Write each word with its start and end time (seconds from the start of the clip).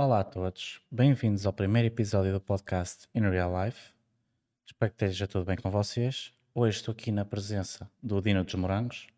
Olá 0.00 0.20
a 0.20 0.24
todos, 0.24 0.80
bem-vindos 0.88 1.44
ao 1.44 1.52
primeiro 1.52 1.88
episódio 1.88 2.32
do 2.32 2.40
podcast 2.40 3.08
In 3.12 3.22
Real 3.22 3.50
Life. 3.64 3.90
Espero 4.64 4.92
que 4.92 5.04
esteja 5.04 5.26
tudo 5.26 5.44
bem 5.44 5.56
com 5.56 5.72
vocês. 5.72 6.32
Hoje 6.54 6.76
estou 6.76 6.92
aqui 6.92 7.10
na 7.10 7.24
presença 7.24 7.90
do 8.00 8.22
Dino 8.22 8.44
dos 8.44 8.54
Morangos. 8.54 9.08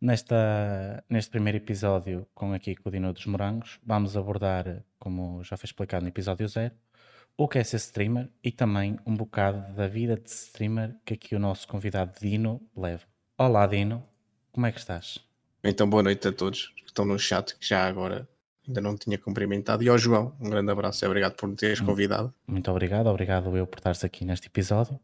Nesta, 0.00 1.04
neste 1.10 1.30
primeiro 1.30 1.58
episódio, 1.58 2.26
com 2.34 2.54
aqui 2.54 2.74
com 2.74 2.88
o 2.88 2.92
Dino 2.92 3.12
dos 3.12 3.26
Morangos, 3.26 3.78
vamos 3.84 4.16
abordar, 4.16 4.82
como 4.98 5.44
já 5.44 5.58
foi 5.58 5.66
explicado 5.66 6.04
no 6.04 6.08
episódio 6.08 6.48
zero, 6.48 6.74
o 7.36 7.46
que 7.46 7.58
é 7.58 7.62
ser 7.62 7.76
streamer 7.76 8.30
e 8.42 8.50
também 8.50 8.98
um 9.04 9.14
bocado 9.14 9.74
da 9.74 9.88
vida 9.88 10.16
de 10.16 10.30
streamer 10.30 10.96
que 11.04 11.12
aqui 11.12 11.36
o 11.36 11.38
nosso 11.38 11.68
convidado 11.68 12.18
Dino 12.18 12.62
leva. 12.74 13.04
Olá 13.36 13.66
Dino, 13.66 14.02
como 14.52 14.64
é 14.64 14.72
que 14.72 14.78
estás? 14.78 15.18
Então, 15.62 15.86
boa 15.86 16.02
noite 16.02 16.26
a 16.26 16.32
todos 16.32 16.68
que 16.68 16.86
estão 16.86 17.04
no 17.04 17.18
chat, 17.18 17.54
que 17.58 17.66
já 17.68 17.86
agora 17.86 18.26
ainda 18.66 18.80
não 18.80 18.96
tinha 18.96 19.18
cumprimentado. 19.18 19.82
E 19.82 19.88
ao 19.88 19.98
João, 19.98 20.34
um 20.40 20.48
grande 20.48 20.70
abraço 20.70 21.04
e 21.04 21.06
obrigado 21.06 21.34
por 21.34 21.48
me 21.48 21.56
teres 21.56 21.80
convidado. 21.80 22.32
Muito 22.46 22.70
obrigado, 22.70 23.06
obrigado 23.08 23.56
eu 23.56 23.66
por 23.66 23.78
estares 23.78 24.04
aqui 24.04 24.24
neste 24.24 24.46
episódio. 24.46 24.98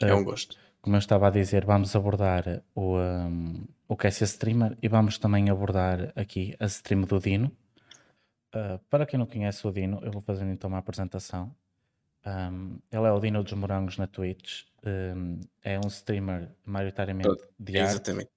É 0.00 0.14
um 0.14 0.24
gosto. 0.24 0.56
Como 0.80 0.96
eu 0.96 0.98
estava 0.98 1.28
a 1.28 1.30
dizer, 1.30 1.64
vamos 1.64 1.94
abordar 1.94 2.62
o, 2.74 2.96
um, 2.98 3.64
o 3.86 3.96
que 3.96 4.08
é 4.08 4.10
ser 4.10 4.24
streamer 4.24 4.76
e 4.82 4.88
vamos 4.88 5.16
também 5.16 5.48
abordar 5.48 6.12
aqui 6.16 6.56
a 6.58 6.66
stream 6.66 7.02
do 7.02 7.20
Dino. 7.20 7.52
Uh, 8.54 8.78
para 8.90 9.06
quem 9.06 9.18
não 9.18 9.26
conhece 9.26 9.66
o 9.66 9.70
Dino, 9.70 10.00
eu 10.02 10.10
vou 10.10 10.20
fazendo 10.20 10.50
então 10.50 10.68
uma 10.68 10.78
apresentação. 10.78 11.54
Um, 12.26 12.78
ele 12.90 13.06
é 13.06 13.12
o 13.12 13.20
Dino 13.20 13.42
dos 13.44 13.52
Morangos 13.52 13.96
na 13.96 14.08
Twitch. 14.08 14.64
Um, 14.84 15.38
é 15.62 15.78
um 15.78 15.86
streamer 15.86 16.48
maioritariamente 16.66 17.44
de 17.58 17.78
arte. 17.78 18.28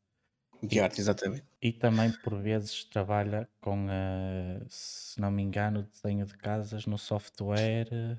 De 0.67 0.79
arte, 0.79 0.99
exatamente. 0.99 1.43
E 1.61 1.71
também 1.71 2.11
por 2.11 2.35
vezes 2.35 2.83
trabalha 2.85 3.47
com, 3.61 3.85
uh, 3.85 4.65
se 4.69 5.19
não 5.19 5.31
me 5.31 5.43
engano, 5.43 5.83
desenho 5.83 6.25
de 6.25 6.35
casas 6.37 6.85
no 6.85 6.97
software. 6.97 8.17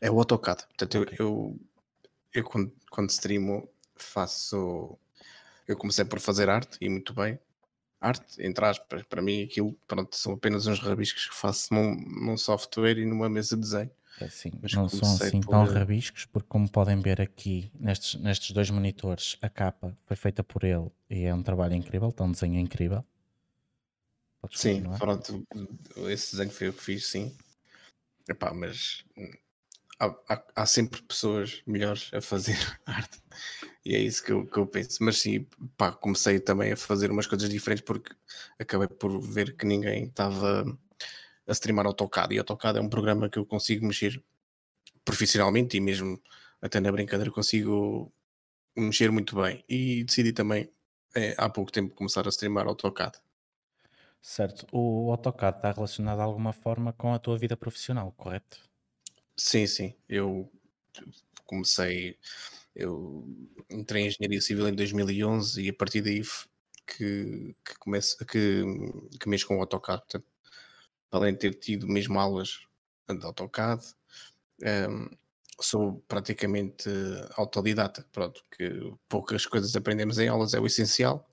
É 0.00 0.10
o 0.10 0.18
AutoCAD. 0.18 0.66
Portanto, 0.66 1.02
okay. 1.02 1.16
eu, 1.18 1.26
eu, 1.26 1.60
eu, 2.34 2.44
quando, 2.44 2.72
quando 2.90 3.10
streamo 3.10 3.68
faço. 3.96 4.98
Eu 5.66 5.76
comecei 5.76 6.04
por 6.04 6.20
fazer 6.20 6.48
arte 6.48 6.78
e 6.80 6.88
muito 6.88 7.12
bem. 7.12 7.38
Arte, 8.00 8.40
entre 8.40 8.64
aspas, 8.64 9.02
para 9.04 9.22
mim 9.22 9.42
aquilo 9.44 9.72
pronto, 9.86 10.14
são 10.14 10.34
apenas 10.34 10.66
uns 10.66 10.78
rabiscos 10.78 11.26
que 11.28 11.34
faço 11.34 11.72
num, 11.74 11.96
num 11.96 12.36
software 12.36 12.98
e 12.98 13.06
numa 13.06 13.28
mesa 13.28 13.56
de 13.56 13.62
desenho. 13.62 13.90
É 14.20 14.24
assim, 14.24 14.50
Mas 14.62 14.72
não 14.72 14.88
são 14.88 15.14
assim 15.14 15.40
por... 15.40 15.50
tão 15.50 15.66
rabiscos, 15.66 16.24
porque 16.24 16.48
como 16.48 16.70
podem 16.70 16.98
ver 17.00 17.20
aqui 17.20 17.70
nestes, 17.78 18.18
nestes 18.20 18.50
dois 18.52 18.70
monitores, 18.70 19.36
a 19.42 19.48
capa 19.48 19.96
foi 20.06 20.16
feita 20.16 20.42
por 20.42 20.64
ele 20.64 20.90
e 21.10 21.24
é 21.24 21.34
um 21.34 21.42
trabalho 21.42 21.74
incrível, 21.74 22.08
está 22.08 22.24
um 22.24 22.32
desenho 22.32 22.58
incrível. 22.58 23.04
Podes 24.40 24.60
sim, 24.60 24.82
pronto, 24.98 25.44
esse 26.08 26.32
desenho 26.32 26.50
foi 26.50 26.68
eu 26.68 26.72
que 26.72 26.82
fiz, 26.82 27.06
sim. 27.06 27.36
Epá, 28.28 28.54
mas 28.54 29.04
há, 29.98 30.06
há, 30.28 30.42
há, 30.56 30.66
sempre 30.66 31.02
pessoas 31.02 31.62
melhores 31.66 32.10
a 32.12 32.20
fazer 32.20 32.56
arte 32.86 33.20
e 33.84 33.94
é 33.94 33.98
isso 33.98 34.24
que 34.24 34.32
eu, 34.32 34.46
que 34.46 34.58
eu 34.58 34.66
penso. 34.66 35.02
Mas 35.04 35.20
sim, 35.20 35.46
pá, 35.76 35.92
comecei 35.92 36.40
também 36.40 36.72
a 36.72 36.76
fazer 36.76 37.10
umas 37.10 37.26
coisas 37.26 37.48
diferentes 37.48 37.84
porque 37.84 38.14
acabei 38.58 38.88
por 38.88 39.20
ver 39.20 39.56
que 39.56 39.66
ninguém 39.66 40.04
estava 40.06 40.64
a 41.46 41.52
streamar 41.52 41.86
AutoCAD. 41.86 42.34
E 42.34 42.38
AutoCAD 42.38 42.78
é 42.78 42.82
um 42.82 42.88
programa 42.88 43.28
que 43.28 43.38
eu 43.38 43.46
consigo 43.46 43.86
mexer 43.86 44.22
profissionalmente 45.04 45.76
e 45.76 45.80
mesmo 45.80 46.20
até 46.60 46.80
na 46.80 46.90
brincadeira 46.90 47.30
consigo 47.30 48.12
mexer 48.76 49.10
muito 49.10 49.36
bem. 49.36 49.64
E 49.68 50.04
decidi 50.04 50.32
também, 50.32 50.70
é, 51.14 51.34
há 51.38 51.48
pouco 51.48 51.70
tempo, 51.70 51.94
começar 51.94 52.26
a 52.26 52.30
streamar 52.30 52.66
AutoCAD. 52.66 53.18
Certo. 54.20 54.66
O 54.72 55.10
AutoCAD 55.12 55.58
está 55.58 55.72
relacionado 55.72 56.16
de 56.16 56.22
alguma 56.22 56.52
forma 56.52 56.92
com 56.92 57.14
a 57.14 57.18
tua 57.18 57.38
vida 57.38 57.56
profissional, 57.56 58.12
correto? 58.16 58.60
Sim, 59.36 59.66
sim. 59.66 59.94
Eu 60.08 60.50
comecei, 61.44 62.18
eu 62.74 63.24
entrei 63.70 64.02
em 64.02 64.06
Engenharia 64.08 64.40
Civil 64.40 64.68
em 64.68 64.74
2011 64.74 65.62
e 65.62 65.68
a 65.68 65.74
partir 65.74 66.02
daí 66.02 66.22
que, 66.86 67.54
que, 67.64 67.78
começo, 67.78 68.16
que, 68.26 68.64
que 69.20 69.28
mexo 69.28 69.46
com 69.46 69.58
o 69.58 69.60
AutoCAD. 69.60 70.00
Portanto, 70.00 70.26
além 71.16 71.32
de 71.32 71.40
ter 71.40 71.54
tido 71.54 71.88
mesmo 71.88 72.18
aulas 72.18 72.60
de 73.08 73.24
AutoCAD, 73.24 73.82
um, 74.90 75.08
sou 75.60 76.04
praticamente 76.08 76.88
autodidata, 77.36 78.04
pronto, 78.12 78.42
que 78.56 78.92
poucas 79.08 79.46
coisas 79.46 79.74
aprendemos 79.74 80.18
em 80.18 80.28
aulas 80.28 80.54
é 80.54 80.60
o 80.60 80.66
essencial, 80.66 81.28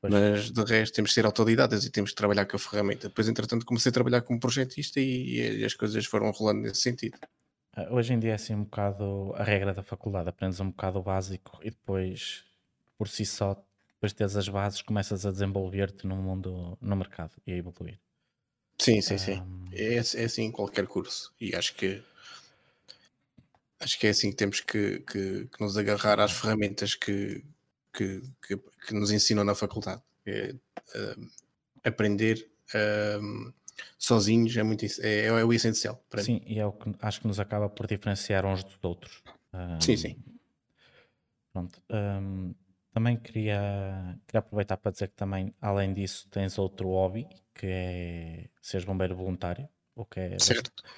pois. 0.00 0.12
mas 0.12 0.50
de 0.50 0.64
resto 0.64 0.94
temos 0.94 1.10
que 1.10 1.14
ser 1.14 1.26
autodidatas 1.26 1.84
e 1.84 1.90
temos 1.90 2.10
que 2.10 2.16
trabalhar 2.16 2.46
com 2.46 2.56
a 2.56 2.58
ferramenta. 2.58 3.08
Depois, 3.08 3.28
entretanto, 3.28 3.66
comecei 3.66 3.90
a 3.90 3.92
trabalhar 3.92 4.22
como 4.22 4.40
projetista 4.40 5.00
e, 5.00 5.60
e 5.60 5.64
as 5.64 5.74
coisas 5.74 6.06
foram 6.06 6.30
rolando 6.30 6.62
nesse 6.62 6.80
sentido. 6.80 7.18
Ah, 7.76 7.88
hoje 7.90 8.14
em 8.14 8.18
dia 8.18 8.30
é 8.30 8.34
assim 8.34 8.54
um 8.54 8.64
bocado 8.64 9.32
a 9.34 9.42
regra 9.42 9.74
da 9.74 9.82
faculdade, 9.82 10.28
aprendes 10.28 10.60
um 10.60 10.70
bocado 10.70 10.98
o 10.98 11.02
básico 11.02 11.58
e 11.60 11.70
depois, 11.70 12.44
por 12.96 13.08
si 13.08 13.26
só, 13.26 13.54
depois 13.94 14.12
de 14.12 14.16
teres 14.16 14.36
as 14.36 14.48
bases, 14.48 14.80
começas 14.80 15.26
a 15.26 15.30
desenvolver-te 15.30 16.06
no 16.06 16.16
mundo, 16.16 16.78
no 16.80 16.96
mercado 16.96 17.32
e 17.46 17.52
a 17.52 17.56
evoluir. 17.56 17.98
Sim, 18.78 19.00
sim, 19.00 19.18
sim. 19.18 19.40
Um... 19.40 19.64
É, 19.72 19.96
é 19.96 19.98
assim 19.98 20.42
em 20.42 20.52
qualquer 20.52 20.86
curso. 20.86 21.32
E 21.40 21.54
acho 21.54 21.74
que 21.74 22.02
acho 23.80 23.98
que 23.98 24.06
é 24.06 24.10
assim 24.10 24.30
que 24.30 24.36
temos 24.36 24.60
que, 24.60 25.00
que, 25.00 25.46
que 25.46 25.60
nos 25.60 25.76
agarrar 25.76 26.20
às 26.20 26.32
ferramentas 26.32 26.94
que, 26.94 27.44
que, 27.92 28.22
que, 28.46 28.56
que 28.56 28.94
nos 28.94 29.10
ensinam 29.10 29.44
na 29.44 29.54
faculdade. 29.54 30.02
É, 30.26 30.54
aprender 31.84 32.48
sozinhos 33.98 34.56
é, 34.56 34.62
muito, 34.62 34.84
é, 35.00 35.26
é 35.26 35.44
o 35.44 35.52
essencial. 35.52 36.02
Sim, 36.18 36.34
mim. 36.34 36.42
e 36.46 36.58
é 36.58 36.66
o 36.66 36.72
que 36.72 36.94
acho 37.00 37.20
que 37.20 37.26
nos 37.26 37.38
acaba 37.38 37.68
por 37.68 37.86
diferenciar 37.86 38.46
uns 38.46 38.64
dos 38.64 38.78
outros. 38.82 39.22
Um, 39.52 39.80
sim, 39.80 39.96
sim. 39.96 40.16
Pronto. 41.52 41.80
Também 42.92 43.16
queria, 43.16 44.18
queria 44.26 44.38
aproveitar 44.38 44.76
para 44.76 44.92
dizer 44.92 45.08
que 45.08 45.16
também, 45.16 45.52
além 45.60 45.92
disso, 45.92 46.28
tens 46.30 46.58
outro 46.58 46.88
hobby, 46.88 47.26
que 47.54 47.66
é 47.66 48.48
seres 48.60 48.84
bombeiro 48.84 49.14
voluntário, 49.14 49.68
o 49.94 50.04
que 50.04 50.20
é. 50.20 50.36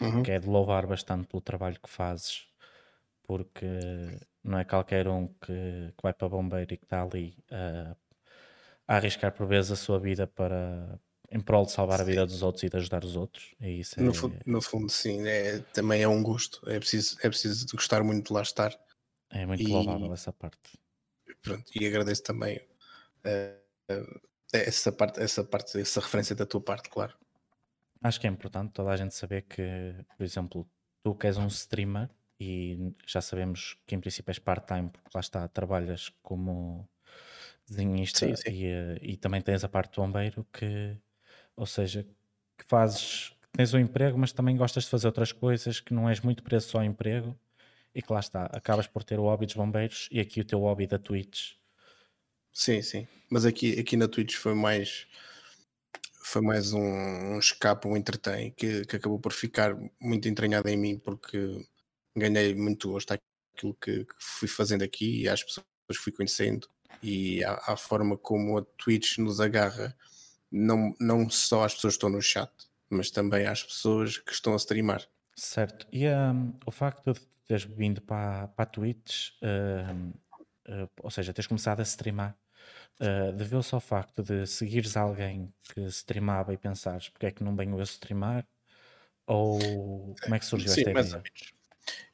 Uhum. 0.01 0.23
que 0.23 0.31
é 0.31 0.39
de 0.39 0.49
louvar 0.49 0.87
bastante 0.87 1.27
pelo 1.27 1.41
trabalho 1.41 1.79
que 1.81 1.89
fazes, 1.89 2.47
porque 3.23 3.67
não 4.43 4.59
é 4.59 4.65
qualquer 4.65 5.09
um 5.09 5.29
que, 5.29 5.93
que 5.97 6.03
vai 6.03 6.13
para 6.13 6.29
bombeiro 6.29 6.73
e 6.73 6.77
que 6.77 6.85
está 6.85 7.03
ali 7.03 7.37
a, 7.51 7.97
a 8.89 8.97
arriscar 8.97 9.33
por 9.33 9.47
vezes 9.47 9.73
a 9.73 9.77
sua 9.77 9.99
vida 9.99 10.27
para, 10.27 10.99
em 11.31 11.41
prol 11.41 11.67
de 11.67 11.73
salvar 11.73 11.99
sim. 11.99 12.03
a 12.03 12.07
vida 12.07 12.27
dos 12.27 12.43
outros 12.43 12.63
e 12.65 12.69
de 12.69 12.77
ajudar 12.77 13.05
os 13.05 13.17
outros. 13.17 13.55
E 13.61 13.81
isso 13.81 14.03
no, 14.03 14.11
é... 14.11 14.15
fundo, 14.15 14.39
no 14.47 14.63
fundo, 14.63 14.89
sim, 14.89 15.27
é, 15.27 15.59
também 15.73 16.03
é 16.03 16.09
um 16.09 16.23
gosto. 16.23 16.61
É 16.69 16.79
preciso, 16.79 17.17
é 17.23 17.29
preciso 17.29 17.67
gostar 17.75 18.03
muito 18.03 18.29
de 18.29 18.33
lá 18.33 18.43
estar. 18.43 18.75
É 19.31 19.45
muito 19.45 19.63
e... 19.63 19.67
louvável 19.67 20.13
essa 20.13 20.33
parte 20.33 20.79
pronto, 21.47 21.65
e 21.75 21.87
agradeço 21.87 22.23
também 22.23 22.61
uh, 23.25 23.93
uh, 23.95 24.21
essa, 24.59 24.93
parte, 24.93 25.21
essa 25.21 25.45
parte, 25.45 25.81
essa 25.81 26.01
referência 26.01 26.35
da 26.35 26.47
tua 26.47 26.61
parte, 26.61 26.89
claro. 26.89 27.15
Acho 28.03 28.21
que 28.21 28.27
é 28.27 28.31
importante 28.31 28.73
toda 28.73 28.91
a 28.91 28.97
gente 28.97 29.15
saber 29.15 29.43
que, 29.43 29.95
por 30.17 30.25
exemplo, 30.25 30.69
tu 31.03 31.15
que 31.15 31.27
és 31.27 31.37
um 31.37 31.47
streamer 31.47 32.11
e 32.39 32.93
já 33.07 33.21
sabemos 33.21 33.77
que 33.87 33.95
em 33.95 34.01
princípio 34.01 34.31
és 34.31 34.39
part-time, 34.39 34.91
porque 34.91 35.11
lá 35.15 35.21
está, 35.21 35.49
trabalhas 35.49 36.13
como 36.23 36.89
desenhista 37.69 38.27
sim, 38.27 38.37
sim. 38.37 38.51
E, 38.51 38.67
eh, 38.67 38.99
e, 39.03 39.17
também 39.17 39.41
tens 39.41 39.65
a 39.65 39.69
parte 39.69 39.95
do 39.95 40.03
bombeiro 40.03 40.47
que, 40.53 40.97
ou 41.57 41.67
seja, 41.67 42.07
que 42.57 42.65
fazes, 42.67 43.33
tens 43.53 43.75
um 43.75 43.79
emprego, 43.79 44.19
mas 44.19 44.33
também 44.33 44.57
gostas 44.57 44.85
de 44.85 44.91
fazer 44.91 45.07
outras 45.07 45.33
coisas, 45.33 45.81
que 45.81 45.95
não 45.95 46.09
és 46.09 46.21
muito 46.21 46.43
preso 46.43 46.69
só 46.69 46.79
ao 46.79 46.85
emprego 46.85 47.37
e 47.95 48.03
que 48.03 48.13
lá 48.13 48.21
está, 48.21 48.45
acabas 48.47 48.87
por 48.87 49.03
ter 49.03 49.19
o 49.19 49.23
hobby 49.23 49.47
dos 49.47 49.55
bombeiros 49.55 50.09
e 50.13 50.21
aqui 50.21 50.41
o 50.41 50.45
teu 50.45 50.61
hobby 50.61 50.87
da 50.87 50.99
Twitch. 50.99 51.55
Sim, 52.57 52.81
sim. 52.81 53.07
Mas 53.29 53.45
aqui, 53.45 53.79
aqui 53.79 53.99
na 53.99 54.09
Twitch 54.09 54.37
foi 54.37 54.55
mais 54.55 55.07
foi 56.23 56.41
mais 56.41 56.73
um, 56.73 56.81
um 56.81 57.39
escape, 57.39 57.87
um 57.87 57.95
entretém 57.95 58.51
que, 58.53 58.87
que 58.87 58.97
acabou 58.97 59.21
por 59.21 59.33
ficar 59.35 59.77
muito 60.01 60.27
entranhado 60.27 60.67
em 60.67 60.77
mim 60.77 60.99
porque 60.99 61.63
ganhei 62.17 62.55
muito 62.55 62.91
gosto 62.91 63.13
àquilo 63.13 63.75
que, 63.75 64.07
que 64.07 64.15
fui 64.19 64.49
fazendo 64.49 64.83
aqui 64.83 65.21
e 65.21 65.29
às 65.29 65.45
pessoas 65.45 65.67
que 65.87 65.99
fui 65.99 66.13
conhecendo 66.13 66.67
e 67.03 67.45
à, 67.45 67.77
forma 67.77 68.17
como 68.17 68.57
a 68.57 68.63
Twitch 68.79 69.19
nos 69.19 69.39
agarra 69.39 69.95
não, 70.51 70.95
não 70.99 71.29
só 71.29 71.63
às 71.63 71.75
pessoas 71.75 71.93
que 71.93 71.99
estão 71.99 72.11
no 72.11 72.23
chat, 72.23 72.51
mas 72.89 73.11
também 73.11 73.47
às 73.47 73.63
pessoas 73.63 74.17
que 74.17 74.33
estão 74.33 74.55
a 74.55 74.57
streamar. 74.57 75.07
Certo. 75.37 75.87
E 75.93 76.09
um, 76.09 76.55
o 76.65 76.71
facto 76.71 77.13
de 77.13 77.21
teres 77.47 77.65
vindo 77.65 78.01
para, 78.01 78.49
para 78.49 78.63
a 78.63 78.67
Twitch, 78.67 79.33
uh, 79.43 80.09
uh, 80.73 80.91
ou 81.03 81.11
seja, 81.11 81.35
teres 81.35 81.47
começado 81.47 81.81
a 81.81 81.83
streamar, 81.83 82.35
uh, 83.01 83.33
deveu-se 83.33 83.75
ao 83.75 83.81
facto 83.81 84.23
de 84.23 84.47
seguires 84.47 84.97
alguém 84.97 85.53
que 85.63 85.81
streamava 85.87 86.53
e 86.53 86.57
pensares 86.57 87.09
porque 87.09 87.27
é 87.27 87.31
que 87.31 87.45
não 87.45 87.57
venho 87.57 87.79
a 87.79 87.83
streamar? 87.83 88.47
Ou 89.27 90.15
como 90.23 90.35
é 90.35 90.39
que 90.39 90.45
surgiu 90.45 90.71
Sim, 90.71 90.81
esta 90.81 90.93
mais 90.93 91.07
ideia? 91.09 91.19
Ou 91.19 91.25
menos. 91.25 91.57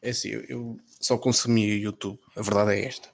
É 0.01 0.11
assim, 0.11 0.29
eu, 0.29 0.45
eu, 0.45 0.81
só 1.01 1.17
consumia 1.17 1.75
YouTube, 1.77 2.19
a 2.37 2.43
verdade 2.43 2.73
é 2.73 2.85
esta. 2.85 3.09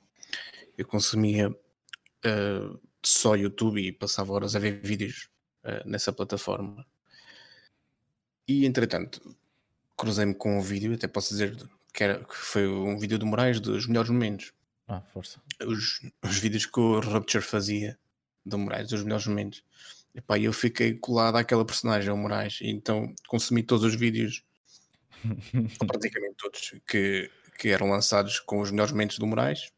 Eu 0.76 0.86
consumia 0.86 1.50
uh, 1.50 2.80
só 3.02 3.36
YouTube 3.36 3.80
e 3.80 3.92
passava 3.92 4.32
horas 4.32 4.56
a 4.56 4.58
ver 4.58 4.80
vídeos 4.80 5.28
uh, 5.64 5.88
nessa 5.88 6.12
plataforma. 6.12 6.86
E 8.46 8.64
entretanto, 8.64 9.36
cruzei-me 9.96 10.34
com 10.34 10.58
um 10.58 10.62
vídeo, 10.62 10.94
até 10.94 11.06
posso 11.06 11.30
dizer 11.30 11.56
que, 11.92 12.04
era, 12.04 12.24
que 12.24 12.36
foi 12.36 12.66
um 12.66 12.98
vídeo 12.98 13.18
do 13.18 13.26
Moraes 13.26 13.60
dos 13.60 13.86
melhores 13.86 14.10
momentos. 14.10 14.52
Ah, 14.88 15.02
força. 15.02 15.40
Os, 15.66 16.00
os 16.22 16.38
vídeos 16.38 16.64
que 16.64 16.80
o 16.80 16.98
Rupture 16.98 17.44
fazia 17.44 17.98
do 18.44 18.56
Moraes, 18.58 18.88
dos 18.88 19.04
melhores 19.04 19.26
momentos. 19.26 19.62
E 20.14 20.20
pá, 20.20 20.38
eu 20.38 20.52
fiquei 20.52 20.94
colado 20.94 21.36
àquela 21.36 21.64
personagem, 21.64 22.10
ao 22.10 22.16
Moraes, 22.16 22.58
e 22.62 22.68
então 22.68 23.14
consumi 23.28 23.62
todos 23.62 23.84
os 23.84 23.94
vídeos, 23.94 24.42
praticamente 25.86 26.36
todos, 26.38 26.74
que, 26.88 27.30
que 27.58 27.68
eram 27.68 27.90
lançados 27.90 28.40
com 28.40 28.60
os 28.60 28.70
melhores 28.70 28.92
momentos 28.92 29.18
do 29.18 29.26
Moraes. 29.26 29.70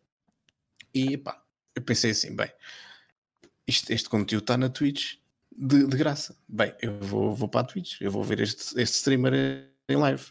E 0.95 1.17
pá, 1.17 1.43
eu 1.75 1.83
pensei 1.83 2.13
assim, 2.13 2.35
bem, 2.35 2.51
isto, 3.67 3.93
este 3.93 4.09
conteúdo 4.09 4.45
está 4.45 4.57
na 4.57 4.69
Twitch 4.69 5.17
de, 5.51 5.87
de, 5.87 5.97
graça. 5.97 6.37
Bem, 6.49 6.73
eu 6.81 6.99
vou, 7.01 7.35
vou 7.35 7.49
para 7.49 7.63
a 7.63 7.65
Twitch, 7.65 8.01
eu 8.01 8.13
vou 8.13 8.23
ver 8.23 8.41
este, 8.41 8.81
este 8.81 8.97
streamer 8.97 9.69
em 9.89 9.97
live. 9.97 10.25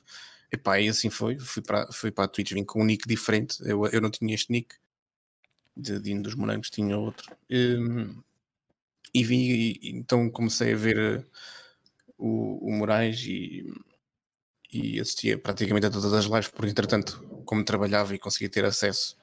E 0.51 0.57
pá, 0.57 0.79
e 0.79 0.89
assim 0.89 1.09
foi. 1.09 1.37
Fui 1.37 1.61
para, 1.61 1.91
fui 1.91 2.11
para 2.11 2.25
a 2.25 2.27
Twitch, 2.27 2.53
vim 2.53 2.63
com 2.63 2.81
um 2.81 2.85
nick 2.85 3.07
diferente. 3.07 3.57
Eu, 3.61 3.85
eu 3.87 4.01
não 4.01 4.09
tinha 4.09 4.33
este 4.33 4.51
nick 4.51 4.75
de 5.75 5.99
Dino 5.99 6.23
dos 6.23 6.35
Morangos, 6.35 6.69
tinha 6.69 6.97
outro. 6.97 7.31
Um, 7.49 8.21
e 9.13 9.23
vi, 9.23 9.79
e, 9.81 9.89
então 9.91 10.29
comecei 10.29 10.73
a 10.73 10.77
ver 10.77 11.19
uh, 11.19 11.25
o, 12.17 12.67
o 12.67 12.71
Moraes 12.71 13.21
e, 13.25 13.65
e 14.71 14.99
assistia 14.99 15.37
praticamente 15.37 15.87
a 15.87 15.89
todas 15.91 16.13
as 16.13 16.25
lives, 16.25 16.47
porque 16.47 16.69
entretanto, 16.69 17.23
como 17.45 17.63
trabalhava 17.63 18.13
e 18.13 18.19
conseguia 18.19 18.49
ter 18.49 18.65
acesso 18.65 19.17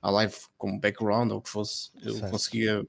à 0.00 0.10
live 0.10 0.34
como 0.58 0.80
background 0.80 1.30
ou 1.30 1.38
o 1.38 1.42
que 1.42 1.48
fosse, 1.48 1.90
eu 2.02 2.14
certo. 2.14 2.30
conseguia 2.30 2.86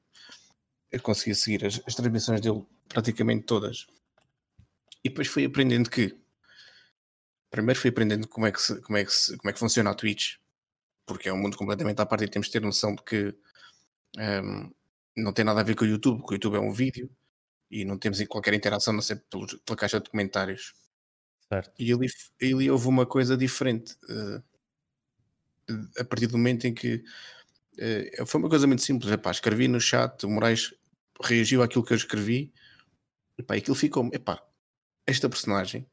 eu 0.92 1.02
conseguia 1.02 1.34
seguir 1.34 1.66
as, 1.66 1.82
as, 1.88 1.96
transmissões 1.96 2.40
dele 2.40 2.64
praticamente 2.88 3.46
todas. 3.46 3.88
E 5.04 5.10
depois 5.10 5.28
fui 5.28 5.44
aprendendo 5.44 5.90
que 5.90 6.16
primeiro 7.54 7.80
fui 7.80 7.92
aprendendo 7.92 8.28
como 8.28 8.48
é 8.48 8.52
que, 8.52 8.60
se, 8.60 8.82
como 8.82 8.98
é 8.98 9.06
que, 9.06 9.14
se, 9.14 9.38
como 9.38 9.48
é 9.48 9.54
que 9.54 9.60
funciona 9.60 9.92
a 9.92 9.94
Twitch, 9.94 10.38
porque 11.06 11.30
é 11.30 11.34
um 11.34 11.38
mundo 11.38 11.56
completamente 11.56 12.02
à 12.02 12.06
parte 12.06 12.24
e 12.24 12.28
temos 12.28 12.48
de 12.48 12.54
ter 12.54 12.62
noção 12.62 12.96
de 12.96 13.04
que 13.04 13.36
um, 14.18 14.74
não 15.16 15.32
tem 15.32 15.46
nada 15.46 15.60
a 15.60 15.64
ver 15.64 15.76
com 15.76 15.86
o 15.86 15.88
YouTube, 15.88 16.18
porque 16.18 16.34
o 16.34 16.36
YouTube 16.38 16.56
é 16.56 16.60
um 16.60 16.74
vídeo 16.74 17.08
e 17.70 17.86
não 17.86 18.00
temos 18.00 18.20
qualquer 18.26 18.56
interação, 18.56 18.92
não 18.92 19.04
sei, 19.04 19.18
pela 19.30 19.78
caixa 19.78 20.00
de 20.00 20.10
comentários. 20.10 20.74
Certo. 21.48 21.72
E 21.78 21.94
ali, 21.94 22.08
ali 22.42 22.72
houve 22.72 22.88
uma 22.88 23.06
coisa 23.06 23.38
diferente. 23.38 23.96
Uh, 24.10 24.44
a 26.00 26.04
partir 26.04 26.26
do 26.26 26.38
momento 26.40 26.66
em 26.66 26.74
que 26.74 27.04
uh, 28.18 28.26
foi 28.26 28.42
uma 28.42 28.50
coisa 28.50 28.66
muito 28.66 28.82
simples, 28.82 29.12
epá, 29.12 29.30
escrevi 29.30 29.68
no 29.68 29.80
chat, 29.80 30.26
o 30.26 30.30
Moraes 30.30 30.74
reagiu 31.22 31.62
àquilo 31.62 31.86
que 31.86 31.94
eu 31.94 31.98
escrevi, 31.98 32.52
epá, 33.38 33.56
e 33.56 33.60
aquilo 33.60 33.76
ficou, 33.76 34.10
epá, 34.12 34.44
esta 35.06 35.30
personagem 35.30 35.88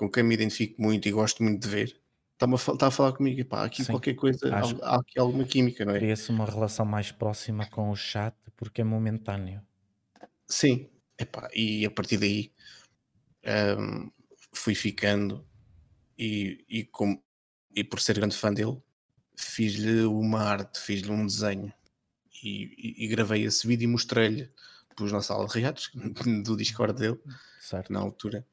com 0.00 0.10
quem 0.10 0.22
me 0.22 0.34
identifico 0.34 0.80
muito 0.80 1.06
e 1.06 1.12
gosto 1.12 1.42
muito 1.42 1.60
de 1.60 1.68
ver, 1.68 2.00
está-me 2.32 2.54
a, 2.54 2.56
está 2.56 2.86
a 2.86 2.90
falar 2.90 3.12
comigo, 3.12 3.38
epá, 3.38 3.66
aqui 3.66 3.84
Sim, 3.84 3.92
qualquer 3.92 4.14
coisa, 4.14 4.48
há, 4.48 4.60
há, 4.82 4.96
aqui 4.96 5.20
alguma 5.20 5.44
química, 5.44 5.84
não 5.84 5.94
é? 5.94 5.98
Cria-se 5.98 6.30
uma 6.30 6.46
relação 6.46 6.86
mais 6.86 7.12
próxima 7.12 7.66
com 7.66 7.90
o 7.90 7.94
chat 7.94 8.34
porque 8.56 8.80
é 8.80 8.84
momentâneo. 8.84 9.60
Sim, 10.48 10.88
epá, 11.18 11.50
e 11.54 11.84
a 11.84 11.90
partir 11.90 12.16
daí 12.16 12.50
um, 13.78 14.10
fui 14.54 14.74
ficando 14.74 15.46
e, 16.18 16.64
e, 16.66 16.84
com, 16.84 17.22
e 17.76 17.84
por 17.84 18.00
ser 18.00 18.14
grande 18.16 18.38
fã 18.38 18.54
dele, 18.54 18.78
fiz-lhe 19.36 20.04
uma 20.04 20.40
arte, 20.40 20.80
fiz-lhe 20.80 21.10
um 21.12 21.26
desenho 21.26 21.70
e, 22.42 23.02
e, 23.02 23.04
e, 23.04 23.08
gravei 23.08 23.44
esse 23.44 23.66
vídeo 23.66 23.84
e 23.84 23.86
mostrei-lhe, 23.86 24.50
pus 24.96 25.12
na 25.12 25.20
sala 25.20 25.46
de 25.46 25.60
reacts 25.60 25.90
do 26.42 26.56
Discord 26.56 26.98
dele, 26.98 27.20
certo. 27.60 27.92
na 27.92 28.00
altura, 28.00 28.46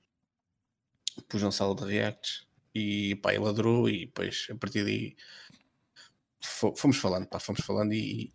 pus 1.23 1.41
na 1.41 1.51
sala 1.51 1.75
de 1.75 1.85
reacts 1.85 2.47
e 2.73 3.15
pá, 3.15 3.33
ele 3.33 3.47
adorou 3.47 3.89
e 3.89 4.05
depois 4.05 4.47
a 4.51 4.55
partir 4.55 4.83
daí 4.83 5.15
fomos 6.41 6.97
falando, 6.97 7.27
pá, 7.27 7.39
fomos 7.39 7.61
falando 7.65 7.93
e, 7.93 8.33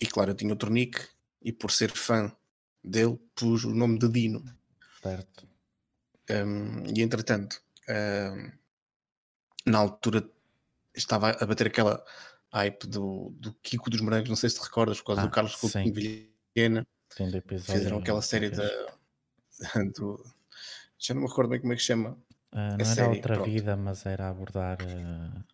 e 0.00 0.06
claro, 0.06 0.30
eu 0.30 0.34
tinha 0.34 0.52
outro 0.52 0.70
nick 0.70 1.00
e 1.42 1.52
por 1.52 1.70
ser 1.70 1.90
fã 1.90 2.34
dele 2.82 3.18
pus 3.34 3.64
o 3.64 3.74
nome 3.74 3.98
de 3.98 4.08
Dino. 4.08 4.44
Certo. 5.02 5.48
Um, 6.30 6.84
e 6.96 7.02
entretanto, 7.02 7.60
um, 7.88 8.52
na 9.66 9.78
altura 9.78 10.28
estava 10.94 11.30
a 11.30 11.46
bater 11.46 11.66
aquela 11.66 12.04
hype 12.52 12.86
do, 12.86 13.30
do 13.38 13.54
Kiko 13.54 13.90
dos 13.90 14.00
Morangos, 14.00 14.28
não 14.28 14.36
sei 14.36 14.50
se 14.50 14.56
te 14.56 14.62
recordas, 14.62 14.98
por 14.98 15.06
causa 15.06 15.22
ah, 15.22 15.26
do 15.26 15.30
Carlos 15.30 15.56
Coutinho 15.56 15.92
Vilhena. 15.92 16.86
Fizeram 17.60 17.98
aquela 17.98 18.22
série 18.22 18.50
da, 18.50 18.68
do, 19.96 20.22
já 21.02 21.14
não 21.14 21.22
me 21.22 21.28
recordo 21.28 21.50
bem 21.50 21.60
como 21.60 21.72
é 21.72 21.76
que 21.76 21.82
chama. 21.82 22.10
Uh, 22.52 22.56
não 22.56 22.74
era 22.74 22.84
série, 22.84 23.16
outra 23.16 23.34
pronto. 23.34 23.50
vida, 23.50 23.76
mas 23.76 24.06
era 24.06 24.28
abordar, 24.28 24.78
uh, 24.80 25.44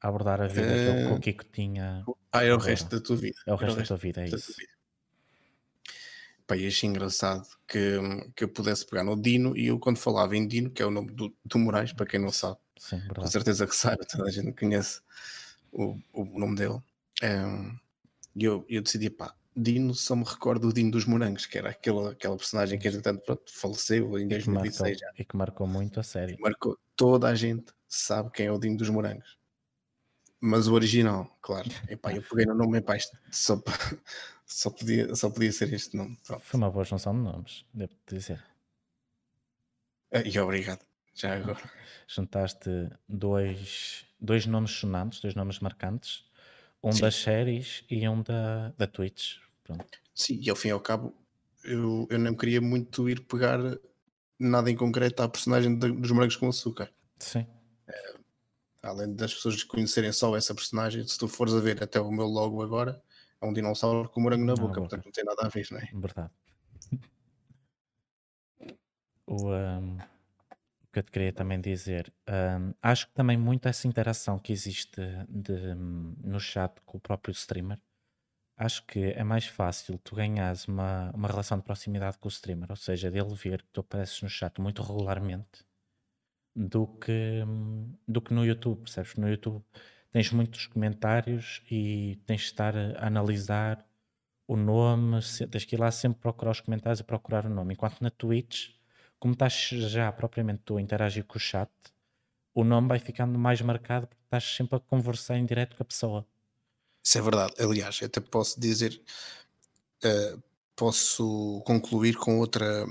abordar 0.00 0.40
a 0.40 0.48
vida 0.48 0.72
uh, 0.72 1.08
que 1.08 1.14
o 1.14 1.20
Kiko 1.20 1.44
tinha. 1.44 2.04
Ah, 2.32 2.44
é 2.44 2.52
o 2.52 2.58
resto 2.58 2.88
da 2.90 3.00
tua 3.00 3.16
vida. 3.16 3.38
É 3.46 3.52
o 3.52 3.56
resto, 3.56 3.78
da 3.78 3.84
tua 3.84 3.96
vida, 3.96 4.22
é 4.22 4.28
isso. 4.28 4.52
Pá, 6.46 6.56
e 6.56 6.66
achei 6.66 6.88
engraçado 6.88 7.46
que, 7.68 7.98
que 8.34 8.44
eu 8.44 8.48
pudesse 8.48 8.84
pegar 8.84 9.04
no 9.04 9.20
Dino 9.20 9.56
e 9.56 9.66
eu 9.66 9.78
quando 9.78 9.98
falava 9.98 10.36
em 10.36 10.48
Dino, 10.48 10.70
que 10.70 10.82
é 10.82 10.86
o 10.86 10.90
nome 10.90 11.12
do, 11.12 11.32
do 11.44 11.58
Moraes, 11.58 11.92
para 11.92 12.06
quem 12.06 12.18
não 12.18 12.32
sabe, 12.32 12.58
Sim, 12.76 13.00
com 13.14 13.26
certeza 13.26 13.66
que 13.66 13.76
sabe, 13.76 14.04
toda 14.06 14.24
a 14.24 14.30
gente 14.30 14.52
conhece 14.52 15.00
o, 15.70 15.96
o 16.12 16.24
nome 16.24 16.56
dele. 16.56 16.80
Um, 17.22 17.78
e 18.34 18.44
eu, 18.44 18.66
eu 18.68 18.82
decidi, 18.82 19.08
pá, 19.08 19.32
Dino 19.54 19.94
só 19.94 20.16
me 20.16 20.24
recordo 20.24 20.68
do 20.68 20.72
Dino 20.72 20.90
dos 20.90 21.04
Morangos, 21.04 21.46
que 21.46 21.58
era 21.58 21.70
aquela, 21.70 22.12
aquela 22.12 22.36
personagem 22.36 22.78
que 22.78 22.88
entretanto 22.88 23.22
pronto, 23.24 23.52
faleceu 23.52 24.18
em 24.18 24.26
2016 24.26 24.98
já. 24.98 25.12
E 25.18 25.24
que 25.24 25.36
marcou 25.36 25.66
muito 25.66 26.00
a 26.00 26.02
série. 26.02 26.36
Marcou, 26.40 26.78
toda 26.96 27.28
a 27.28 27.34
gente 27.34 27.72
sabe 27.86 28.30
quem 28.30 28.46
é 28.46 28.52
o 28.52 28.58
Dino 28.58 28.76
dos 28.76 28.88
Morangos. 28.88 29.36
Mas 30.40 30.66
o 30.66 30.74
original, 30.74 31.30
claro. 31.40 31.68
Epá, 31.88 32.12
eu 32.12 32.22
peguei 32.22 32.46
no 32.46 32.54
nome, 32.54 32.78
epá, 32.78 32.96
só, 33.30 33.62
só, 34.44 34.70
podia, 34.70 35.14
só 35.14 35.30
podia 35.30 35.52
ser 35.52 35.72
este 35.72 35.96
nome. 35.96 36.18
Pronto. 36.26 36.42
Foi 36.42 36.58
uma 36.58 36.70
boa 36.70 36.84
junção 36.84 37.12
de 37.12 37.20
nomes, 37.20 37.64
devo 37.72 37.92
dizer. 38.08 38.42
Ah, 40.10 40.22
e 40.24 40.36
obrigado, 40.38 40.84
já 41.14 41.36
agora. 41.36 41.60
Juntaste 42.08 42.90
dois, 43.08 44.04
dois 44.20 44.44
nomes 44.44 44.72
sonantes, 44.72 45.20
dois 45.20 45.34
nomes 45.34 45.60
marcantes, 45.60 46.24
um 46.82 46.90
Sim. 46.90 47.02
das 47.02 47.14
séries 47.14 47.84
e 47.88 48.08
um 48.08 48.20
da, 48.22 48.70
da 48.76 48.86
Twitch. 48.86 49.36
Pronto. 49.64 49.86
Sim, 50.14 50.38
e 50.40 50.50
ao 50.50 50.56
fim 50.56 50.68
e 50.68 50.72
ao 50.72 50.80
cabo, 50.80 51.14
eu, 51.64 52.06
eu 52.10 52.18
não 52.18 52.34
queria 52.34 52.60
muito 52.60 53.08
ir 53.08 53.20
pegar 53.26 53.58
nada 54.38 54.70
em 54.70 54.76
concreto 54.76 55.22
à 55.22 55.28
personagem 55.28 55.78
de, 55.78 55.92
dos 55.92 56.10
Morangos 56.10 56.36
com 56.36 56.48
Açúcar. 56.48 56.92
Sim. 57.18 57.46
É, 57.86 58.14
além 58.82 59.14
das 59.14 59.34
pessoas 59.34 59.62
conhecerem 59.62 60.12
só 60.12 60.36
essa 60.36 60.54
personagem, 60.54 61.06
se 61.06 61.18
tu 61.18 61.28
fores 61.28 61.54
a 61.54 61.60
ver 61.60 61.82
até 61.82 62.00
o 62.00 62.10
meu 62.10 62.26
logo 62.26 62.62
agora, 62.62 63.02
é 63.40 63.46
um 63.46 63.52
dinossauro 63.52 64.08
com 64.08 64.20
morango 64.20 64.44
na 64.44 64.54
boca, 64.54 64.66
boca. 64.66 64.80
portanto 64.80 65.04
não 65.04 65.12
tem 65.12 65.24
nada 65.24 65.46
a 65.46 65.48
ver, 65.48 65.66
não 65.70 65.78
é? 65.78 65.88
Verdade. 65.92 66.30
o, 69.26 69.50
um, 69.50 69.96
o 69.96 70.92
que 70.92 70.98
eu 70.98 71.02
te 71.02 71.10
queria 71.10 71.32
também 71.32 71.60
dizer, 71.60 72.12
um, 72.28 72.74
acho 72.82 73.06
que 73.06 73.14
também 73.14 73.36
muito 73.36 73.66
essa 73.68 73.86
interação 73.86 74.38
que 74.38 74.52
existe 74.52 75.00
de, 75.28 75.74
no 75.74 76.40
chat 76.40 76.80
com 76.84 76.98
o 76.98 77.00
próprio 77.00 77.32
streamer, 77.32 77.80
acho 78.56 78.84
que 78.86 79.00
é 79.00 79.24
mais 79.24 79.46
fácil 79.46 79.98
tu 79.98 80.14
ganhares 80.14 80.66
uma, 80.66 81.10
uma 81.12 81.28
relação 81.28 81.58
de 81.58 81.64
proximidade 81.64 82.18
com 82.18 82.28
o 82.28 82.30
streamer, 82.30 82.70
ou 82.70 82.76
seja, 82.76 83.10
dele 83.10 83.34
ver 83.34 83.62
que 83.62 83.68
tu 83.72 83.80
apareces 83.80 84.22
no 84.22 84.28
chat 84.28 84.60
muito 84.60 84.82
regularmente 84.82 85.64
do 86.54 86.86
que, 86.86 87.42
do 88.06 88.20
que 88.20 88.34
no 88.34 88.44
YouTube, 88.44 88.80
percebes? 88.82 89.16
No 89.16 89.28
YouTube 89.28 89.64
tens 90.10 90.30
muitos 90.32 90.66
comentários 90.66 91.62
e 91.70 92.20
tens 92.26 92.42
de 92.42 92.46
estar 92.46 92.76
a 92.76 93.06
analisar 93.06 93.84
o 94.46 94.56
nome, 94.56 95.20
tens 95.50 95.64
que 95.64 95.76
ir 95.76 95.78
lá 95.78 95.90
sempre 95.90 96.20
procurar 96.20 96.50
os 96.50 96.60
comentários 96.60 97.00
e 97.00 97.04
procurar 97.04 97.46
o 97.46 97.48
nome. 97.48 97.74
Enquanto 97.74 98.00
na 98.02 98.10
Twitch, 98.10 98.70
como 99.18 99.32
estás 99.34 99.54
já 99.68 100.12
propriamente 100.12 100.62
tu 100.64 100.76
a 100.76 100.82
interagir 100.82 101.24
com 101.24 101.36
o 101.36 101.40
chat, 101.40 101.70
o 102.54 102.64
nome 102.64 102.88
vai 102.88 102.98
ficando 102.98 103.38
mais 103.38 103.60
marcado 103.62 104.06
porque 104.06 104.22
estás 104.24 104.44
sempre 104.44 104.76
a 104.76 104.80
conversar 104.80 105.36
em 105.38 105.46
direto 105.46 105.76
com 105.76 105.82
a 105.82 105.86
pessoa. 105.86 106.26
Isso 107.02 107.18
é 107.18 107.20
verdade. 107.20 107.54
Aliás, 107.58 108.00
até 108.02 108.20
posso 108.20 108.60
dizer, 108.60 109.00
uh, 110.04 110.42
posso 110.76 111.62
concluir 111.66 112.16
com 112.16 112.38
outra, 112.38 112.86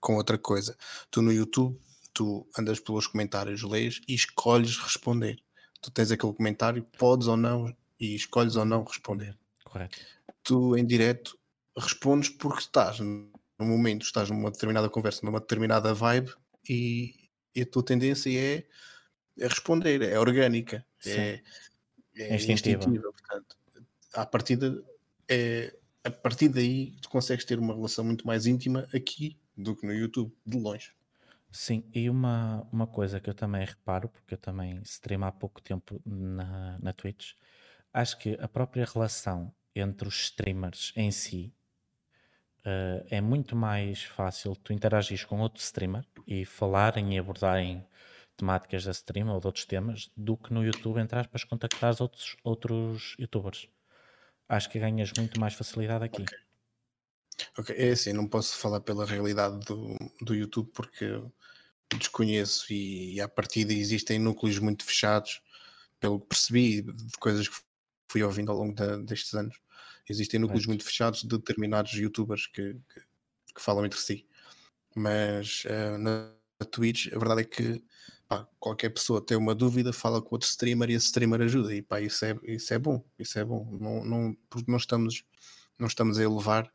com 0.00 0.16
outra 0.16 0.38
coisa. 0.38 0.76
Tu 1.10 1.20
no 1.22 1.32
YouTube, 1.32 1.78
tu 2.12 2.46
andas 2.58 2.78
pelos 2.78 3.06
comentários, 3.06 3.62
lês 3.62 4.00
e 4.06 4.14
escolhes 4.14 4.76
responder 4.76 5.42
tu 5.86 5.90
tens 5.90 6.10
aquele 6.10 6.32
comentário, 6.32 6.82
podes 6.98 7.28
ou 7.28 7.36
não, 7.36 7.74
e 7.98 8.14
escolhes 8.14 8.56
ou 8.56 8.64
não 8.64 8.82
responder. 8.82 9.36
Correto. 9.64 9.98
Tu 10.42 10.76
em 10.76 10.84
direto 10.84 11.38
respondes 11.78 12.28
porque 12.28 12.60
estás 12.60 12.98
no 12.98 13.30
momento, 13.60 14.02
estás 14.02 14.28
numa 14.28 14.50
determinada 14.50 14.88
conversa, 14.88 15.20
numa 15.24 15.40
determinada 15.40 15.94
vibe 15.94 16.32
e, 16.68 17.14
e 17.54 17.62
a 17.62 17.66
tua 17.66 17.84
tendência 17.84 18.30
é, 18.30 18.64
é 19.38 19.46
responder, 19.46 20.02
é 20.02 20.18
orgânica, 20.18 20.84
é, 21.04 21.10
é, 21.10 21.42
é 22.16 22.34
instintiva. 22.34 22.78
instintiva. 22.80 23.12
Portanto, 23.12 23.56
à 24.12 24.26
partida, 24.26 24.82
é, 25.28 25.76
a 26.04 26.10
partir 26.10 26.48
daí 26.48 26.96
tu 27.02 27.08
consegues 27.08 27.44
ter 27.44 27.58
uma 27.58 27.74
relação 27.74 28.04
muito 28.04 28.26
mais 28.26 28.46
íntima 28.46 28.86
aqui 28.94 29.38
do 29.56 29.74
que 29.74 29.86
no 29.86 29.92
YouTube, 29.92 30.32
de 30.44 30.58
longe. 30.58 30.92
Sim, 31.50 31.84
e 31.94 32.10
uma, 32.10 32.68
uma 32.72 32.86
coisa 32.86 33.18
que 33.18 33.30
eu 33.30 33.34
também 33.34 33.64
reparo, 33.64 34.08
porque 34.08 34.34
eu 34.34 34.38
também 34.38 34.80
streamo 34.82 35.24
há 35.24 35.32
pouco 35.32 35.62
tempo 35.62 36.00
na, 36.04 36.78
na 36.78 36.92
Twitch, 36.92 37.32
acho 37.92 38.18
que 38.18 38.36
a 38.40 38.46
própria 38.46 38.84
relação 38.84 39.54
entre 39.74 40.06
os 40.06 40.20
streamers 40.24 40.92
em 40.96 41.10
si 41.10 41.54
uh, 42.60 43.06
é 43.08 43.20
muito 43.20 43.56
mais 43.56 44.02
fácil 44.02 44.54
tu 44.56 44.72
interagires 44.72 45.24
com 45.24 45.40
outro 45.40 45.62
streamer 45.62 46.04
e 46.26 46.44
falarem 46.44 47.14
e 47.14 47.18
abordarem 47.18 47.86
temáticas 48.36 48.84
da 48.84 48.90
stream 48.90 49.28
ou 49.28 49.40
de 49.40 49.46
outros 49.46 49.64
temas 49.64 50.10
do 50.16 50.36
que 50.36 50.52
no 50.52 50.64
YouTube, 50.64 51.00
entre 51.00 51.18
aspas, 51.18 51.44
contactar 51.44 51.94
outros, 52.00 52.36
outros 52.44 53.16
youtubers. 53.18 53.68
Acho 54.48 54.70
que 54.70 54.78
ganhas 54.78 55.12
muito 55.16 55.40
mais 55.40 55.54
facilidade 55.54 56.04
aqui. 56.04 56.24
Ok. 57.58 57.74
É 57.76 57.90
assim, 57.90 58.12
não 58.12 58.26
posso 58.26 58.56
falar 58.56 58.80
pela 58.80 59.04
realidade 59.04 59.58
do, 59.66 59.96
do 60.20 60.34
YouTube 60.34 60.70
porque 60.72 61.20
desconheço 61.98 62.72
e, 62.72 63.14
e 63.14 63.20
à 63.20 63.28
partida 63.28 63.72
existem 63.72 64.18
núcleos 64.18 64.58
muito 64.58 64.84
fechados, 64.84 65.40
pelo 66.00 66.20
que 66.20 66.26
percebi 66.26 66.82
de 66.82 67.18
coisas 67.18 67.48
que 67.48 67.56
fui 68.10 68.22
ouvindo 68.22 68.50
ao 68.50 68.58
longo 68.58 68.74
da, 68.74 68.96
destes 68.98 69.34
anos. 69.34 69.58
Existem 70.08 70.38
núcleos 70.38 70.66
muito 70.66 70.84
fechados 70.84 71.22
de 71.22 71.28
determinados 71.28 71.92
youtubers 71.92 72.46
que, 72.46 72.74
que, 72.74 73.00
que 73.54 73.60
falam 73.60 73.84
entre 73.84 73.98
si. 73.98 74.26
Mas 74.94 75.64
uh, 75.64 75.98
na 75.98 76.32
Twitch 76.70 77.12
a 77.12 77.18
verdade 77.18 77.42
é 77.42 77.44
que 77.44 77.82
pá, 78.28 78.46
qualquer 78.58 78.90
pessoa 78.90 79.24
tem 79.24 79.36
uma 79.36 79.54
dúvida, 79.54 79.92
fala 79.92 80.20
com 80.20 80.34
outro 80.34 80.48
streamer 80.48 80.90
e 80.90 80.94
esse 80.94 81.06
streamer 81.06 81.42
ajuda. 81.42 81.74
E 81.74 81.82
pá, 81.82 82.00
isso 82.00 82.24
é, 82.24 82.36
isso 82.44 82.72
é 82.74 82.78
bom, 82.78 83.02
isso 83.18 83.38
é 83.38 83.44
bom. 83.44 83.66
Não, 83.80 84.04
não, 84.04 84.36
porque 84.50 84.70
não 84.70 84.78
estamos, 84.78 85.24
não 85.78 85.86
estamos 85.86 86.18
a 86.18 86.22
elevar 86.22 86.70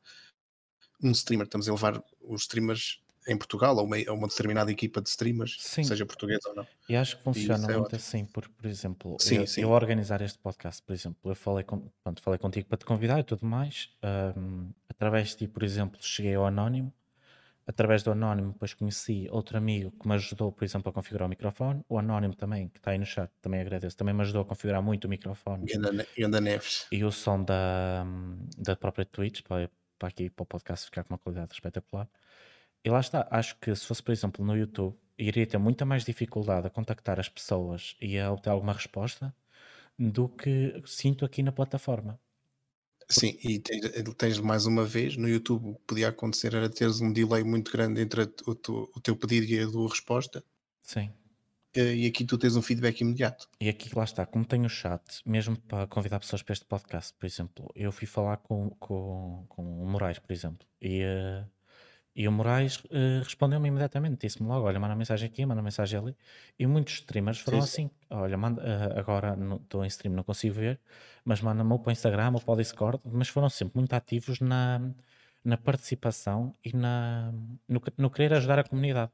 um 1.03 1.11
streamer, 1.11 1.45
estamos 1.45 1.67
a 1.67 1.71
elevar 1.71 2.03
os 2.21 2.41
streamers 2.41 3.01
em 3.27 3.37
Portugal 3.37 3.75
ou 3.77 3.85
uma, 3.85 3.97
uma 4.09 4.27
determinada 4.27 4.71
equipa 4.71 5.01
de 5.01 5.09
streamers, 5.09 5.57
sim. 5.59 5.83
seja 5.83 6.05
portuguesa 6.05 6.49
ou 6.49 6.55
não. 6.55 6.67
E 6.89 6.95
acho 6.95 7.17
que 7.17 7.23
funciona 7.23 7.65
é 7.65 7.73
muito 7.73 7.85
ótimo. 7.85 7.95
assim, 7.97 8.25
porque, 8.25 8.51
por 8.51 8.65
exemplo, 8.65 9.17
sim, 9.19 9.37
eu, 9.37 9.47
sim. 9.47 9.61
eu, 9.61 9.69
organizar 9.69 10.21
este 10.21 10.39
podcast, 10.39 10.81
por 10.81 10.93
exemplo, 10.93 11.31
eu 11.31 11.35
falei, 11.35 11.63
com, 11.63 11.87
pronto, 12.03 12.21
falei 12.21 12.39
contigo 12.39 12.67
para 12.67 12.77
te 12.77 12.85
convidar 12.85 13.19
e 13.19 13.23
tudo 13.23 13.45
mais, 13.45 13.89
um, 14.35 14.71
através 14.89 15.29
de 15.29 15.37
ti, 15.37 15.47
por 15.47 15.61
exemplo, 15.61 15.99
cheguei 16.01 16.33
ao 16.33 16.45
Anónimo, 16.45 16.91
através 17.65 18.03
do 18.03 18.11
Anónimo 18.11 18.53
depois 18.53 18.73
conheci 18.73 19.27
outro 19.31 19.57
amigo 19.57 19.91
que 19.91 20.07
me 20.07 20.15
ajudou, 20.15 20.51
por 20.51 20.63
exemplo, 20.63 20.89
a 20.89 20.93
configurar 20.93 21.27
o 21.27 21.29
microfone, 21.29 21.83
o 21.87 21.97
Anónimo 21.97 22.35
também, 22.35 22.67
que 22.69 22.77
está 22.77 22.91
aí 22.91 22.97
no 22.97 23.05
chat, 23.05 23.31
também 23.41 23.61
agradeço, 23.61 23.95
também 23.95 24.13
me 24.13 24.21
ajudou 24.21 24.41
a 24.41 24.45
configurar 24.45 24.81
muito 24.81 25.05
o 25.05 25.09
microfone. 25.09 25.65
E 26.17 26.23
anda 26.23 26.41
Neves. 26.41 26.87
E 26.91 27.03
o 27.03 27.11
som 27.11 27.43
da, 27.43 28.05
da 28.57 28.75
própria 28.75 29.05
Twitch, 29.05 29.41
para, 29.41 29.69
para 29.97 30.09
aqui, 30.09 30.29
para 30.29 30.43
o 30.43 30.45
podcast 30.45 30.85
ficar 30.85 31.03
com 31.03 31.13
uma 31.13 31.19
qualidade 31.19 31.53
espetacular. 31.53 32.07
E 32.83 32.89
lá 32.89 32.99
está, 32.99 33.27
acho 33.29 33.57
que 33.59 33.73
se 33.75 33.85
fosse, 33.85 34.01
por 34.01 34.11
exemplo, 34.11 34.43
no 34.43 34.57
YouTube, 34.57 34.97
iria 35.17 35.45
ter 35.45 35.57
muita 35.59 35.85
mais 35.85 36.03
dificuldade 36.03 36.65
a 36.65 36.69
contactar 36.69 37.19
as 37.19 37.29
pessoas 37.29 37.95
e 38.01 38.17
a 38.17 38.31
obter 38.31 38.49
alguma 38.49 38.73
resposta 38.73 39.33
do 39.97 40.27
que 40.27 40.81
sinto 40.85 41.23
aqui 41.23 41.43
na 41.43 41.51
plataforma. 41.51 42.19
Sim, 43.11 43.37
e 43.43 43.59
tens, 43.59 43.81
tens 44.17 44.39
mais 44.39 44.65
uma 44.65 44.85
vez 44.85 45.17
no 45.17 45.27
YouTube 45.27 45.69
o 45.69 45.75
que 45.75 45.81
podia 45.85 46.07
acontecer 46.07 46.53
era 46.53 46.69
teres 46.69 47.01
um 47.01 47.11
delay 47.11 47.43
muito 47.43 47.71
grande 47.71 48.01
entre 48.01 48.21
o, 48.21 48.55
tu, 48.55 48.89
o 48.95 48.99
teu 49.01 49.15
pedido 49.15 49.45
e 49.51 49.59
a 49.59 49.69
tua 49.69 49.89
resposta. 49.89 50.43
Sim. 50.81 51.11
Eh, 51.75 51.95
e 51.95 52.07
aqui 52.07 52.25
tu 52.25 52.37
tens 52.37 52.55
um 52.55 52.61
feedback 52.61 53.01
imediato. 53.01 53.49
E 53.59 53.67
aqui 53.67 53.93
lá 53.93 54.05
está, 54.05 54.25
como 54.25 54.45
tenho 54.45 54.65
o 54.65 54.69
chat, 54.69 55.21
mesmo 55.25 55.57
para 55.57 55.87
convidar 55.87 56.19
pessoas 56.19 56.41
para 56.41 56.53
este 56.53 56.65
podcast, 56.65 57.13
por 57.13 57.25
exemplo, 57.25 57.69
eu 57.75 57.91
fui 57.91 58.07
falar 58.07 58.37
com, 58.37 58.69
com, 58.71 59.45
com 59.49 59.83
o 59.83 59.85
Moraes, 59.85 60.19
por 60.19 60.31
exemplo, 60.31 60.65
e 60.81 61.03
uh, 61.03 61.45
e 62.13 62.27
o 62.27 62.31
Moraes 62.31 62.77
uh, 62.77 63.23
respondeu-me 63.23 63.69
imediatamente, 63.69 64.27
disse-me 64.27 64.47
logo: 64.47 64.65
Olha, 64.65 64.79
manda 64.79 64.95
mensagem 64.95 65.29
aqui, 65.29 65.45
manda 65.45 65.61
mensagem 65.61 65.97
ali. 65.97 66.15
E 66.59 66.67
muitos 66.67 66.95
streamers 66.95 67.39
foram 67.39 67.61
sim, 67.61 67.67
sim. 67.67 67.85
assim: 67.85 67.91
Olha, 68.09 68.37
manda, 68.37 68.61
uh, 68.61 68.99
agora 68.99 69.37
estou 69.61 69.83
em 69.85 69.87
stream, 69.87 70.13
não 70.13 70.23
consigo 70.23 70.53
ver, 70.55 70.79
mas 71.23 71.39
manda-me 71.41 71.71
ou 71.71 71.79
para 71.79 71.89
o 71.89 71.91
Instagram 71.93 72.31
ou 72.33 72.41
para 72.41 72.53
o 72.53 72.57
Discord. 72.57 72.99
Mas 73.05 73.29
foram 73.29 73.49
sempre 73.49 73.77
muito 73.77 73.93
ativos 73.93 74.41
na, 74.41 74.91
na 75.43 75.57
participação 75.57 76.53
e 76.65 76.75
na, 76.75 77.31
no, 77.67 77.81
no 77.97 78.09
querer 78.09 78.33
ajudar 78.33 78.59
a 78.59 78.63
comunidade. 78.63 79.11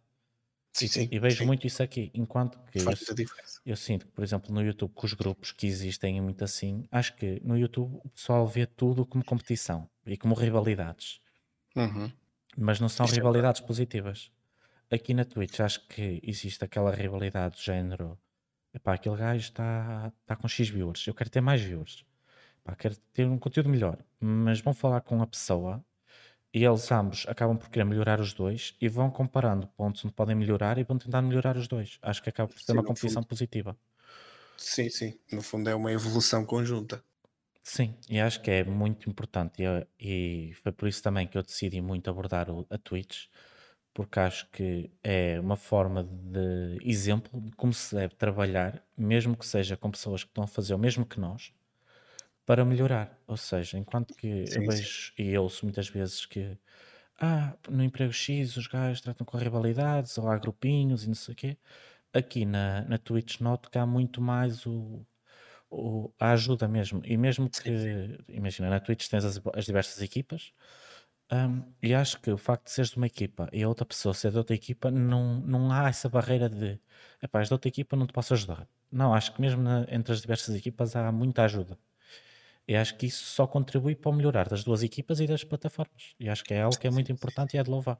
Sim, 0.73 0.87
sim. 0.87 1.07
E 1.11 1.19
vejo 1.19 1.39
sim. 1.39 1.45
muito 1.45 1.67
isso 1.67 1.83
aqui. 1.83 2.09
Enquanto 2.15 2.59
que 2.71 2.79
eu, 2.79 2.85
eu, 3.65 3.75
sinto 3.75 4.07
que, 4.07 4.11
por 4.11 4.23
exemplo, 4.23 4.53
no 4.53 4.61
YouTube, 4.61 4.91
com 4.93 5.05
os 5.05 5.13
grupos 5.13 5.51
que 5.51 5.67
existem 5.67 6.19
muito 6.19 6.43
assim, 6.43 6.87
acho 6.91 7.15
que 7.15 7.39
no 7.43 7.57
YouTube 7.57 7.99
o 8.03 8.09
pessoal 8.09 8.47
vê 8.47 8.65
tudo 8.65 9.05
como 9.05 9.23
competição 9.23 9.87
e 10.05 10.17
como 10.17 10.33
rivalidades. 10.33 11.19
Uhum 11.75 12.11
mas 12.57 12.79
não 12.79 12.89
são 12.89 13.05
Isto 13.05 13.15
é 13.15 13.17
rivalidades 13.19 13.61
é 13.61 13.65
positivas. 13.65 14.31
Aqui 14.89 15.13
na 15.13 15.25
Twitch 15.25 15.59
acho 15.59 15.87
que 15.87 16.19
existe 16.23 16.63
aquela 16.63 16.91
rivalidade 16.91 17.55
do 17.55 17.61
género. 17.61 18.17
Epá, 18.73 18.93
aquele 18.93 19.17
gajo 19.17 19.41
está 19.41 20.11
tá 20.25 20.35
com 20.35 20.47
X 20.47 20.69
viewers, 20.69 21.05
eu 21.07 21.13
quero 21.13 21.29
ter 21.29 21.41
mais 21.41 21.61
viewers. 21.61 22.05
Epá, 22.61 22.75
quero 22.75 22.95
ter 23.13 23.27
um 23.27 23.37
conteúdo 23.37 23.69
melhor. 23.69 23.97
Mas 24.19 24.59
vão 24.61 24.73
falar 24.73 25.01
com 25.01 25.21
a 25.21 25.27
pessoa 25.27 25.83
e 26.53 26.63
eles 26.63 26.91
ambos 26.91 27.25
acabam 27.27 27.57
por 27.57 27.69
querer 27.69 27.85
melhorar 27.85 28.19
os 28.19 28.33
dois 28.33 28.75
e 28.81 28.87
vão 28.89 29.11
comparando 29.11 29.67
pontos 29.67 30.03
onde 30.03 30.13
podem 30.13 30.35
melhorar 30.35 30.77
e 30.77 30.83
vão 30.83 30.97
tentar 30.97 31.21
melhorar 31.21 31.57
os 31.57 31.67
dois. 31.67 31.99
Acho 32.01 32.23
que 32.23 32.29
acaba 32.29 32.49
por 32.49 32.59
ser 32.59 32.71
sim, 32.71 32.73
uma 32.73 32.83
competição 32.83 33.21
fundo. 33.21 33.29
positiva. 33.29 33.77
Sim, 34.57 34.89
sim. 34.89 35.19
No 35.31 35.41
fundo 35.41 35.69
é 35.69 35.75
uma 35.75 35.91
evolução 35.91 36.45
conjunta. 36.45 37.03
Sim, 37.69 37.95
e 38.09 38.19
acho 38.19 38.41
que 38.41 38.49
é 38.49 38.63
muito 38.63 39.09
importante, 39.09 39.61
e, 39.99 40.49
e 40.49 40.53
foi 40.53 40.71
por 40.71 40.87
isso 40.87 41.03
também 41.03 41.27
que 41.27 41.37
eu 41.37 41.43
decidi 41.43 41.81
muito 41.81 42.09
abordar 42.09 42.49
o- 42.49 42.65
a 42.69 42.77
Twitch, 42.77 43.25
porque 43.93 44.19
acho 44.19 44.49
que 44.51 44.89
é 45.03 45.39
uma 45.39 45.57
forma 45.57 46.03
de 46.03 46.77
exemplo 46.81 47.41
de 47.41 47.51
como 47.57 47.73
se 47.73 47.93
deve 47.95 48.15
trabalhar, 48.15 48.85
mesmo 48.97 49.35
que 49.37 49.45
seja 49.45 49.75
com 49.77 49.91
pessoas 49.91 50.23
que 50.23 50.29
estão 50.29 50.43
a 50.45 50.47
fazer 50.47 50.73
o 50.75 50.79
mesmo 50.79 51.05
que 51.05 51.19
nós, 51.19 51.51
para 52.45 52.65
melhorar. 52.65 53.19
Ou 53.27 53.37
seja, 53.37 53.77
enquanto 53.79 54.15
que 54.15 54.27
eu 54.53 54.61
Sim, 54.61 54.71
sim. 54.71 54.87
vejo 54.87 55.13
e 55.17 55.37
ouço 55.37 55.65
muitas 55.65 55.89
vezes 55.89 56.25
que 56.25 56.57
ah, 57.21 57.57
no 57.69 57.83
emprego 57.83 58.13
X 58.13 58.57
os 58.57 58.67
gajos 58.67 59.01
tratam 59.01 59.25
com 59.25 59.37
rivalidades, 59.37 60.17
ou 60.17 60.29
há 60.29 60.37
grupinhos 60.39 61.03
e 61.05 61.07
não 61.09 61.15
sei 61.15 61.33
o 61.33 61.37
quê, 61.37 61.57
aqui 62.13 62.45
na, 62.45 62.83
na 62.85 62.97
Twitch 62.99 63.39
noto 63.41 63.69
que 63.71 63.77
há 63.79 63.85
muito 63.87 64.21
mais 64.21 64.65
o 64.67 65.05
o, 65.69 66.13
a 66.19 66.31
ajuda 66.31 66.67
mesmo. 66.67 67.01
E 67.05 67.17
mesmo 67.17 67.49
que, 67.49 67.69
imagina, 68.29 68.69
na 68.69 68.79
Twitch 68.79 69.07
tens 69.09 69.25
as, 69.25 69.41
as 69.55 69.65
diversas 69.65 70.01
equipas, 70.01 70.53
um, 71.31 71.73
e 71.83 71.93
acho 71.93 72.21
que 72.21 72.31
o 72.31 72.37
facto 72.37 72.65
de 72.65 72.71
seres 72.71 72.91
de 72.91 72.97
uma 72.97 73.07
equipa 73.07 73.49
e 73.51 73.61
a 73.63 73.67
outra 73.67 73.85
pessoa 73.85 74.13
ser 74.13 74.31
de 74.31 74.37
outra 74.37 74.55
equipa, 74.55 74.89
não, 74.91 75.41
não 75.41 75.71
há 75.71 75.89
essa 75.89 76.07
barreira 76.09 76.49
de 76.49 76.79
epá, 77.21 77.39
és 77.39 77.49
de 77.49 77.53
outra 77.53 77.67
equipa, 77.69 77.95
não 77.97 78.07
te 78.07 78.13
posso 78.13 78.33
ajudar. 78.33 78.67
Não, 78.91 79.13
acho 79.13 79.33
que 79.33 79.41
mesmo 79.41 79.61
na, 79.61 79.85
entre 79.89 80.13
as 80.13 80.21
diversas 80.21 80.55
equipas 80.55 80.95
há 80.95 81.11
muita 81.11 81.43
ajuda. 81.43 81.77
E 82.67 82.75
acho 82.75 82.97
que 82.97 83.07
isso 83.07 83.25
só 83.25 83.47
contribui 83.47 83.95
para 83.95 84.11
o 84.11 84.13
melhorar 84.15 84.49
das 84.49 84.63
duas 84.63 84.83
equipas 84.83 85.19
e 85.19 85.27
das 85.27 85.43
plataformas. 85.43 86.15
E 86.19 86.29
acho 86.29 86.43
que 86.45 86.53
é 86.53 86.61
algo 86.61 86.77
que 86.79 86.87
é 86.87 86.91
muito 86.91 87.11
importante 87.11 87.55
e 87.55 87.59
é 87.59 87.63
de 87.63 87.69
louvar. 87.71 87.99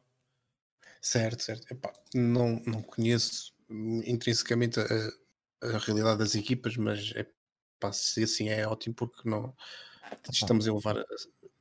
Certo, 1.02 1.42
certo. 1.44 1.72
Epá, 1.72 1.94
não, 2.14 2.62
não 2.66 2.82
conheço 2.82 3.54
intrinsecamente 3.70 4.80
a, 4.80 4.84
a 5.62 5.78
realidade 5.78 6.20
das 6.20 6.36
equipas, 6.36 6.78
mas 6.78 7.12
é 7.16 7.26
pá, 7.80 7.92
se 7.92 8.24
assim 8.24 8.50
é 8.50 8.68
ótimo 8.68 8.96
porque 8.96 9.28
não 9.28 9.54
estamos 10.30 10.68
a 10.68 10.74
levar 10.74 10.98
a 10.98 11.06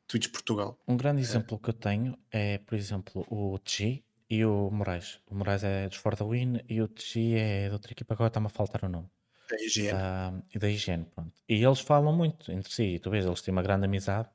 Twitch 0.07 0.31
Portugal. 0.31 0.79
Um 0.87 0.97
grande 0.97 1.21
é. 1.21 1.25
exemplo 1.25 1.59
que 1.59 1.71
eu 1.71 1.75
tenho 1.75 2.19
é, 2.31 2.59
por 2.59 2.77
exemplo, 2.77 3.27
o 3.31 3.59
TG 3.59 4.05
e 4.29 4.45
o 4.45 4.71
Moraes. 4.71 5.21
O 5.27 5.35
Moraes 5.35 5.65
é 5.65 5.89
dos 5.89 5.99
For 5.99 6.17
the 6.17 6.25
Win 6.25 6.61
e 6.69 6.81
o 6.81 6.89
TG 6.89 7.35
é 7.35 7.69
de 7.69 7.73
outra 7.73 7.93
equipa, 7.93 8.15
agora 8.15 8.29
está-me 8.29 8.47
a 8.47 8.51
faltar 8.51 8.85
o 8.85 8.89
nome. 8.89 9.09
Da 9.49 9.57
higiene. 9.63 9.93
Uh, 9.93 10.43
e 10.55 10.59
da 10.59 10.69
higiene, 10.69 11.05
pronto. 11.05 11.33
E 11.49 11.63
eles 11.63 11.81
falam 11.81 12.13
muito 12.13 12.51
entre 12.51 12.73
si, 12.73 12.83
e 12.83 12.99
tu 12.99 13.11
vês, 13.11 13.25
eles 13.25 13.41
têm 13.43 13.53
uma 13.53 13.63
grande 13.63 13.85
amizade 13.85 14.29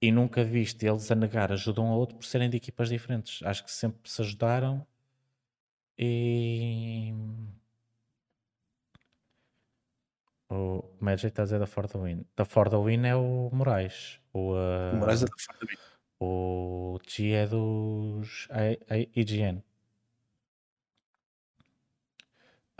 e 0.00 0.10
nunca 0.12 0.44
viste 0.44 0.86
eles 0.86 1.10
a 1.10 1.14
negar 1.14 1.52
ajuda 1.52 1.80
um 1.80 1.88
ao 1.88 1.98
outro 1.98 2.16
por 2.16 2.24
serem 2.24 2.50
de 2.50 2.56
equipas 2.56 2.88
diferentes. 2.88 3.42
Acho 3.42 3.64
que 3.64 3.70
sempre 3.70 4.10
se 4.10 4.20
ajudaram 4.22 4.86
e 5.96 7.12
O 10.50 10.82
Magic 10.98 11.26
está 11.26 11.42
a 11.42 11.44
dizer 11.44 11.58
da 11.58 11.66
For 11.66 11.86
the 11.86 11.98
Win. 11.98 12.24
Da 12.34 12.44
For 12.44 12.70
the 12.70 12.76
Win 12.76 13.06
é 13.06 13.14
o 13.14 13.50
Moraes. 13.52 14.18
O, 14.32 14.52
uh, 14.52 14.94
o 14.94 14.96
Moraes 14.96 15.22
é 15.22 15.26
da 15.26 15.32
For 15.38 15.54
the 15.58 15.66
Win. 15.66 15.78
O 16.20 16.98
G 17.06 17.32
é 17.32 17.46
dos 17.46 18.48
IGN. 19.14 19.62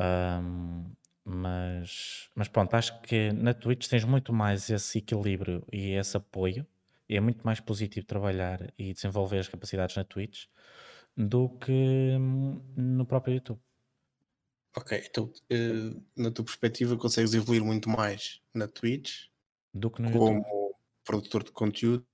Um, 0.00 0.92
mas, 1.24 2.30
mas 2.34 2.48
pronto, 2.48 2.74
acho 2.74 3.00
que 3.02 3.32
na 3.32 3.52
Twitch 3.52 3.86
tens 3.86 4.04
muito 4.04 4.32
mais 4.32 4.70
esse 4.70 4.98
equilíbrio 4.98 5.64
e 5.72 5.92
esse 5.92 6.16
apoio. 6.16 6.66
E 7.08 7.16
é 7.16 7.20
muito 7.20 7.44
mais 7.44 7.60
positivo 7.60 8.06
trabalhar 8.06 8.72
e 8.78 8.92
desenvolver 8.92 9.38
as 9.38 9.48
capacidades 9.48 9.96
na 9.96 10.04
Twitch 10.04 10.46
do 11.16 11.48
que 11.48 12.16
no 12.76 13.04
próprio 13.06 13.34
YouTube. 13.34 13.60
Ok, 14.76 15.02
então 15.08 15.24
uh, 15.24 16.04
na 16.16 16.30
tua 16.30 16.44
perspectiva 16.44 16.96
consegues 16.96 17.34
evoluir 17.34 17.64
muito 17.64 17.88
mais 17.88 18.40
na 18.54 18.68
Twitch 18.68 19.26
do 19.74 19.90
que 19.90 20.00
no 20.02 20.10
como 20.12 20.38
YouTube. 20.38 20.74
produtor 21.04 21.42
de 21.44 21.52
conteúdos 21.52 22.06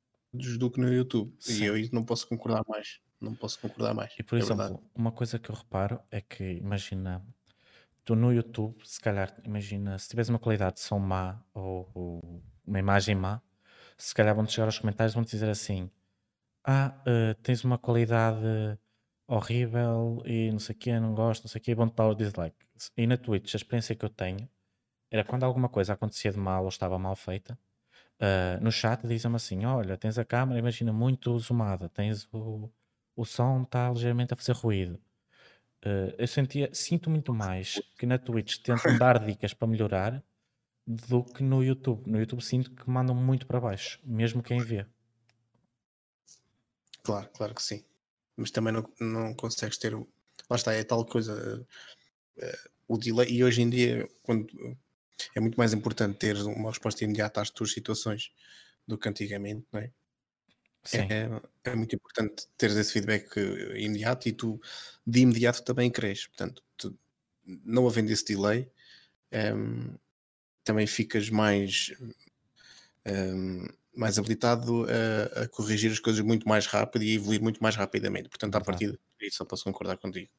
do 0.59 0.71
que 0.71 0.81
no 0.81 0.93
YouTube. 0.93 1.35
Sim. 1.39 1.65
E 1.65 1.67
eu 1.85 1.89
não 1.93 2.05
posso 2.05 2.27
concordar 2.29 2.65
mais. 2.67 3.01
não 3.21 3.35
posso 3.35 3.61
concordar 3.61 3.95
mais. 3.95 4.13
E 4.19 4.23
por 4.23 4.37
é 4.37 4.39
exemplo, 4.43 4.65
verdade. 4.65 4.83
uma 4.95 5.13
coisa 5.13 5.39
que 5.39 5.51
eu 5.51 5.55
reparo 5.55 6.01
é 6.11 6.21
que, 6.21 6.45
imagina, 6.45 7.25
tu 8.05 8.15
no 8.15 8.33
YouTube, 8.33 8.77
se 8.85 9.01
calhar, 9.01 9.35
imagina, 9.45 9.99
se 9.99 10.09
tiveres 10.09 10.29
uma 10.29 10.39
qualidade 10.39 10.77
de 10.77 10.81
som 10.81 10.99
má 10.99 11.43
ou, 11.55 11.91
ou 11.95 12.43
uma 12.67 12.79
imagem 12.79 13.15
má, 13.15 13.41
se 13.97 14.15
calhar 14.15 14.35
vão-te 14.35 14.53
chegar 14.53 14.67
aos 14.67 14.79
comentários 14.79 15.13
e 15.15 15.17
vão-te 15.17 15.31
dizer 15.31 15.49
assim: 15.49 15.91
Ah, 16.65 17.01
eh, 17.07 17.35
tens 17.43 17.65
uma 17.65 17.79
qualidade 17.79 18.39
horrível 19.27 20.23
e 20.27 20.51
não 20.53 20.59
sei 20.59 20.75
o 20.75 20.79
quê, 20.79 21.01
não 21.01 21.15
gosto, 21.15 21.45
não 21.45 21.49
sei 21.49 21.61
o 21.61 21.65
quê, 21.65 21.75
vão-te 21.75 21.95
dar 21.95 22.07
o 22.09 22.15
dislike. 22.15 22.57
E 22.97 23.07
na 23.07 23.17
Twitch, 23.17 23.55
a 23.55 23.57
experiência 23.57 23.95
que 23.95 24.05
eu 24.05 24.11
tenho 24.11 24.49
era 25.11 25.25
quando 25.25 25.45
alguma 25.45 25.69
coisa 25.69 25.95
acontecia 25.95 26.33
de 26.33 26.39
mal 26.39 26.63
ou 26.65 26.69
estava 26.69 26.99
mal 26.99 27.17
feita, 27.17 27.59
eh, 28.21 28.59
no 28.61 28.73
chat 28.73 29.07
dizem-me 29.07 29.37
assim: 29.37 29.65
Olha, 29.67 29.97
tens 29.97 30.19
a 30.19 30.25
câmera, 30.25 30.59
imagina, 30.59 30.93
muito 30.93 31.39
zoomada, 31.39 31.89
tens 31.89 32.29
o, 32.33 32.71
o 33.17 33.25
som 33.25 33.63
está 33.63 33.91
ligeiramente 33.91 34.35
a 34.35 34.37
fazer 34.37 34.53
ruído. 34.55 35.01
Eh, 35.83 36.15
eu 36.19 36.27
sentia, 36.27 36.71
sinto 36.75 37.11
muito 37.11 37.35
mais 37.35 37.81
que 37.99 38.07
na 38.07 38.19
Twitch 38.19 38.59
tentam 38.59 38.97
dar 38.99 39.19
dicas 39.19 39.55
para 39.55 39.69
melhorar 39.69 40.23
do 40.87 41.25
que 41.25 41.43
no 41.43 41.63
YouTube. 41.65 42.11
No 42.11 42.19
YouTube 42.19 42.43
sinto 42.43 42.71
que 42.73 42.89
mandam 42.91 43.15
muito 43.17 43.47
para 43.47 43.61
baixo, 43.61 44.01
mesmo 44.05 44.43
quem 44.43 44.61
vê. 44.61 44.87
Claro, 47.03 47.31
claro 47.33 47.55
que 47.55 47.63
sim. 47.63 47.85
Mas 48.37 48.51
também 48.51 48.73
não, 48.73 48.85
não 49.01 49.35
consegues 49.35 49.79
ter. 49.79 49.95
Lá 49.95 50.57
está, 50.57 50.73
é 50.75 50.85
tal 50.85 51.05
coisa. 51.07 51.67
eh, 52.39 52.59
o 52.89 52.99
delay. 52.99 53.29
E 53.33 53.45
hoje 53.45 53.63
em 53.63 53.71
dia, 53.71 54.09
quando 54.23 54.47
é 55.37 55.41
muito 55.41 55.57
mais 55.59 55.73
importante 55.75 56.19
ter 56.19 56.37
uma 56.43 56.71
resposta 56.71 57.05
imediata 57.05 57.41
às 57.43 57.51
tuas 57.51 57.73
situações 57.73 58.33
do 58.89 58.99
que 58.99 59.09
antigamente, 59.09 59.67
não 59.73 59.81
é? 59.81 59.93
Sim, 60.85 61.11
É, 61.11 61.29
é 61.65 61.75
muito 61.75 61.95
importante 61.97 62.47
teres 62.57 62.77
esse 62.77 62.93
feedback 62.93 63.37
imediato 63.77 64.29
e 64.29 64.33
tu 64.33 64.61
de 65.07 65.21
imediato 65.21 65.65
também 65.65 65.91
cresces. 65.91 66.27
Portanto, 66.29 66.63
tu, 66.77 66.97
não 67.45 67.87
havendo 67.89 68.11
esse 68.13 68.25
delay, 68.25 68.71
ehm, 69.33 69.97
também 70.65 70.87
ficas 70.87 71.31
mais, 71.31 71.93
ehm, 73.05 73.67
mais 73.97 74.19
habilitado 74.19 74.87
a, 75.37 75.43
a 75.43 75.49
corrigir 75.49 75.93
as 75.93 75.99
coisas 75.99 76.25
muito 76.25 76.49
mais 76.49 76.67
rápido 76.67 77.05
e 77.05 77.13
a 77.13 77.15
evoluir 77.15 77.43
muito 77.43 77.63
mais 77.63 77.77
rapidamente. 77.77 78.29
Portanto, 78.29 78.55
à 78.57 78.61
Verdade. 78.61 78.61
partida, 78.61 78.99
isso 79.21 79.39
só 79.39 79.45
posso 79.45 79.65
concordar 79.65 79.99
contigo. 79.99 80.31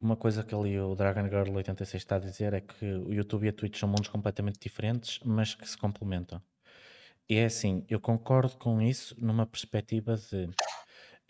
Uma 0.00 0.16
coisa 0.16 0.42
que 0.42 0.54
ali 0.54 0.78
o 0.80 0.94
Dragon 0.94 1.28
Girl 1.28 1.54
86 1.54 2.02
está 2.02 2.16
a 2.16 2.18
dizer 2.18 2.54
é 2.54 2.60
que 2.60 2.84
o 2.86 3.12
YouTube 3.12 3.44
e 3.44 3.48
a 3.50 3.52
Twitch 3.52 3.78
são 3.78 3.88
mundos 3.88 4.08
completamente 4.08 4.58
diferentes, 4.58 5.20
mas 5.24 5.54
que 5.54 5.68
se 5.68 5.76
complementam. 5.76 6.42
E 7.28 7.36
é 7.36 7.46
assim, 7.46 7.84
eu 7.88 8.00
concordo 8.00 8.56
com 8.58 8.82
isso 8.82 9.14
numa 9.18 9.46
perspectiva 9.46 10.16
de 10.16 10.50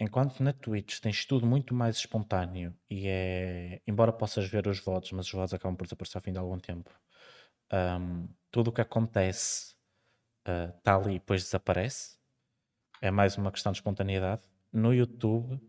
enquanto 0.01 0.43
na 0.43 0.53
Twitch 0.53 1.01
tens 1.01 1.25
tudo 1.27 1.47
muito 1.47 1.75
mais 1.75 1.97
espontâneo 1.97 2.75
e 2.91 3.07
é, 3.09 3.83
embora 3.87 4.13
possas 4.13 4.49
ver 4.49 4.67
os 4.69 4.81
votos, 4.81 5.13
mas 5.13 5.27
os 5.27 5.33
votos 5.33 5.55
acabam 5.55 5.77
por 5.77 5.85
desaparecer 5.85 6.19
ao 6.19 6.23
fim 6.23 6.33
de 6.33 6.39
algum 6.39 6.59
tempo, 6.59 6.91
hum, 7.73 8.29
tudo 8.51 8.69
o 8.71 8.73
que 8.73 8.81
acontece 8.81 9.75
está 10.45 10.97
ali 10.97 11.17
e 11.17 11.19
depois 11.19 11.43
desaparece. 11.43 12.19
É 13.01 13.11
mais 13.11 13.37
uma 13.37 13.51
questão 13.51 13.73
de 13.73 13.79
espontaneidade. 13.79 14.43
No 14.73 14.95
YouTube, 14.95 15.61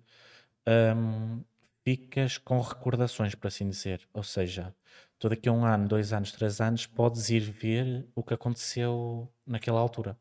hum, 0.95 1.43
ficas 1.83 2.37
com 2.37 2.59
recordações, 2.59 3.35
por 3.35 3.47
assim 3.47 3.69
dizer. 3.69 4.07
Ou 4.13 4.23
seja, 4.23 4.75
tu 5.17 5.29
daqui 5.29 5.49
a 5.49 5.51
um 5.51 5.65
ano, 5.65 5.87
dois 5.87 6.13
anos, 6.13 6.31
três 6.31 6.59
anos, 6.61 6.85
podes 6.85 7.29
ir 7.29 7.41
ver 7.41 8.07
o 8.15 8.23
que 8.23 8.33
aconteceu 8.33 9.31
naquela 9.45 9.79
altura. 9.79 10.17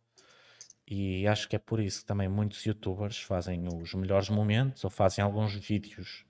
E 0.87 1.27
acho 1.29 1.49
que 1.49 1.55
é 1.55 1.59
por 1.59 1.79
isso 1.81 2.01
que 2.01 2.07
também 2.07 2.29
muitos 2.29 2.65
youtubers 2.65 3.19
fazem 3.19 3.65
os 3.69 3.95
melhores 3.95 4.29
momentos 4.29 4.83
ou 4.83 4.91
fazem 4.91 5.23
alguns 5.23 5.55
vídeos 5.55 6.25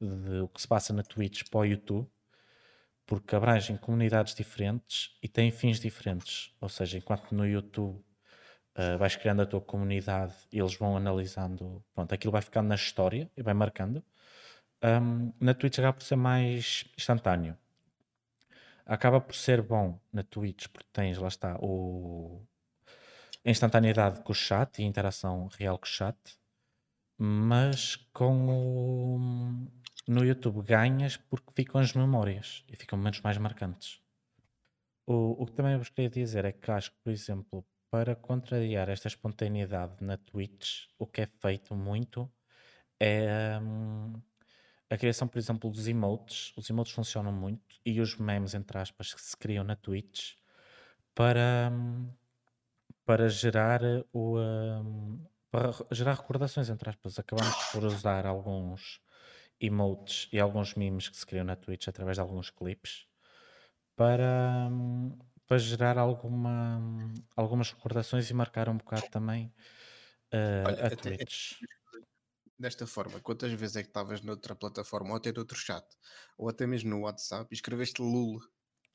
de 0.00 0.40
o 0.40 0.48
que 0.48 0.60
se 0.60 0.68
passa 0.68 0.92
na 0.92 1.02
Twitch 1.02 1.42
para 1.50 1.60
o 1.60 1.64
YouTube, 1.64 2.08
porque 3.06 3.36
abrangem 3.36 3.76
comunidades 3.76 4.34
diferentes 4.34 5.16
e 5.22 5.28
têm 5.28 5.50
fins 5.50 5.78
diferentes. 5.78 6.54
Ou 6.60 6.68
seja, 6.68 6.98
enquanto 6.98 7.34
no 7.34 7.46
YouTube 7.46 8.02
uh, 8.76 8.98
vais 8.98 9.16
criando 9.16 9.42
a 9.42 9.46
tua 9.46 9.60
comunidade 9.60 10.34
e 10.52 10.58
eles 10.58 10.74
vão 10.74 10.96
analisando, 10.96 11.84
pronto, 11.94 12.12
aquilo 12.14 12.32
vai 12.32 12.42
ficando 12.42 12.68
na 12.68 12.74
história 12.74 13.30
e 13.36 13.42
vai 13.42 13.54
marcando. 13.54 14.02
Um, 14.82 15.32
na 15.40 15.54
Twitch 15.54 15.78
acaba 15.78 15.94
por 15.94 16.04
ser 16.04 16.16
mais 16.16 16.84
instantâneo. 16.96 17.56
Acaba 18.86 19.20
por 19.20 19.34
ser 19.34 19.62
bom 19.62 19.98
na 20.12 20.22
Twitch 20.22 20.68
porque 20.68 20.88
tens, 20.92 21.16
lá 21.16 21.28
está, 21.28 21.56
o, 21.60 22.42
a 23.44 23.50
instantaneidade 23.50 24.22
com 24.22 24.32
o 24.32 24.34
chat 24.34 24.78
e 24.78 24.84
a 24.84 24.86
interação 24.86 25.48
real 25.58 25.78
com 25.78 25.86
o 25.86 25.88
chat, 25.88 26.16
mas 27.18 27.96
com 28.12 28.48
o, 28.48 29.18
no 30.08 30.24
YouTube 30.24 30.62
ganhas 30.62 31.16
porque 31.16 31.52
ficam 31.54 31.80
as 31.80 31.92
memórias 31.92 32.64
e 32.70 32.76
ficam 32.76 32.98
momentos 32.98 33.20
mais 33.20 33.38
marcantes. 33.38 34.00
O, 35.06 35.42
o 35.42 35.46
que 35.46 35.52
também 35.52 35.76
vos 35.76 35.88
queria 35.88 36.10
dizer 36.10 36.44
é 36.44 36.52
que 36.52 36.70
acho 36.70 36.90
que, 36.92 36.98
por 37.04 37.10
exemplo, 37.12 37.64
para 37.90 38.16
contrariar 38.16 38.88
esta 38.88 39.08
espontaneidade 39.08 40.02
na 40.02 40.16
Twitch, 40.16 40.86
o 40.98 41.06
que 41.06 41.20
é 41.22 41.26
feito 41.26 41.74
muito 41.74 42.30
é 43.00 43.58
hum, 43.62 44.14
a 44.90 44.96
criação, 44.96 45.28
por 45.28 45.38
exemplo, 45.38 45.70
dos 45.70 45.88
emotes. 45.88 46.52
Os 46.56 46.70
emotes 46.70 46.92
funcionam 46.92 47.32
muito 47.32 47.76
e 47.84 48.00
os 48.00 48.16
memes, 48.16 48.54
entre 48.54 48.78
aspas, 48.78 49.14
que 49.14 49.20
se 49.20 49.36
criam 49.36 49.64
na 49.64 49.76
Twitch 49.76 50.34
para, 51.14 51.70
hum, 51.72 52.10
para 53.04 53.28
gerar 53.28 53.80
o. 54.12 54.38
hum, 54.38 55.24
para 55.54 55.70
gerar 55.92 56.14
recordações, 56.14 56.68
entre 56.68 56.90
aspas. 56.90 57.18
Acabamos 57.18 57.62
por 57.62 57.84
usar 57.84 58.26
alguns 58.26 59.00
emotes 59.60 60.28
e 60.32 60.40
alguns 60.40 60.74
memes 60.74 61.08
que 61.08 61.16
se 61.16 61.24
criam 61.26 61.44
na 61.44 61.54
Twitch 61.56 61.86
através 61.88 62.16
de 62.16 62.20
alguns 62.22 62.50
clipes 62.50 63.06
para, 63.96 64.68
hum, 64.70 65.18
para 65.46 65.58
gerar 65.58 65.98
alguma, 65.98 66.80
algumas 67.36 67.70
recordações 67.72 68.30
e 68.30 68.34
marcar 68.34 68.68
um 68.68 68.78
bocado 68.78 69.08
também 69.10 69.54
uh, 70.34 70.68
Olha, 70.68 70.84
a 70.86 70.90
até- 70.92 71.00
Twitch. 71.00 71.58
Desta 72.58 72.84
forma, 72.86 73.20
quantas 73.20 73.52
vezes 73.52 73.76
é 73.76 73.82
que 73.82 73.88
estavas 73.90 74.20
noutra 74.20 74.56
plataforma 74.56 75.10
ou 75.10 75.16
até 75.16 75.30
noutro 75.32 75.56
chat, 75.56 75.86
ou 76.38 76.48
até 76.48 76.66
mesmo 76.66 76.90
no 76.90 77.00
WhatsApp 77.02 77.48
e 77.52 77.54
escreveste 77.54 78.02
LUL, 78.02 78.40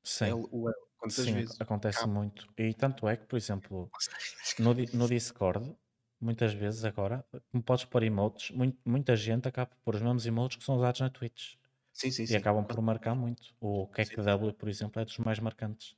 Sim, 0.03 0.45
L-U-L, 0.45 0.75
quantas 0.97 1.29
sim, 1.29 1.37
vezes? 1.37 1.57
acontece 1.59 2.07
muito. 2.07 2.47
E 2.57 2.73
tanto 2.73 3.07
é 3.07 3.17
que, 3.17 3.25
por 3.27 3.37
exemplo, 3.37 3.93
no, 4.59 4.73
no 4.93 5.09
Discord, 5.09 5.77
muitas 6.21 6.53
vezes 6.53 6.83
agora, 6.85 7.25
como 7.51 7.63
podes 7.63 7.85
pôr 7.85 8.03
emotes, 8.03 8.51
mui- 8.51 8.77
muita 8.85 9.15
gente 9.15 9.47
acaba 9.47 9.67
por 9.71 9.77
pôr 9.83 9.95
os 9.95 10.01
mesmos 10.01 10.25
emotes 10.25 10.57
que 10.57 10.63
são 10.63 10.75
usados 10.75 11.01
na 11.01 11.09
Twitch. 11.09 11.55
Sim, 11.93 12.11
sim, 12.11 12.25
E 12.29 12.35
sim. 12.35 12.37
acabam 12.37 12.65
por 12.65 12.81
marcar 12.81 13.15
muito. 13.15 13.55
O 13.61 13.87
KEKW, 13.89 14.53
por 14.53 14.69
exemplo, 14.69 15.01
é 15.01 15.05
dos 15.05 15.17
mais 15.19 15.39
marcantes. 15.39 15.95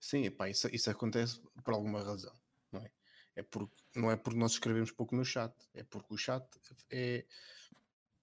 Sim, 0.00 0.24
epá, 0.24 0.48
isso, 0.48 0.68
isso 0.74 0.90
acontece 0.90 1.40
por 1.64 1.74
alguma 1.74 2.02
razão, 2.02 2.34
não 2.72 2.80
é? 2.84 2.92
É 3.34 3.42
porque, 3.42 3.74
não 3.96 4.10
é 4.10 4.16
porque 4.16 4.38
nós 4.38 4.52
escrevemos 4.52 4.90
pouco 4.90 5.16
no 5.16 5.24
chat, 5.24 5.54
é 5.72 5.82
porque 5.84 6.12
o 6.12 6.18
chat 6.18 6.44
é, 6.90 7.26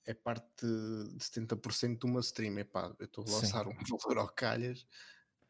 é 0.05 0.13
parte 0.13 0.65
de 0.65 1.23
70% 1.23 2.05
de 2.05 2.11
uma 2.11 2.19
stream. 2.21 2.57
Epá, 2.59 2.95
eu 2.99 3.05
estou 3.05 3.25
a 3.27 3.31
Sim. 3.35 3.37
lançar 3.37 3.67
um 3.67 3.73
valor 4.03 4.17
ao 4.19 4.29
calhas, 4.33 4.87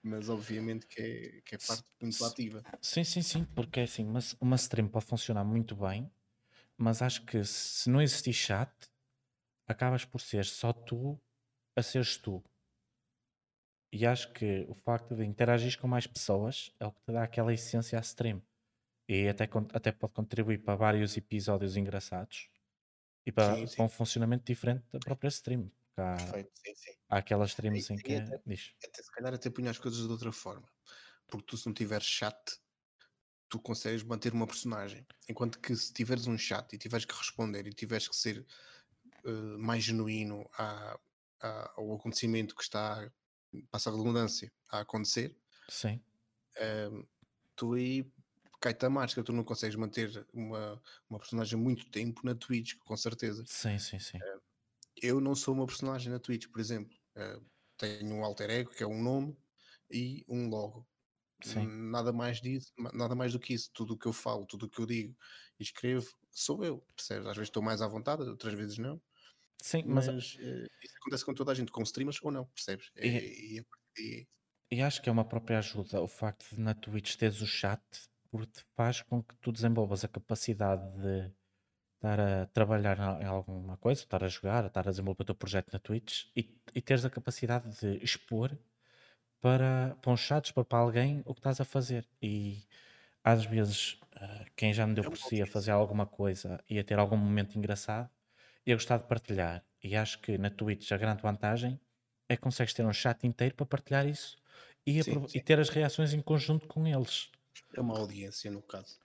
mas 0.03 0.29
obviamente 0.29 0.87
que 0.87 1.01
é, 1.01 1.41
que 1.41 1.55
é 1.55 1.57
parte 1.57 1.87
muito 2.01 2.23
ativa. 2.25 2.65
Sim, 2.81 3.03
sim, 3.03 3.21
sim, 3.21 3.45
porque 3.45 3.79
é 3.79 3.83
assim, 3.83 4.05
uma, 4.05 4.19
uma 4.41 4.55
stream 4.55 4.87
pode 4.87 5.05
funcionar 5.05 5.43
muito 5.43 5.75
bem, 5.75 6.11
mas 6.77 7.01
acho 7.01 7.25
que 7.25 7.43
se 7.45 7.89
não 7.89 8.01
existir 8.01 8.33
chat, 8.33 8.71
acabas 9.67 10.05
por 10.05 10.21
ser 10.21 10.45
só 10.45 10.73
tu 10.73 11.21
a 11.77 11.83
seres 11.83 12.17
tu. 12.17 12.43
E 13.91 14.05
acho 14.05 14.31
que 14.33 14.65
o 14.69 14.73
facto 14.75 15.15
de 15.15 15.25
interagir 15.25 15.79
com 15.79 15.87
mais 15.87 16.05
pessoas 16.05 16.71
é 16.79 16.85
o 16.85 16.91
que 16.91 17.01
te 17.01 17.11
dá 17.11 17.23
aquela 17.23 17.53
essência 17.53 17.97
à 17.97 18.01
stream. 18.01 18.41
E 19.09 19.27
até, 19.29 19.45
até 19.73 19.91
pode 19.91 20.13
contribuir 20.13 20.59
para 20.59 20.75
vários 20.75 21.17
episódios 21.17 21.77
engraçados 21.77 22.49
e 23.25 23.31
para, 23.31 23.57
Sim, 23.57 23.67
para 23.67 23.85
sim, 23.85 23.85
um 23.85 23.89
funcionamento 23.89 24.45
diferente 24.45 24.85
da 24.91 24.99
própria 24.99 25.29
stream. 25.29 25.71
Perfeito, 26.15 26.51
sim, 26.65 26.75
sim. 26.75 26.91
há 27.09 27.17
aquelas 27.17 27.49
streams 27.51 27.91
em 27.91 27.97
que 27.99 28.13
é. 28.13 28.17
até, 28.17 28.35
até 28.85 29.03
se 29.03 29.11
calhar 29.11 29.33
até 29.33 29.49
punha 29.49 29.71
as 29.71 29.79
coisas 29.79 30.01
de 30.05 30.11
outra 30.11 30.31
forma. 30.31 30.69
Porque 31.27 31.45
tu 31.47 31.57
se 31.57 31.67
não 31.67 31.73
tiveres 31.73 32.07
chat, 32.07 32.59
tu 33.49 33.59
consegues 33.59 34.03
manter 34.03 34.33
uma 34.33 34.47
personagem. 34.47 35.05
Enquanto 35.27 35.59
que 35.59 35.75
se 35.75 35.93
tiveres 35.93 36.27
um 36.27 36.37
chat 36.37 36.73
e 36.73 36.77
tiveres 36.77 37.05
que 37.05 37.15
responder 37.15 37.67
e 37.67 37.73
tiveres 37.73 38.07
que 38.07 38.15
ser 38.15 38.45
eh, 39.25 39.31
mais 39.59 39.83
genuíno 39.85 40.49
à- 40.57 40.99
à- 41.41 41.73
ao 41.77 41.93
acontecimento 41.95 42.55
que 42.55 42.63
está, 42.63 43.11
passa 43.71 43.89
a 43.91 43.93
redundância, 43.93 44.53
a 44.71 44.81
acontecer, 44.81 45.37
Sim, 45.69 46.03
ehm, 46.57 47.03
tu 47.55 47.73
aí 47.73 48.11
cai-te 48.61 48.85
a 48.85 48.89
máscara, 48.89 49.25
tu 49.25 49.33
não 49.33 49.43
consegues 49.43 49.75
manter 49.75 50.27
uma, 50.33 50.81
uma 51.09 51.19
personagem 51.19 51.57
muito 51.59 51.89
tempo 51.91 52.21
na 52.25 52.35
Twitch, 52.35 52.75
com 52.79 52.97
certeza. 52.97 53.45
sim, 53.45 53.77
sim, 53.79 53.99
sim. 53.99 54.23
Eu 55.01 55.19
não 55.21 55.35
sou 55.35 55.53
uma 55.53 55.65
personagem 55.65 56.11
na 56.11 56.19
Twitch, 56.19 56.47
por 56.49 56.59
exemplo. 56.59 56.95
Eh, 57.15 57.39
tenho 57.77 58.13
um 58.15 58.23
alter 58.23 58.49
ego, 58.49 58.71
que 58.71 58.83
é 58.83 58.87
um 58.87 59.01
nome, 59.01 59.37
e 59.91 60.25
um 60.27 60.49
logo. 60.49 60.87
Sim. 61.41 61.73
Nada 61.91 62.13
mais 62.13 62.41
disso, 62.41 62.71
nada 62.93 63.15
mais 63.15 63.33
do 63.33 63.39
que 63.39 63.53
isso. 63.53 63.71
Tudo 63.73 63.93
o 63.95 63.97
que 63.97 64.07
eu 64.07 64.13
falo, 64.13 64.45
tudo 64.47 64.65
o 64.67 64.69
que 64.69 64.81
eu 64.81 64.85
digo 64.85 65.15
e 65.59 65.63
escrevo, 65.63 66.07
sou 66.31 66.63
eu, 66.65 66.81
percebes? 66.95 67.27
Às 67.27 67.35
vezes 67.37 67.49
estou 67.49 67.63
mais 67.63 67.81
à 67.81 67.87
vontade, 67.87 68.23
outras 68.23 68.53
vezes 68.55 68.77
não. 68.77 69.01
Sim, 69.61 69.83
mas 69.87 70.07
Mas 70.07 70.37
eh, 70.39 70.67
isso 70.83 70.95
acontece 71.01 71.25
com 71.25 71.33
toda 71.35 71.51
a 71.53 71.55
gente, 71.55 71.71
com 71.71 71.83
streamers 71.83 72.19
ou 72.23 72.31
não, 72.31 72.45
percebes? 72.47 72.91
e, 73.01 73.09
E, 73.09 73.59
e, 73.59 73.65
e- 73.99 74.27
e 74.71 74.81
acho 74.81 75.01
que 75.01 75.09
é 75.09 75.11
uma 75.11 75.27
própria 75.27 75.59
ajuda 75.59 76.01
o 76.01 76.07
facto 76.07 76.55
de 76.55 76.59
na 76.61 76.73
Twitch 76.73 77.15
teres 77.15 77.41
o 77.41 77.47
chat, 77.47 77.81
porque 78.31 78.61
faz 78.75 79.01
com 79.01 79.23
que 79.23 79.35
tu 79.37 79.51
desenvolvas 79.51 80.03
a 80.03 80.07
capacidade 80.07 80.83
de 81.01 81.33
estar 81.99 82.19
a 82.19 82.45
trabalhar 82.47 82.97
em 83.21 83.25
alguma 83.25 83.77
coisa, 83.77 84.01
estar 84.01 84.23
a 84.23 84.27
jogar, 84.27 84.65
estar 84.65 84.87
a 84.87 84.91
desenvolver 84.91 85.23
o 85.23 85.25
teu 85.25 85.35
projeto 85.35 85.71
na 85.73 85.79
Twitch 85.79 86.27
e, 86.35 86.57
e 86.73 86.81
teres 86.81 87.05
a 87.05 87.09
capacidade 87.09 87.69
de 87.79 88.03
expor 88.03 88.57
para, 89.41 89.95
para 90.01 90.11
uns 90.11 90.19
chats, 90.21 90.51
para, 90.51 90.65
para 90.65 90.79
alguém, 90.79 91.21
o 91.25 91.33
que 91.33 91.39
estás 91.39 91.61
a 91.61 91.65
fazer. 91.65 92.07
E 92.21 92.63
às 93.23 93.45
vezes, 93.45 93.99
ah, 94.15 94.45
quem 94.55 94.73
já 94.73 94.87
me 94.87 94.95
deu 94.95 95.03
é 95.03 95.09
um 95.09 95.11
por 95.11 95.17
si 95.17 95.41
a 95.41 95.47
fazer 95.47 95.71
alguma 95.71 96.05
coisa 96.07 96.63
e 96.69 96.79
a 96.79 96.83
ter 96.83 96.99
algum 96.99 97.17
momento 97.17 97.57
engraçado, 97.57 98.09
ia 98.65 98.75
gostar 98.75 98.97
de 98.99 99.07
partilhar. 99.07 99.65
E 99.83 99.95
acho 99.95 100.19
que 100.21 100.37
na 100.37 100.49
Twitch 100.49 100.91
a 100.91 100.97
grande 100.97 101.21
vantagem 101.23 101.79
é 102.29 102.35
que 102.35 102.41
consegues 102.43 102.73
ter 102.73 102.85
um 102.85 102.93
chat 102.93 103.25
inteiro 103.27 103.55
para 103.55 103.65
partilhar 103.65 104.07
isso 104.07 104.37
e, 104.85 104.99
Sim, 104.99 105.01
aprove- 105.01 105.29
e 105.33 105.39
sim. 105.39 105.41
ter 105.41 105.59
as 105.59 105.69
reações 105.69 106.13
em 106.13 106.21
conjunto 106.21 106.67
com 106.67 106.87
eles. 106.87 107.31
É 107.75 107.81
uma 107.81 107.97
audiência, 107.97 108.51
no 108.51 108.61
caso. 108.61 108.99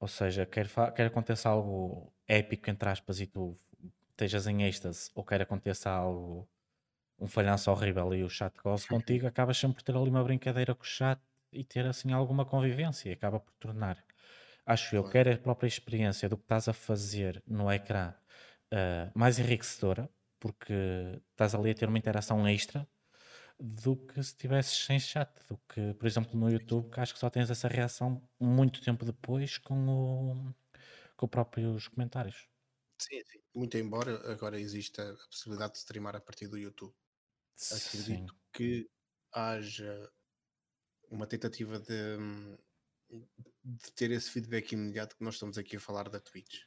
Ou 0.00 0.08
seja, 0.08 0.46
quer, 0.46 0.66
quer 0.94 1.06
aconteça 1.06 1.50
algo 1.50 2.12
épico, 2.26 2.70
entre 2.70 2.88
aspas, 2.88 3.20
e 3.20 3.26
tu 3.26 3.56
estejas 4.10 4.46
em 4.46 4.62
êxtase, 4.62 5.10
ou 5.14 5.22
quer 5.22 5.42
aconteça 5.42 5.90
algo, 5.90 6.48
um 7.18 7.28
falhanço 7.28 7.70
horrível 7.70 8.14
e 8.14 8.24
o 8.24 8.28
chat 8.28 8.54
goze 8.62 8.86
contigo, 8.88 9.26
acabas 9.26 9.58
sempre 9.58 9.76
por 9.76 9.82
ter 9.82 9.94
ali 9.94 10.08
uma 10.08 10.24
brincadeira 10.24 10.74
com 10.74 10.82
o 10.82 10.86
chat 10.86 11.20
e 11.52 11.62
ter 11.62 11.86
assim 11.86 12.12
alguma 12.12 12.46
convivência 12.46 13.10
e 13.10 13.12
acaba 13.12 13.40
por 13.40 13.52
tornar, 13.54 14.02
acho 14.64 14.96
eu, 14.96 15.04
quer 15.04 15.28
a 15.28 15.38
própria 15.38 15.68
experiência 15.68 16.28
do 16.28 16.36
que 16.36 16.44
estás 16.44 16.68
a 16.68 16.72
fazer 16.72 17.42
no 17.46 17.70
ecrã 17.70 18.14
ah, 18.70 19.10
mais 19.14 19.38
enriquecedora, 19.38 20.08
porque 20.38 20.72
estás 21.32 21.54
ali 21.54 21.70
a 21.70 21.74
ter 21.74 21.88
uma 21.88 21.98
interação 21.98 22.48
extra 22.48 22.88
do 23.60 23.96
que 23.96 24.14
se 24.14 24.30
estivesses 24.30 24.84
sem 24.86 24.98
chat, 24.98 25.30
do 25.48 25.58
que, 25.68 25.94
por 25.94 26.06
exemplo, 26.06 26.38
no 26.38 26.50
YouTube, 26.50 26.90
que 26.90 27.00
acho 27.00 27.12
que 27.14 27.20
só 27.20 27.30
tens 27.30 27.50
essa 27.50 27.68
reação 27.68 28.28
muito 28.40 28.80
tempo 28.82 29.04
depois 29.04 29.58
com 29.58 29.88
o 29.88 30.54
com 31.16 31.26
os 31.26 31.30
próprios 31.30 31.88
comentários. 31.88 32.48
Sim, 32.98 33.22
sim. 33.24 33.40
Muito 33.54 33.76
embora 33.78 34.30
agora 34.30 34.60
exista 34.60 35.12
a 35.12 35.26
possibilidade 35.28 35.72
de 35.72 35.78
streamar 35.78 36.14
a 36.16 36.20
partir 36.20 36.48
do 36.48 36.58
YouTube. 36.58 36.94
Sim, 37.56 37.76
Acredito 37.76 38.34
que 38.52 38.90
haja 39.32 40.10
uma 41.10 41.26
tentativa 41.26 41.78
de, 41.78 42.16
de 43.64 43.92
ter 43.92 44.10
esse 44.10 44.30
feedback 44.30 44.72
imediato 44.72 45.16
que 45.16 45.24
nós 45.24 45.34
estamos 45.34 45.58
aqui 45.58 45.76
a 45.76 45.80
falar 45.80 46.08
da 46.08 46.20
Twitch. 46.20 46.62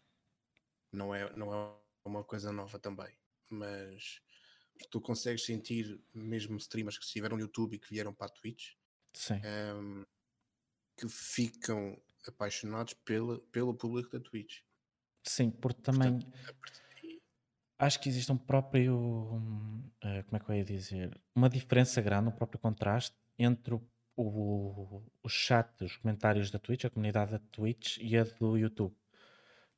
Não 0.91 1.13
é, 1.13 1.36
não 1.36 1.53
é 1.53 1.79
uma 2.06 2.23
coisa 2.23 2.51
nova 2.51 2.79
também, 2.79 3.17
mas 3.49 4.21
tu 4.91 5.01
consegues 5.01 5.45
sentir 5.45 6.01
mesmo 6.13 6.57
streamers 6.57 6.97
que 6.97 7.05
estiveram 7.05 7.38
no 7.38 7.43
YouTube 7.43 7.75
e 7.75 7.79
que 7.79 7.89
vieram 7.89 8.13
para 8.13 8.27
a 8.27 8.29
Twitch 8.29 8.73
sim, 9.13 9.45
hum, 9.45 10.03
que 10.97 11.07
ficam 11.09 12.01
apaixonados 12.27 12.93
pela, 12.93 13.39
pelo 13.51 13.75
público 13.75 14.12
da 14.12 14.19
Twitch. 14.19 14.62
sim, 15.25 15.51
porque 15.51 15.81
também 15.81 16.21
Portanto, 16.21 16.53
acho 17.79 17.99
que 17.99 18.09
existe 18.09 18.31
um 18.31 18.38
próprio, 18.38 18.95
hum, 18.97 19.91
eh, 20.03 20.23
como 20.23 20.38
é 20.38 20.39
que 20.39 20.49
eu 20.51 20.55
ia 20.55 20.63
dizer, 20.65 21.21
uma 21.36 21.49
diferença 21.49 22.01
grande, 22.01 22.29
um 22.29 22.31
próprio 22.31 22.59
contraste 22.59 23.15
entre 23.38 23.73
o, 23.75 23.89
o, 24.15 25.03
o 25.23 25.29
chat, 25.29 25.83
os 25.83 25.97
comentários 25.97 26.51
da 26.51 26.59
Twitch, 26.59 26.86
a 26.86 26.89
comunidade 26.89 27.31
da 27.31 27.39
Twitch 27.39 27.97
e 27.99 28.17
a 28.17 28.23
do 28.23 28.57
YouTube. 28.57 28.95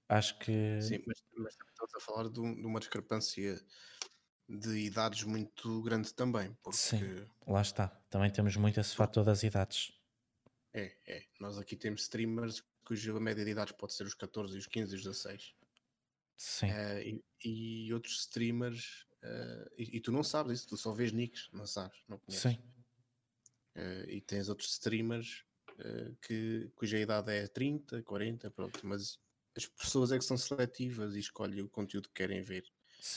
Acho 0.10 0.38
que 0.40 0.52
Sim, 0.80 1.00
mas, 1.08 1.24
mas 1.38 1.54
estamos 1.54 1.96
a 1.96 2.00
falar 2.00 2.30
de, 2.30 2.40
um- 2.40 2.56
de 2.56 2.66
uma 2.66 2.80
discrepância 2.80 3.56
de 4.50 4.78
idades 4.80 5.24
muito 5.24 5.82
grande 5.84 6.14
também, 6.14 6.54
porque 6.64 6.78
sim, 6.78 7.08
lá 7.48 7.62
está. 7.62 7.88
Também 8.10 8.30
temos 8.32 8.56
muito 8.56 8.80
esse 8.80 8.96
fator 8.96 9.24
das 9.24 9.42
idades. 9.44 9.92
é, 10.74 10.96
é, 11.08 11.26
nós 11.40 11.58
aqui 11.58 11.76
temos 11.76 12.02
streamers 12.04 12.64
cuja 12.84 13.20
média 13.20 13.44
de 13.44 13.52
idades 13.52 13.74
pode 13.74 13.94
ser 13.94 14.04
os 14.06 14.14
14, 14.14 14.58
os 14.58 14.68
15 14.68 14.94
e 14.94 14.98
os 14.98 15.04
16, 15.04 15.56
Sim, 16.38 16.68
eh, 16.70 17.04
e, 17.44 17.88
e 17.88 17.94
outros 17.94 18.20
streamers, 18.22 19.08
eh, 19.24 19.72
e, 19.78 19.98
e 19.98 20.02
tu 20.02 20.12
não 20.12 20.24
sabes 20.24 20.60
isso, 20.60 20.70
tu 20.70 20.78
só 20.78 20.94
vês 20.94 21.12
nicks, 21.12 21.50
não 21.54 21.66
sabes, 21.66 22.00
não 22.08 22.20
conheces. 22.20 22.54
sim, 22.54 22.60
Eh, 23.76 24.06
e 24.16 24.22
tens 24.22 24.50
outros 24.50 24.72
streamers 24.72 25.44
que, 26.22 26.72
cuja 26.76 26.98
idade 26.98 27.32
é 27.34 27.48
30, 27.48 28.02
40, 28.04 28.50
pronto, 28.50 28.80
mas 28.88 29.20
as 29.58 29.68
pessoas 29.68 30.12
é 30.12 30.18
que 30.18 30.24
são 30.24 30.38
seletivas 30.38 31.16
e 31.16 31.20
escolhem 31.20 31.62
o 31.64 31.70
conteúdo 31.70 32.08
que 32.08 32.16
querem 32.16 32.42
ver. 32.42 32.72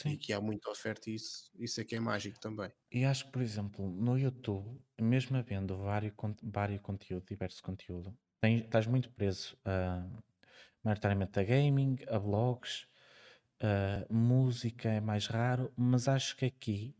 E 0.05 0.17
sim. 0.17 0.19
que 0.19 0.33
há 0.33 0.41
muita 0.41 0.71
oferta 0.71 1.11
e 1.11 1.15
isso, 1.15 1.51
isso 1.59 1.81
é 1.81 1.85
que 1.85 1.97
é 1.97 2.01
mágico 2.01 2.39
também. 2.41 2.73
E 2.91 3.05
acho 3.05 3.27
que, 3.27 3.33
por 3.33 3.43
exemplo, 3.43 3.87
no 3.89 4.19
YouTube, 4.19 4.81
mesmo 5.01 5.37
havendo 5.37 5.77
vários, 5.77 6.15
vários 6.43 6.81
conteúdo, 6.81 7.27
diverso 7.27 7.63
conteúdo, 7.63 8.17
tens, 8.41 8.63
estás 8.65 8.87
muito 8.87 9.11
preso 9.11 9.59
a, 9.65 10.09
maioritariamente 10.83 11.39
a 11.39 11.45
gaming, 11.45 11.97
a 12.09 12.19
blogs, 12.19 12.87
a 13.61 14.07
música 14.13 14.89
é 14.91 15.01
mais 15.01 15.27
raro, 15.27 15.73
mas 15.77 16.09
acho 16.09 16.37
que 16.37 16.47
aqui, 16.47 16.97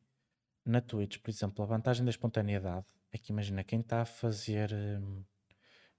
na 0.65 0.81
Twitch, 0.83 1.19
por 1.21 1.31
exemplo, 1.31 1.65
a 1.65 1.69
vantagem 1.69 2.05
da 2.05 2.11
espontaneidade 2.11 2.87
é 3.13 3.19
que 3.19 3.33
imagina 3.33 3.65
quem 3.65 3.81
está 3.81 4.03
a 4.03 4.07
fazer, 4.07 4.73
hum, 4.75 5.25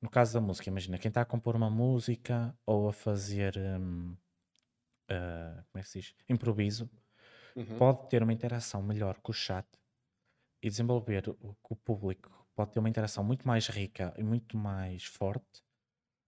no 0.02 0.10
caso 0.10 0.34
da 0.36 0.42
música, 0.42 0.70
imagina 0.70 0.98
quem 1.00 1.10
está 1.10 1.22
a 1.22 1.26
compor 1.26 1.56
uma 1.56 1.70
música 1.70 2.58
ou 2.66 2.90
a 2.90 2.94
fazer, 2.94 3.58
hum, 3.58 4.16
ah, 5.10 5.64
como 5.72 5.80
é 5.80 5.84
que 5.84 5.90
se 5.90 6.00
diz? 6.02 6.16
Improviso, 6.30 6.90
Uhum. 7.56 7.84
pode 7.84 8.10
ter 8.10 8.24
uma 8.24 8.34
interação 8.34 8.82
melhor 8.84 9.20
com 9.22 9.32
o 9.32 9.36
chat 9.36 9.68
e 10.62 10.70
desenvolver 10.70 11.30
o- 11.30 11.56
com 11.62 11.74
o 11.74 11.78
público, 11.78 12.32
pode 12.56 12.72
ter 12.72 12.80
uma 12.80 12.90
interação 12.90 13.24
muito 13.24 13.48
mais 13.48 13.68
rica 13.68 14.14
e 14.18 14.24
muito 14.24 14.58
mais 14.58 15.06
forte 15.06 15.64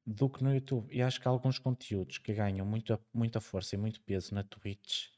do 0.05 0.29
que 0.29 0.43
no 0.43 0.53
YouTube. 0.53 0.93
E 0.95 1.01
acho 1.01 1.21
que 1.21 1.27
há 1.27 1.31
alguns 1.31 1.59
conteúdos 1.59 2.17
que 2.19 2.33
ganham 2.33 2.65
muita, 2.65 2.99
muita 3.13 3.41
força 3.41 3.75
e 3.75 3.79
muito 3.79 4.01
peso 4.03 4.35
na 4.35 4.43
Twitch, 4.43 5.09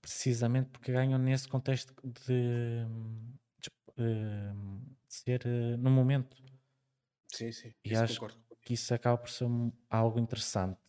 precisamente 0.00 0.70
porque 0.70 0.92
ganham 0.92 1.18
nesse 1.18 1.48
contexto 1.48 1.94
de, 2.04 2.84
de, 3.60 3.70
de 3.96 5.14
ser 5.14 5.42
eh, 5.46 5.76
no 5.76 5.90
momento. 5.90 6.36
Sim, 7.26 7.50
sim. 7.52 7.74
E 7.84 7.94
acho 7.94 8.20
concordo. 8.20 8.38
que 8.60 8.74
isso 8.74 8.94
acaba 8.94 9.18
por 9.18 9.30
ser 9.30 9.46
algo 9.90 10.18
interessante. 10.18 10.80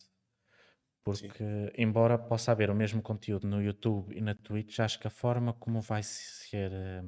Sim. 1.10 1.32
Porque, 1.32 1.44
embora 1.76 2.18
possa 2.18 2.52
haver 2.52 2.70
o 2.70 2.74
mesmo 2.74 3.02
conteúdo 3.02 3.46
no 3.46 3.62
YouTube 3.62 4.14
e 4.16 4.20
na 4.22 4.34
Twitch, 4.34 4.80
acho 4.80 4.98
que 4.98 5.06
a 5.06 5.10
forma 5.10 5.52
como 5.54 5.80
vai 5.80 6.02
ser 6.02 6.72
eh, 6.72 7.04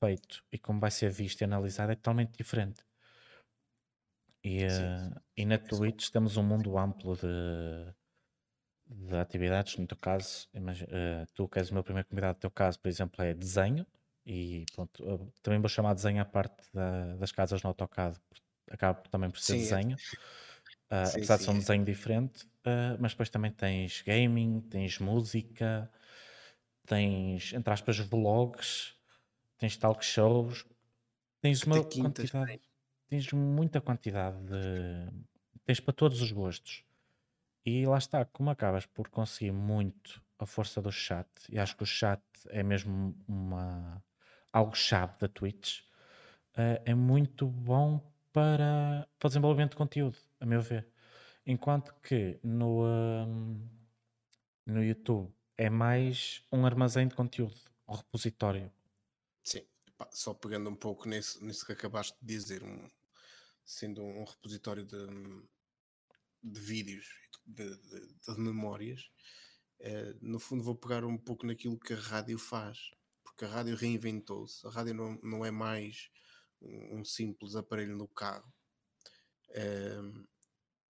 feito 0.00 0.44
e 0.52 0.58
como 0.58 0.80
vai 0.80 0.90
ser 0.90 1.10
visto 1.10 1.40
e 1.42 1.44
analisado 1.44 1.92
é 1.92 1.96
totalmente 1.96 2.36
diferente. 2.38 2.84
E, 4.44 4.62
Sim, 4.66 4.92
eh, 4.92 5.10
e 5.36 5.44
na 5.46 5.58
isso 5.66 5.82
Twitch 5.82 6.10
temos 6.10 6.36
um 6.36 6.42
mundo 6.42 6.76
amplo 6.78 7.16
de, 7.16 7.94
de 8.86 9.16
atividades. 9.16 9.76
No 9.78 9.86
teu 9.86 9.96
caso, 9.96 10.48
imagi- 10.54 10.86
eh, 10.88 11.26
tu 11.34 11.48
que 11.48 11.58
és 11.58 11.70
o 11.70 11.74
meu 11.74 11.84
primeiro 11.84 12.08
convidado, 12.08 12.36
no 12.36 12.40
teu 12.40 12.50
caso, 12.50 12.78
por 12.80 12.88
exemplo, 12.88 13.22
é 13.24 13.34
desenho. 13.34 13.86
E 14.26 14.66
pronto, 14.74 15.02
eu 15.04 15.32
também 15.42 15.60
vou 15.60 15.68
chamar 15.68 15.94
desenho 15.94 16.22
à 16.22 16.24
parte 16.24 16.68
da- 16.72 17.16
das 17.16 17.32
casas 17.32 17.62
no 17.62 17.68
AutoCAD, 17.70 18.20
porque 18.28 18.42
acaba 18.70 19.02
também 19.10 19.30
por 19.30 19.40
ser 19.40 19.56
Sim, 19.56 19.66
é. 19.68 19.78
desenho. 19.78 20.00
Ah, 20.90 21.10
Sim, 21.10 21.16
apesar 21.16 21.38
de 21.38 21.44
sim, 21.44 21.44
ser 21.44 21.50
um 21.52 21.58
é. 21.58 21.60
desenho 21.60 21.84
diferente, 21.84 22.46
ah, 22.64 22.96
mas 23.00 23.12
depois 23.12 23.30
também 23.30 23.50
tens 23.50 24.02
gaming, 24.02 24.60
tens 24.62 24.98
música, 24.98 25.90
tens, 26.86 27.52
entre 27.52 27.72
aspas, 27.72 27.98
vlogs, 27.98 28.94
tens 29.58 29.76
talk 29.76 30.04
shows, 30.04 30.66
tens 31.40 31.62
uma 31.64 31.84
quintas 31.84 32.30
quantidade, 32.30 32.62
tens 33.08 33.32
muita 33.32 33.80
quantidade 33.80 34.38
de. 34.44 35.10
tens 35.64 35.80
para 35.80 35.92
todos 35.94 36.20
os 36.22 36.32
gostos. 36.32 36.84
E 37.64 37.86
lá 37.86 37.98
está, 37.98 38.24
como 38.24 38.50
acabas 38.50 38.86
por 38.86 39.08
conseguir 39.08 39.52
muito 39.52 40.20
a 40.38 40.46
força 40.46 40.82
do 40.82 40.90
chat, 40.90 41.28
e 41.48 41.58
acho 41.58 41.76
que 41.76 41.84
o 41.84 41.86
chat 41.86 42.20
é 42.48 42.62
mesmo 42.62 43.16
uma, 43.28 44.02
algo 44.52 44.74
chave 44.74 45.16
da 45.20 45.28
Twitch, 45.28 45.82
eh, 46.56 46.82
é 46.86 46.94
muito 46.94 47.46
bom 47.46 48.00
para, 48.32 49.08
para 49.18 49.26
o 49.26 49.28
desenvolvimento 49.28 49.72
de 49.72 49.76
conteúdo, 49.76 50.18
a 50.40 50.46
meu 50.46 50.60
ver. 50.60 50.91
Enquanto 51.46 51.92
que 52.00 52.38
no, 52.42 52.84
hum, 52.84 53.68
no 54.66 54.82
YouTube 54.82 55.32
é 55.56 55.68
mais 55.68 56.42
um 56.52 56.64
armazém 56.64 57.08
de 57.08 57.14
conteúdo, 57.14 57.56
um 57.88 57.94
repositório. 57.94 58.72
Sim, 59.44 59.66
só 60.12 60.34
pegando 60.34 60.70
um 60.70 60.76
pouco 60.76 61.08
nisso, 61.08 61.44
nisso 61.44 61.66
que 61.66 61.72
acabaste 61.72 62.16
de 62.20 62.26
dizer, 62.26 62.62
um- 62.62 62.88
sendo 63.64 64.02
um 64.02 64.24
repositório 64.24 64.84
de, 64.84 64.96
de 66.42 66.60
vídeos, 66.60 67.06
de, 67.46 67.76
de- 67.76 68.14
de 68.14 68.38
memórias, 68.38 69.10
eh, 69.80 70.14
no 70.20 70.38
fundo 70.38 70.62
vou 70.64 70.76
pegar 70.76 71.04
um 71.04 71.18
pouco 71.18 71.46
naquilo 71.46 71.78
que 71.78 71.92
a 71.92 71.98
rádio 72.00 72.38
faz, 72.38 72.90
porque 73.22 73.44
a 73.44 73.48
rádio 73.48 73.76
reinventou-se. 73.76 74.66
A 74.66 74.70
rádio 74.70 74.94
não, 74.94 75.18
não 75.22 75.44
é 75.44 75.50
mais 75.50 76.10
um, 76.60 77.00
um 77.00 77.04
simples 77.04 77.54
aparelho 77.56 77.96
no 77.96 78.08
carro. 78.08 78.52
Um, 79.54 80.26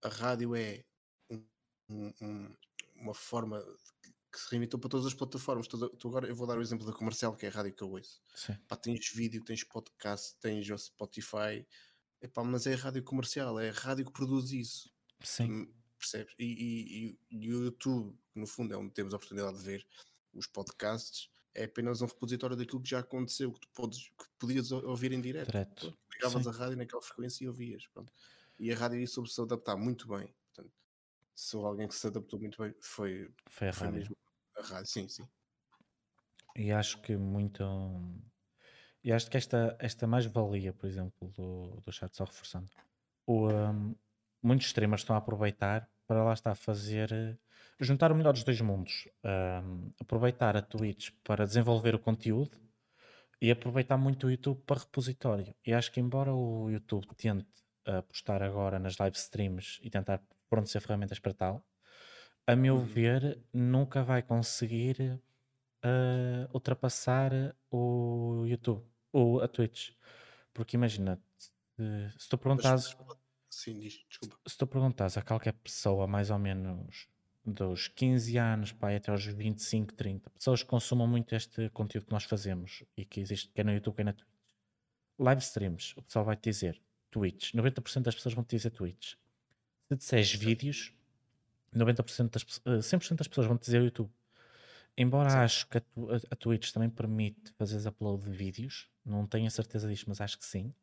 a 0.04 0.10
rádio 0.10 0.56
é 0.56 0.84
um, 1.30 2.14
um, 2.22 2.56
uma 2.96 3.14
forma 3.14 3.64
que 4.32 4.40
se 4.40 4.50
reinventou 4.50 4.80
para 4.80 4.90
todas 4.90 5.06
as 5.06 5.14
plataformas. 5.14 5.68
Tu 5.68 6.08
agora 6.08 6.28
eu 6.28 6.36
vou 6.36 6.48
dar 6.48 6.58
o 6.58 6.62
exemplo 6.62 6.86
da 6.86 6.94
comercial, 6.94 7.36
que 7.36 7.46
é 7.46 7.50
a 7.50 7.52
rádio 7.52 7.74
que 7.74 7.84
eu 7.84 7.92
ouço. 7.92 8.22
Pá, 8.68 8.76
tens 8.76 9.12
vídeo, 9.14 9.44
tens 9.44 9.64
podcast, 9.64 10.38
tens 10.40 10.70
o 10.70 10.78
Spotify, 10.78 11.66
Epá, 12.22 12.44
mas 12.44 12.68
é 12.68 12.74
a 12.76 12.78
rádio 12.78 13.04
comercial, 13.04 13.60
é 13.60 13.70
a 13.70 13.74
rádio 13.74 14.06
que 14.06 14.12
produz 14.12 14.52
isso. 14.52 14.94
Sim. 15.24 15.52
Hum, 15.52 15.74
percebes? 15.98 16.34
E, 16.38 16.46
e, 16.46 17.20
e, 17.32 17.54
o 17.54 17.64
YouTube, 17.64 18.16
no 18.36 18.46
fundo, 18.46 18.74
é 18.74 18.78
onde 18.78 18.92
temos 18.92 19.14
a 19.14 19.18
oportunidade 19.18 19.58
de 19.58 19.64
ver 19.64 19.88
os 20.32 20.46
podcasts, 20.46 21.30
é 21.54 21.64
apenas 21.64 22.02
um 22.02 22.06
repositório 22.06 22.56
daquilo 22.56 22.82
que 22.82 22.90
já 22.90 23.00
aconteceu, 23.00 23.52
que 23.52 23.60
tu 23.60 23.68
podes, 23.74 24.10
que 24.10 24.26
podias 24.38 24.72
ouvir 24.72 25.12
em 25.12 25.20
direto. 25.20 25.48
direto. 25.48 25.98
Ligavas 26.14 26.48
a 26.48 26.52
rádio 26.52 26.78
naquela 26.78 27.02
frequência 27.02 27.44
e 27.44 27.48
ouvias. 27.48 27.88
Pronto. 27.88 28.14
E 28.62 28.72
a 28.72 28.76
rádio 28.76 29.00
isso 29.00 29.16
soube 29.16 29.30
se 29.32 29.42
adaptar 29.42 29.76
muito 29.76 30.08
bem. 30.08 30.32
Portanto, 30.54 30.72
se 31.34 31.58
houve 31.58 31.68
alguém 31.68 31.88
que 31.88 31.96
se 31.96 32.06
adaptou 32.06 32.40
muito 32.40 32.62
bem, 32.62 32.76
foi, 32.80 33.28
foi 33.48 33.70
a 33.70 33.74
foi 33.74 33.88
rádio. 33.88 34.00
Mesmo 34.02 34.18
a 34.56 34.62
rádio, 34.62 34.86
sim, 34.86 35.08
sim. 35.10 35.28
E 36.56 36.72
acho 36.72 37.02
que 37.02 37.18
muito. 37.18 37.64
E 39.04 39.12
acho 39.12 39.32
que 39.32 39.38
esta, 39.38 39.76
esta 39.80 40.06
mais-valia, 40.06 40.72
por 40.74 40.86
exemplo, 40.86 41.28
do, 41.30 41.82
do 41.82 41.92
chat, 41.92 42.16
só 42.16 42.24
reforçando, 42.24 42.70
o, 43.26 43.52
um, 43.52 43.96
muitos 44.44 44.68
streamers 44.68 45.02
estão 45.02 45.16
a 45.16 45.20
aproveitar 45.20 45.90
para 46.06 46.24
lá 46.24 46.34
estar 46.34 46.52
a 46.52 46.56
fazer. 46.56 47.12
Eh, 47.12 47.36
juntar 47.80 48.12
o 48.12 48.16
melhor 48.16 48.34
dos 48.34 48.44
dois 48.44 48.62
mundos. 48.62 49.10
Um, 49.24 49.92
aproveitar 50.00 50.56
a 50.56 50.62
Twitch 50.62 51.10
para 51.24 51.48
desenvolver 51.48 51.96
o 51.96 52.00
conteúdo 52.00 52.60
e 53.42 53.50
aproveitar 53.50 53.98
muito 53.98 54.28
o 54.28 54.30
YouTube 54.30 54.62
para 54.68 54.82
repositório. 54.82 55.56
E 55.66 55.74
acho 55.74 55.92
que, 55.92 56.00
embora 56.00 56.32
o 56.32 56.70
YouTube 56.70 57.08
tente 57.16 57.48
apostar 57.86 58.42
agora 58.42 58.80
nas 58.80 58.98
live 58.98 59.16
streams 59.16 59.80
e 59.84 59.90
tentar 59.90 60.22
pronto 60.50 60.70
ser 60.70 60.82
ferramentas 60.82 61.20
para 61.20 61.34
tal, 61.34 61.66
a 62.46 62.56
meu 62.56 62.76
uhum. 62.76 62.84
ver, 62.84 63.40
nunca 63.54 64.04
vai 64.04 64.22
conseguir 64.22 65.22
uh, 65.86 66.50
ultrapassar 66.54 67.56
o 67.70 68.46
YouTube, 68.48 68.84
ou 69.12 69.42
a 69.42 69.48
Twitch. 69.48 69.92
Porque 70.54 70.76
imagina, 70.76 71.22
se 72.18 72.30
tu 72.30 72.38
perguntas. 72.38 72.98
Sim, 73.50 73.80
diz, 73.80 74.04
desculpa. 74.08 74.38
Se 74.48 74.58
tu 74.58 74.68
perguntas 74.68 75.18
a 75.18 75.22
qualquer 75.22 75.54
pessoa, 75.54 76.08
mais 76.08 76.30
ou 76.30 76.40
menos 76.40 77.08
dos 77.44 77.88
15 77.88 78.38
anos 78.38 78.72
para 78.72 78.96
até 78.96 79.12
aos 79.12 79.26
25, 79.26 79.94
30, 79.94 80.30
pessoas 80.30 80.62
que 80.62 80.70
consumam 80.70 81.08
muito 81.08 81.36
este 81.36 81.70
conteúdo 81.70 82.06
que 82.06 82.12
nós 82.12 82.24
fazemos 82.24 82.84
e 82.96 83.04
que 83.04 83.20
existe 83.20 83.50
quer 83.50 83.66
no 83.66 83.74
YouTube, 83.74 83.96
quer 83.96 84.06
na 84.06 84.14
Twitch. 84.14 84.30
Live 85.20 85.42
streams, 85.42 85.94
o 85.98 86.04
pessoal 86.04 86.26
vai 86.26 86.36
te 86.36 86.50
dizer 86.50 86.82
Twitch. 87.12 87.54
90% 87.54 88.02
das 88.02 88.16
pessoas 88.16 88.34
vão 88.34 88.44
te 88.44 88.56
dizer 88.56 88.72
Twitch. 88.72 89.16
Se 89.90 89.96
disseres 89.96 90.34
vídeos, 90.34 90.94
90% 91.76 92.30
das, 92.30 92.44
100% 92.44 93.16
das 93.16 93.28
pessoas 93.28 93.48
vão 93.48 93.58
te 93.58 93.66
dizer 93.66 93.82
YouTube. 93.82 94.12
Embora 94.98 95.30
Sim. 95.30 95.38
acho 95.38 95.68
que 95.68 95.78
a, 95.78 95.84
a, 96.32 96.36
Twitch 96.36 96.72
também 96.72 96.90
permite 96.90 97.52
fazer 97.54 97.88
upload 97.88 98.24
de 98.24 98.32
vídeos, 98.32 98.90
não 99.06 99.26
tenho 99.26 99.48
a 99.48 99.50
certeza 99.50 99.88
disto, 99.88 100.08
mas 100.08 100.20
acho 100.20 100.38
que 100.38 100.46
sim. 100.46 100.74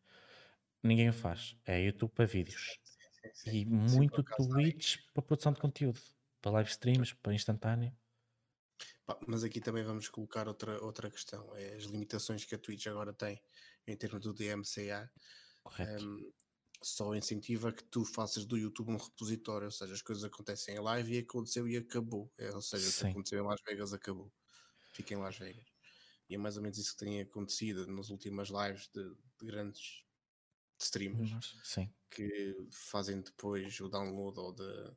Ninguém 0.83 1.09
o 1.09 1.13
faz. 1.13 1.57
É 1.67 1.85
YouTube 1.85 2.13
para 2.13 2.25
vídeos. 2.25 2.79
Sim, 2.85 3.31
sim, 3.35 3.51
e 3.51 3.67
muito 3.67 4.23
Twitch 4.23 4.99
para 5.13 5.23
produção 5.23 5.53
de 5.53 5.61
conteúdo, 5.61 6.01
para 6.41 6.53
live 6.53 6.71
streams, 6.71 7.15
para 7.15 7.35
instantâneo. 7.35 7.93
Mas 9.27 9.43
aqui 9.43 9.61
também 9.61 9.83
vamos 9.83 10.09
colocar 10.09 10.47
outra, 10.49 10.83
outra 10.83 11.11
questão: 11.11 11.55
é 11.57 11.75
as 11.75 11.85
limitações 11.85 12.45
que 12.45 12.55
a 12.55 12.59
Twitch 12.59 12.87
agora 12.87 13.13
tem 13.13 13.41
em 13.87 13.97
termos 13.97 14.23
do 14.23 14.33
DMCA. 14.33 15.11
Correto. 15.63 16.05
Um, 16.05 16.33
só 16.83 17.15
incentiva 17.15 17.73
que 17.73 17.83
tu 17.85 18.05
faças 18.05 18.45
do 18.45 18.57
YouTube 18.57 18.91
um 18.91 18.97
repositório, 18.97 19.67
ou 19.67 19.71
seja, 19.71 19.95
as 19.95 20.03
coisas 20.03 20.25
acontecem 20.25 20.77
em 20.77 20.81
live 20.81 21.15
e 21.15 21.19
aconteceu 21.19 21.67
e 21.67 21.77
acabou. 21.77 22.33
É, 22.39 22.55
ou 22.55 22.63
seja, 22.63 22.89
o 22.89 22.93
que 22.93 23.11
aconteceu 23.11 23.43
em 23.43 23.47
Las 23.47 23.61
Vegas 23.67 23.93
acabou. 23.93 24.33
Fica 24.93 25.15
em 25.15 25.17
Las 25.17 25.37
Vegas. 25.37 25.67
E 26.29 26.35
é 26.35 26.39
mais 26.39 26.57
ou 26.57 26.63
menos 26.63 26.79
isso 26.79 26.93
que 26.93 27.05
tem 27.05 27.21
acontecido 27.21 27.87
nas 27.87 28.11
últimas 28.11 28.49
lives 28.49 28.89
de, 28.93 29.03
de 29.39 29.47
grandes 29.47 30.05
streamers 30.79 31.57
Sim. 31.65 31.91
que 32.11 32.57
fazem 32.71 33.21
depois 33.21 33.81
o 33.81 33.89
download 33.89 34.39
ou, 34.39 34.53
de, 34.53 34.93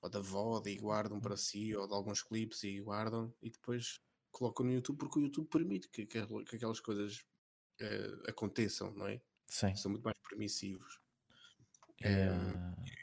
ou 0.00 0.10
da 0.10 0.20
VOD 0.20 0.70
e 0.70 0.76
guardam 0.76 1.20
para 1.20 1.36
si, 1.36 1.74
ou 1.76 1.86
de 1.86 1.94
alguns 1.94 2.22
clipes 2.22 2.64
e 2.64 2.80
guardam 2.80 3.32
e 3.40 3.50
depois 3.50 4.00
colocam 4.32 4.66
no 4.66 4.72
YouTube 4.72 4.98
porque 4.98 5.18
o 5.20 5.22
YouTube 5.22 5.48
permite 5.48 5.88
que, 5.88 6.06
que, 6.06 6.26
que 6.26 6.56
aquelas 6.56 6.80
coisas 6.80 7.24
uh, 7.80 8.28
aconteçam, 8.28 8.92
não 8.94 9.06
é? 9.06 9.22
Sim. 9.46 9.74
São 9.76 9.90
muito 9.90 10.04
mais 10.04 10.18
permissivos. 10.28 11.00
É, 12.02 12.28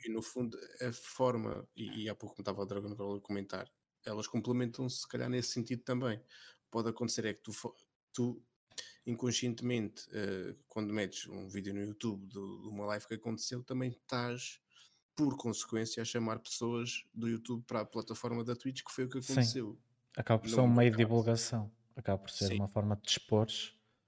e 0.06 0.12
no 0.12 0.22
fundo, 0.22 0.58
a 0.82 0.92
forma, 0.92 1.68
e, 1.76 2.04
e 2.04 2.10
há 2.10 2.14
pouco 2.14 2.36
me 2.38 2.42
estava 2.42 2.62
a 2.62 2.66
Dragon 2.66 2.94
Ball 2.94 3.16
a 3.16 3.22
comentar, 3.22 3.72
elas 4.06 4.28
complementam-se 4.28 5.00
se 5.00 5.08
calhar 5.08 5.30
nesse 5.30 5.50
sentido 5.50 5.84
também. 5.84 6.22
Pode 6.70 6.90
acontecer 6.90 7.26
é 7.26 7.34
que 7.34 7.42
tu, 7.42 7.52
tu 8.14 8.44
inconscientemente, 9.06 10.08
uh, 10.10 10.56
quando 10.68 10.94
metes 10.94 11.28
um 11.28 11.48
vídeo 11.48 11.74
no 11.74 11.82
YouTube 11.82 12.28
de, 12.28 12.34
de, 12.34 12.68
uma 12.68 12.86
live 12.86 13.08
que 13.08 13.16
aconteceu, 13.16 13.64
também 13.64 13.90
estás, 13.90 14.60
por 15.16 15.38
consequência, 15.38 16.02
a 16.02 16.06
chamar 16.06 16.40
pessoas 16.40 17.04
do 17.14 17.28
YouTube 17.28 17.64
para 17.66 17.82
a 17.82 17.86
plataforma 17.86 18.44
da 18.44 18.56
Twitch, 18.56 18.84
que 18.84 18.92
foi 18.92 19.06
o 19.06 19.10
que 19.10 19.18
aconteceu. 19.18 19.74
Sim. 19.74 19.80
Acaba 20.16 20.42
por 20.42 20.50
ser 20.50 20.60
um 20.60 20.68
meio 20.68 20.92
de 20.92 20.98
divulgação, 20.98 21.72
acaba 21.96 22.22
por 22.22 22.30
ser 22.30 22.48
Sim. 22.48 22.56
uma 22.56 22.68
forma 22.68 22.96
de 22.98 23.04
dispor. 23.04 23.48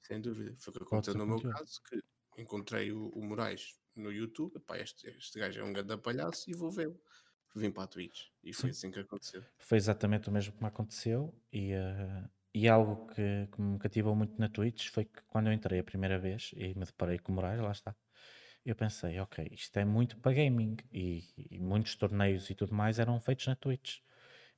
Sem 0.01 0.19
dúvida, 0.21 0.53
foi 0.59 0.71
o 0.73 0.77
que 0.77 0.83
aconteceu 0.83 1.15
no 1.15 1.25
meu 1.25 1.41
caso, 1.41 1.81
que 1.89 2.03
encontrei 2.37 2.91
o, 2.91 3.09
o 3.09 3.23
Moraes 3.23 3.79
no 3.95 4.11
YouTube, 4.11 4.59
pá, 4.59 4.77
este, 4.77 5.07
este 5.07 5.39
gajo 5.39 5.59
é 5.59 5.63
um 5.63 5.73
grande 5.73 5.97
palhaço 5.97 6.49
e 6.49 6.53
vou 6.53 6.71
vê-lo. 6.71 6.99
Vim 7.55 7.71
para 7.71 7.83
a 7.83 7.87
Twitch 7.87 8.29
e 8.43 8.51
foi 8.51 8.73
Sim. 8.73 8.87
assim 8.87 8.91
que 8.91 8.99
aconteceu. 8.99 9.43
Foi 9.59 9.77
exatamente 9.77 10.27
o 10.27 10.31
mesmo 10.31 10.53
que 10.53 10.61
me 10.61 10.67
aconteceu 10.67 11.31
e, 11.51 11.73
uh, 11.73 12.29
e 12.51 12.67
algo 12.67 13.05
que, 13.13 13.47
que, 13.51 13.61
me 13.61 13.77
cativou 13.77 14.15
muito 14.15 14.39
na 14.39 14.49
Twitch 14.49 14.89
foi 14.89 15.05
que 15.05 15.21
quando 15.27 15.47
eu 15.47 15.53
entrei 15.53 15.79
a 15.79 15.83
primeira 15.83 16.17
vez 16.17 16.51
e 16.55 16.73
me 16.73 16.83
deparei 16.85 17.19
com 17.19 17.31
o 17.31 17.35
Moraes, 17.35 17.61
lá 17.61 17.71
está, 17.71 17.95
eu 18.65 18.75
pensei, 18.75 19.19
ok, 19.19 19.47
isto 19.51 19.77
é 19.77 19.85
muito 19.85 20.17
para 20.17 20.33
gaming 20.33 20.77
e, 20.91 21.23
e 21.51 21.59
muitos 21.59 21.95
torneios 21.95 22.49
e 22.49 22.55
tudo 22.55 22.73
mais 22.73 22.97
eram 22.97 23.19
feitos 23.19 23.45
na 23.45 23.55
Twitch. 23.55 23.99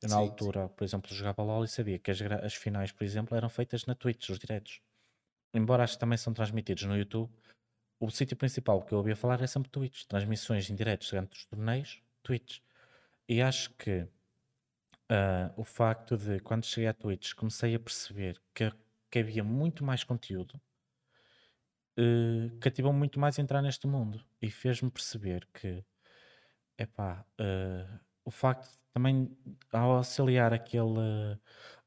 Eu 0.02 0.10
na 0.10 0.16
sim, 0.16 0.22
altura, 0.22 0.68
sim. 0.68 0.74
por 0.76 0.84
exemplo, 0.84 1.14
jogava 1.14 1.42
LOL 1.42 1.64
e 1.64 1.68
sabia 1.68 1.98
que 1.98 2.12
as, 2.12 2.22
as 2.22 2.54
finais, 2.54 2.92
por 2.92 3.04
exemplo, 3.04 3.36
eram 3.36 3.50
feitas 3.50 3.86
na 3.86 3.96
Twitch, 3.96 4.30
os 4.30 4.38
diretos. 4.38 4.82
Embora 5.54 5.84
acho 5.84 5.94
que 5.94 6.00
também 6.00 6.18
são 6.18 6.34
transmitidos 6.34 6.84
no 6.84 6.98
YouTube, 6.98 7.32
o 8.00 8.10
sítio 8.10 8.36
principal 8.36 8.82
que 8.84 8.94
eu 8.94 8.98
ouvia 8.98 9.16
falar 9.16 9.42
é 9.42 9.48
sempre 9.48 9.70
Twitch. 9.70 10.06
Transmissões 10.06 10.70
em 10.70 10.76
direto 10.76 11.10
durante 11.10 11.38
os 11.38 11.46
torneios, 11.46 12.02
Twitch. 12.24 12.60
E 13.28 13.42
acho 13.42 13.72
que 13.76 14.08
uh, 15.12 15.52
o 15.56 15.64
facto 15.64 16.18
de, 16.18 16.40
quando 16.40 16.66
cheguei 16.66 16.88
à 16.88 16.94
Twitch, 16.94 17.34
comecei 17.34 17.76
a 17.76 17.80
perceber 17.80 18.42
que, 18.54 18.72
que 19.10 19.20
havia 19.20 19.44
muito 19.44 19.84
mais 19.84 20.04
conteúdo, 20.04 20.60
uh, 21.98 22.58
cativou 22.60 22.94
muito 22.94 23.20
mais 23.20 23.40
a 23.40 23.42
entrar 23.42 23.62
neste 23.62 23.88
mundo. 23.88 24.24
E 24.42 24.50
fez-me 24.50 24.92
perceber 24.92 25.48
que, 25.54 25.84
epá, 26.78 27.26
uh, 27.40 28.00
o 28.24 28.32
facto 28.32 28.70
de, 28.70 28.78
também, 28.94 29.36
ao 29.72 29.98
auxiliar 29.98 30.54
aquele 30.54 31.38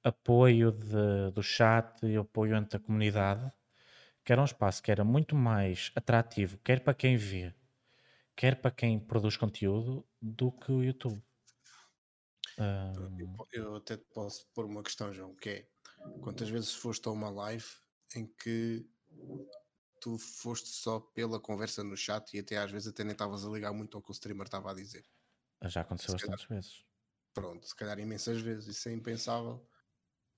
apoio 0.05 0.73
de, 0.73 1.31
do 1.33 1.43
chat 1.43 2.05
e 2.05 2.17
apoio 2.17 2.57
entre 2.57 2.77
a 2.77 2.81
comunidade, 2.81 3.51
que 4.29 4.33
era 4.33 4.43
um 4.43 4.45
espaço 4.45 4.83
que 4.83 4.91
era 4.91 5.03
muito 5.03 5.35
mais 5.35 5.91
atrativo, 5.95 6.59
quer 6.59 6.85
para 6.85 6.93
quem 6.93 7.17
vê, 7.17 7.55
quer 8.37 8.61
para 8.61 8.71
quem 8.71 9.01
produz 9.01 9.39
conteúdo, 9.39 10.07
do 10.21 10.53
que 10.53 10.71
o 10.71 10.85
YouTube. 10.85 11.25
Um... 12.59 13.19
Eu, 13.19 13.65
eu, 13.65 13.77
até 13.77 13.97
posso 13.97 14.47
pôr 14.53 14.67
uma 14.67 14.83
questão, 14.83 15.15
João, 15.15 15.35
que 15.35 15.49
é 15.49 15.69
quantas 16.21 16.51
vezes 16.51 16.75
foste 16.75 17.09
a 17.09 17.11
uma 17.11 17.31
live 17.31 17.65
em 18.17 18.27
que 18.27 18.87
tu 19.99 20.19
foste 20.19 20.69
só 20.69 21.01
pela 21.01 21.41
conversa 21.41 21.83
no 21.83 21.97
chat 21.97 22.37
e 22.37 22.41
até 22.41 22.59
às 22.59 22.71
vezes 22.71 22.89
até 22.89 23.05
nem 23.05 23.13
estavas 23.13 23.47
a 23.47 23.49
ligar 23.49 23.73
muito 23.73 23.97
ao 23.97 24.03
que 24.03 24.11
o 24.11 24.13
streamer 24.13 24.45
estava 24.45 24.73
a 24.73 24.75
dizer. 24.75 25.07
Já 25.63 25.81
aconteceu 25.81 26.13
bastantes 26.13 26.45
vezes. 26.45 26.85
Pronto, 27.33 27.67
se 27.67 27.75
calhar 27.75 27.99
imensas 27.99 28.43
vezes, 28.43 28.77
isso 28.77 28.91
é 28.91 28.93
impensável 28.93 29.67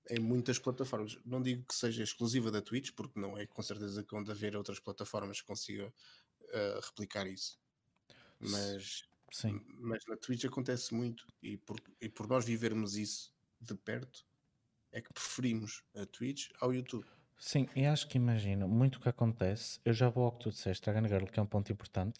em 0.09 0.19
muitas 0.19 0.59
plataformas. 0.59 1.17
Não 1.25 1.41
digo 1.41 1.63
que 1.65 1.75
seja 1.75 2.03
exclusiva 2.03 2.51
da 2.51 2.61
Twitch, 2.61 2.91
porque 2.91 3.19
não 3.19 3.37
é 3.37 3.45
com 3.45 3.61
certeza 3.61 4.03
que 4.03 4.15
onde 4.15 4.31
haver 4.31 4.55
outras 4.55 4.79
plataformas 4.79 5.41
que 5.41 5.47
consiga 5.47 5.87
uh, 5.87 6.79
replicar 6.83 7.27
isso. 7.27 7.59
Mas, 8.39 9.03
Sim. 9.31 9.61
mas 9.79 10.03
na 10.07 10.17
Twitch 10.17 10.45
acontece 10.45 10.93
muito 10.93 11.27
e 11.41 11.57
por, 11.57 11.79
e 11.99 12.09
por 12.09 12.27
nós 12.27 12.43
vivermos 12.43 12.95
isso 12.95 13.33
de 13.59 13.75
perto 13.75 14.25
é 14.91 14.99
que 14.99 15.13
preferimos 15.13 15.83
a 15.95 16.05
Twitch 16.05 16.49
ao 16.59 16.73
YouTube. 16.73 17.05
Sim, 17.37 17.67
e 17.75 17.85
acho 17.85 18.07
que 18.07 18.17
imagino, 18.17 18.67
muito 18.67 18.97
o 18.97 19.01
que 19.01 19.09
acontece, 19.09 19.79
eu 19.83 19.93
já 19.93 20.09
vou 20.09 20.25
ao 20.25 20.31
que 20.33 20.43
tu 20.43 20.49
disseste, 20.51 20.83
Dragon 20.83 21.07
Girl, 21.07 21.25
que 21.25 21.39
é 21.39 21.43
um 21.43 21.47
ponto 21.47 21.71
importante. 21.71 22.19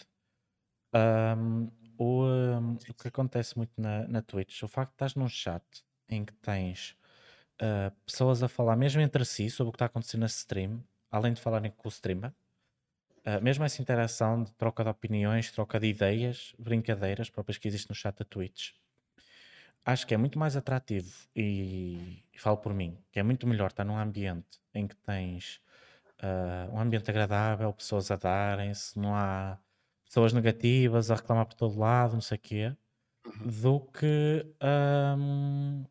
Um, 0.94 1.70
o, 1.98 2.26
um, 2.26 2.74
o 2.74 2.94
que 2.94 3.08
acontece 3.08 3.56
muito 3.56 3.80
na, 3.80 4.08
na 4.08 4.22
Twitch, 4.22 4.64
o 4.64 4.68
facto 4.68 4.92
de 4.92 4.96
estás 4.96 5.16
num 5.16 5.30
chat 5.30 5.64
em 6.10 6.26
que 6.26 6.34
tens 6.34 6.98
uh, 7.62 7.92
pessoas 8.06 8.42
a 8.44 8.48
falar 8.48 8.76
mesmo 8.76 9.02
entre 9.02 9.24
si 9.24 9.50
sobre 9.50 9.70
o 9.70 9.72
que 9.72 9.78
está 9.78 9.86
acontecendo 9.86 10.22
na 10.22 10.28
stream, 10.28 10.84
além 11.10 11.34
de 11.34 11.42
falarem 11.42 11.72
com 11.72 11.88
o 11.88 11.92
streamer, 11.92 12.32
uh, 13.26 13.42
mesmo 13.42 13.64
essa 13.64 13.82
interação 13.82 14.44
de 14.44 14.52
troca 14.54 14.84
de 14.84 14.90
opiniões, 14.90 15.52
troca 15.52 15.80
de 15.80 15.88
ideias, 15.88 16.54
brincadeiras 16.58 17.30
próprias 17.30 17.58
que 17.58 17.68
existe 17.68 17.90
no 17.90 17.96
chat 17.96 18.18
da 18.18 18.26
Twitch, 18.26 18.72
acho 19.86 20.06
que 20.06 20.14
é 20.14 20.18
muito 20.18 20.38
mais 20.38 20.56
atrativo 20.56 21.12
e, 21.36 22.24
e 22.34 22.40
falo 22.40 22.58
por 22.58 22.74
mim, 22.74 22.98
que 23.12 23.20
é 23.20 23.24
muito 23.24 23.48
melhor 23.48 23.70
estar 23.70 23.84
num 23.84 23.98
ambiente 23.98 24.60
em 24.74 24.88
que 24.88 24.96
tens 24.96 25.62
uh, 26.22 26.74
um 26.74 26.80
ambiente 26.80 27.10
agradável, 27.10 27.72
pessoas 27.74 28.12
a 28.12 28.16
darem-se, 28.16 28.98
não 29.00 29.16
há 29.16 29.58
pessoas 30.06 30.34
negativas 30.34 31.10
a 31.10 31.16
reclamar 31.16 31.46
por 31.46 31.56
todo 31.56 31.80
lado, 31.80 32.14
não 32.14 32.22
sei 32.22 32.38
o 32.38 32.40
quê, 32.40 32.76
uhum. 33.26 33.48
do 33.48 33.80
que 33.80 34.46
um, 35.18 35.86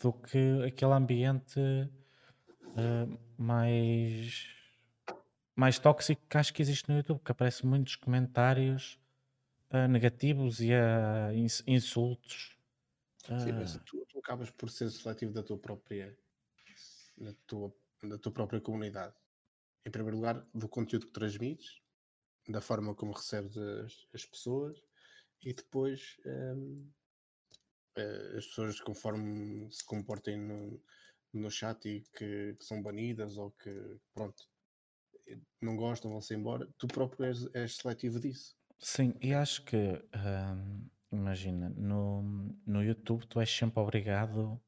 do 0.00 0.12
que 0.12 0.62
aquele 0.66 0.92
ambiente 0.92 1.60
uh, 1.60 3.18
mais 3.36 4.46
mais 5.54 5.78
tóxico 5.78 6.22
que 6.28 6.38
acho 6.38 6.54
que 6.54 6.62
existe 6.62 6.88
no 6.88 6.96
YouTube, 6.96 7.20
que 7.20 7.32
aparece 7.32 7.66
muitos 7.66 7.96
comentários 7.96 8.98
uh, 9.72 9.88
negativos 9.88 10.60
e 10.60 10.70
uh, 10.72 11.32
insultos. 11.66 12.56
Sim, 13.26 13.52
mas 13.52 13.76
tu, 13.84 14.06
tu, 14.06 14.18
acabas 14.20 14.50
por 14.50 14.70
ser 14.70 14.88
seletivo 14.90 15.32
da 15.32 15.42
tua 15.42 15.58
própria 15.58 16.16
da 17.16 17.34
tua, 17.46 17.74
da 18.04 18.16
tua 18.16 18.32
própria 18.32 18.60
comunidade. 18.60 19.14
Em 19.84 19.90
primeiro 19.90 20.16
lugar, 20.16 20.46
do 20.54 20.68
conteúdo 20.68 21.06
que 21.06 21.12
transmites, 21.12 21.82
da 22.48 22.60
forma 22.60 22.94
como 22.94 23.12
recebes 23.12 23.56
as, 23.56 24.06
as 24.14 24.24
pessoas 24.24 24.78
e 25.42 25.52
depois 25.52 26.16
um, 26.24 26.88
as 28.36 28.46
pessoas 28.46 28.80
conforme 28.80 29.68
se 29.70 29.84
comportem 29.84 30.38
no, 30.38 30.82
no 31.32 31.50
chat 31.50 31.84
e 31.88 32.00
que, 32.16 32.54
que, 32.54 32.64
são 32.64 32.82
banidas 32.82 33.36
ou 33.36 33.50
que 33.52 33.98
pronto 34.14 34.44
não 35.60 35.76
gostam, 35.76 36.10
vão-se 36.10 36.34
embora, 36.34 36.66
tu 36.78 36.86
próprio 36.86 37.26
és, 37.26 37.46
és, 37.54 37.76
seletivo 37.76 38.18
disso. 38.18 38.56
Sim, 38.78 39.14
e 39.20 39.34
acho 39.34 39.64
que 39.64 40.00
imagina, 41.12 41.68
no, 41.70 42.22
no 42.66 42.82
YouTube 42.82 43.26
tu 43.26 43.40
és 43.40 43.50
sempre 43.50 43.80
obrigado 43.80 44.60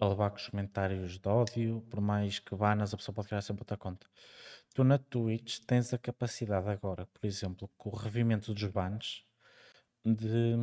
a 0.00 0.08
levar 0.08 0.30
com 0.30 0.36
os 0.36 0.48
comentários 0.48 1.18
de 1.18 1.28
ódio, 1.28 1.82
por 1.88 2.00
mais 2.00 2.40
que 2.40 2.56
banas, 2.56 2.92
a 2.92 2.96
pessoa 2.96 3.14
pode 3.14 3.28
criar 3.28 3.42
sempre 3.42 3.62
outra 3.62 3.76
conta. 3.76 4.06
Tu 4.74 4.82
na 4.82 4.98
Twitch 4.98 5.60
tens 5.66 5.92
a 5.94 5.98
capacidade 5.98 6.68
agora, 6.68 7.06
por 7.06 7.24
exemplo, 7.24 7.70
com 7.76 7.90
o 7.90 7.94
revimento 7.94 8.52
dos 8.52 8.64
bans, 8.64 9.24
de, 10.04 10.54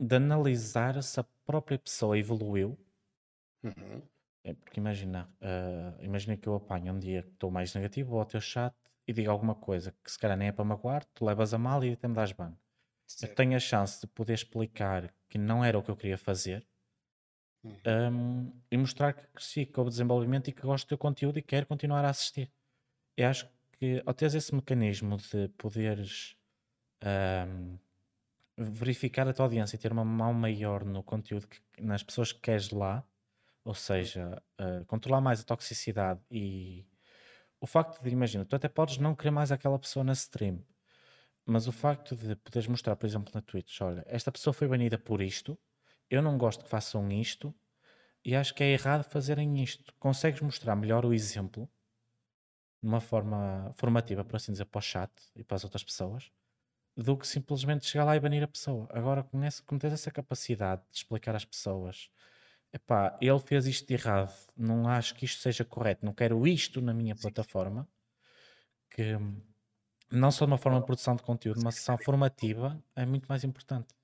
de 0.00 0.16
analisar 0.16 1.02
se 1.02 1.20
a 1.20 1.24
própria 1.44 1.78
pessoa 1.78 2.18
evoluiu. 2.18 2.78
Uhum. 3.62 4.02
É 4.44 4.54
porque 4.54 4.78
imagina, 4.78 5.28
uh, 5.40 6.02
imagina 6.04 6.36
que 6.36 6.48
eu 6.48 6.54
apanho 6.54 6.94
um 6.94 6.98
dia 6.98 7.22
que 7.22 7.30
estou 7.30 7.50
mais 7.50 7.74
negativo, 7.74 8.10
vou 8.10 8.20
ao 8.20 8.26
teu 8.26 8.40
chat 8.40 8.74
e 9.06 9.12
digo 9.12 9.30
alguma 9.30 9.54
coisa 9.54 9.92
que 10.04 10.10
se 10.10 10.18
calhar 10.18 10.36
nem 10.36 10.48
é 10.48 10.52
para 10.52 10.64
magoar, 10.64 11.04
tu 11.14 11.24
levas 11.24 11.52
a 11.52 11.58
mal 11.58 11.84
e 11.84 11.92
até 11.92 12.06
me 12.06 12.14
das 12.14 12.32
ban. 12.32 12.56
Eu 13.22 13.34
tenho 13.34 13.56
a 13.56 13.60
chance 13.60 14.00
de 14.00 14.06
poder 14.06 14.34
explicar 14.34 15.12
que 15.28 15.38
não 15.38 15.64
era 15.64 15.78
o 15.78 15.82
que 15.82 15.90
eu 15.90 15.96
queria 15.96 16.18
fazer 16.18 16.66
uhum. 17.62 17.80
um, 18.12 18.52
e 18.70 18.76
mostrar 18.76 19.12
que 19.12 19.26
cresci, 19.28 19.66
que 19.66 19.78
houve 19.78 19.90
desenvolvimento 19.90 20.48
e 20.48 20.52
que 20.52 20.62
gosto 20.62 20.86
do 20.86 20.88
teu 20.88 20.98
conteúdo 20.98 21.38
e 21.38 21.42
quero 21.42 21.66
continuar 21.66 22.04
a 22.04 22.10
assistir. 22.10 22.50
Eu 23.16 23.28
acho 23.28 23.48
que 23.72 24.02
ao 24.04 24.14
teres 24.14 24.34
esse 24.34 24.54
mecanismo 24.54 25.16
de 25.16 25.48
poderes 25.56 26.36
um, 27.02 27.78
verificar 28.56 29.28
a 29.28 29.32
tua 29.32 29.46
audiência 29.46 29.76
e 29.76 29.78
ter 29.78 29.92
uma 29.92 30.04
mão 30.04 30.32
maior 30.32 30.84
no 30.84 31.02
conteúdo, 31.02 31.46
que, 31.46 31.60
nas 31.80 32.02
pessoas 32.02 32.32
que 32.32 32.40
queres 32.40 32.70
lá, 32.70 33.04
ou 33.64 33.74
seja, 33.74 34.42
uh, 34.60 34.84
controlar 34.86 35.20
mais 35.20 35.40
a 35.40 35.44
toxicidade 35.44 36.20
e 36.30 36.86
o 37.60 37.66
facto 37.66 38.02
de, 38.02 38.10
imagina, 38.10 38.44
tu 38.44 38.56
até 38.56 38.68
podes 38.68 38.98
não 38.98 39.14
querer 39.14 39.30
mais 39.30 39.50
aquela 39.52 39.78
pessoa 39.78 40.04
na 40.04 40.12
stream, 40.12 40.64
mas 41.44 41.66
o 41.66 41.72
facto 41.72 42.16
de 42.16 42.36
poderes 42.36 42.68
mostrar, 42.68 42.96
por 42.96 43.06
exemplo, 43.06 43.32
na 43.34 43.40
Twitch, 43.40 43.80
olha, 43.80 44.04
esta 44.06 44.32
pessoa 44.32 44.54
foi 44.54 44.68
banida 44.68 44.98
por 44.98 45.20
isto, 45.20 45.58
eu 46.08 46.22
não 46.22 46.38
gosto 46.38 46.64
que 46.64 46.70
façam 46.70 47.10
isto 47.10 47.54
e 48.24 48.34
acho 48.34 48.54
que 48.54 48.62
é 48.62 48.72
errado 48.72 49.04
fazerem 49.04 49.62
isto. 49.62 49.94
Consegues 49.98 50.40
mostrar 50.40 50.74
melhor 50.76 51.04
o 51.04 51.12
exemplo 51.12 51.68
de 52.82 52.88
uma 52.88 53.00
forma 53.00 53.72
formativa, 53.74 54.24
por 54.24 54.36
assim 54.36 54.52
dizer, 54.52 54.66
para 54.66 54.78
o 54.78 54.82
chat 54.82 55.10
e 55.34 55.44
para 55.44 55.56
as 55.56 55.64
outras 55.64 55.84
pessoas, 55.84 56.30
do 56.96 57.16
que 57.16 57.26
simplesmente 57.26 57.84
chegar 57.84 58.04
lá 58.04 58.16
e 58.16 58.20
banir 58.20 58.42
a 58.42 58.48
pessoa. 58.48 58.88
Agora, 58.90 59.22
com, 59.22 59.44
esse, 59.44 59.62
com 59.62 59.78
tens 59.78 59.92
essa 59.92 60.10
capacidade 60.10 60.82
de 60.90 60.98
explicar 60.98 61.36
às 61.36 61.44
pessoas, 61.44 62.10
epá, 62.72 63.18
ele 63.20 63.38
fez 63.38 63.66
isto 63.66 63.86
de 63.86 63.94
errado, 63.94 64.34
não 64.56 64.88
acho 64.88 65.14
que 65.14 65.26
isto 65.26 65.42
seja 65.42 65.64
correto, 65.64 66.06
não 66.06 66.14
quero 66.14 66.46
isto 66.46 66.80
na 66.80 66.94
minha 66.94 67.14
plataforma, 67.14 67.86
que 68.90 69.18
não 70.10 70.30
só 70.30 70.46
de 70.46 70.52
uma 70.52 70.58
forma 70.58 70.80
de 70.80 70.86
produção 70.86 71.14
de 71.14 71.22
conteúdo, 71.22 71.60
uma 71.60 71.72
sessão 71.72 71.98
formativa 71.98 72.82
é 72.94 73.04
muito 73.04 73.26
mais 73.26 73.44
importante. 73.44 73.94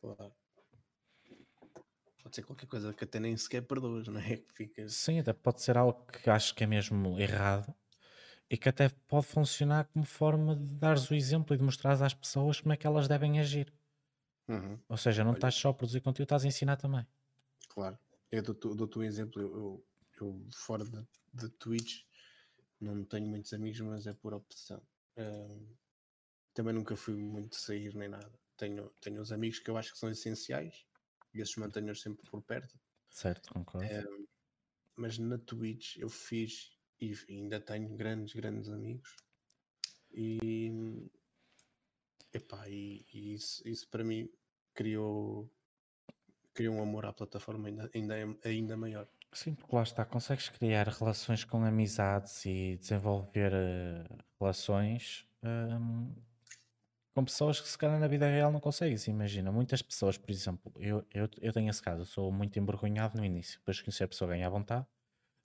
Claro. 0.00 0.32
Pode 2.22 2.36
ser 2.36 2.42
qualquer 2.42 2.66
coisa 2.66 2.92
que 2.92 3.02
até 3.02 3.18
nem 3.18 3.36
sequer 3.36 3.62
perdoas, 3.62 4.06
não 4.06 4.20
é? 4.20 4.40
Fica... 4.54 4.88
Sim, 4.88 5.18
até 5.18 5.32
pode 5.32 5.62
ser 5.62 5.76
algo 5.76 6.06
que 6.06 6.30
acho 6.30 6.54
que 6.54 6.62
é 6.62 6.66
mesmo 6.66 7.18
errado 7.18 7.74
e 8.50 8.58
que 8.58 8.68
até 8.68 8.88
pode 9.06 9.26
funcionar 9.26 9.84
como 9.86 10.04
forma 10.04 10.56
de 10.56 10.74
dares 10.74 11.08
o 11.08 11.14
exemplo 11.14 11.54
e 11.54 11.56
de 11.56 11.62
mostrares 11.62 12.02
às 12.02 12.12
pessoas 12.12 12.60
como 12.60 12.72
é 12.72 12.76
que 12.76 12.84
elas 12.84 13.06
devem 13.06 13.38
agir. 13.38 13.72
Uhum. 14.48 14.76
Ou 14.88 14.96
seja, 14.96 15.22
não 15.22 15.30
Olha. 15.30 15.36
estás 15.36 15.54
só 15.54 15.68
a 15.68 15.74
produzir 15.74 16.00
conteúdo, 16.00 16.24
estás 16.24 16.44
a 16.44 16.48
ensinar 16.48 16.76
também. 16.76 17.06
Claro. 17.68 17.96
Eu 18.32 18.42
dou-te 18.42 18.98
um 18.98 19.04
exemplo. 19.04 19.40
Eu, 19.40 19.86
eu, 20.20 20.46
fora 20.52 20.84
de, 20.84 21.06
de, 21.32 21.48
Twitch, 21.50 22.02
não 22.80 23.04
tenho 23.04 23.28
muitos 23.28 23.52
amigos, 23.52 23.80
mas 23.80 24.08
é 24.08 24.12
por 24.12 24.34
opção. 24.34 24.82
Também 26.52 26.74
nunca 26.74 26.96
fui 26.96 27.14
muito 27.14 27.54
sair 27.54 27.94
nem 27.94 28.08
nada. 28.08 28.32
Tenho, 28.56 28.90
tenho 29.00 29.22
os 29.22 29.30
amigos 29.30 29.60
que 29.60 29.70
eu 29.70 29.76
acho 29.76 29.92
que 29.92 29.98
são 29.98 30.10
essenciais 30.10 30.84
e 31.32 31.40
esses 31.40 31.54
mantenho 31.54 31.94
sempre 31.94 32.28
por 32.28 32.42
perto. 32.42 32.78
Certo, 33.08 33.52
concordo. 33.52 33.88
Mas 34.96 35.18
na 35.18 35.38
Twitch 35.38 35.96
eu 35.96 36.08
fiz 36.08 36.76
e 37.00 37.14
ainda 37.28 37.60
tenho 37.60 37.88
grandes, 37.96 38.34
grandes 38.34 38.68
amigos. 38.68 39.16
E, 40.12 40.72
epá, 42.32 42.68
e, 42.68 43.06
e 43.12 43.34
isso, 43.34 43.66
isso 43.66 43.88
para 43.88 44.04
mim 44.04 44.28
criou, 44.74 45.50
criou 46.52 46.74
um 46.74 46.82
amor 46.82 47.06
à 47.06 47.12
plataforma 47.12 47.68
ainda, 47.68 47.90
ainda, 47.94 48.38
ainda 48.44 48.76
maior. 48.76 49.08
Sim, 49.32 49.54
porque 49.54 49.74
lá 49.74 49.82
está, 49.82 50.04
consegues 50.04 50.48
criar 50.48 50.88
relações 50.88 51.44
com 51.44 51.64
amizades 51.64 52.44
e 52.44 52.76
desenvolver 52.76 53.52
uh, 53.52 54.18
relações 54.40 55.24
um, 55.42 56.12
com 57.14 57.24
pessoas 57.24 57.60
que 57.60 57.68
se 57.68 57.78
calhar 57.78 57.98
na 57.98 58.08
vida 58.08 58.26
real 58.26 58.50
não 58.50 58.58
consegues. 58.58 59.06
Imagina, 59.06 59.52
muitas 59.52 59.82
pessoas, 59.82 60.18
por 60.18 60.30
exemplo, 60.30 60.72
eu, 60.76 61.06
eu, 61.12 61.28
eu 61.40 61.52
tenho 61.52 61.70
esse 61.70 61.80
caso, 61.80 62.02
eu 62.02 62.06
sou 62.06 62.32
muito 62.32 62.58
envergonhado 62.58 63.16
no 63.18 63.24
início, 63.24 63.58
depois 63.60 63.78
que 63.78 63.84
conhecer 63.84 64.04
a 64.04 64.08
pessoa 64.08 64.30
ganha 64.30 64.48
à 64.48 64.50
vontade, 64.50 64.86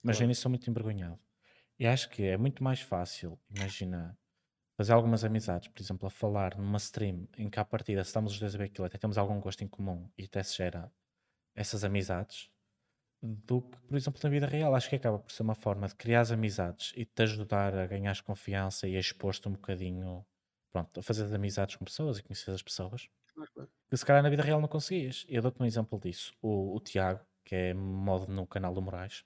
mas 0.02 0.16
claro. 0.16 0.20
no 0.20 0.24
início 0.26 0.42
sou 0.42 0.50
muito 0.50 0.68
envergonhado. 0.68 1.20
E 1.78 1.86
acho 1.86 2.08
que 2.08 2.22
é 2.22 2.36
muito 2.36 2.64
mais 2.64 2.80
fácil, 2.80 3.38
imagina, 3.50 4.16
fazer 4.76 4.92
algumas 4.92 5.24
amizades, 5.24 5.68
por 5.68 5.82
exemplo, 5.82 6.06
a 6.06 6.10
falar 6.10 6.56
numa 6.56 6.78
stream 6.78 7.28
em 7.36 7.50
que 7.50 7.60
à 7.60 7.64
partida, 7.64 8.02
se 8.02 8.08
estamos 8.08 8.32
os 8.32 8.38
dois 8.38 8.54
a 8.54 8.58
ver 8.58 8.64
aquilo, 8.64 8.86
até 8.86 8.98
temos 8.98 9.18
algum 9.18 9.38
gosto 9.40 9.62
em 9.62 9.68
comum 9.68 10.10
e 10.16 10.24
até 10.24 10.42
se 10.42 10.56
gera 10.56 10.90
essas 11.54 11.84
amizades, 11.84 12.50
do 13.22 13.62
que, 13.62 13.78
por 13.80 13.96
exemplo, 13.96 14.20
na 14.22 14.30
vida 14.30 14.46
real. 14.46 14.74
Acho 14.74 14.88
que 14.88 14.96
acaba 14.96 15.18
por 15.18 15.32
ser 15.32 15.42
uma 15.42 15.54
forma 15.54 15.88
de 15.88 15.94
criar 15.94 16.20
as 16.20 16.30
amizades 16.30 16.92
e 16.96 17.04
te 17.04 17.22
ajudar 17.22 17.74
a 17.74 17.86
ganhar 17.86 18.20
confiança 18.22 18.86
e 18.86 18.96
a 18.96 19.00
expor-te 19.00 19.48
um 19.48 19.52
bocadinho, 19.52 20.24
pronto, 20.72 21.00
a 21.00 21.02
fazer 21.02 21.32
amizades 21.34 21.76
com 21.76 21.84
pessoas 21.84 22.18
e 22.18 22.22
conhecer 22.22 22.50
as 22.50 22.62
pessoas. 22.62 23.08
Que 23.88 23.96
se 23.96 24.04
calhar 24.04 24.22
na 24.22 24.28
vida 24.28 24.42
real 24.42 24.60
não 24.60 24.68
conseguias. 24.68 25.24
Eu 25.28 25.42
dou-te 25.42 25.60
um 25.62 25.66
exemplo 25.66 25.98
disso. 25.98 26.34
O, 26.40 26.76
o 26.76 26.80
Tiago, 26.80 27.24
que 27.44 27.54
é 27.54 27.74
modo 27.74 28.30
no 28.32 28.46
canal 28.46 28.74
do 28.74 28.82
Moraes, 28.82 29.24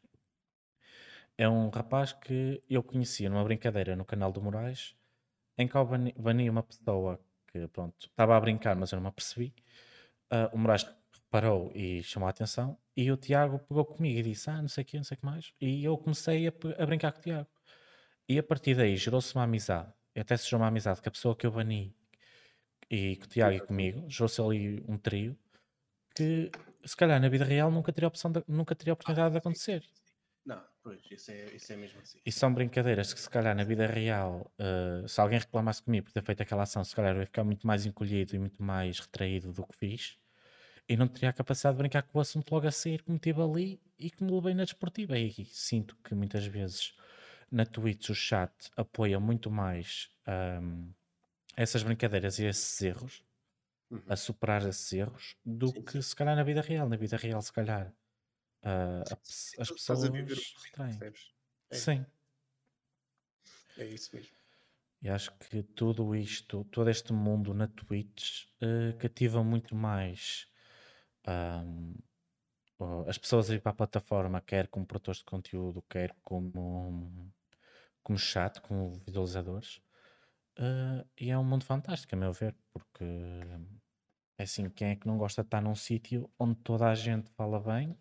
é 1.41 1.49
um 1.49 1.71
rapaz 1.71 2.13
que 2.13 2.63
eu 2.69 2.83
conhecia 2.83 3.31
numa 3.31 3.43
brincadeira 3.43 3.97
no 3.97 4.05
canal 4.05 4.31
do 4.31 4.43
Moraes, 4.43 4.95
em 5.57 5.67
que 5.67 5.75
eu 5.75 5.87
bani, 5.87 6.15
bani 6.19 6.51
uma 6.51 6.63
pessoa 6.63 7.19
que, 7.51 7.67
pronto, 7.69 7.97
estava 7.99 8.37
a 8.37 8.41
brincar, 8.41 8.77
mas 8.77 8.93
eu 8.93 8.97
não 8.97 9.05
me 9.05 9.09
apercebi. 9.09 9.55
Uh, 10.31 10.55
o 10.55 10.59
Moraes 10.59 10.87
reparou 11.15 11.73
e 11.75 12.03
chamou 12.03 12.27
a 12.27 12.31
atenção, 12.31 12.77
e 12.95 13.11
o 13.11 13.17
Tiago 13.17 13.59
pegou 13.61 13.87
comigo 13.87 14.19
e 14.19 14.23
disse: 14.23 14.51
Ah, 14.51 14.61
não 14.61 14.69
sei 14.69 14.83
o 14.83 14.87
que, 14.87 14.99
não 14.99 15.05
sei 15.05 15.17
o 15.17 15.19
que 15.19 15.25
mais. 15.25 15.55
E 15.59 15.83
eu 15.83 15.97
comecei 15.97 16.47
a, 16.47 16.53
a 16.79 16.85
brincar 16.85 17.11
com 17.13 17.21
o 17.21 17.23
Tiago. 17.23 17.49
E 18.29 18.39
a 18.39 18.43
partir 18.43 18.75
daí 18.75 18.95
gerou-se 18.99 19.35
uma 19.35 19.45
amizade, 19.45 19.91
até 20.15 20.37
se 20.37 20.45
gerou 20.45 20.61
uma 20.61 20.69
amizade 20.69 21.01
com 21.01 21.09
a 21.09 21.13
pessoa 21.13 21.35
que 21.35 21.47
eu 21.47 21.51
bani 21.51 21.97
e 22.91 23.17
com 23.17 23.25
o 23.25 23.29
Tiago 23.29 23.57
e 23.57 23.61
comigo, 23.61 24.05
gerou-se 24.11 24.39
ali 24.43 24.85
um 24.87 24.99
trio 24.99 25.39
que 26.15 26.51
se 26.85 26.95
calhar 26.95 27.19
na 27.19 27.31
vida 27.31 27.47
real 27.47 27.71
nunca 27.71 27.93
teria, 27.93 28.09
opção 28.09 28.31
de, 28.31 28.45
nunca 28.47 28.75
teria 28.75 28.93
oportunidade 28.93 29.33
de 29.33 29.39
acontecer. 29.39 29.83
Não, 30.45 30.65
pois, 30.83 31.01
isso 31.11 31.31
é, 31.31 31.55
isso 31.55 31.73
é 31.73 31.77
mesmo 31.77 32.01
assim. 32.01 32.19
E 32.25 32.33
são 32.33 32.53
brincadeiras 32.53 33.13
que, 33.15 33.21
se 33.21 33.29
calhar, 33.31 33.55
na 33.55 33.65
vida 33.65 33.87
real, 33.87 34.51
uh, 34.59 35.09
se 35.09 35.21
alguém 35.21 35.39
reclamasse 35.39 35.83
comigo 35.83 36.07
por 36.07 36.13
ter 36.13 36.23
feito 36.23 36.43
aquela 36.43 36.63
ação, 36.65 36.85
se 36.85 36.95
calhar 36.95 37.15
eu 37.15 37.21
ia 37.21 37.27
ficar 37.27 37.45
muito 37.45 37.67
mais 37.67 37.87
encolhido 37.87 38.35
e 38.37 38.39
muito 38.39 38.63
mais 38.63 38.99
retraído 38.99 39.53
do 39.53 39.67
que 39.67 39.77
fiz. 39.77 40.19
E 40.89 40.97
não 40.97 41.09
teria 41.09 41.31
a 41.31 41.33
capacidade 41.33 41.77
de 41.77 41.83
brincar 41.83 42.03
com 42.03 42.19
o 42.19 42.21
assunto 42.21 42.53
logo 42.53 42.67
a 42.67 42.73
sair, 42.73 43.03
como 43.03 43.19
tive 43.19 43.43
ali 43.43 43.81
e 43.99 44.11
que 44.11 44.25
me 44.25 44.33
levei 44.33 44.55
na 44.55 44.65
desportiva. 44.65 45.19
E 45.19 45.45
sinto 45.47 45.97
que 46.05 46.15
muitas 46.15 46.47
vezes 46.47 46.95
Na 47.51 47.67
Twitch 47.67 48.11
o 48.11 48.15
chat 48.15 48.53
apoia 48.77 49.21
muito 49.21 49.51
mais 49.51 50.11
um, 50.63 50.93
essas 51.57 51.83
brincadeiras 51.83 52.39
e 52.39 52.47
esses 52.47 52.81
erros, 52.83 53.25
Uhum. 53.91 54.03
a 54.09 54.17
superar 54.17 54.67
esses 54.69 54.93
erros, 54.93 55.37
do 55.45 55.73
Sim, 55.73 55.83
que 55.83 56.03
se 56.03 56.15
calhar 56.17 56.37
na 56.37 56.43
vida 56.45 56.61
real. 56.63 56.89
Na 56.89 56.97
vida 56.97 57.17
real, 57.17 57.41
se 57.43 57.53
calhar, 57.53 57.93
uh, 58.65 59.03
as 59.59 59.69
tu 59.69 59.75
estás 59.75 60.05
a 60.05 60.11
viver 60.11 60.37
pessoas? 60.37 61.35
É. 61.71 61.77
Sim. 61.77 62.07
É 63.79 63.85
isso 63.87 64.15
mesmo. 64.15 64.37
E 65.03 65.09
acho 65.09 65.33
que 65.39 65.63
tudo 65.63 66.15
isto, 66.15 66.65
todo 66.65 66.91
este 66.91 67.13
mundo 67.13 67.55
na 67.55 67.67
Twitch, 67.67 68.47
eh, 68.61 68.93
cativa 68.99 69.43
muito 69.43 69.75
mais 69.75 70.47
ó, 72.79 73.05
as 73.09 73.19
pessoas 73.19 73.51
a 73.51 73.55
ir 73.55 73.61
para 73.61 73.73
a 73.73 73.75
plataforma, 73.75 74.41
quer 74.41 74.69
como 74.69 74.87
produtores 74.87 75.19
de 75.21 75.25
conteúdo, 75.25 75.83
quer 75.89 76.15
como, 76.23 77.33
como 78.03 78.19
chat, 78.19 78.61
como 78.61 78.93
visualizadores. 79.07 79.81
Eh, 80.59 81.07
e 81.21 81.31
é 81.31 81.39
um 81.39 81.45
mundo 81.45 81.65
fantástico, 81.65 82.15
a 82.15 82.19
meu 82.19 82.33
ver, 82.33 82.57
porque 82.73 83.05
é 84.39 84.43
assim, 84.43 84.69
quem 84.71 84.89
é 84.91 84.97
que 84.97 85.07
não 85.07 85.19
gosta 85.19 85.43
de 85.43 85.47
estar 85.49 85.61
num 85.61 85.75
sítio 85.75 86.31
onde 86.39 86.57
toda 86.61 86.89
a 86.91 86.95
gente 86.95 87.31
fala 87.31 87.61
bem, 87.61 87.97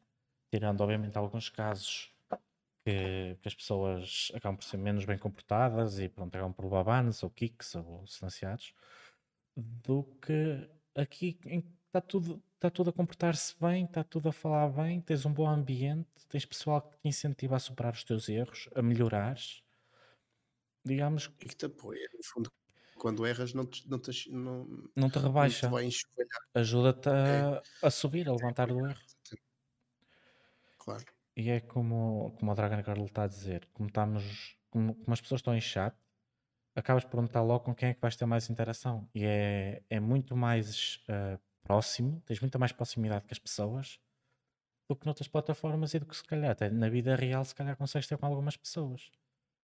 tirando 0.52 0.82
obviamente 0.82 1.18
alguns 1.18 1.50
casos 1.50 2.12
que, 2.86 3.38
que 3.42 3.48
as 3.48 3.56
pessoas 3.56 4.32
acabam 4.36 4.58
por 4.58 4.66
ser 4.66 4.78
menos 4.78 5.06
bem 5.06 5.18
comportadas 5.18 6.00
e 6.00 6.10
pronto, 6.10 6.36
acabam 6.36 6.54
por 6.54 6.66
levar 6.66 6.84
bans 6.84 7.24
ou 7.24 7.30
kicks 7.30 7.76
ou 7.76 8.08
silenciados, 8.08 8.74
do 9.56 10.04
que 10.22 10.70
aqui 10.96 11.40
está 11.88 12.02
tudo, 12.02 12.44
está 12.56 12.70
tudo 12.70 12.90
a 12.92 12.94
comportar-se 12.94 13.56
bem, 13.60 13.86
está 13.86 14.04
tudo 14.04 14.30
a 14.30 14.34
falar 14.34 14.70
bem, 14.70 15.02
tens 15.02 15.26
um 15.26 15.34
bom 15.34 15.48
ambiente, 15.48 16.10
tens 16.30 16.46
pessoal 16.46 16.82
que 16.82 16.98
te 17.00 17.08
incentiva 17.10 17.56
a 17.56 17.60
superar 17.60 17.94
os 17.94 18.04
teus 18.04 18.30
erros, 18.30 18.70
a 18.76 18.82
melhorares. 18.82 19.64
Digamos 20.90 21.24
E 21.42 21.46
que 21.50 21.56
te 21.60 21.66
apoia. 21.66 22.08
No 22.18 22.24
fundo, 22.32 22.50
quando 23.02 23.26
erras, 23.26 23.54
não 23.54 23.66
te, 23.66 23.88
não 23.90 24.00
te, 24.00 24.32
não, 24.32 24.68
não 24.96 25.10
te 25.10 25.20
rebaixa, 25.20 25.80
ajuda-te 26.54 27.10
É, 27.24 27.40
a, 27.40 27.64
a 27.82 27.92
subir, 27.92 28.28
a 28.30 28.34
levantar 28.34 28.68
do 28.68 28.86
erro. 28.86 29.00
Claro. 30.90 31.06
E 31.36 31.50
é 31.50 31.60
como, 31.60 32.36
como 32.38 32.52
o 32.52 32.56
Dragon 32.56 32.84
Girl 32.84 33.06
está 33.06 33.24
a 33.24 33.28
dizer, 33.28 33.68
como, 33.74 33.88
estamos, 33.88 34.58
como, 34.70 34.96
como 34.96 35.14
as 35.14 35.22
pessoas 35.22 35.40
estão 35.40 35.56
em 35.56 35.62
chat, 35.62 35.96
acabas 36.76 37.04
por 37.06 37.12
perguntar 37.12 37.42
logo 37.42 37.64
com 37.66 37.76
quem 37.76 37.90
é 37.90 37.94
que 37.94 38.02
vais 38.02 38.16
ter 38.16 38.26
mais 38.26 38.50
interação. 38.50 39.10
E 39.14 39.24
é, 39.26 39.84
é 39.90 40.00
muito 40.00 40.36
mais 40.36 41.04
ah, 41.08 41.40
próximo, 41.64 42.22
tens 42.26 42.40
muita 42.42 42.58
mais 42.58 42.72
proximidade 42.72 43.26
com 43.26 43.34
as 43.34 43.40
pessoas 43.40 44.00
do 44.90 44.96
que 44.96 45.06
noutras 45.06 45.28
plataformas 45.28 45.94
e 45.94 46.00
do 46.00 46.06
que 46.06 46.16
se 46.16 46.24
calhar 46.24 46.52
até 46.52 46.70
na 46.70 46.90
vida 46.90 47.16
real 47.16 47.46
se 47.46 47.54
calhar 47.54 47.78
consegues 47.78 48.08
ter 48.08 48.18
com 48.18 48.26
algumas 48.26 48.58
pessoas. 48.58 49.12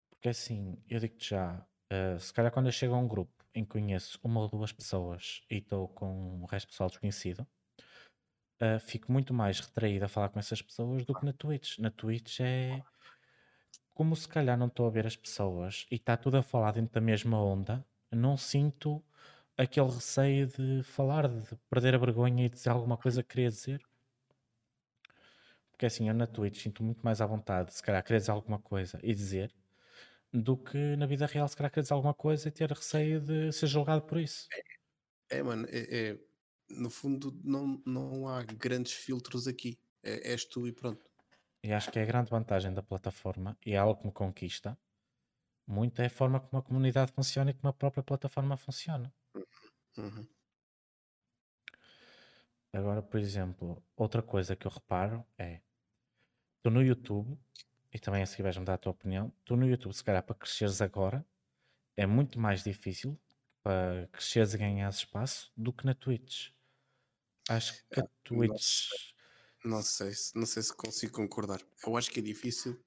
Porque 0.09 0.30
assim, 0.30 0.78
eu 0.89 0.99
digo-te 0.99 1.30
já, 1.30 1.66
ah, 1.91 2.20
se 2.20 2.34
calhar 2.34 2.51
quando 2.51 2.68
eu 2.68 2.72
chego 2.72 2.95
a 2.95 2.97
um 2.97 3.07
grupo 3.07 3.32
em 3.55 3.64
que 3.64 3.72
conheço 3.72 4.20
uma 4.24 4.41
ou 4.41 4.49
duas 4.49 4.72
pessoas 4.74 5.43
e 5.49 5.57
estou 5.57 5.88
com 5.89 6.41
o 6.41 6.45
resto 6.45 6.68
pessoal 6.68 6.89
desconhecido, 6.89 7.47
ah, 8.60 8.80
fico 8.80 9.12
muito 9.12 9.34
mais 9.34 9.60
retraído 9.60 10.06
a 10.06 10.08
falar 10.08 10.30
com 10.30 10.39
essas 10.39 10.62
pessoas 10.62 11.06
do 11.06 11.14
que 11.14 11.26
na 11.26 11.34
Twitch. 11.34 11.80
Na 11.80 11.91
Twitch 11.91 12.39
é 12.41 12.82
como 13.93 14.16
se 14.16 14.28
calhar 14.28 14.58
não 14.58 14.68
estou 14.68 14.86
a 14.88 14.89
ver 14.89 15.06
as 15.06 15.16
pessoas 15.16 15.86
e 15.91 15.95
está 15.95 16.18
tudo 16.18 16.38
a 16.38 16.43
falar 16.43 16.72
dentro 16.74 16.93
da 16.93 17.01
mesma 17.01 17.41
onda, 17.41 17.86
não 18.12 18.36
sinto 18.38 19.04
aquele 19.58 19.88
receio 19.89 20.47
de 20.47 20.82
falar, 20.84 21.28
de 21.28 21.56
perder 21.70 21.95
a 21.95 21.97
vergonha 21.97 22.45
e 22.45 22.49
dizer 22.49 22.70
alguma 22.70 22.97
coisa 22.97 23.22
que 23.24 23.30
queria 23.30 23.49
dizer. 23.49 23.82
Porque 25.72 25.86
assim, 25.86 26.08
eu 26.08 26.14
na 26.14 26.28
Twitch 26.28 26.62
sinto 26.62 26.84
muito 26.84 27.01
mais 27.04 27.20
à 27.22 27.26
vontade, 27.26 27.74
se 27.74 27.82
calhar 27.82 28.04
querer 28.04 28.20
dizer 28.20 28.32
alguma 28.32 28.60
coisa 28.60 28.99
e 29.04 29.14
dizer, 29.14 29.54
do 30.32 30.58
que 30.58 30.95
na 30.95 31.06
vida 31.06 31.26
real, 31.26 31.47
se 31.47 31.56
calhar 31.56 31.72
querer 31.72 31.84
dizer 31.84 31.93
alguma 31.93 32.14
coisa 32.14 32.47
e 32.47 32.51
ter 32.51 32.70
receio 32.70 33.22
de 33.22 33.51
ser 33.51 33.68
julgado 33.68 34.04
por 34.04 34.20
isso. 34.20 34.47
É, 35.30 35.41
mano, 35.41 35.68
é, 35.70 36.12
é- 36.12 36.20
no 36.70 36.89
fundo 36.89 37.39
não, 37.43 37.82
não 37.86 38.28
há 38.28 38.43
grandes 38.43 38.93
filtros 38.93 39.47
aqui. 39.47 39.78
É, 40.01 40.32
és 40.32 40.43
tu 40.45 40.68
e 40.68 40.72
pronto. 40.72 41.05
E 41.64 41.72
acho 41.72 41.89
que 41.91 41.97
é 41.97 42.03
a 42.03 42.05
grande 42.05 42.30
vantagem 42.30 42.74
da 42.74 42.84
plataforma 42.84 43.57
e 43.66 43.74
é 43.74 43.78
algo 43.78 44.01
que 44.01 44.07
me 44.07 44.11
conquista 44.11 44.78
muito 45.66 46.01
é 46.01 46.07
a 46.07 46.09
forma 46.09 46.39
como 46.39 46.59
a 46.59 46.64
comunidade 46.64 47.11
funciona 47.14 47.51
e 47.51 47.53
como 47.53 47.70
a 47.70 47.74
própria 47.74 48.03
plataforma 48.03 48.57
funciona. 48.57 49.14
Uhum. 49.97 50.28
Agora, 52.74 53.01
por 53.01 53.20
exemplo, 53.20 53.84
outra 53.95 54.22
coisa 54.22 54.55
que 54.55 54.66
eu 54.66 54.72
reparo 54.72 55.26
é 55.38 55.61
tu 56.61 56.70
no 56.70 56.82
YouTube, 56.82 57.38
e 57.93 57.99
também 57.99 58.24
a 58.24 58.26
seguir 58.26 58.43
vais-me 58.43 58.66
dar 58.66 58.74
a 58.74 58.78
tua 58.78 58.91
opinião, 58.91 59.32
tu 59.45 59.55
no 59.55 59.68
YouTube, 59.68 59.93
se 59.93 60.03
calhar 60.03 60.24
para 60.24 60.36
cresceres 60.36 60.82
agora, 60.82 61.26
é 61.95 62.05
muito 62.05 62.39
mais 62.39 62.64
difícil 62.64 63.20
para 63.64 64.07
cresceres 64.11 64.53
e 64.53 64.57
ganhares 64.57 64.97
espaço 64.97 65.51
do 65.55 65.72
que 65.74 65.86
na 65.86 65.95
Twitch. 65.95 66.49
Acho 67.49 67.74
que 67.89 67.99
a 67.99 68.03
não 68.03 68.09
Twitch 68.24 68.88
Não 69.64 69.82
sei, 69.82 70.14
se- 70.14 70.36
não 70.38 70.45
sei 70.45 70.61
se 70.61 70.74
consigo 70.76 71.14
concordar. 71.14 71.61
Eu 71.86 71.95
acho 71.97 72.11
que 72.11 72.20
é 72.20 72.24
difícil, 72.24 72.78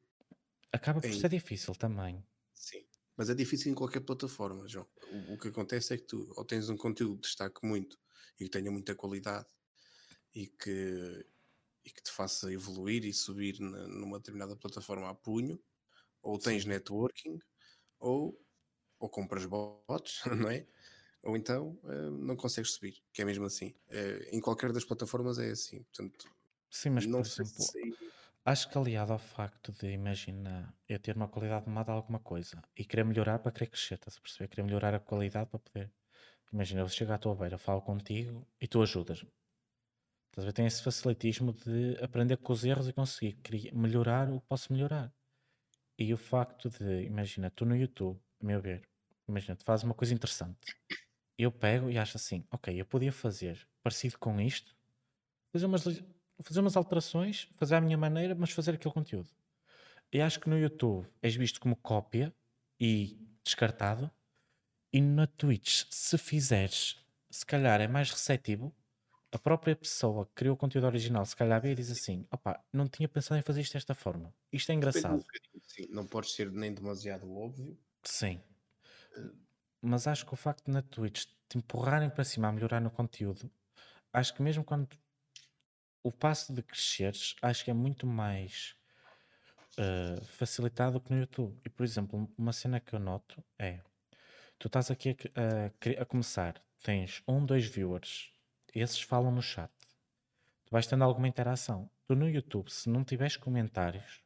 acaba 0.71 1.01
por 1.01 1.09
em- 1.09 1.19
ser 1.21 1.31
difícil 1.31 1.75
também. 1.75 2.23
sim. 2.55 2.87
Mas 3.17 3.31
é 3.31 3.35
difícil 3.35 3.73
em 3.73 3.75
qualquer 3.75 4.01
plataforma, 4.01 4.69
João. 4.69 4.87
O, 5.11 5.35
o 5.35 5.39
que 5.39 5.49
acontece 5.49 5.95
é 5.95 5.97
que 5.97 6.05
tu 6.05 6.31
ou 6.37 6.45
tens 6.45 6.69
um 6.69 6.77
conteúdo 6.77 7.17
que 7.17 7.29
destaque 7.29 7.67
muito 7.67 7.99
e 8.39 8.45
que 8.45 8.51
tenha 8.51 8.71
muita 8.71 8.95
qualidade 8.95 9.47
e 10.35 10.47
que, 10.47 11.27
e 11.83 11.91
que 11.91 12.03
te 12.03 12.11
faça 12.13 12.53
evoluir 12.53 13.07
e 13.07 13.15
subir 13.15 13.59
na- 13.59 13.89
numa 13.89 14.19
determinada 14.19 14.55
plataforma 14.55 15.09
a 15.09 15.15
punho, 15.15 15.59
ou 16.21 16.39
tens 16.39 16.67
networking, 16.67 17.39
ou, 17.99 18.39
ou 18.99 19.09
compras 19.09 19.45
bots, 19.47 20.23
não 20.27 20.49
é? 20.51 20.67
Ou 21.23 21.37
então 21.37 21.79
eh, 21.85 22.11
não 22.11 22.37
consegues 22.37 22.73
subir, 22.73 23.03
que 23.13 23.23
é 23.23 23.25
mesmo 23.25 23.45
assim. 23.45 23.75
Eh, 23.91 24.29
em 24.33 24.41
qualquer 24.41 24.73
das 24.73 24.85
plataformas 24.85 25.39
é 25.39 25.51
assim. 25.51 25.83
Portanto, 25.85 26.31
Sim, 26.71 26.91
mas 26.91 27.07
não 27.07 27.21
por 27.23 27.27
exemplo, 27.27 27.65
acho 28.45 28.69
que 28.69 28.79
aliado 28.79 29.13
ao 29.13 29.19
facto 29.19 29.73
de, 29.73 29.91
imagina, 29.91 30.75
eu 30.89 30.99
ter 30.99 31.17
uma 31.17 31.29
qualidade 31.29 31.69
má 31.69 31.83
de 31.83 31.91
alguma 31.91 32.21
coisa 32.21 32.63
e 32.77 32.85
querer 32.85 33.05
melhorar 33.05 33.39
para 33.41 33.53
querer 33.53 33.71
crescer, 33.71 33.95
estás 33.95 34.17
a 34.17 34.21
perceber? 34.21 34.49
Querer 34.49 34.63
melhorar 34.63 34.95
a 34.95 35.01
qualidade 35.01 35.51
para 35.51 35.59
poder. 35.59 35.93
Imagina, 36.53 36.81
eu 36.83 36.89
chego 36.89 37.13
à 37.13 37.19
tua 37.19 37.35
beira, 37.35 37.59
falo 37.59 37.83
contigo 37.83 38.47
e 38.61 38.69
tu 38.69 38.83
ajudas-me. 38.83 39.31
Estás 40.31 40.45
a 40.45 40.47
ver? 40.47 40.53
Tem 40.53 40.67
esse 40.67 40.83
facilitismo 40.83 41.53
de 41.53 41.97
aprender 42.03 42.37
com 42.37 42.53
os 42.53 42.65
erros 42.65 42.89
e 42.89 42.93
conseguir 42.93 43.39
melhorar 43.75 44.31
o 44.31 44.41
que 44.41 44.47
posso 44.47 44.73
melhorar. 44.73 45.13
E 45.99 46.13
o 46.13 46.19
facto 46.19 46.69
de, 46.69 47.05
imagina, 47.05 47.51
tu 47.51 47.65
no 47.65 47.75
YouTube, 47.75 48.21
meu 48.47 48.61
ver, 48.61 48.89
imagina, 49.29 49.57
tu 49.57 49.65
fazes 49.65 49.85
uma 49.85 49.95
coisa 49.95 50.15
interessante. 50.15 50.59
Eu 51.39 51.53
pego 51.53 51.91
e 51.91 51.99
acho 51.99 52.17
assim, 52.17 52.45
ok, 52.51 52.81
eu 52.81 52.87
podia 52.87 53.13
fazer 53.13 53.69
parecido 53.83 54.19
com 54.19 54.41
isto, 54.41 54.77
fazer 55.53 55.67
umas, 55.67 55.85
fazer 56.43 56.61
umas 56.61 56.77
alterações, 56.77 57.49
fazer 57.57 57.77
à 57.77 57.81
minha 57.81 57.99
maneira, 57.99 58.35
mas 58.35 58.51
fazer 58.51 58.75
aquele 58.75 58.95
conteúdo. 58.95 59.31
E 60.13 60.21
acho 60.21 60.41
que 60.41 60.49
no 60.49 60.59
YouTube 60.59 61.09
és 61.23 61.35
visto 61.37 61.61
como 61.61 61.77
cópia 61.77 62.35
e 62.81 63.19
descartado, 63.45 64.11
e 64.93 65.01
na 65.01 65.27
Twitch, 65.27 65.85
se 65.91 66.17
fizeres, 66.17 66.97
se 67.31 67.45
calhar 67.45 67.81
é 67.81 67.89
mais 67.89 68.11
receptivo. 68.11 68.75
A 69.33 69.39
própria 69.39 69.77
pessoa 69.77 70.25
que 70.25 70.33
criou 70.35 70.55
o 70.55 70.57
conteúdo 70.57 70.87
original, 70.87 71.27
se 71.27 71.37
calhar 71.37 71.61
vê 71.61 71.73
e 71.73 71.75
diz 71.75 71.91
assim: 71.91 72.27
opá, 72.31 72.65
não 72.73 72.89
tinha 72.89 73.09
pensado 73.09 73.39
em 73.39 73.43
fazer 73.43 73.61
isto 73.61 73.75
desta 73.75 73.95
forma. 73.95 74.33
Isto 74.51 74.73
é 74.73 74.75
engraçado. 74.75 75.23
sim. 75.63 75.87
Não 75.91 76.07
podes 76.07 76.33
ser 76.33 76.51
nem 76.51 76.73
demasiado 76.73 77.31
óbvio. 77.31 77.77
Sim. 78.07 78.41
Mas 79.83 80.07
acho 80.07 80.27
que 80.27 80.35
o 80.35 80.37
facto 80.37 80.65
de 80.67 80.73
na 80.73 80.83
Twitch 80.83 81.27
te 81.49 81.59
empurrarem 81.59 82.11
para 82.11 82.25
cima 82.25 82.49
a 82.49 82.53
melhorar 82.53 82.81
no 82.81 82.91
conteúdo, 82.91 83.51
acho 84.13 84.35
que 84.35 84.43
mesmo 84.43 84.65
quando 84.65 84.89
o 86.03 86.13
passo 86.13 86.53
de 86.53 86.63
cresceres, 86.63 87.35
acho 87.43 87.65
que 87.65 87.71
é 87.71 87.75
muito 87.75 88.07
mais 88.07 88.77
eh, 89.79 90.21
facilitado 90.25 91.01
que 91.01 91.13
no 91.13 91.21
YouTube. 91.21 91.59
E 91.65 91.69
por 91.69 91.85
exemplo, 91.85 92.33
uma 92.39 92.53
cena 92.53 92.81
que 92.81 92.95
eu 92.95 92.99
noto 92.99 93.43
é: 93.59 93.81
tu 94.59 94.69
estás 94.69 94.91
aqui 94.91 95.17
a, 95.35 95.67
a 95.67 96.03
a 96.03 96.05
começar, 96.07 96.63
tens 96.83 97.23
um, 97.29 97.45
dois 97.45 97.67
viewers, 97.67 98.33
esses 98.75 99.01
falam 99.03 99.31
no 99.33 99.43
chat, 99.43 99.71
tu 100.65 100.71
vais 100.71 100.87
tendo 100.87 101.05
alguma 101.05 101.29
interação. 101.29 101.91
Tu 102.07 102.15
no 102.15 102.29
YouTube, 102.29 102.71
se 102.71 102.89
não 102.89 103.05
tiveres 103.05 103.37
comentários, 103.37 104.23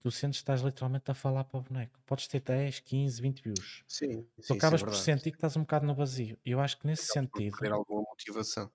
tu 0.00 0.10
sentes 0.10 0.38
que 0.40 0.42
estás 0.42 0.62
literalmente 0.62 1.10
a 1.10 1.14
falar 1.14 1.44
para 1.44 1.58
o 1.60 1.62
boneco. 1.62 2.00
Podes 2.06 2.26
ter 2.28 2.40
10, 2.40 2.80
15, 2.80 3.20
20 3.22 3.42
views. 3.42 3.84
Sim, 3.86 4.30
Tu 4.46 4.52
sim, 4.52 4.54
acabas 4.54 4.82
é 4.82 4.84
por 4.84 4.96
sentir 4.96 5.30
que 5.32 5.38
estás 5.38 5.56
um 5.56 5.62
bocado 5.62 5.86
no 5.86 5.94
vazio. 5.94 6.38
E 6.44 6.52
eu 6.52 6.60
acho 6.60 6.78
que 6.78 6.86
nesse 6.86 7.04
Acabas 7.04 7.26
por 7.30 7.42
sentido, 7.42 7.58
perder 7.58 7.72
alguma 7.72 8.02
motivação. 8.02 8.70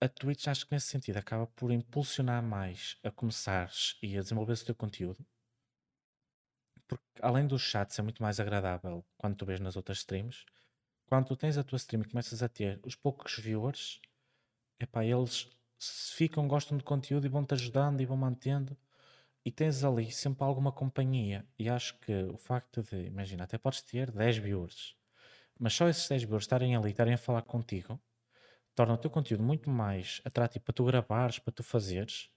a 0.00 0.08
Twitch 0.08 0.48
acho 0.48 0.66
que 0.66 0.74
nesse 0.74 0.88
sentido 0.88 1.18
acaba 1.18 1.46
por 1.46 1.70
impulsionar 1.70 2.42
mais 2.42 2.98
a 3.04 3.12
começares 3.12 3.96
e 4.02 4.18
a 4.18 4.22
desenvolver 4.22 4.54
o 4.54 4.64
teu 4.64 4.74
conteúdo. 4.74 5.24
Porque 6.86 7.04
além 7.22 7.46
do 7.46 7.58
chat 7.58 7.90
ser 7.94 8.02
muito 8.02 8.22
mais 8.22 8.40
agradável 8.40 9.04
quando 9.16 9.36
tu 9.36 9.46
vês 9.46 9.60
nas 9.60 9.76
outras 9.76 9.98
streams, 9.98 10.44
quando 11.06 11.28
tu 11.28 11.36
tens 11.36 11.58
a 11.58 11.64
tua 11.64 11.76
stream 11.76 12.02
e 12.02 12.08
começas 12.10 12.42
a 12.42 12.48
ter 12.48 12.80
os 12.86 12.94
poucos 12.96 13.36
viewers, 13.38 14.00
epá, 14.80 15.04
eles 15.04 15.50
se 15.78 16.14
ficam, 16.14 16.48
gostam 16.48 16.78
do 16.78 16.84
conteúdo 16.84 17.26
e 17.26 17.30
vão-te 17.30 17.54
ajudando 17.54 18.00
e 18.00 18.06
vão 18.06 18.16
mantendo. 18.16 18.76
E 19.48 19.50
tens 19.50 19.82
ali 19.82 20.12
sempre 20.12 20.44
alguma 20.44 20.70
companhia. 20.70 21.42
E 21.58 21.70
acho 21.70 21.98
que 22.00 22.12
o 22.24 22.36
facto 22.36 22.82
de, 22.82 23.06
imagina, 23.06 23.44
até 23.44 23.56
podes 23.56 23.80
ter 23.80 24.10
10 24.10 24.36
viewers, 24.36 24.94
mas 25.58 25.72
só 25.72 25.88
esses 25.88 26.06
10 26.06 26.24
viewers 26.24 26.44
estarem 26.44 26.76
ali, 26.76 26.90
estarem 26.90 27.14
a 27.14 27.18
falar 27.18 27.40
contigo, 27.40 27.98
torna 28.74 28.92
o 28.92 28.98
teu 28.98 29.10
conteúdo 29.10 29.42
muito 29.42 29.70
mais 29.70 30.20
atrativo 30.22 30.66
para 30.66 30.74
tu 30.74 30.84
gravares, 30.84 31.38
para 31.38 31.50
tu 31.50 31.62
fazeres, 31.62 32.28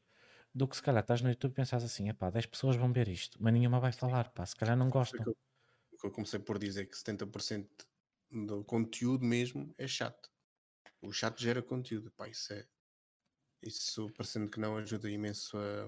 do 0.55 0.65
que 0.65 0.77
se 0.77 0.81
calhar 0.81 1.01
estás 1.01 1.21
no 1.21 1.27
YouTube 1.27 1.51
e 1.51 1.55
pensas 1.55 1.83
assim, 1.83 2.07
epá, 2.07 2.29
10 2.29 2.45
pessoas 2.45 2.77
vão 2.77 2.93
ver 2.93 3.09
isto, 3.09 3.37
mas 3.41 3.51
nenhuma 3.51 3.81
vai 3.81 3.91
falar, 3.91 4.29
pá, 4.29 4.45
se 4.45 4.55
calhar 4.55 4.77
não 4.77 4.89
gostam. 4.89 5.25
Eu, 5.25 5.35
eu 6.05 6.11
comecei 6.11 6.39
por 6.39 6.57
dizer 6.57 6.85
que 6.85 6.95
70% 6.95 7.67
do 8.31 8.63
conteúdo 8.63 9.25
mesmo 9.25 9.75
é 9.77 9.85
chato. 9.85 10.31
O 11.01 11.11
chato 11.11 11.41
gera 11.41 11.61
conteúdo, 11.61 12.09
pá, 12.11 12.29
isso 12.29 12.53
é. 12.53 12.65
Isso, 13.61 14.09
parecendo 14.15 14.49
que 14.49 14.61
não, 14.61 14.77
ajuda 14.77 15.09
imenso 15.09 15.57
a 15.57 15.85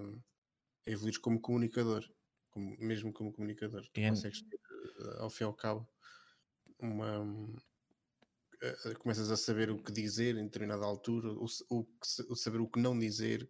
evoluir 0.85 1.19
como 1.21 1.39
comunicador, 1.41 2.03
como, 2.51 2.75
mesmo 2.79 3.13
como 3.13 3.33
comunicador. 3.33 3.87
Tu 3.93 4.01
consegues 4.01 4.41
ter, 4.43 4.57
eh, 4.57 5.17
ao 5.21 5.29
fim 5.29 5.43
e 5.43 5.47
ao 5.47 5.53
cabo, 5.55 5.89
uma. 6.79 7.25
eh, 8.61 8.93
Começas 8.95 9.29
a 9.31 9.37
saber 9.37 9.69
o 9.69 9.81
que 9.81 9.91
dizer 9.91 10.35
em 10.37 10.45
determinada 10.45 10.85
altura, 10.85 11.29
o 11.31 12.35
saber 12.35 12.59
o 12.61 12.67
que 12.69 12.79
não 12.79 12.97
dizer, 12.97 13.49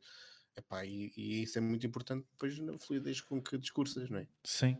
epá, 0.56 0.86
e, 0.86 1.12
e 1.16 1.44
isso 1.44 1.58
é 1.58 1.62
muito 1.62 1.86
importante 1.86 2.28
depois 2.32 2.58
na 2.60 2.78
fluidez 2.80 3.22
com 3.22 3.42
que 3.42 3.58
discursas, 3.58 4.10
não 4.10 4.20
é? 4.20 4.28
Sim, 4.46 4.78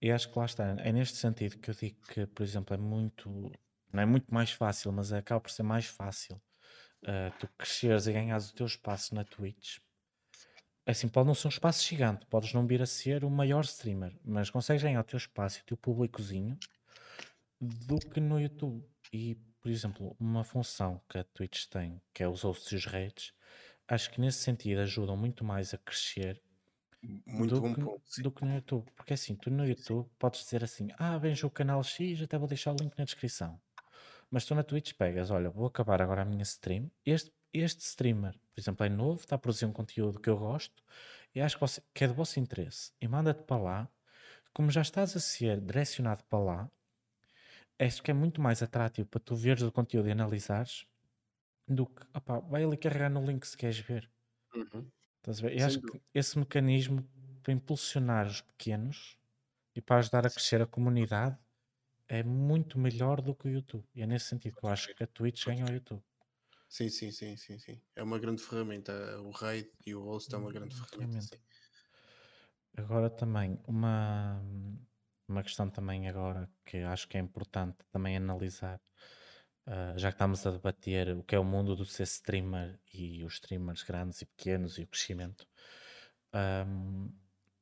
e 0.00 0.10
acho 0.10 0.30
que 0.32 0.38
lá 0.38 0.44
está. 0.44 0.64
É 0.80 0.92
neste 0.92 1.16
sentido 1.16 1.58
que 1.58 1.70
eu 1.70 1.74
digo 1.74 2.00
que, 2.06 2.26
por 2.26 2.42
exemplo, 2.42 2.74
é 2.74 2.78
muito, 2.78 3.28
não 3.92 4.02
é 4.02 4.06
muito 4.06 4.32
mais 4.32 4.50
fácil, 4.50 4.92
mas 4.92 5.12
acaba 5.12 5.40
por 5.40 5.50
ser 5.50 5.62
mais 5.62 5.86
fácil 5.86 6.36
uh, 7.04 7.32
tu 7.38 7.48
cresceres 7.58 8.06
e 8.06 8.12
ganhares 8.12 8.50
o 8.50 8.54
teu 8.54 8.66
espaço 8.66 9.14
na 9.14 9.24
Twitch. 9.24 9.78
É 10.86 10.92
Assim, 10.92 11.08
pode 11.08 11.26
não 11.26 11.34
ser 11.34 11.48
um 11.48 11.50
espaço 11.50 11.84
gigante, 11.84 12.24
podes 12.26 12.52
não 12.54 12.66
vir 12.66 12.80
a 12.80 12.86
ser 12.86 13.24
o 13.24 13.30
maior 13.30 13.64
streamer, 13.64 14.16
mas 14.24 14.50
consegues 14.50 14.82
ganhar 14.82 15.00
o 15.00 15.04
teu 15.04 15.16
espaço 15.16 15.58
e 15.58 15.62
o 15.62 15.64
teu 15.64 15.76
públicozinho 15.76 16.56
do 17.60 17.98
que 17.98 18.20
no 18.20 18.40
YouTube. 18.40 18.84
E, 19.12 19.34
por 19.60 19.70
exemplo, 19.70 20.16
uma 20.18 20.44
função 20.44 21.00
que 21.08 21.18
a 21.18 21.24
Twitch 21.24 21.66
tem, 21.66 22.00
que 22.14 22.22
é 22.22 22.28
os 22.28 22.42
hosts 22.42 22.72
e 22.72 22.76
os 22.76 22.86
rates, 22.86 23.32
acho 23.88 24.10
que 24.10 24.20
nesse 24.20 24.38
sentido 24.38 24.80
ajudam 24.80 25.16
muito 25.16 25.44
mais 25.44 25.74
a 25.74 25.78
crescer 25.78 26.40
Muito 27.26 27.54
do 27.54 27.60
bom 27.60 27.74
que, 27.74 27.80
ponto. 27.80 28.02
do 28.18 28.30
que 28.32 28.44
no 28.44 28.54
YouTube. 28.54 28.90
Porque 28.96 29.14
assim, 29.14 29.34
tu 29.36 29.50
no 29.50 29.66
YouTube 29.66 30.08
podes 30.18 30.40
dizer 30.44 30.62
assim: 30.64 30.88
Ah, 30.98 31.18
vens 31.18 31.42
o 31.44 31.50
canal 31.50 31.82
X, 31.82 32.22
até 32.22 32.38
vou 32.38 32.48
deixar 32.48 32.72
o 32.72 32.76
link 32.76 32.96
na 32.98 33.04
descrição. 33.04 33.60
Mas 34.30 34.44
tu 34.44 34.54
na 34.54 34.62
Twitch 34.64 34.92
pegas, 34.94 35.30
olha, 35.30 35.50
vou 35.50 35.66
acabar 35.66 36.02
agora 36.02 36.22
a 36.22 36.24
minha 36.24 36.42
stream. 36.42 36.90
Este, 37.04 37.32
este 37.60 37.80
streamer, 37.82 38.32
por 38.32 38.60
exemplo, 38.60 38.86
é 38.86 38.88
novo, 38.88 39.20
está 39.20 39.36
a 39.36 39.38
produzir 39.38 39.66
um 39.66 39.72
conteúdo 39.72 40.20
que 40.20 40.28
eu 40.28 40.36
gosto 40.36 40.82
e 41.34 41.40
acho 41.40 41.56
que, 41.56 41.60
você, 41.60 41.82
que 41.92 42.04
é 42.04 42.08
do 42.08 42.14
vosso 42.14 42.40
interesse. 42.40 42.92
E 43.00 43.06
manda-te 43.06 43.42
para 43.42 43.62
lá. 43.62 43.88
Como 44.52 44.70
já 44.70 44.80
estás 44.80 45.14
a 45.14 45.20
ser 45.20 45.60
direcionado 45.60 46.24
para 46.24 46.38
lá, 46.38 46.70
acho 47.78 48.02
que 48.02 48.10
é 48.10 48.14
muito 48.14 48.40
mais 48.40 48.62
atrativo 48.62 49.06
para 49.08 49.20
tu 49.20 49.36
veres 49.36 49.62
o 49.62 49.70
conteúdo 49.70 50.08
e 50.08 50.12
analisares 50.12 50.86
do 51.68 51.86
que, 51.86 52.02
opá, 52.14 52.38
vai 52.38 52.64
ali 52.64 52.76
carregar 52.76 53.10
no 53.10 53.24
link 53.24 53.44
se 53.44 53.56
queres 53.56 53.78
ver. 53.78 54.10
Uhum. 54.54 54.90
Estás 55.18 55.40
a 55.40 55.42
ver? 55.42 55.52
E 55.52 55.58
Sem 55.58 55.66
acho 55.66 55.80
que 55.82 56.00
esse 56.14 56.38
mecanismo 56.38 57.06
para 57.42 57.52
impulsionar 57.52 58.26
os 58.26 58.40
pequenos 58.40 59.18
e 59.74 59.80
para 59.80 59.98
ajudar 59.98 60.26
a 60.26 60.30
crescer 60.30 60.62
a 60.62 60.66
comunidade 60.66 61.36
é 62.08 62.22
muito 62.22 62.78
melhor 62.78 63.20
do 63.20 63.34
que 63.34 63.48
o 63.48 63.50
YouTube. 63.50 63.84
E 63.94 64.02
é 64.02 64.06
nesse 64.06 64.26
sentido 64.26 64.56
que 64.56 64.64
eu 64.64 64.70
acho 64.70 64.94
que 64.94 65.02
a 65.02 65.06
Twitch 65.06 65.44
ganha 65.44 65.66
o 65.66 65.70
YouTube. 65.70 66.02
Sim, 66.68 66.88
sim, 66.88 67.10
sim, 67.10 67.36
sim, 67.36 67.58
sim. 67.58 67.80
É 67.94 68.02
uma 68.02 68.18
grande 68.18 68.42
ferramenta. 68.42 68.92
O 69.22 69.30
RAID 69.30 69.70
e 69.86 69.94
o 69.94 70.02
host 70.02 70.34
é 70.34 70.38
uma 70.38 70.52
grande 70.52 70.74
ferramenta. 70.74 71.20
Sim. 71.22 71.38
Agora 72.76 73.08
também, 73.08 73.58
uma, 73.66 74.42
uma 75.26 75.42
questão 75.42 75.70
também 75.70 76.08
agora 76.08 76.48
que 76.64 76.78
acho 76.78 77.08
que 77.08 77.16
é 77.16 77.20
importante 77.20 77.78
também 77.90 78.16
analisar, 78.16 78.80
ah, 79.66 79.94
já 79.96 80.10
que 80.10 80.16
estamos 80.16 80.46
a 80.46 80.50
debater 80.50 81.16
o 81.16 81.22
que 81.22 81.34
é 81.34 81.38
o 81.38 81.44
mundo 81.44 81.74
do 81.74 81.84
ser 81.86 82.02
streamer 82.04 82.78
e 82.92 83.24
os 83.24 83.34
streamers 83.34 83.82
grandes 83.82 84.20
e 84.22 84.26
pequenos 84.26 84.78
e 84.78 84.82
o 84.82 84.86
crescimento, 84.86 85.46
ahm, 86.32 87.08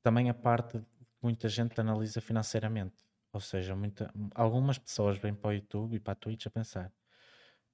também 0.02 0.28
a 0.30 0.34
parte 0.34 0.80
que 0.80 0.86
muita 1.22 1.48
gente 1.48 1.80
analisa 1.80 2.20
financeiramente. 2.20 2.96
Ou 3.32 3.40
seja, 3.40 3.74
muita, 3.76 4.12
algumas 4.34 4.78
pessoas 4.78 5.18
vêm 5.18 5.34
para 5.34 5.48
o 5.50 5.52
YouTube 5.52 5.96
e 5.96 6.00
para 6.00 6.12
a 6.12 6.16
Twitch 6.16 6.46
a 6.46 6.50
pensar, 6.50 6.92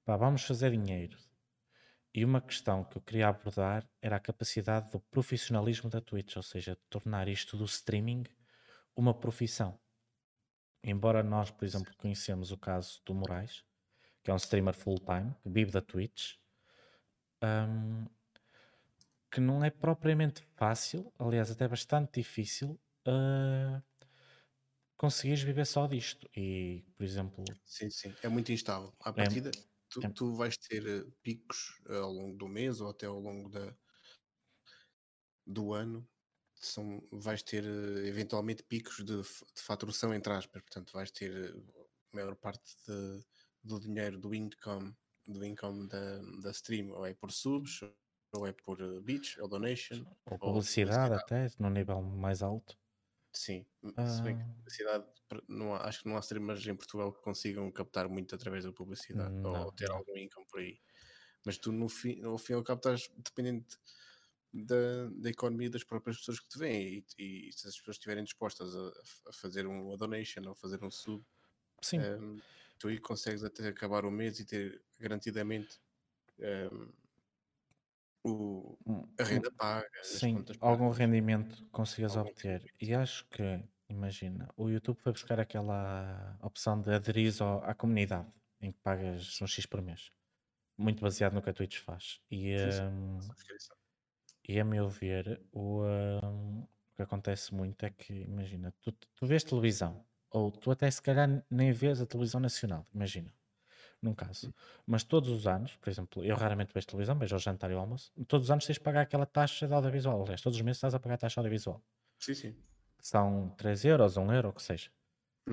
pá, 0.05 0.17
vamos 0.17 0.43
fazer 0.43 0.71
dinheiro. 0.71 1.17
E 2.13 2.25
uma 2.25 2.41
questão 2.41 2.83
que 2.83 2.97
eu 2.97 3.01
queria 3.01 3.29
abordar 3.29 3.89
era 4.01 4.17
a 4.17 4.19
capacidade 4.19 4.91
do 4.91 4.99
profissionalismo 4.99 5.89
da 5.89 6.01
Twitch, 6.01 6.35
ou 6.37 6.43
seja, 6.43 6.73
de 6.75 6.81
tornar 6.89 7.27
isto 7.27 7.57
do 7.57 7.65
streaming 7.65 8.23
uma 8.95 9.13
profissão. 9.13 9.79
Embora 10.83 11.23
nós, 11.23 11.49
por 11.51 11.65
exemplo, 11.65 11.95
conhecemos 11.97 12.51
o 12.51 12.57
caso 12.57 13.01
do 13.05 13.13
Moraes, 13.15 13.63
que 14.23 14.31
é 14.31 14.33
um 14.33 14.37
streamer 14.37 14.75
full-time, 14.75 15.35
que 15.43 15.49
vive 15.49 15.71
da 15.71 15.81
Twitch, 15.81 16.35
hum, 17.41 18.05
que 19.31 19.39
não 19.39 19.63
é 19.63 19.69
propriamente 19.69 20.41
fácil, 20.55 21.11
aliás, 21.17 21.49
até 21.49 21.67
bastante 21.67 22.19
difícil, 22.19 22.79
uh, 23.07 23.81
conseguires 24.97 25.41
viver 25.41 25.65
só 25.65 25.87
disto. 25.87 26.29
E, 26.35 26.83
por 26.95 27.03
exemplo, 27.03 27.43
Sim, 27.65 27.89
sim. 27.89 28.13
É 28.21 28.27
muito 28.27 28.51
instável. 28.51 28.93
À 28.99 29.11
partida, 29.13 29.49
tu, 29.91 30.01
é- 30.05 30.13
tu 30.15 30.35
vais 30.35 30.57
ter 30.57 30.85
eh, 30.87 31.05
picos 31.23 31.81
eh, 31.89 31.97
ao 31.97 32.11
longo 32.11 32.37
do 32.37 32.47
mês 32.47 32.81
ou 32.81 32.89
até 32.89 33.05
ao 33.07 33.19
longo 33.19 33.49
da, 33.49 33.75
do 35.45 35.73
ano. 35.73 36.07
São, 36.55 37.01
vais 37.11 37.41
ter 37.43 37.63
eh, 37.65 38.07
eventualmente 38.07 38.63
picos 38.63 38.97
de, 38.97 39.21
de 39.21 39.61
faturação 39.61 40.13
entre 40.13 40.31
aspas. 40.33 40.61
Portanto, 40.61 40.93
vais 40.93 41.11
ter 41.11 41.55
a 42.11 42.15
maior 42.15 42.35
parte 42.35 42.75
de- 42.87 43.23
do 43.63 43.79
dinheiro 43.79 44.19
do 44.19 44.33
income, 44.35 44.95
do 45.27 45.43
income 45.45 45.87
da, 45.87 46.19
da 46.41 46.51
stream, 46.51 46.91
ou 46.91 47.05
é 47.05 47.13
por 47.13 47.31
subs, 47.31 47.79
ou 48.33 48.45
é 48.47 48.53
por 48.53 48.77
bits, 49.01 49.37
ou 49.39 49.47
donation, 49.47 50.05
ou 50.29 50.39
ou 50.39 50.39
publicidade 50.39 51.13
até, 51.15 51.47
no 51.59 51.69
nível 51.69 52.01
mais 52.01 52.41
alto. 52.43 52.77
Sim, 53.33 53.65
se 54.03 54.21
bem 54.23 54.35
que 54.37 54.43
Ah. 54.43 54.55
publicidade, 54.57 55.07
não 55.47 55.73
há- 55.73 55.87
acho 55.87 56.01
que 56.03 56.09
não 56.09 56.17
há 56.17 56.19
streamers 56.19 56.65
em 56.67 56.75
Portugal 56.75 57.13
que 57.13 57.21
consigam 57.21 57.71
captar 57.71 58.09
muito 58.09 58.35
através 58.35 58.65
da 58.65 58.73
publicidade 58.73 59.33
Não, 59.51 59.65
ou 59.65 59.71
ter 59.71 59.89
algum 59.91 60.17
income 60.17 60.45
por 60.47 60.59
aí. 60.59 60.81
Mas 61.45 61.57
tu, 61.57 61.71
no 61.71 61.89
fim, 61.89 62.23
ao 62.23 62.37
fim 62.37 62.53
e 62.53 62.55
ao 62.57 62.63
cabo, 62.63 62.79
estás 62.79 63.09
dependente 63.17 63.77
da, 64.53 65.09
da 65.11 65.29
economia 65.29 65.69
das 65.69 65.83
próprias 65.83 66.17
pessoas 66.19 66.39
que 66.41 66.47
te 66.49 66.59
veem 66.59 67.05
e, 67.19 67.49
e 67.49 67.53
se 67.53 67.67
as 67.67 67.77
pessoas 67.77 67.97
estiverem 67.97 68.23
dispostas 68.25 68.75
a, 68.75 68.89
a 69.29 69.33
fazer 69.33 69.67
uma 69.67 69.97
donation 69.97 70.43
ou 70.47 70.55
fazer 70.55 70.83
um 70.83 70.91
sub, 70.91 71.25
Sim, 71.81 72.07
ehm, 72.17 72.41
tu 72.79 72.87
aí 72.89 72.99
consegues 72.99 73.43
até 73.43 73.67
acabar 73.69 74.05
o 74.05 74.11
mês 74.11 74.39
e 74.39 74.45
ter 74.45 74.83
garantidamente 74.99 75.79
ehm, 76.39 76.91
o, 78.23 78.77
um- 78.85 79.07
a 79.19 79.23
renda 79.23 79.51
paga, 79.57 79.89
Sim, 80.01 80.45
algum 80.59 80.89
pagas. 80.89 80.91
rendimento 80.91 81.67
consigas 81.71 82.15
Algum 82.15 82.17
obter. 82.17 82.73
E 82.81 82.93
acho 82.93 83.27
que, 83.29 83.63
imagina, 83.89 84.49
o 84.57 84.69
YouTube 84.69 84.99
foi 84.99 85.11
buscar 85.11 85.39
aquela 85.39 86.37
opção 86.41 86.81
de 86.81 86.91
aderir 86.93 87.33
à 87.63 87.73
comunidade, 87.75 88.31
em 88.61 88.71
que 88.71 88.79
pagas 88.79 89.39
um 89.41 89.47
X 89.47 89.65
por 89.65 89.81
mês. 89.81 90.11
Muito 90.77 91.01
baseado 91.01 91.33
no 91.33 91.41
que 91.43 91.49
a 91.51 91.53
Twitch 91.53 91.79
faz. 91.79 92.21
E, 92.31 92.55
Sim, 92.55 92.71
subscrição. 93.19 93.77
e 94.47 94.59
a 94.59 94.65
meu 94.65 94.87
ver, 94.89 95.41
o, 95.51 95.83
hum, 95.85 96.63
o 96.63 96.95
que 96.95 97.01
acontece 97.03 97.53
muito 97.53 97.85
é 97.85 97.89
que, 97.89 98.13
imagina, 98.13 98.73
tu, 98.81 98.91
tu 98.91 99.25
vês 99.25 99.43
televisão, 99.43 100.05
ou 100.29 100.51
tu 100.51 100.71
até 100.71 100.89
se 100.89 101.01
calhar 101.01 101.45
nem 101.49 101.71
vês 101.71 102.01
a 102.01 102.05
televisão 102.05 102.39
nacional, 102.41 102.87
imagina, 102.93 103.33
num 104.01 104.13
caso. 104.15 104.49
Mas 104.85 105.03
todos 105.03 105.29
os 105.29 105.47
anos, 105.47 105.75
por 105.77 105.89
exemplo, 105.89 106.23
eu 106.25 106.35
raramente 106.35 106.73
vejo 106.73 106.87
televisão, 106.87 107.17
vejo 107.17 107.35
ao 107.35 107.39
jantar 107.39 107.69
e 107.71 107.73
ao 107.73 107.79
almoço, 107.81 108.11
todos 108.27 108.47
os 108.47 108.51
anos 108.51 108.65
tens 108.65 108.75
de 108.75 108.81
pagar 108.81 109.01
aquela 109.01 109.25
taxa 109.25 109.67
de 109.67 109.73
audiovisual. 109.73 110.21
Aliás, 110.23 110.41
todos 110.41 110.57
os 110.57 110.61
meses 110.63 110.77
estás 110.77 110.93
a 110.95 110.99
pagar 110.99 111.15
a 111.15 111.17
taxa 111.19 111.39
audiovisual. 111.41 111.83
Sim, 112.19 112.35
sim. 112.35 112.63
São 113.01 113.49
3 113.57 113.83
euros, 113.85 114.15
1 114.17 114.31
euro, 114.33 114.49
o 114.49 114.53
que 114.53 114.61
seja. 114.63 114.91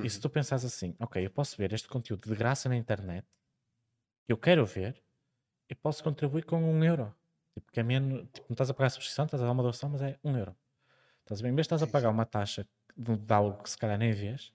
E 0.02 0.10
se 0.10 0.18
Uhum. 0.18 0.20
tu 0.20 0.30
pensares 0.30 0.64
assim, 0.64 0.96
ok, 1.00 1.24
eu 1.26 1.30
posso 1.30 1.56
ver 1.56 1.72
este 1.72 1.88
conteúdo 1.88 2.28
de 2.28 2.36
graça 2.36 2.68
na 2.68 2.76
internet, 2.76 3.26
eu 4.26 4.36
quero 4.36 4.64
ver, 4.66 5.02
e 5.70 5.76
posso 5.76 6.04
contribuir 6.04 6.44
com 6.46 6.58
1 6.62 6.84
euro. 6.84 7.14
Tipo, 7.54 7.72
que 7.72 7.80
é 7.80 7.82
menos, 7.82 8.22
tipo, 8.32 8.46
não 8.50 8.54
estás 8.54 8.70
a 8.70 8.74
pagar 8.74 8.88
a 8.88 8.90
subscrição, 8.90 9.26
estás 9.26 9.42
a 9.42 9.46
dar 9.46 9.52
uma 9.52 9.62
doação, 9.62 9.90
mas 9.90 10.02
é 10.02 10.18
1 10.24 10.36
euro. 10.38 10.56
Estás 11.20 11.40
a 11.40 11.44
ver? 11.44 11.50
Em 11.50 11.54
vez 11.54 11.66
de 11.66 11.74
estás 11.74 11.82
a 11.82 11.88
pagar 11.88 12.10
uma 12.10 12.26
taxa 12.26 12.68
de, 12.96 13.16
de 13.18 13.34
algo 13.34 13.62
que 13.62 13.70
se 13.70 13.78
calhar 13.78 13.98
nem 13.98 14.12
vês, 14.12 14.54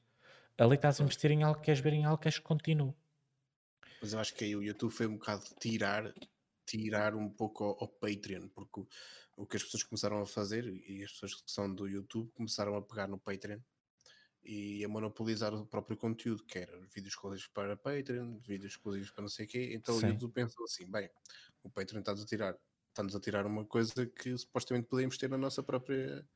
ali 0.57 0.75
estás 0.75 0.99
a 1.01 1.03
Pois. 1.03 1.05
investir 1.05 1.31
em 1.31 1.43
algo 1.43 1.59
que 1.59 1.67
queres 1.67 1.81
ver 1.81 1.93
em 1.93 2.05
algo 2.05 2.21
que 2.21 2.31
que 2.31 2.41
continue. 2.41 2.95
Mas 4.03 4.11
eu 4.11 4.19
acho 4.19 4.35
que 4.35 4.43
aí 4.43 4.53
o 4.53 4.61
YouTube 4.61 4.91
foi 4.91 5.07
um 5.07 5.13
bocado 5.13 5.45
tirar, 5.61 6.13
tirar 6.65 7.15
um 7.15 7.29
pouco 7.29 7.63
ao, 7.63 7.83
ao 7.83 7.87
Patreon, 7.87 8.49
porque 8.49 8.81
o, 8.81 8.87
o 9.37 9.45
que 9.45 9.55
as 9.55 9.63
pessoas 9.63 9.83
começaram 9.83 10.19
a 10.19 10.25
fazer, 10.25 10.65
e 10.67 11.01
as 11.01 11.13
pessoas 11.13 11.35
que 11.35 11.49
são 11.49 11.73
do 11.73 11.87
YouTube 11.87 12.29
começaram 12.33 12.75
a 12.75 12.81
pegar 12.81 13.07
no 13.07 13.17
Patreon 13.17 13.59
e 14.43 14.83
a 14.83 14.89
monopolizar 14.89 15.53
o 15.53 15.65
próprio 15.65 15.95
conteúdo, 15.95 16.43
que 16.43 16.59
era 16.59 16.77
vídeos 16.93 17.13
exclusivos 17.13 17.47
para 17.47 17.77
Patreon, 17.77 18.39
vídeos 18.39 18.73
exclusivos 18.73 19.09
para 19.09 19.21
não 19.21 19.29
sei 19.29 19.45
o 19.45 19.47
quê. 19.47 19.71
Então 19.73 19.97
Sim. 19.97 20.07
o 20.07 20.09
YouTube 20.09 20.33
pensou 20.33 20.65
assim: 20.65 20.85
bem, 20.91 21.09
o 21.63 21.69
Patreon 21.69 22.01
está-nos 22.01 22.23
a 22.23 22.25
tirar, 22.25 22.57
está-nos 22.89 23.15
a 23.15 23.21
tirar 23.21 23.45
uma 23.45 23.63
coisa 23.63 24.05
que 24.05 24.37
supostamente 24.37 24.89
podemos 24.89 25.17
ter 25.17 25.29
na 25.29 25.37
nossa 25.37 25.63
própria 25.63 26.27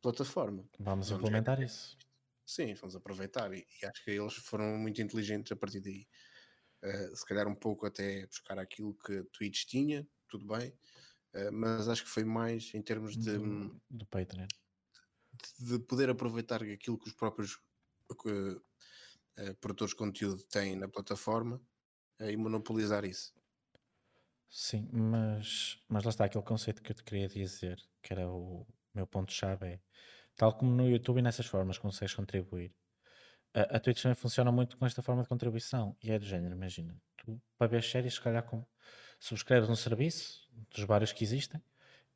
plataforma. 0.00 0.64
Vamos 0.78 1.08
Vamos 1.08 1.10
implementar 1.10 1.60
isso. 1.60 1.98
Sim, 2.46 2.74
vamos 2.74 2.94
aproveitar 2.94 3.52
e, 3.52 3.66
e 3.82 3.86
acho 3.86 4.04
que 4.04 4.12
eles 4.12 4.34
foram 4.34 4.78
muito 4.78 5.02
inteligentes 5.02 5.50
a 5.50 5.56
partir 5.56 5.80
daí. 5.80 6.06
Uh, 6.82 7.16
se 7.16 7.24
calhar 7.24 7.46
um 7.46 7.54
pouco 7.54 7.86
até 7.86 8.26
buscar 8.26 8.58
aquilo 8.58 8.94
que 8.94 9.22
Twitch 9.32 9.66
tinha, 9.66 10.06
tudo 10.28 10.46
bem, 10.46 10.70
uh, 11.34 11.52
mas 11.52 11.88
acho 11.88 12.04
que 12.04 12.10
foi 12.10 12.24
mais 12.24 12.74
em 12.74 12.82
termos 12.82 13.16
de, 13.16 13.38
do, 13.38 13.80
do 13.88 14.06
Patreon. 14.06 14.46
De, 15.58 15.78
de, 15.78 15.78
poder 15.78 16.10
aproveitar 16.10 16.62
aquilo 16.62 16.98
que 16.98 17.08
os 17.08 17.14
próprios 17.14 17.60
uh, 18.10 19.54
produtores 19.60 19.92
de 19.92 19.96
conteúdo 19.96 20.42
têm 20.44 20.76
na 20.76 20.88
plataforma 20.88 21.60
e 22.20 22.36
monopolizar 22.36 23.04
isso. 23.04 23.32
Sim, 24.48 24.88
mas, 24.92 25.82
mas 25.88 26.04
lá 26.04 26.10
está 26.10 26.24
aquele 26.26 26.44
conceito 26.44 26.82
que 26.82 26.92
eu 26.92 26.96
te 26.96 27.02
queria 27.02 27.26
dizer, 27.26 27.80
que 28.02 28.12
era 28.12 28.28
o 28.28 28.66
meu 28.94 29.06
ponto-chave 29.06 29.66
é 29.66 29.80
Tal 30.36 30.56
como 30.56 30.72
no 30.74 30.88
YouTube 30.88 31.18
e 31.18 31.22
nessas 31.22 31.46
formas 31.46 31.78
consegues 31.78 32.14
contribuir. 32.14 32.74
A, 33.54 33.78
Twitch 33.78 34.02
também 34.02 34.14
funciona 34.14 34.50
muito 34.50 34.76
com 34.78 34.86
esta 34.86 35.02
forma 35.02 35.22
de 35.22 35.28
contribuição 35.28 35.94
e 36.02 36.10
é 36.10 36.18
do 36.18 36.24
género, 36.24 36.54
imagina. 36.54 36.96
Tu, 37.18 37.40
para 37.58 37.66
ver 37.66 37.82
séries, 37.82 38.14
se 38.14 38.20
calhar 38.20 38.42
com, 38.42 38.64
subscreves 39.20 39.68
um 39.68 39.76
serviço 39.76 40.48
dos 40.70 40.84
vários 40.84 41.12
que 41.12 41.22
existem 41.22 41.62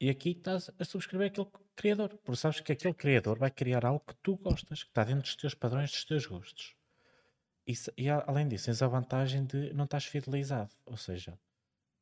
e 0.01 0.11
aqui 0.11 0.31
estás 0.31 0.71
a 0.79 0.85
subscrever 0.85 1.29
aquele 1.29 1.49
criador, 1.75 2.09
porque 2.25 2.41
sabes 2.41 2.61
que 2.61 2.73
aquele 2.73 2.95
criador 2.95 3.39
vai 3.39 3.51
criar 3.51 3.85
algo 3.85 4.05
que 4.07 4.15
tu 4.23 4.37
gostas, 4.37 4.83
que 4.83 4.91
está 4.91 5.05
dentro 5.05 5.23
dos 5.23 5.37
teus 5.37 5.55
padrões, 5.55 5.91
dos 5.91 6.05
teus 6.05 6.27
gostos. 6.27 6.75
E, 7.67 7.75
e 7.97 8.09
além 8.09 8.47
disso, 8.49 8.67
tens 8.67 8.81
a 8.83 8.87
vantagem 8.87 9.45
de 9.45 9.73
não 9.73 9.85
estás 9.85 10.05
fidelizado, 10.05 10.75
ou 10.85 10.97
seja, 10.97 11.39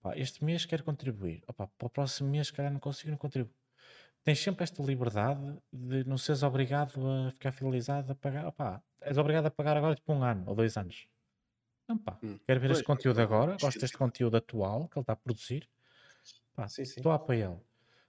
pá, 0.01 0.17
este 0.17 0.45
mês 0.45 0.65
quero 0.67 0.85
contribuir, 0.85 1.43
Opa, 1.47 1.67
para 1.67 1.87
o 1.87 1.91
próximo 1.91 2.29
mês, 2.31 2.49
se 2.49 2.53
calhar 2.53 2.73
não 2.73 2.81
consigo, 2.81 3.11
não 3.11 3.19
contribuo 3.19 3.53
tens 4.25 4.41
sempre 4.41 4.65
esta 4.65 4.83
liberdade 4.83 5.57
de 5.73 6.05
não 6.05 6.17
seres 6.17 6.43
obrigado 6.43 6.99
a 7.07 7.31
ficar 7.33 7.53
fidelizado 7.53 8.11
a 8.11 8.15
pagar. 8.15 8.47
Opá, 8.47 8.83
és 9.03 9.19
obrigado 9.19 9.47
a 9.47 9.51
pagar 9.51 9.77
agora 9.77 9.95
tipo 9.95 10.13
um 10.13 10.25
ano 10.25 10.45
ou 10.47 10.55
dois 10.55 10.77
anos. 10.77 11.07
Não, 11.87 11.99
pá, 11.99 12.19
hum. 12.23 12.39
quero 12.47 12.61
ver 12.61 12.69
pois, 12.69 12.79
este 12.79 12.87
conteúdo 12.87 13.21
agora, 13.21 13.57
gosto 13.61 13.79
deste 13.79 13.99
conteúdo 13.99 14.37
atual 14.39 14.89
que 14.89 14.99
ele 14.99 15.03
está 15.03 15.13
a 15.13 15.17
produzir. 15.17 15.69
Pá, 16.55 16.67
sim, 16.67 16.85
sim. 16.85 17.01
estou 17.01 17.13
a 17.13 17.17
apoiá-lo. 17.17 17.63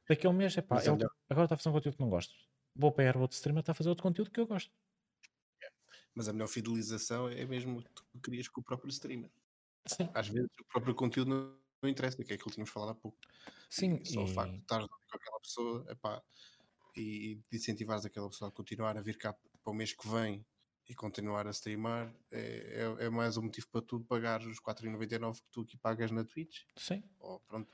Daqui 0.07 0.25
a 0.25 0.29
um 0.29 0.33
mês, 0.33 0.57
é 0.57 0.61
pá, 0.61 0.81
ele 0.81 1.05
agora 1.29 1.45
está 1.45 1.55
a 1.55 1.57
fazer 1.57 1.69
um 1.69 1.73
conteúdo 1.73 1.97
que 1.97 2.01
não 2.01 2.09
gosto. 2.09 2.33
Vou 2.73 2.89
apoiar 2.89 3.17
o 3.17 3.21
outro 3.21 3.35
streamer, 3.35 3.59
está 3.59 3.73
a 3.73 3.75
fazer 3.75 3.89
outro 3.89 4.03
conteúdo 4.03 4.31
que 4.31 4.39
eu 4.39 4.47
gosto. 4.47 4.71
Mas 6.13 6.29
a 6.29 6.33
melhor 6.33 6.47
fidelização 6.47 7.27
é 7.27 7.43
mesmo 7.45 7.83
que 7.83 7.89
tu 7.91 8.05
querias 8.23 8.47
com 8.47 8.61
o 8.61 8.63
próprio 8.63 8.89
streamer. 8.89 9.29
Sim. 9.85 10.09
Às 10.13 10.29
vezes 10.29 10.49
o 10.59 10.63
próprio 10.65 10.95
conteúdo 10.95 11.29
não, 11.29 11.57
não 11.85 11.91
interessa, 11.91 12.23
que 12.23 12.33
é 12.33 12.35
aquilo 12.35 12.49
que 12.49 12.55
tínhamos 12.55 12.71
falado 12.71 12.89
há 12.91 12.95
pouco. 12.95 13.17
Sim, 13.69 13.99
e 14.01 14.05
só 14.05 14.21
e... 14.21 14.23
o 14.23 14.27
facto 14.27 14.51
de 14.51 14.59
estar 14.59 14.79
com 14.79 15.17
aquela 15.17 15.39
pessoa 15.39 15.85
epá, 15.89 16.21
e 16.95 17.41
de 17.49 17.57
incentivares 17.57 18.05
aquela 18.05 18.29
pessoa 18.29 18.49
a 18.49 18.51
continuar 18.51 18.97
a 18.97 19.01
vir 19.01 19.17
cá 19.17 19.33
para 19.33 19.71
o 19.71 19.73
mês 19.73 19.93
que 19.93 20.07
vem 20.07 20.45
e 20.87 20.93
continuar 20.93 21.47
a 21.47 21.51
streamar 21.51 22.13
é, 22.31 22.95
é, 22.99 23.05
é 23.05 23.09
mais 23.09 23.37
um 23.37 23.43
motivo 23.43 23.67
para 23.69 23.81
tu 23.81 23.99
pagar 24.01 24.41
os 24.41 24.59
4,99 24.59 25.35
que 25.35 25.49
tu 25.51 25.61
aqui 25.61 25.77
pagas 25.77 26.11
na 26.11 26.23
Twitch. 26.23 26.61
Sim. 26.75 27.03
Oh, 27.19 27.39
pronto. 27.39 27.69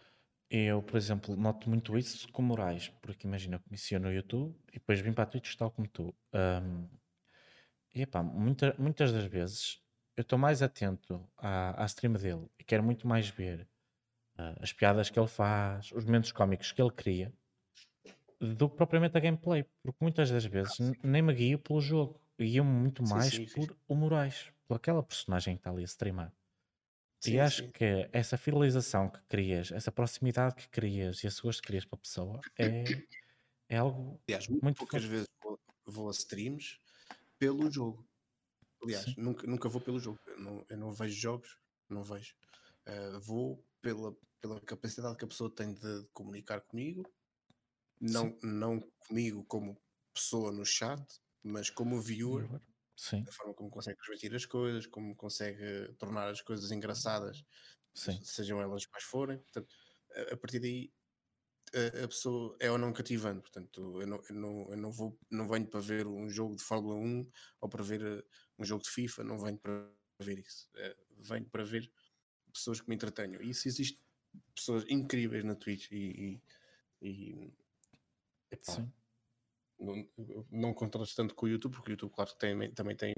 Eu, 0.50 0.82
por 0.82 0.98
exemplo, 0.98 1.36
noto 1.36 1.70
muito 1.70 1.98
isso 1.98 2.30
com 2.32 2.42
Moraes, 2.42 2.90
porque 3.02 3.26
imagina, 3.26 3.56
eu 3.56 3.60
conhecia 3.62 4.00
no 4.00 4.12
YouTube 4.12 4.54
e 4.70 4.74
depois 4.74 5.00
vim 5.00 5.14
para 5.14 5.24
a 5.24 5.28
Twitch 5.28 5.56
tal 5.56 5.72
como 5.72 5.88
tu. 5.88 6.14
Um, 6.34 6.90
e 7.94 8.02
epá, 8.02 8.22
muita, 8.24 8.76
muitas 8.78 9.12
das 9.12 9.26
vezes 9.26 9.82
eu 10.16 10.24
estou 10.24 10.38
mais 10.38 10.62
atento 10.62 11.26
à, 11.38 11.82
à 11.82 11.86
stream 11.86 12.14
dele 12.14 12.50
e 12.60 12.64
quero 12.64 12.84
muito 12.84 13.08
mais 13.08 13.30
ver 13.30 13.68
as 14.60 14.74
piadas 14.74 15.10
que 15.10 15.20
ele 15.20 15.28
faz, 15.28 15.92
os 15.92 16.06
momentos 16.06 16.32
cómicos 16.32 16.72
que 16.72 16.82
ele 16.82 16.92
cria, 16.92 17.34
do 18.40 18.70
que 18.70 18.76
propriamente 18.76 19.16
a 19.16 19.20
gameplay, 19.20 19.64
porque 19.84 19.98
muitas 20.02 20.32
das 20.32 20.46
vezes 20.46 20.78
nem 21.04 21.22
me 21.22 21.34
guio 21.34 21.60
pelo 21.60 21.80
jogo, 21.80 22.20
guio-me 22.40 22.72
muito 22.72 23.04
mais 23.04 23.34
sim, 23.34 23.48
sim, 23.48 23.54
por 23.54 23.78
o 23.88 23.96
Moraes, 23.96 24.52
por 24.68 24.76
aquela 24.76 25.04
personagem 25.04 25.56
que 25.56 25.60
está 25.60 25.70
ali 25.70 25.84
a 25.84 25.86
streamar. 25.86 26.34
e 27.26 27.40
acho 27.40 27.70
que 27.70 28.10
essa 28.12 28.38
fidelização 28.38 29.10
que 29.10 29.22
crias, 29.30 29.72
essa 29.72 29.92
proximidade 29.92 30.56
que 30.56 30.70
crias 30.70 31.24
e 31.24 31.28
esse 31.28 31.40
gosto 31.42 31.62
que 31.62 31.68
crias 31.68 31.86
para 31.86 31.98
a 31.98 32.02
pessoa 32.02 32.42
é, 32.58 32.84
é 33.70 33.78
algo 33.78 34.20
Aliás, 34.28 34.48
muito, 34.48 34.64
muito 34.64 34.78
poucas 34.78 35.04
forte. 35.04 35.12
vezes 35.12 35.28
vou, 35.42 35.60
vou, 35.86 36.08
a 36.10 36.12
streams 36.12 36.80
pelo 37.38 37.70
jogo. 37.70 38.04
Aliás, 38.84 39.16
nunca, 39.16 39.46
nunca 39.46 39.70
vou 39.70 39.80
pelo 39.80 40.00
jogo. 40.00 40.20
Eu 40.26 40.40
não, 40.40 40.66
eu 40.68 40.78
não 40.78 40.92
vejo 40.92 41.16
jogos, 41.16 41.58
não 41.88 42.04
vejo. 42.04 42.36
Uh, 42.88 43.20
vou 43.20 43.64
pela, 43.82 44.16
pela 44.40 44.62
capacidade 44.62 45.18
que 45.18 45.26
a 45.26 45.28
pessoa 45.28 45.54
tem 45.54 45.74
de 45.74 46.08
comunicar 46.14 46.62
comigo, 46.62 47.12
não, 48.00 48.38
não 48.42 48.80
comigo 49.08 49.44
como 49.46 49.80
pessoa 50.14 50.52
no 50.52 50.66
chat, 50.66 51.02
mas 51.44 51.70
como 51.70 52.02
viewer, 52.02 52.48
Sim. 52.96 53.24
da 53.24 53.32
forma 53.32 53.54
como 53.54 53.70
consegue 53.70 53.98
transmitir 53.98 54.36
as 54.36 54.46
coisas, 54.46 54.88
como 54.88 55.16
consegue 55.16 55.94
tornar 55.98 56.30
as 56.30 56.42
coisas 56.42 56.72
engraçadas, 56.72 57.44
Sim. 57.94 58.20
sejam 58.24 58.62
elas 58.62 58.86
quais 58.86 59.04
forem. 59.04 59.38
Portanto, 59.40 59.74
a, 60.16 60.34
a 60.34 60.38
partir 60.38 60.60
daí 60.60 60.92
a, 61.74 62.04
a, 62.04 62.08
pessoa 62.08 62.56
é 62.60 62.70
ou 62.70 62.78
não 62.78 62.94
cativante. 62.94 63.42
Portanto, 63.42 64.02
eu 64.02 64.08
não, 64.08 64.22
eu, 64.30 64.36
não, 64.36 64.72
eu 64.72 64.78
não, 64.78 64.92
vou, 64.92 65.18
não 65.30 65.48
venho 65.48 65.68
para 65.68 65.80
ver 65.80 66.08
um 66.08 66.30
jogo 66.30 66.56
de 66.56 66.64
Fórmula 66.64 66.96
1 66.96 67.30
ou 67.62 67.70
para 67.70 67.84
ver 67.84 68.02
eh, 68.02 68.24
um 68.60 68.66
jogo 68.66 68.84
de 68.84 68.90
FIFA, 68.90 69.24
não 69.24 69.40
venho 69.40 69.58
para 69.58 69.90
ver 70.20 70.40
isso. 70.40 70.70
É, 70.76 70.96
venho 71.18 71.50
para 71.50 71.64
ver 71.64 71.92
pessoas 72.52 72.82
que 72.82 72.90
me 72.90 72.96
entretenham. 72.96 73.42
E 73.42 73.50
isso 73.50 73.68
existe 73.68 74.00
pessoas 74.56 74.86
incríveis 74.90 75.44
na 75.44 75.56
Twitch 75.56 75.92
e, 75.92 76.42
e, 77.02 77.08
e 77.10 77.54
epá, 78.52 78.74
Sim. 78.74 78.92
não, 79.80 80.10
não 80.50 80.74
contrasto 80.74 81.34
com 81.36 81.46
o 81.46 81.50
YouTube, 81.50 81.74
porque 81.74 81.92
o 81.92 81.94
YouTube, 81.94 82.14
claro, 82.14 82.34
tem, 82.36 82.72
também 82.74 82.96
tem 82.96 83.14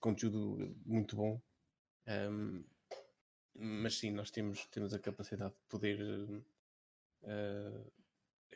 conteúdo 0.00 0.76
muito 0.84 1.16
bom. 1.16 1.40
Um, 2.06 2.64
mas 3.54 3.98
sim, 3.98 4.12
nós 4.12 4.30
temos, 4.30 4.66
temos 4.66 4.94
a 4.94 4.98
capacidade 4.98 5.52
de 5.52 5.60
poder 5.68 6.00
uh, 7.22 7.92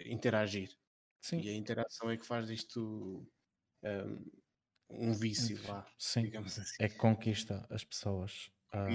interagir. 0.06 0.76
Sim. 1.20 1.40
E 1.40 1.48
a 1.48 1.54
interação 1.54 2.10
é 2.10 2.16
que 2.16 2.24
faz 2.26 2.46
disto 2.46 3.26
um, 3.82 4.30
um 4.88 5.12
vício, 5.12 5.60
lá, 5.66 5.86
sim. 5.98 6.22
digamos 6.22 6.56
assim. 6.58 6.76
É 6.80 6.88
que 6.88 6.96
conquista 6.96 7.66
as 7.68 7.84
pessoas. 7.84 8.51
Uh, 8.74 8.88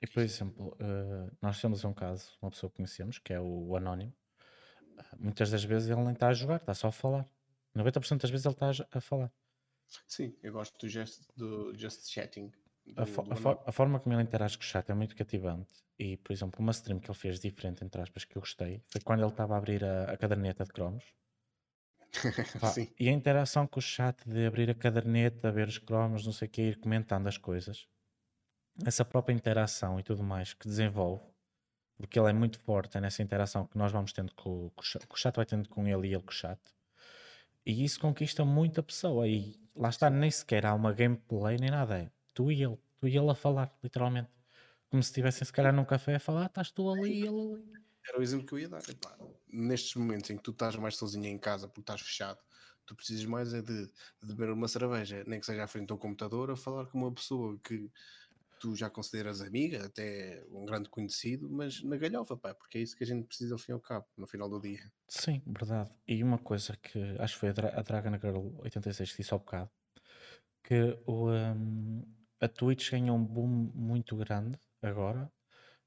e 0.00 0.06
por 0.06 0.22
exemplo, 0.22 0.76
uh, 0.80 1.36
nós 1.42 1.60
temos 1.60 1.84
um 1.84 1.92
caso, 1.92 2.32
uma 2.40 2.50
pessoa 2.50 2.70
que 2.70 2.76
conhecemos, 2.76 3.18
que 3.18 3.32
é 3.32 3.40
o 3.40 3.76
Anónimo. 3.76 4.14
muitas 5.18 5.50
das 5.50 5.64
vezes 5.64 5.90
ele 5.90 6.00
nem 6.02 6.12
está 6.12 6.28
a 6.28 6.32
jogar, 6.32 6.56
está 6.56 6.72
só 6.72 6.88
a 6.88 6.92
falar. 6.92 7.28
90% 7.76 8.22
das 8.22 8.30
vezes 8.30 8.46
ele 8.46 8.54
está 8.54 8.86
a 8.90 9.00
falar. 9.00 9.32
Sim, 10.06 10.34
eu 10.42 10.52
gosto 10.52 10.78
do, 10.78 10.88
gesto, 10.88 11.26
do 11.36 11.74
just 11.74 12.08
chatting. 12.10 12.50
Do, 12.86 13.02
a, 13.02 13.06
fo 13.06 13.22
do 13.22 13.32
a, 13.32 13.36
for 13.36 13.62
a, 13.66 13.72
forma 13.72 14.00
como 14.00 14.14
ele 14.14 14.22
interage 14.22 14.56
com 14.56 14.62
o 14.62 14.66
chat 14.66 14.90
é 14.90 14.94
muito 14.94 15.14
cativante. 15.14 15.84
E, 15.98 16.16
por 16.16 16.32
exemplo, 16.32 16.60
uma 16.60 16.72
stream 16.72 16.98
que 17.00 17.10
ele 17.10 17.18
fez 17.18 17.40
diferente, 17.40 17.84
entre 17.84 18.00
aspas, 18.00 18.24
que 18.24 18.36
eu 18.36 18.40
gostei, 18.40 18.82
foi 18.88 19.00
quando 19.00 19.20
ele 19.20 19.30
estava 19.30 19.54
a 19.54 19.58
abrir 19.58 19.84
a, 19.84 20.04
a 20.04 20.16
caderneta 20.16 20.64
de 20.64 20.72
cromos. 20.72 21.04
Pá, 22.60 22.72
e 22.98 23.08
a 23.08 23.12
interação 23.12 23.66
com 23.66 23.78
o 23.78 23.82
chat 23.82 24.26
de 24.26 24.46
abrir 24.46 24.70
a 24.70 24.74
caderneta, 24.74 25.52
ver 25.52 25.68
os 25.68 25.78
cromos, 25.78 26.24
não 26.24 26.32
sei 26.32 26.48
o 26.48 26.50
que, 26.50 26.62
ir 26.62 26.78
comentando 26.78 27.26
as 27.26 27.36
coisas, 27.36 27.86
essa 28.84 29.04
própria 29.04 29.34
interação 29.34 29.98
e 29.98 30.02
tudo 30.02 30.22
mais 30.22 30.54
que 30.54 30.68
desenvolve, 30.68 31.24
porque 31.96 32.18
ele 32.18 32.30
é 32.30 32.32
muito 32.32 32.58
forte 32.60 32.96
é 32.96 33.00
nessa 33.00 33.22
interação 33.22 33.66
que 33.66 33.76
nós 33.76 33.92
vamos 33.92 34.12
tendo 34.12 34.32
com, 34.34 34.70
com 34.70 34.82
o 34.82 35.06
que 35.06 35.14
o 35.14 35.16
chat 35.16 35.34
vai 35.34 35.46
tendo 35.46 35.68
com 35.68 35.86
ele 35.86 36.08
e 36.08 36.14
ele 36.14 36.22
com 36.22 36.30
o 36.30 36.34
chat, 36.34 36.60
e 37.68 37.84
isso 37.84 38.00
conquista 38.00 38.44
muito 38.46 38.80
a 38.80 38.82
pessoa. 38.82 39.28
E 39.28 39.60
lá 39.76 39.90
está, 39.90 40.08
nem 40.08 40.30
sequer 40.30 40.64
há 40.64 40.74
uma 40.74 40.90
gameplay 40.92 41.58
nem 41.58 41.70
nada, 41.70 41.98
é 41.98 42.10
tu 42.32 42.50
e 42.50 42.62
ele, 42.62 42.78
tu 42.98 43.06
e 43.06 43.16
ele 43.16 43.30
a 43.30 43.34
falar, 43.34 43.76
literalmente, 43.82 44.30
como 44.88 45.02
se 45.02 45.10
estivessem 45.10 45.44
se 45.44 45.52
calhar 45.52 45.72
num 45.72 45.84
café 45.84 46.14
a 46.14 46.20
falar, 46.20 46.46
estás 46.46 46.70
tu 46.70 46.88
ali 46.88 47.20
e 47.20 47.26
ele 47.26 47.28
ali. 47.28 47.72
Era 48.08 48.18
o 48.18 48.22
exemplo 48.22 48.46
que 48.46 48.54
eu 48.54 48.58
ia 48.58 48.68
dar. 48.70 48.80
Epá, 48.88 49.18
nestes 49.46 49.94
momentos 49.96 50.30
em 50.30 50.36
que 50.38 50.42
tu 50.42 50.50
estás 50.50 50.76
mais 50.76 50.96
sozinho 50.96 51.26
em 51.26 51.38
casa 51.38 51.68
porque 51.68 51.80
estás 51.80 52.00
fechado, 52.00 52.38
tu 52.86 52.94
precisas 52.94 53.26
mais 53.26 53.52
é 53.52 53.60
de, 53.60 53.86
de 53.86 54.26
beber 54.26 54.50
uma 54.50 54.66
cerveja, 54.66 55.22
nem 55.26 55.38
que 55.38 55.44
seja 55.44 55.64
à 55.64 55.66
frente 55.66 55.92
ao 55.92 55.98
computador, 55.98 56.50
a 56.50 56.56
falar 56.56 56.86
com 56.86 56.96
uma 56.96 57.12
pessoa 57.12 57.58
que 57.62 57.90
tu 58.58 58.74
já 58.74 58.90
consideras 58.90 59.40
amiga, 59.40 59.86
até 59.86 60.44
um 60.50 60.64
grande 60.64 60.88
conhecido, 60.88 61.48
mas 61.50 61.82
na 61.82 61.96
galhofa, 61.96 62.36
pá, 62.36 62.54
porque 62.54 62.78
é 62.78 62.80
isso 62.80 62.96
que 62.96 63.04
a 63.04 63.06
gente 63.06 63.26
precisa 63.26 63.54
ao 63.54 63.58
fim 63.58 63.72
e 63.72 63.74
ao 63.74 63.80
cabo, 63.80 64.06
no 64.16 64.26
final 64.26 64.48
do 64.48 64.60
dia. 64.60 64.90
Sim, 65.08 65.42
verdade. 65.46 65.90
E 66.06 66.22
uma 66.22 66.38
coisa 66.38 66.76
que 66.76 66.98
acho 67.18 67.34
que 67.34 67.40
foi 67.40 67.48
a, 67.50 67.52
Dra 67.52 67.68
a 67.78 67.82
Dragon 67.82 68.18
Girl 68.18 68.60
86 68.60 69.12
que 69.12 69.16
disse 69.18 69.32
ao 69.32 69.40
bocado, 69.40 69.70
que 70.62 70.98
o, 71.06 71.30
um, 71.30 72.04
a 72.40 72.48
Twitch 72.48 72.90
ganhou 72.90 73.16
um 73.16 73.24
boom 73.24 73.70
muito 73.74 74.16
grande 74.16 74.58
agora 74.82 75.30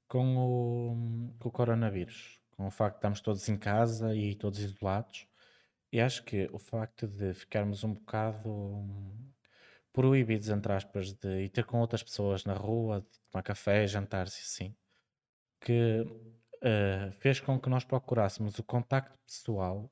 com 0.08 0.38
o, 0.38 1.36
com 1.40 1.50
o 1.50 1.52
coronavírus, 1.52 2.42
com 2.58 2.68
o 2.68 2.72
facto 2.72 2.96
de 2.96 3.00
estarmos 3.00 3.22
todos 3.22 3.48
em 3.48 3.58
casa 3.58 4.16
e 4.16 4.36
todos 4.36 4.60
isolados. 4.60 5.28
E 5.92 6.00
acho 6.00 6.24
que 6.24 6.50
o 6.52 6.60
facto 6.60 7.08
de 7.08 7.34
ficarmos 7.34 7.84
um 7.84 7.94
bocado 7.94 8.50
proibidos, 9.94 10.50
entre 10.50 10.74
aspas, 10.74 11.14
de 11.14 11.44
ir 11.44 11.50
ter 11.50 11.66
com 11.66 11.80
outras 11.80 12.04
pessoas 12.04 12.46
na 12.46 12.54
rua, 12.54 13.02
de 13.02 13.20
tomar 13.30 13.44
café, 13.44 13.86
jantares 13.88 14.38
e 14.38 14.42
assim, 14.42 14.76
que 15.60 16.02
uh, 16.02 17.12
fez 17.20 17.40
com 17.40 17.60
que 17.60 17.70
nós 17.70 17.84
procurássemos 17.84 18.58
o 18.60 18.64
contacto 18.64 19.18
pessoal 19.26 19.92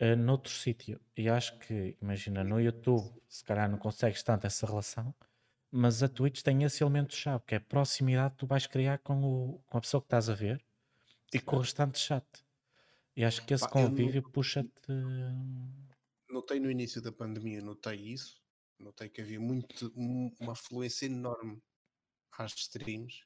uh, 0.00 0.16
noutro 0.16 0.52
sítio. 0.52 1.00
E 1.16 1.28
acho 1.28 1.58
que, 1.58 1.96
imagina, 2.00 2.42
no 2.42 2.60
YouTube, 2.60 3.12
se 3.28 3.44
calhar 3.44 3.70
não 3.70 3.78
consegues 3.78 4.22
tanto 4.22 4.46
essa 4.46 4.66
relação, 4.66 5.14
mas 5.70 6.02
a 6.02 6.08
Twitch 6.08 6.42
tem 6.42 6.64
esse 6.64 6.82
elemento-chave, 6.82 7.44
que 7.46 7.54
é 7.54 7.58
a 7.58 7.60
proximidade 7.60 8.34
que 8.34 8.40
tu 8.40 8.46
vais 8.46 8.66
criar 8.66 8.98
com, 8.98 9.22
o, 9.22 9.62
com 9.68 9.78
a 9.78 9.80
pessoa 9.80 10.00
que 10.00 10.06
estás 10.06 10.28
a 10.28 10.34
ver 10.34 10.62
e 11.32 11.40
com 11.40 11.56
o 11.56 11.60
restante 11.60 11.98
chat. 11.98 12.26
E 13.16 13.24
acho 13.24 13.44
que 13.44 13.54
esse 13.54 13.68
convívio 13.68 14.22
puxa-te. 14.22 14.70
notei 16.28 16.58
no 16.58 16.70
início 16.70 17.00
da 17.00 17.12
pandemia, 17.12 17.62
notei 17.62 17.96
isso, 17.96 18.41
notei 18.82 19.08
que 19.08 19.20
havia 19.22 19.40
muito, 19.40 19.92
um- 19.96 20.34
uma 20.40 20.52
afluência 20.52 21.06
enorme 21.06 21.62
às 22.32 22.54
streams, 22.56 23.24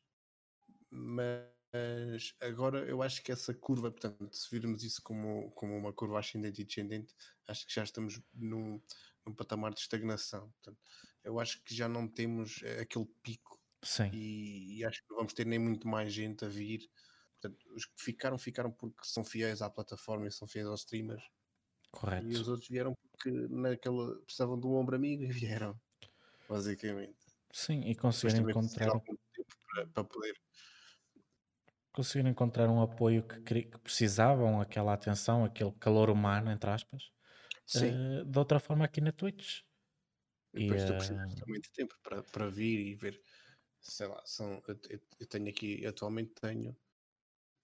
mas 0.90 2.34
agora 2.40 2.88
eu 2.88 3.02
acho 3.02 3.22
que 3.22 3.32
essa 3.32 3.54
curva, 3.54 3.90
portanto, 3.90 4.34
se 4.36 4.48
virmos 4.50 4.82
isso 4.84 5.02
como, 5.02 5.50
como 5.52 5.76
uma 5.76 5.92
curva 5.92 6.18
ascendente 6.20 6.62
e 6.62 6.64
descendente, 6.64 7.14
acho 7.46 7.66
que 7.66 7.74
já 7.74 7.84
estamos 7.84 8.20
num, 8.34 8.80
num 9.26 9.34
patamar 9.34 9.74
de 9.74 9.80
estagnação. 9.80 10.50
Portanto, 10.52 10.78
eu 11.24 11.38
acho 11.40 11.62
que 11.64 11.74
já 11.74 11.88
não 11.88 12.08
temos 12.08 12.62
eh, 12.62 12.80
aquele 12.82 13.06
pico 13.22 13.60
e, 14.10 14.78
e 14.78 14.84
acho 14.84 15.02
que 15.02 15.10
não 15.10 15.18
vamos 15.18 15.34
ter 15.34 15.46
nem 15.46 15.58
muito 15.58 15.88
mais 15.88 16.12
gente 16.12 16.44
a 16.44 16.48
vir. 16.48 16.90
Portanto, 17.40 17.66
os 17.74 17.84
que 17.86 18.02
ficaram, 18.02 18.38
ficaram 18.38 18.72
porque 18.72 19.00
são 19.04 19.24
fiéis 19.24 19.62
à 19.62 19.70
plataforma 19.70 20.26
e 20.28 20.32
são 20.32 20.48
fiéis 20.48 20.66
aos 20.68 20.80
streamers. 20.80 21.24
E 22.16 22.34
correto. 22.34 22.40
os 22.40 22.48
outros 22.48 22.68
vieram 22.68 22.94
porque 23.12 23.30
naquela 23.48 24.20
precisavam 24.24 24.58
de 24.60 24.66
um 24.66 24.74
ombro 24.76 24.96
amigo 24.96 25.22
e 25.24 25.32
vieram, 25.32 25.80
basicamente. 26.48 27.18
Sim, 27.52 27.80
e 27.90 27.94
Depois 28.14 28.34
conseguir 28.34 28.34
também 28.34 28.56
precisaram 28.56 28.96
encontrar, 28.96 29.02
para, 29.68 29.86
para 29.88 30.04
poder. 30.04 30.34
conseguir 31.92 32.26
encontrar 32.28 32.68
um 32.68 32.80
apoio 32.82 33.26
que, 33.26 33.40
que 33.64 33.78
precisavam, 33.78 34.60
aquela 34.60 34.92
atenção, 34.92 35.44
aquele 35.44 35.72
calor 35.72 36.10
humano, 36.10 36.50
entre 36.50 36.70
aspas, 36.70 37.10
Sim. 37.66 38.00
eh, 38.00 38.24
de 38.24 38.38
outra 38.38 38.60
forma 38.60 38.84
aqui 38.84 39.00
na 39.00 39.12
Twitch. 39.12 39.62
E 40.54 40.58
E, 40.58 40.60
depois 40.60 40.84
tu 40.84 40.94
eh, 40.94 40.96
precisas 40.96 41.34
também 41.38 41.60
de 41.60 41.70
tempo 41.72 41.94
para, 42.02 42.22
para 42.22 42.48
vir 42.50 42.78
e 42.86 42.94
ver. 42.94 43.20
Sei 43.80 44.06
lá, 44.08 44.22
são, 44.26 44.62
eu, 44.68 44.78
eu- 45.20 45.28
tenho 45.28 45.48
aqui, 45.50 45.86
atualmente 45.86 46.34
tenho 46.34 46.76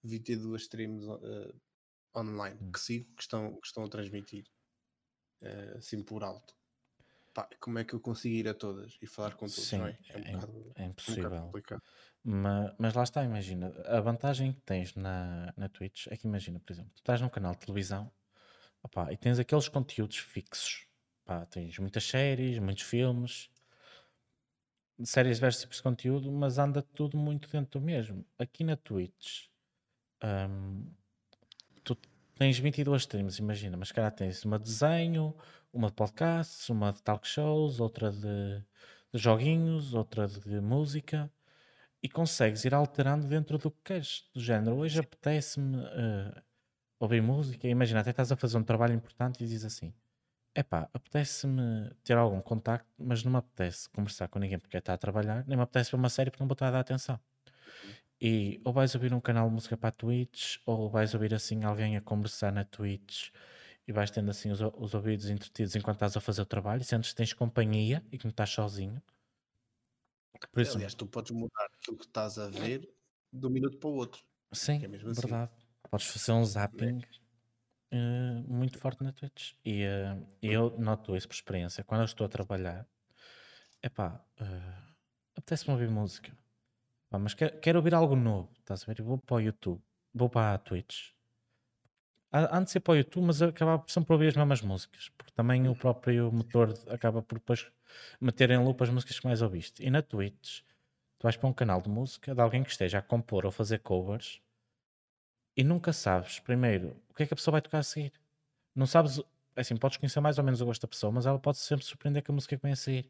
22 0.03 0.63
streams 0.63 1.05
eh, 1.23 1.53
online 2.15 2.59
Hum. 2.59 2.73
que 2.73 2.79
sigo 2.79 3.15
que 3.15 3.23
estão, 3.23 3.59
que 3.59 3.67
estão 3.67 3.83
a 3.85 3.89
transmitir 3.89 4.45
eh, 5.41 5.75
assim 5.77 6.03
por 6.03 6.23
alto. 6.23 6.55
Pá, 7.33 7.49
como 7.61 7.79
é 7.79 7.85
que 7.85 7.93
eu 7.95 8.01
consigo 8.01 8.35
ir 8.35 8.47
a 8.49 8.53
todas 8.55 8.97
e 9.01 9.07
falar 9.07 9.35
com 9.37 9.49
todos? 9.51 9.77
sim, 9.77 9.85
é? 9.85 9.99
É 10.09 10.17
um 10.17 10.23
é, 10.23 10.31
bocado, 10.31 10.75
é 10.75 10.85
um 11.07 11.13
bocado 11.15 11.35
impossível. 11.35 11.45
complicado. 11.45 11.83
Ma- 12.23 12.75
Mas, 12.79 12.93
lá 12.95 13.03
está, 13.03 13.23
imagina, 13.23 13.73
a 13.87 14.01
vantagem 14.01 14.53
que 14.53 14.61
tens 14.61 14.95
na, 14.95 15.53
na 15.57 15.69
Twitch 15.69 16.07
é 16.09 16.17
que 16.17 16.27
imagina, 16.27 16.59
por 16.59 16.73
exemplo, 16.73 16.91
tu 16.95 16.99
estás 16.99 17.21
num 17.21 17.29
canal 17.29 17.53
de 17.53 17.59
televisão 17.61 18.11
opá, 18.83 19.11
e 19.13 19.17
tens 19.17 19.39
aqueles 19.39 19.69
conteúdos 19.69 20.17
fixos. 20.19 20.87
Pá, 21.25 21.45
tens 21.47 21.77
muitas 21.79 22.05
séries, 22.05 22.59
muitos 22.59 22.83
filmes, 22.83 23.49
séries 25.05 25.33
de 25.37 25.39
diversos 25.39 25.61
tipos 25.61 25.77
de 25.77 25.83
conteúdo, 25.83 26.31
mas 26.31 26.57
anda 26.57 26.81
tudo 26.81 27.15
muito 27.17 27.47
dentro 27.49 27.79
do 27.79 27.85
mesmo. 27.85 28.25
Aqui 28.39 28.63
na 28.63 28.75
Twitch, 28.75 29.47
tu 30.19 31.02
tens 32.35 32.57
22 32.59 33.03
streams, 33.03 33.39
imagina, 33.39 33.77
mas 33.77 33.91
cara 33.91 34.11
tens 34.11 34.43
uma 34.45 34.57
de 34.59 34.65
desenho, 34.65 35.35
uma 35.71 35.87
de 35.89 35.93
podcasts, 35.93 36.69
uma 36.69 36.91
de 36.91 37.01
talk 37.03 37.27
shows, 37.27 37.79
outra 37.79 38.11
de, 38.11 38.59
de 39.13 39.19
joguinhos, 39.19 39.93
outra 39.93 40.27
de 40.27 40.61
música 40.61 41.31
e 42.01 42.09
consegues 42.09 42.65
ir 42.65 42.73
alterando 42.73 43.27
dentro 43.27 43.57
do 43.57 43.71
que 43.71 43.77
queres. 43.83 44.29
Do 44.33 44.41
género, 44.41 44.77
hoje 44.77 44.99
apetece-me 44.99 45.77
eh, 45.85 46.43
ouvir 46.99 47.21
música. 47.21 47.67
Imagina, 47.67 48.01
até 48.01 48.11
estás 48.11 48.31
a 48.31 48.37
fazer 48.37 48.57
um 48.57 48.63
trabalho 48.63 48.93
importante 48.93 49.43
e 49.43 49.47
dizes 49.47 49.65
assim: 49.65 49.93
epá, 50.55 50.89
apetece-me 50.93 51.91
ter 52.03 52.17
algum 52.17 52.41
contacto, 52.41 52.89
mas 52.99 53.23
não 53.23 53.31
me 53.33 53.37
apetece 53.39 53.89
conversar 53.91 54.27
com 54.29 54.39
ninguém 54.39 54.59
porque 54.59 54.77
está 54.77 54.93
a 54.93 54.97
trabalhar, 54.97 55.45
nem 55.47 55.57
me 55.57 55.63
apetece 55.63 55.91
ver 55.91 55.97
uma 55.97 56.09
série 56.09 56.31
porque 56.31 56.43
não 56.43 56.47
vou 56.49 56.55
estar 56.55 56.67
a 56.69 56.71
dar 56.71 56.79
atenção. 56.81 57.19
E 58.21 58.61
ou 58.63 58.71
vais 58.71 58.95
ouvir 58.95 59.13
um 59.13 59.19
canal 59.19 59.47
de 59.49 59.53
música 59.53 59.75
para 59.75 59.89
a 59.89 59.91
Twitch, 59.91 60.57
ou 60.65 60.89
vais 60.89 61.13
ouvir 61.13 61.33
assim 61.33 61.63
alguém 61.63 61.97
a 61.97 62.01
conversar 62.01 62.51
na 62.51 62.63
Twitch 62.63 63.29
e 63.87 63.91
vais 63.91 64.09
tendo 64.09 64.31
assim 64.31 64.49
os, 64.51 64.61
os 64.61 64.93
ouvidos 64.93 65.29
entretidos 65.29 65.75
enquanto 65.75 65.97
estás 65.97 66.15
a 66.15 66.21
fazer 66.21 66.41
o 66.41 66.45
trabalho 66.45 66.81
e 66.81 66.85
sentes 66.85 67.09
que 67.11 67.15
tens 67.15 67.33
companhia 67.33 68.03
e 68.11 68.17
que 68.17 68.25
não 68.25 68.31
estás 68.31 68.49
sozinho. 68.49 69.01
Por 70.51 70.61
isso, 70.61 70.75
Aliás, 70.75 70.93
tu 70.93 71.05
podes 71.05 71.31
mudar 71.31 71.67
aquilo 71.73 71.97
que 71.97 72.05
estás 72.05 72.37
a 72.37 72.49
ver 72.49 72.89
de 73.31 73.45
um 73.47 73.49
minuto 73.49 73.77
para 73.77 73.89
o 73.89 73.93
outro. 73.93 74.23
sim, 74.51 74.83
é 74.83 74.85
assim. 74.85 75.21
verdade. 75.21 75.51
Podes 75.89 76.07
fazer 76.07 76.31
um 76.31 76.45
zapping 76.45 77.01
eh, 77.91 78.43
muito 78.47 78.79
forte 78.79 79.03
na 79.03 79.11
Twitch. 79.11 79.53
E 79.65 79.83
eh, 79.83 80.17
eu 80.41 80.77
noto 80.79 81.15
isso 81.15 81.27
por 81.27 81.35
experiência. 81.35 81.83
Quando 81.83 82.01
eu 82.01 82.05
estou 82.05 82.25
a 82.25 82.29
trabalhar, 82.29 82.87
epá, 83.81 84.25
uh, 84.41 84.93
apetece-me 85.35 85.73
ouvir 85.73 85.89
música. 85.89 86.35
Pá, 87.13 87.19
mas 87.19 87.35
quero, 87.35 87.59
quero 87.59 87.77
ouvir 87.77 87.93
algo 87.93 88.15
novo. 88.15 88.49
Estás 88.57 88.81
a 88.81 88.85
ver? 88.87 88.99
Eu 88.99 89.05
vou 89.05 89.19
para 89.19 89.35
o 89.35 89.39
YouTube, 89.39 89.79
vou 90.15 90.27
para 90.27 90.55
a 90.55 90.57
Twitch. 90.57 91.11
Antes 92.31 92.73
ir 92.73 92.79
para 92.79 92.93
o 92.93 92.95
YouTube, 92.97 93.27
mas 93.27 93.39
acabava 93.39 93.83
por 93.83 93.91
sempre 93.91 94.13
ouvir 94.13 94.29
as 94.29 94.35
mesmas 94.35 94.63
músicas. 94.63 95.09
Porque 95.09 95.31
também 95.31 95.67
o 95.69 95.75
próprio 95.75 96.31
motor 96.31 96.73
acaba 96.89 97.21
por 97.21 97.37
depois 97.37 97.71
meter 98.19 98.49
em 98.49 98.57
loop 98.57 98.81
as 98.81 98.89
músicas 98.89 99.19
que 99.19 99.27
mais 99.27 99.43
ouviste. 99.43 99.85
E 99.85 99.91
na 99.91 100.01
Twitch, 100.01 100.61
tu 101.19 101.23
vais 101.23 101.37
para 101.37 101.47
um 101.47 101.53
canal 101.53 101.79
de 101.83 101.87
música 101.87 102.33
de 102.33 102.41
alguém 102.41 102.63
que 102.63 102.71
esteja 102.71 102.97
a 102.97 103.01
compor 103.03 103.45
ou 103.45 103.51
fazer 103.51 103.77
covers 103.81 104.41
e 105.55 105.63
nunca 105.63 105.93
sabes, 105.93 106.39
primeiro, 106.39 106.99
o 107.11 107.13
que 107.13 107.21
é 107.21 107.27
que 107.27 107.33
a 107.35 107.37
pessoa 107.37 107.51
vai 107.53 107.61
tocar 107.61 107.77
a 107.77 107.83
seguir. 107.83 108.11
Não 108.73 108.87
sabes, 108.87 109.19
é 109.55 109.61
assim, 109.61 109.77
podes 109.77 109.97
conhecer 109.97 110.19
mais 110.19 110.39
ou 110.39 110.43
menos 110.43 110.61
o 110.61 110.65
gosto 110.65 110.81
da 110.81 110.87
pessoa, 110.87 111.11
mas 111.11 111.27
ela 111.27 111.37
pode 111.37 111.59
sempre 111.59 111.85
surpreender 111.85 112.23
com 112.23 112.31
a 112.31 112.35
música 112.35 112.57
que 112.57 112.63
vem 112.63 112.71
a 112.73 112.75
seguir. 112.75 113.07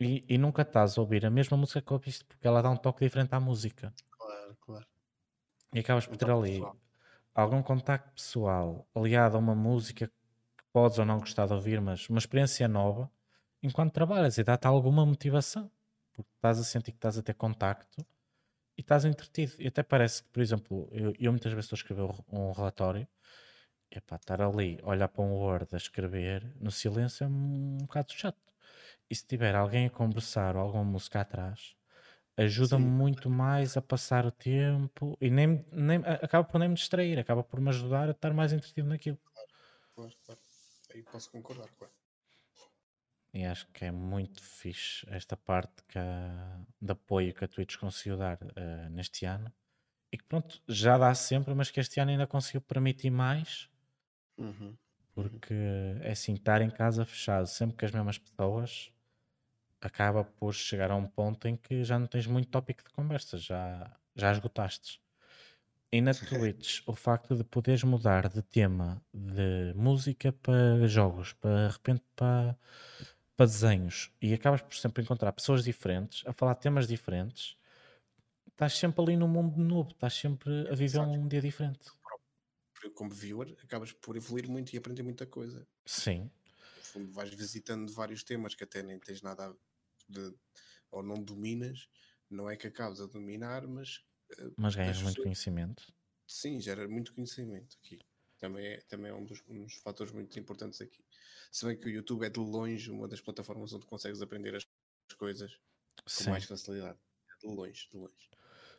E, 0.00 0.24
e 0.28 0.38
nunca 0.38 0.62
estás 0.62 0.98
a 0.98 1.00
ouvir 1.00 1.24
a 1.24 1.30
mesma 1.30 1.56
música 1.56 1.80
que 1.82 1.92
ouviste, 1.92 2.24
porque 2.24 2.46
ela 2.46 2.62
dá 2.62 2.70
um 2.70 2.76
toque 2.76 3.04
diferente 3.04 3.34
à 3.34 3.40
música. 3.40 3.94
Claro, 4.10 4.56
claro. 4.60 4.86
E 5.74 5.80
acabas 5.80 6.06
por 6.06 6.14
Um 6.14 6.16
ter 6.16 6.30
ali 6.30 6.60
pessoal. 6.60 6.76
algum 7.34 7.62
contacto 7.62 8.12
pessoal 8.14 8.88
aliado 8.94 9.36
a 9.36 9.40
uma 9.40 9.54
música 9.54 10.08
que 10.08 10.64
podes 10.72 10.98
ou 10.98 11.04
não 11.06 11.20
gostar 11.20 11.46
de 11.46 11.54
ouvir, 11.54 11.80
mas 11.80 12.08
uma 12.10 12.18
experiência 12.18 12.68
nova, 12.68 13.10
enquanto 13.62 13.92
trabalhas 13.92 14.38
e 14.38 14.44
dá-te 14.44 14.66
alguma 14.66 15.06
motivação, 15.06 15.70
porque 16.12 16.30
estás 16.36 16.58
a 16.60 16.64
sentir 16.64 16.92
que 16.92 16.98
estás 16.98 17.18
a 17.18 17.22
ter 17.22 17.34
contacto 17.34 18.06
e 18.78 18.82
estás 18.82 19.04
entretido. 19.04 19.54
E 19.60 19.68
até 19.68 19.82
parece 19.82 20.24
que, 20.24 20.30
por 20.30 20.42
exemplo, 20.42 20.88
eu, 20.92 21.14
eu 21.18 21.32
muitas 21.32 21.52
vezes 21.52 21.66
estou 21.66 21.76
a 21.76 21.80
escrever 21.80 22.24
um 22.32 22.52
relatório, 22.52 23.08
e 23.90 23.98
epá, 23.98 24.16
estar 24.16 24.42
ali, 24.42 24.78
olhar 24.84 25.08
para 25.08 25.24
um 25.24 25.34
Word 25.34 25.74
a 25.74 25.76
escrever 25.78 26.54
no 26.60 26.70
silêncio 26.70 27.24
é 27.24 27.28
um, 27.28 27.78
bocado 27.78 28.12
chato. 28.12 28.51
E 29.12 29.16
se 29.16 29.26
tiver 29.32 29.54
alguém 29.54 29.86
a 29.86 29.90
conversar 29.90 30.56
ou 30.56 30.62
alguma 30.62 30.84
música 30.84 31.20
atrás, 31.20 31.76
ajuda-me 32.36 32.84
Sim. 32.84 32.92
muito 33.02 33.30
mais 33.30 33.76
a 33.76 33.82
passar 33.82 34.26
o 34.26 34.32
tempo 34.32 35.16
e 35.20 35.30
nem, 35.30 35.64
nem 35.72 35.98
acaba 36.22 36.44
por 36.44 36.58
nem 36.60 36.68
me 36.70 36.74
distrair, 36.76 37.18
acaba 37.18 37.44
por 37.44 37.60
me 37.60 37.70
ajudar 37.70 38.08
a 38.08 38.12
estar 38.12 38.32
mais 38.34 38.52
entretido 38.52 38.88
naquilo. 38.88 39.20
Claro, 39.94 40.14
claro. 40.24 40.40
Aí 40.92 41.02
posso 41.12 41.30
concordar, 41.30 41.70
claro. 41.78 41.94
E 43.34 43.44
acho 43.46 43.66
que 43.72 43.84
é 43.86 43.90
muito 43.90 44.42
fixe 44.42 45.06
esta 45.10 45.36
parte 45.36 45.82
que 45.88 45.98
a- 45.98 46.60
de 46.80 46.92
apoio 46.92 47.34
que 47.34 47.44
a 47.44 47.48
Twitch 47.48 47.76
conseguiu 47.78 48.16
dar 48.16 48.38
eh, 48.56 48.88
neste 48.90 49.24
ano. 49.24 49.50
E 50.12 50.18
que 50.18 50.24
pronto, 50.24 50.62
já 50.68 50.98
dá 50.98 51.14
sempre, 51.14 51.54
mas 51.54 51.70
que 51.70 51.80
este 51.80 52.00
ano 52.00 52.12
ainda 52.12 52.26
conseguiu 52.26 52.62
permitir 52.62 53.10
mais, 53.10 53.68
Uhum. 54.38 54.78
porque 55.14 55.54
é 56.02 56.10
assim, 56.12 56.34
estar 56.34 56.60
em 56.62 56.70
casa 56.70 57.04
fechado 57.04 57.46
sempre 57.46 57.76
com 57.76 57.84
as 57.84 57.92
mesmas 57.92 58.18
pessoas 58.18 58.92
acaba 59.86 60.24
por 60.24 60.52
chegar 60.54 60.90
a 60.90 60.96
um 60.96 61.06
ponto 61.06 61.48
em 61.48 61.56
que 61.56 61.84
já 61.84 61.98
não 61.98 62.06
tens 62.06 62.26
muito 62.26 62.48
tópico 62.50 62.82
de 62.84 62.90
conversa, 62.90 63.38
já, 63.38 63.96
já 64.14 64.32
esgotaste. 64.32 65.00
E 65.92 66.00
na 66.00 66.14
Twitch, 66.14 66.82
o 66.86 66.94
facto 66.94 67.36
de 67.36 67.44
poderes 67.44 67.84
mudar 67.84 68.28
de 68.28 68.42
tema 68.42 69.02
de 69.14 69.74
música 69.76 70.32
para 70.32 70.86
jogos, 70.88 71.34
para 71.34 71.68
de 71.68 71.72
repente 71.74 72.04
para, 72.16 72.58
para 73.36 73.46
desenhos, 73.46 74.12
e 74.22 74.34
acabas 74.34 74.62
por 74.62 74.74
sempre 74.76 75.02
encontrar 75.02 75.32
pessoas 75.32 75.64
diferentes, 75.64 76.24
a 76.26 76.32
falar 76.32 76.54
temas 76.56 76.88
diferentes, 76.88 77.56
estás 78.50 78.74
sempre 78.78 79.02
ali 79.02 79.16
num 79.16 79.28
mundo 79.28 79.58
novo, 79.58 79.90
estás 79.90 80.14
sempre 80.14 80.68
a 80.70 80.74
viver 80.74 81.00
um 81.00 81.28
dia 81.28 81.42
diferente. 81.42 81.92
Como 82.98 83.14
viewer, 83.22 83.48
acabas 83.64 83.92
por 83.92 84.14
evoluir 84.16 84.46
muito 84.48 84.72
e 84.74 84.76
aprender 84.78 85.02
muita 85.02 85.26
coisa. 85.26 85.66
Sim, 85.86 86.30
No 86.76 86.82
fundo, 86.82 87.10
vais 87.12 87.32
visitando 87.32 87.90
vários 87.92 88.22
temas 88.22 88.54
que 88.54 88.64
até 88.64 88.82
nem 88.82 88.98
tens 88.98 89.22
nada 89.22 89.56
de. 90.12 90.34
ou 90.90 91.02
não 91.02 91.22
dominas. 91.22 91.88
Não 92.30 92.48
é 92.50 92.56
que 92.56 92.66
acabes 92.66 93.00
a 93.00 93.06
dominar, 93.06 93.66
mas 93.66 94.02
eh, 94.38 94.50
mas 94.56 94.74
ganhas 94.74 94.96
As 94.96 95.02
muito 95.02 95.16
pessoas- 95.16 95.24
conhecimento. 95.24 95.92
sim, 96.26 96.60
gera 96.60 96.88
muito 96.88 97.12
conhecimento 97.14 97.76
aqui. 97.82 97.98
Também 98.38 98.66
é, 98.66 98.80
também 98.88 99.10
é 99.10 99.14
um, 99.14 99.24
dos, 99.24 99.42
um 99.48 99.62
dos 99.64 99.74
fatores 99.74 100.12
muito 100.12 100.36
importantes 100.38 100.80
aqui. 100.80 101.04
Se 101.52 101.64
bem 101.66 101.78
que 101.78 101.86
o 101.86 101.90
YouTube 101.90 102.24
é 102.26 102.30
de 102.30 102.40
longe 102.40 102.90
uma 102.90 103.06
das 103.06 103.20
plataformas 103.20 103.72
onde 103.72 103.86
consegues 103.86 104.20
aprender 104.22 104.54
as 104.56 104.66
coisas 105.16 105.52
com 105.52 106.24
Sim. 106.24 106.30
mais 106.30 106.44
facilidade. 106.44 106.98
É 107.30 107.46
de 107.46 107.54
longe, 107.54 107.88
de 107.90 107.96
longe. 107.96 108.30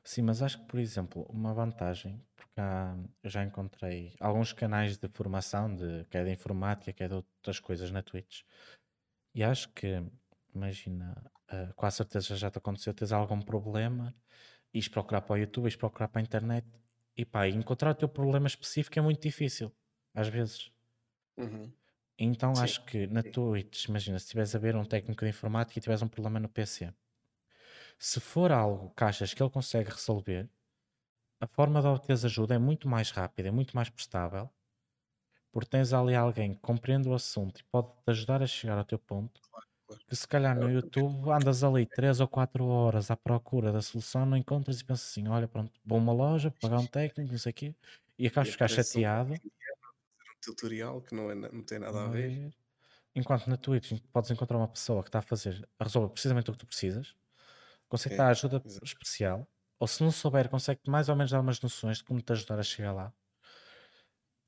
Sim, 0.03 0.23
mas 0.23 0.41
acho 0.41 0.59
que, 0.59 0.65
por 0.67 0.79
exemplo, 0.79 1.23
uma 1.29 1.53
vantagem, 1.53 2.21
porque 2.35 2.59
há, 2.59 2.97
eu 3.23 3.29
já 3.29 3.41
encontrei 3.43 4.13
alguns 4.19 4.51
canais 4.51 4.97
de 4.97 5.07
formação, 5.07 5.73
de, 5.73 6.03
que 6.09 6.17
é 6.17 6.23
de 6.25 6.31
informática, 6.31 6.91
que 6.91 7.03
é 7.03 7.07
de 7.07 7.13
outras 7.13 7.59
coisas 7.61 7.89
na 7.89 8.03
Twitch, 8.03 8.41
e 9.33 9.41
acho 9.43 9.69
que, 9.71 9.87
imagina, 10.55 11.31
uh, 11.51 11.73
com 11.75 11.85
a 11.85 11.91
certeza 11.91 12.35
já 12.35 12.49
te 12.51 12.57
aconteceu, 12.57 12.93
tens 12.93 13.11
algum 13.11 13.41
problema, 13.41 14.15
ires 14.73 14.87
procurar 14.89 15.21
para 15.21 15.33
o 15.33 15.37
YouTube, 15.37 15.65
ires 15.65 15.75
procurar 15.77 16.07
para 16.09 16.21
a 16.21 16.23
internet, 16.23 16.67
e 17.17 17.25
pá, 17.25 17.47
encontrar 17.47 17.91
o 17.91 17.95
teu 17.95 18.09
problema 18.09 18.47
específico 18.47 18.99
é 18.99 19.01
muito 19.01 19.21
difícil, 19.21 19.71
às 20.15 20.27
vezes. 20.29 20.71
Uhum. 21.37 21.73
Então 22.17 22.57
Sim, 22.57 22.59
acho 22.59 22.85
que 22.85 23.05
na. 23.07 23.23
Twitch, 23.23 23.85
imagina, 23.85 24.17
se 24.19 24.25
estiveres 24.25 24.55
a 24.55 24.59
ver 24.59 24.75
um 24.75 24.85
técnico 24.85 25.23
de 25.25 25.29
informática 25.29 25.77
e 25.79 25.81
tiveres 25.81 26.01
um 26.01 26.07
problema 26.07 26.39
no 26.39 26.49
PC, 26.49 26.93
se 27.99 28.19
for 28.21 28.51
algo 28.51 28.91
que 28.95 29.03
achas 29.05 29.33
que 29.33 29.43
ele 29.43 29.51
consegue 29.51 29.91
resolver, 29.91 30.49
a 31.41 31.47
forma 31.47 31.81
de 31.81 31.87
obter 31.87 32.13
ajuda 32.13 32.55
é 32.55 32.59
muito 32.59 32.87
mais 32.89 33.11
rápida, 33.11 33.49
é 33.49 33.51
muito 33.51 33.75
mais 33.75 33.89
prestável, 33.89 34.49
porque 35.51 35.69
tens 35.69 35.93
ali 35.93 36.15
alguém 36.15 36.53
que 36.53 36.59
compreende 36.59 37.07
o 37.07 37.13
assunto 37.13 37.59
e 37.61 37.63
pode 37.65 37.89
te 38.03 38.09
ajudar 38.11 38.41
a 38.43 38.47
chegar 38.47 38.77
ao 38.77 38.83
teu 38.85 38.99
ponto, 38.99 39.41
claro. 39.41 39.67
Que 40.07 40.15
se 40.15 40.27
calhar 40.27 40.55
no 40.55 40.69
YouTube 40.69 41.29
andas 41.31 41.63
ali 41.63 41.85
3 41.85 42.19
ou 42.19 42.27
4 42.27 42.65
horas 42.65 43.11
à 43.11 43.17
procura 43.17 43.71
da 43.71 43.81
solução, 43.81 44.25
não 44.25 44.37
encontras 44.37 44.79
e 44.81 44.85
pensas 44.85 45.07
assim, 45.09 45.27
olha 45.27 45.47
pronto, 45.47 45.79
vou 45.85 45.97
uma 45.99 46.13
loja, 46.13 46.51
pagar 46.51 46.79
um 46.79 46.87
técnico, 46.87 47.31
não 47.31 47.39
sei 47.39 47.51
o 47.51 47.55
quê, 47.55 47.75
e 48.17 48.27
acabas 48.27 48.47
de 48.49 48.53
ficar 48.53 48.67
chateado, 48.67 49.41
fazer 49.41 49.51
um 50.37 50.39
tutorial 50.41 51.01
que 51.01 51.15
não, 51.15 51.31
é, 51.31 51.35
não 51.35 51.63
tem 51.63 51.79
nada 51.79 52.05
a 52.05 52.09
ver. 52.09 52.33
é? 52.49 52.53
enquanto 53.15 53.47
na 53.49 53.57
Twitch 53.57 53.93
podes 54.13 54.31
encontrar 54.31 54.57
uma 54.57 54.67
pessoa 54.67 55.03
que 55.03 55.09
está 55.09 55.19
a 55.19 55.21
fazer, 55.23 55.67
a 55.79 55.83
resolver 55.85 56.11
precisamente 56.13 56.49
o 56.49 56.53
que 56.53 56.59
tu 56.59 56.67
precisas, 56.67 57.15
consegue 57.89 58.15
É, 58.15 58.17
dar 58.17 58.29
ajuda 58.29 58.65
exato. 58.65 58.83
especial, 58.83 59.47
ou 59.79 59.87
se 59.87 60.03
não 60.03 60.11
souber, 60.11 60.49
consegue 60.49 60.81
mais 60.87 61.09
ou 61.09 61.15
menos 61.17 61.31
dar 61.31 61.41
umas 61.41 61.61
noções 61.61 61.99
de 61.99 62.05
como 62.05 62.21
te 62.21 62.31
ajudar 62.33 62.59
a 62.59 62.63
chegar 62.63 62.93
lá. 62.93 63.13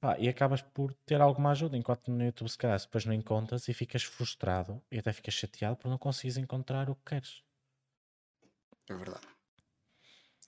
Pá, 0.05 0.19
e 0.19 0.29
acabas 0.29 0.61
por 0.61 0.93
ter 0.93 1.19
alguma 1.19 1.49
ajuda, 1.49 1.75
enquanto 1.75 2.11
no 2.11 2.23
YouTube 2.23 2.47
se 2.47 2.59
calhar 2.59 2.79
depois 2.79 3.05
não 3.05 3.13
encontras 3.13 3.67
e 3.67 3.73
ficas 3.73 4.03
frustrado 4.03 4.79
e 4.91 4.99
até 4.99 5.11
ficas 5.11 5.33
chateado 5.33 5.77
por 5.77 5.89
não 5.89 5.97
conseguires 5.97 6.37
encontrar 6.37 6.91
o 6.91 6.95
que 6.95 7.05
queres. 7.05 7.41
É 8.91 8.93
verdade. 8.95 9.27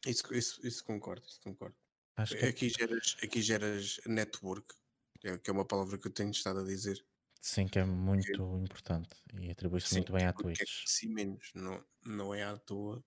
Isso, 0.05 0.33
isso, 0.33 0.65
isso 0.67 0.83
concordo, 0.83 1.25
isso 1.27 1.39
concordo. 1.41 1.75
Acho 2.17 2.35
que 2.37 2.45
é- 2.45 2.49
Aqui 2.49 2.69
geras, 2.69 3.15
aqui 3.23 3.41
geras 3.41 3.99
network, 4.05 4.75
que 5.19 5.27
é, 5.27 5.37
que 5.37 5.49
é 5.49 5.53
uma 5.53 5.65
palavra 5.67 5.97
que 5.97 6.07
eu 6.07 6.13
tenho 6.13 6.31
estado 6.31 6.59
a 6.59 6.63
dizer. 6.63 7.05
sim 7.41 7.67
que 7.67 7.79
é 7.79 7.83
muito 7.83 8.43
importante 8.59 9.15
e 9.33 9.49
atribui-se 9.49 9.91
muito 9.91 10.13
bem 10.13 10.25
à 10.27 10.33
é 10.33 10.33
Twitch. 10.33 10.61
conhecimentos, 10.65 11.51
não, 11.55 11.83
não 12.05 12.33
é 12.33 12.43
à 12.43 12.57
toa 12.57 13.03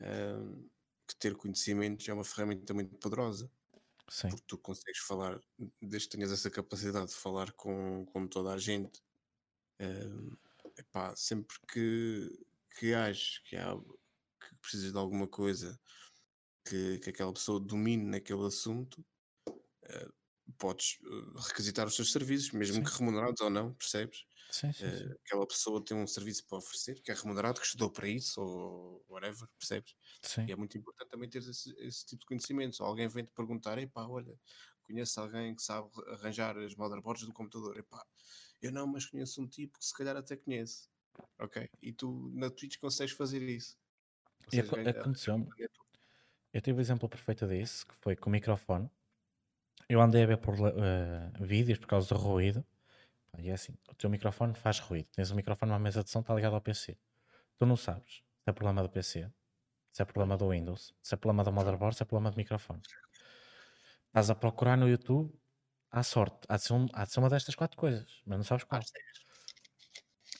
ahm, 0.00 0.68
que 1.08 1.16
ter 1.16 1.36
conhecimentos 1.36 2.08
é 2.08 2.12
uma 2.14 2.24
ferramenta 2.24 2.74
muito 2.74 2.96
poderosa, 2.98 3.50
Sim, 4.08 4.30
porque 4.30 4.44
tu 4.46 4.58
consegues 4.58 5.00
falar, 5.00 5.40
desde 5.80 6.08
que 6.08 6.16
tenhas 6.16 6.32
essa 6.32 6.50
capacidade 6.50 7.08
de 7.08 7.14
falar 7.16 7.52
com, 7.52 8.04
com 8.06 8.26
toda 8.28 8.52
a 8.54 8.58
gente, 8.58 9.02
ahm, 9.80 10.36
epá, 10.78 11.16
sempre 11.16 11.56
que, 11.72 12.30
que 12.78 12.94
que, 13.44 13.56
há, 13.56 13.76
que 14.40 14.56
precisas 14.62 14.92
de 14.92 14.98
alguma 14.98 15.28
coisa 15.28 15.80
que, 16.68 16.98
que 17.00 17.10
aquela 17.10 17.32
pessoa 17.34 17.60
domine 17.60 18.04
naquele 18.04 18.46
assunto, 18.46 19.04
eh, 19.84 20.08
podes 20.58 20.98
eh, 21.04 21.40
requisitar 21.48 21.86
os 21.88 21.96
seus 21.96 22.12
serviços, 22.12 22.52
mesmo 22.52 22.82
sim, 22.82 22.84
que 22.84 22.90
remunerados 22.98 23.40
ou 23.42 23.50
não, 23.50 23.74
percebes? 23.74 24.26
Sim, 24.52 24.72
sim, 24.72 24.92
Eh, 24.92 24.94
sim. 24.94 25.14
aquela 25.26 25.46
pessoa 25.46 25.84
tem 25.84 25.96
um 25.96 26.06
serviço 26.06 26.46
para 26.46 26.58
oferecer, 26.58 27.00
que 27.02 27.10
é 27.12 27.14
remunerado, 27.14 27.60
que 27.60 27.66
estudou 27.66 27.90
para 27.92 28.08
isso, 28.08 28.40
ou 28.42 29.04
whatever, 29.08 29.48
percebes? 29.58 29.94
sim. 30.22 30.48
E 30.48 30.52
é 30.52 30.56
muito 30.56 30.76
importante 30.78 31.08
também 31.10 31.28
ter 31.30 31.38
esse, 31.38 31.72
esse 31.78 32.06
tipo 32.06 32.20
de 32.20 32.26
conhecimentos. 32.26 32.80
Ou 32.80 32.86
alguém 32.86 33.08
vem-te 33.08 33.32
perguntar, 33.32 33.78
epá, 33.78 34.06
olha, 34.06 34.38
conheço 34.82 35.20
alguém 35.20 35.54
que 35.54 35.62
sabe 35.62 35.90
arranjar 36.08 36.58
as 36.58 36.74
motherboards 36.76 37.24
do 37.26 37.32
computador, 37.32 37.76
epá, 37.78 38.04
eu 38.62 38.72
não, 38.72 38.86
mas 38.86 39.06
conheço 39.06 39.42
um 39.42 39.48
tipo 39.48 39.78
que 39.78 39.84
se 39.86 39.94
calhar 39.94 40.16
até 40.16 40.36
conhece, 40.36 40.88
ok? 41.40 41.68
E 41.82 41.92
tu 41.92 42.30
na 42.34 42.50
Twitch 42.50 42.78
consegues 42.78 43.14
fazer 43.14 43.42
isso. 43.42 43.78
E 44.52 44.56
seja, 44.56 44.72
ganha- 44.72 44.92
aconteceu-me, 44.92 45.52
eu 46.52 46.60
tive 46.62 46.78
o 46.78 46.80
exemplo 46.82 47.08
perfeito 47.08 47.46
disso, 47.46 47.86
que 47.86 47.94
foi 47.94 48.16
com 48.16 48.28
o 48.30 48.32
microfone. 48.32 48.90
Eu 49.88 50.00
andei 50.00 50.22
a 50.24 50.26
ver 50.26 50.38
por 50.38 50.54
eh, 50.58 51.32
vídeos 51.40 51.78
por 51.78 51.88
causa 51.88 52.08
do 52.14 52.20
ruído. 52.20 52.64
E 53.38 53.48
é 53.50 53.52
assim, 53.54 53.74
o 53.88 53.94
teu 53.94 54.10
microfone 54.10 54.54
faz 54.54 54.78
ruído. 54.78 55.08
Tens 55.12 55.30
um 55.30 55.34
microfone 55.34 55.70
numa 55.70 55.78
mesa 55.78 56.02
de 56.04 56.10
som, 56.10 56.20
está 56.20 56.34
ligado 56.34 56.54
ao 56.54 56.60
PC. 56.60 56.98
Tu 57.58 57.66
não 57.66 57.76
sabes 57.76 58.16
se 58.16 58.50
é 58.50 58.52
problema 58.52 58.82
do 58.82 58.90
PC, 58.90 59.30
se 59.92 60.02
é 60.02 60.04
problema 60.04 60.36
do 60.36 60.50
Windows, 60.50 60.94
se 61.02 61.14
é 61.14 61.16
problema 61.16 61.44
da 61.44 61.50
motherboard, 61.50 61.96
se 61.96 62.02
é 62.02 62.06
problema 62.06 62.30
do 62.30 62.36
microfone. 62.36 62.82
Estás 64.08 64.30
a 64.30 64.34
procurar 64.34 64.76
no 64.76 64.88
YouTube, 64.88 65.32
à 65.90 66.02
sorte. 66.02 66.40
Há 66.48 66.56
de 66.56 66.62
ser, 66.62 66.74
um- 66.74 66.86
há 66.92 67.04
de 67.04 67.12
ser 67.12 67.20
uma 67.20 67.30
destas 67.30 67.54
quatro 67.54 67.76
coisas, 67.78 68.22
mas 68.26 68.38
não 68.38 68.44
sabes 68.44 68.64
qual. 68.64 68.82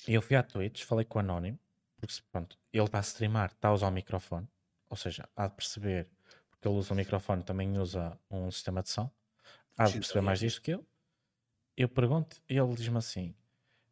E 0.07 0.15
eu 0.15 0.23
fui 0.23 0.37
à 0.37 0.43
Twitch, 0.43 0.85
falei 0.85 1.05
com 1.05 1.19
o 1.19 1.21
Anónimo, 1.21 1.59
porque 1.99 2.15
pronto, 2.31 2.59
ele 2.73 2.85
está 2.85 2.99
a 2.99 3.03
streamar, 3.03 3.53
está 3.53 3.69
a 3.69 3.73
usar 3.73 3.89
o 3.89 3.93
microfone, 3.93 4.49
ou 4.89 4.97
seja, 4.97 5.29
há 5.37 5.47
de 5.49 5.55
perceber, 5.55 6.11
porque 6.51 6.67
ele 6.69 6.77
usa 6.77 6.93
o 6.93 6.97
microfone, 6.97 7.43
também 7.45 7.79
usa 7.79 8.19
um 8.31 8.51
sistema 8.51 8.83
de 8.83 8.91
som, 8.91 9.11
há 9.79 9.89
de 9.89 9.99
perceber 9.99 10.23
mais 10.23 10.41
disto 10.41 10.63
que 10.63 10.73
eu. 10.73 10.87
Eu 11.83 11.89
pergunto 11.89 12.41
e 12.49 12.57
ele 12.57 12.75
diz-me 12.77 12.99
assim: 12.99 13.35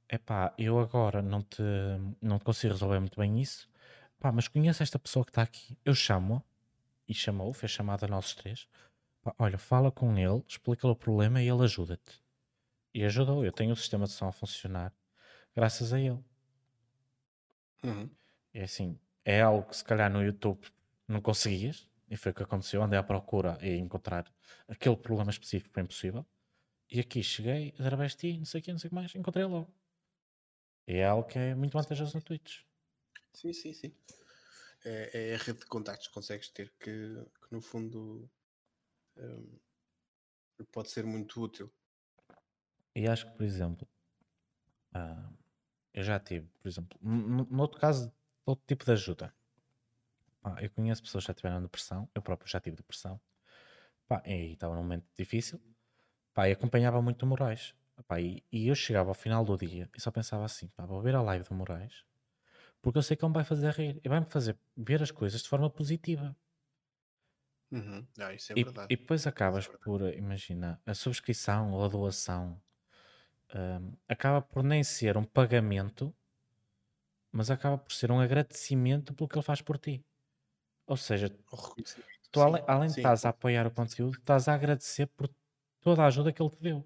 Epá, 0.08 0.54
eu 0.56 0.78
agora 0.78 1.20
não 1.20 1.42
te, 1.42 1.60
não 2.22 2.38
te 2.38 2.44
consigo 2.44 2.72
resolver 2.72 3.00
muito 3.00 3.18
bem 3.18 3.40
isso, 3.40 3.68
pá, 4.20 4.30
mas 4.30 4.46
conheço 4.46 4.80
esta 4.80 4.96
pessoa 4.96 5.24
que 5.24 5.32
está 5.32 5.42
aqui. 5.42 5.76
Eu 5.84 5.92
chamo-a 5.92 6.40
e 7.08 7.12
chamou, 7.12 7.52
fez 7.52 7.72
chamada 7.72 8.06
a 8.06 8.08
nós 8.08 8.32
três. 8.32 8.68
Pá, 9.20 9.34
olha, 9.36 9.58
fala 9.58 9.90
com 9.90 10.16
ele, 10.16 10.40
explica-lhe 10.46 10.92
o 10.92 10.96
problema 10.96 11.42
e 11.42 11.48
ele 11.48 11.64
ajuda-te. 11.64 12.22
E 12.94 13.04
ajudou. 13.04 13.44
Eu 13.44 13.50
tenho 13.50 13.72
o 13.72 13.76
sistema 13.76 14.06
de 14.06 14.12
som 14.12 14.28
a 14.28 14.32
funcionar 14.32 14.94
graças 15.52 15.92
a 15.92 15.98
ele. 15.98 16.22
Uhum. 17.82 18.08
É 18.54 18.62
assim, 18.62 19.00
é 19.24 19.40
algo 19.40 19.68
que 19.68 19.76
se 19.76 19.84
calhar 19.84 20.08
no 20.12 20.22
YouTube 20.22 20.64
não 21.08 21.20
conseguias, 21.20 21.88
e 22.08 22.16
foi 22.16 22.30
o 22.30 22.34
que 22.36 22.42
aconteceu. 22.44 22.84
Andei 22.84 23.00
à 23.00 23.02
procura 23.02 23.58
e 23.60 23.76
encontrar 23.78 24.32
aquele 24.68 24.96
problema 24.96 25.32
específico 25.32 25.74
foi 25.74 25.82
impossível. 25.82 26.24
E 26.94 27.00
aqui 27.00 27.20
cheguei, 27.22 27.62
através 27.80 28.12
de 28.12 28.18
ti, 28.22 28.38
não 28.38 28.44
sei 28.44 28.60
o 28.60 28.64
que, 28.64 28.72
não 28.72 28.78
sei 28.78 28.88
o 28.88 28.90
que 28.90 28.94
mais, 28.94 29.14
encontrei 29.14 29.44
logo. 29.44 29.72
E 30.86 30.94
é 30.96 31.06
algo 31.06 31.26
que 31.26 31.38
é 31.38 31.54
muito 31.54 31.72
vantajoso 31.72 32.16
no 32.18 32.22
Twitch. 32.22 32.64
Sim, 33.32 33.52
sim, 33.52 33.72
sim. 33.72 33.92
É, 34.84 35.30
é 35.32 35.34
a 35.34 35.38
rede 35.38 35.60
de 35.60 35.66
contactos 35.66 36.08
que 36.08 36.14
consegues 36.14 36.48
ter 36.50 36.72
que, 36.80 36.90
que 37.42 37.52
no 37.52 37.60
fundo 37.60 38.30
hum, 39.16 39.58
pode 40.72 40.90
ser 40.90 41.04
muito 41.04 41.40
útil. 41.42 41.70
E 42.94 43.08
acho 43.08 43.26
que, 43.26 43.32
por 43.36 43.44
exemplo, 43.44 43.88
ah, 44.94 45.30
eu 45.94 46.02
já 46.04 46.20
tive, 46.20 46.48
por 46.62 46.68
exemplo, 46.68 46.98
no 47.02 47.44
no 47.46 47.62
outro 47.62 47.80
caso, 47.80 48.12
outro 48.46 48.66
tipo 48.66 48.84
de 48.84 48.92
ajuda. 48.92 49.34
Pá, 50.40 50.56
eu 50.62 50.70
conheço 50.70 51.02
pessoas 51.02 51.24
que 51.24 51.28
já 51.28 51.34
tiveram 51.34 51.62
depressão, 51.62 52.08
eu 52.14 52.22
próprio 52.22 52.50
já 52.50 52.60
tive 52.60 52.76
depressão, 52.76 53.20
pá, 54.08 54.22
e 54.26 54.52
estava 54.54 54.74
num 54.76 54.82
momento 54.82 55.06
difícil, 55.16 55.60
pá, 56.34 56.48
e 56.48 56.52
acompanhava 56.52 57.00
muito 57.02 57.22
o 57.24 57.26
Moraes. 57.26 57.74
Pá, 58.06 58.20
e, 58.20 58.44
e 58.52 58.68
eu 58.68 58.74
chegava 58.74 59.10
ao 59.10 59.14
final 59.14 59.44
do 59.44 59.56
dia 59.56 59.90
e 59.96 60.00
só 60.00 60.10
pensava 60.10 60.44
assim, 60.44 60.68
pá, 60.68 60.86
vou 60.86 61.02
ver 61.02 61.14
a 61.14 61.22
live 61.22 61.44
do 61.48 61.54
Moraes, 61.54 62.04
porque 62.82 62.98
eu 62.98 63.02
sei 63.02 63.16
que 63.16 63.24
ele 63.24 63.30
me 63.30 63.34
vai 63.36 63.44
fazer 63.44 63.72
rir 63.74 64.00
e 64.04 64.08
vai-me 64.08 64.26
fazer 64.26 64.58
ver 64.76 65.02
as 65.02 65.10
coisas 65.12 65.42
de 65.42 65.48
forma 65.50 65.70
positiva. 65.70 66.36
Uhum. 67.72 68.06
Ah, 68.20 68.32
isso 68.34 68.52
é 68.52 68.56
E, 68.56 68.62
verdade. 68.62 68.92
e 68.92 68.96
depois 68.96 69.26
é 69.48 69.50
acabas 69.50 69.66
verdade. 69.66 69.82
por, 69.82 70.00
imagina, 70.14 70.80
a 70.86 70.94
subscrição 70.94 71.72
ou 71.72 71.84
a 71.84 71.88
doação 71.88 72.60
hum, 73.54 73.92
acaba 74.08 74.42
por 74.42 74.62
nem 74.64 74.82
ser 74.84 75.16
um 75.16 75.24
pagamento, 75.24 76.14
mas 77.32 77.50
acaba 77.50 77.78
por 77.78 77.92
ser 77.92 78.10
um 78.10 78.20
agradecimento 78.20 79.14
pelo 79.14 79.28
que 79.28 79.36
ele 79.36 79.44
faz 79.44 79.60
por 79.62 79.78
ti. 79.78 80.04
Ou 80.86 80.96
seja, 80.98 81.30
tu 82.32 82.40
Sim, 82.40 82.42
além, 82.42 82.64
além 82.66 82.90
de 82.90 82.96
sim. 82.96 82.98
estás 82.98 83.24
a 83.24 83.30
apoiar 83.30 83.66
o 83.66 83.70
conteúdo, 83.72 84.18
estás 84.18 84.48
a 84.48 84.54
agradecer 84.54 85.06
por 85.08 85.28
toda 85.80 86.02
a 86.02 86.06
ajuda 86.06 86.32
que 86.32 86.42
ele 86.42 86.50
te 86.50 86.62
deu. 86.62 86.84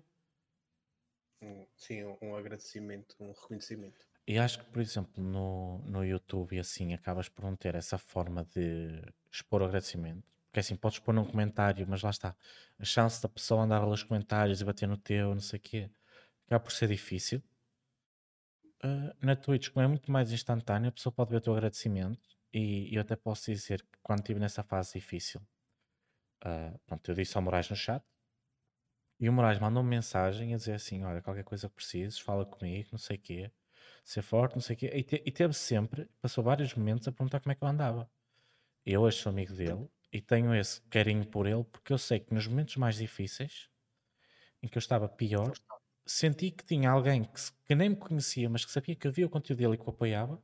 Sim, 1.77 2.05
um, 2.05 2.17
um 2.23 2.37
agradecimento, 2.37 3.17
um 3.21 3.33
reconhecimento. 3.33 4.07
E 4.27 4.39
acho 4.39 4.59
que, 4.59 4.65
por 4.71 4.81
exemplo, 4.81 5.23
no, 5.23 5.79
no 5.81 6.05
YouTube 6.05 6.57
e 6.57 6.59
assim, 6.59 6.95
acabas 6.95 7.29
por 7.29 7.45
não 7.45 7.55
ter 7.55 7.75
essa 7.75 7.99
forma 7.99 8.45
de 8.45 9.03
expor 9.31 9.61
o 9.61 9.67
agradecimento. 9.67 10.25
Porque 10.47 10.61
assim, 10.61 10.77
podes 10.77 10.99
pôr 10.99 11.13
num 11.13 11.25
comentário, 11.25 11.87
mas 11.89 12.03
lá 12.03 12.11
está. 12.11 12.35
A 12.79 12.85
chance 12.85 13.21
da 13.21 13.29
pessoa 13.29 13.63
andar 13.63 13.83
a 13.83 13.87
ler 13.87 13.93
os 13.93 14.03
comentários 14.03 14.61
e 14.61 14.65
bater 14.65 14.89
no 14.89 14.97
teu, 14.97 15.35
não 15.35 15.41
sei 15.41 15.59
o 15.59 15.63
quê, 15.63 15.91
acaba 16.47 16.65
por 16.65 16.73
ser 16.73 16.89
difícil. 16.89 17.43
Ah, 18.83 19.15
na 19.21 19.37
Twitch, 19.37 19.71
como 19.71 19.85
é 19.85 19.89
muito 19.89 20.11
mais 20.11 20.31
instantâneo, 20.33 20.89
a 20.89 20.93
pessoa 20.93 21.13
pode 21.13 21.31
ver 21.31 21.39
o 21.39 21.41
teu 21.41 21.53
agradecimento. 21.53 22.21
E 22.53 22.95
eu 22.95 23.01
até 23.01 23.17
posso 23.17 23.51
dizer 23.51 23.83
que 23.83 23.99
quando 24.03 24.21
estive 24.21 24.39
nessa 24.39 24.63
fase 24.63 24.93
difícil, 24.95 25.41
ah, 26.43 26.73
pronto, 26.87 27.11
eu 27.11 27.15
disse 27.15 27.37
ao 27.37 27.43
Moraes 27.43 27.69
no 27.69 27.77
chat. 27.77 28.03
E 29.21 29.29
o 29.29 29.33
Moraes 29.33 29.59
mandou-me 29.59 29.89
mensagem 29.89 30.55
a 30.55 30.57
dizer 30.57 30.75
assim: 30.75 31.03
Olha, 31.05 31.23
qualquer 31.23 31.45
coisa 31.45 31.69
que 31.69 31.75
precises, 31.77 32.19
fala 32.19 32.45
comigo, 32.47 32.89
não 32.93 32.99
sei 32.99 33.17
o 33.17 33.21
quê, 33.21 33.53
ser 34.05 34.23
forte, 34.23 34.55
não 34.55 34.61
sei 34.63 34.77
o 34.77 34.79
quê. 34.79 34.91
E, 34.95 35.03
te- 35.05 35.23
e 35.25 35.33
teve 35.33 35.55
sempre, 35.55 36.09
passou 36.21 36.43
vários 36.45 36.75
momentos 36.75 37.09
a 37.09 37.13
perguntar 37.13 37.41
como 37.41 37.53
é 37.53 37.55
que 37.55 37.63
eu 37.65 37.69
andava. 37.69 38.11
Eu 38.87 39.03
hoje 39.03 39.19
sou 39.19 39.31
amigo 39.31 39.55
dele 39.55 39.89
e 40.13 40.21
tenho 40.23 40.55
esse 40.55 40.83
carinho 40.83 41.27
por 41.27 41.47
ele 41.47 41.65
porque 41.65 41.93
eu 41.93 41.99
sei 41.99 42.21
que 42.21 42.35
nos 42.35 42.47
momentos 42.49 42.77
mais 42.77 42.97
difíceis, 42.97 43.71
em 44.63 44.69
que 44.69 44.79
eu 44.79 44.81
estava 44.81 45.09
pior, 45.09 45.59
senti 46.07 46.51
que 46.51 46.65
tinha 46.65 46.91
alguém 46.91 47.25
que, 47.25 47.41
que 47.67 47.75
nem 47.75 47.91
me 47.91 47.97
conhecia, 47.97 48.49
mas 48.51 48.65
que 48.65 48.73
sabia 48.73 48.97
que 48.97 49.09
havia 49.09 49.27
o 49.27 49.31
conteúdo 49.31 49.59
dele 49.61 49.75
e 49.75 49.79
que 49.79 49.87
o 49.87 49.91
apoiava, 49.91 50.43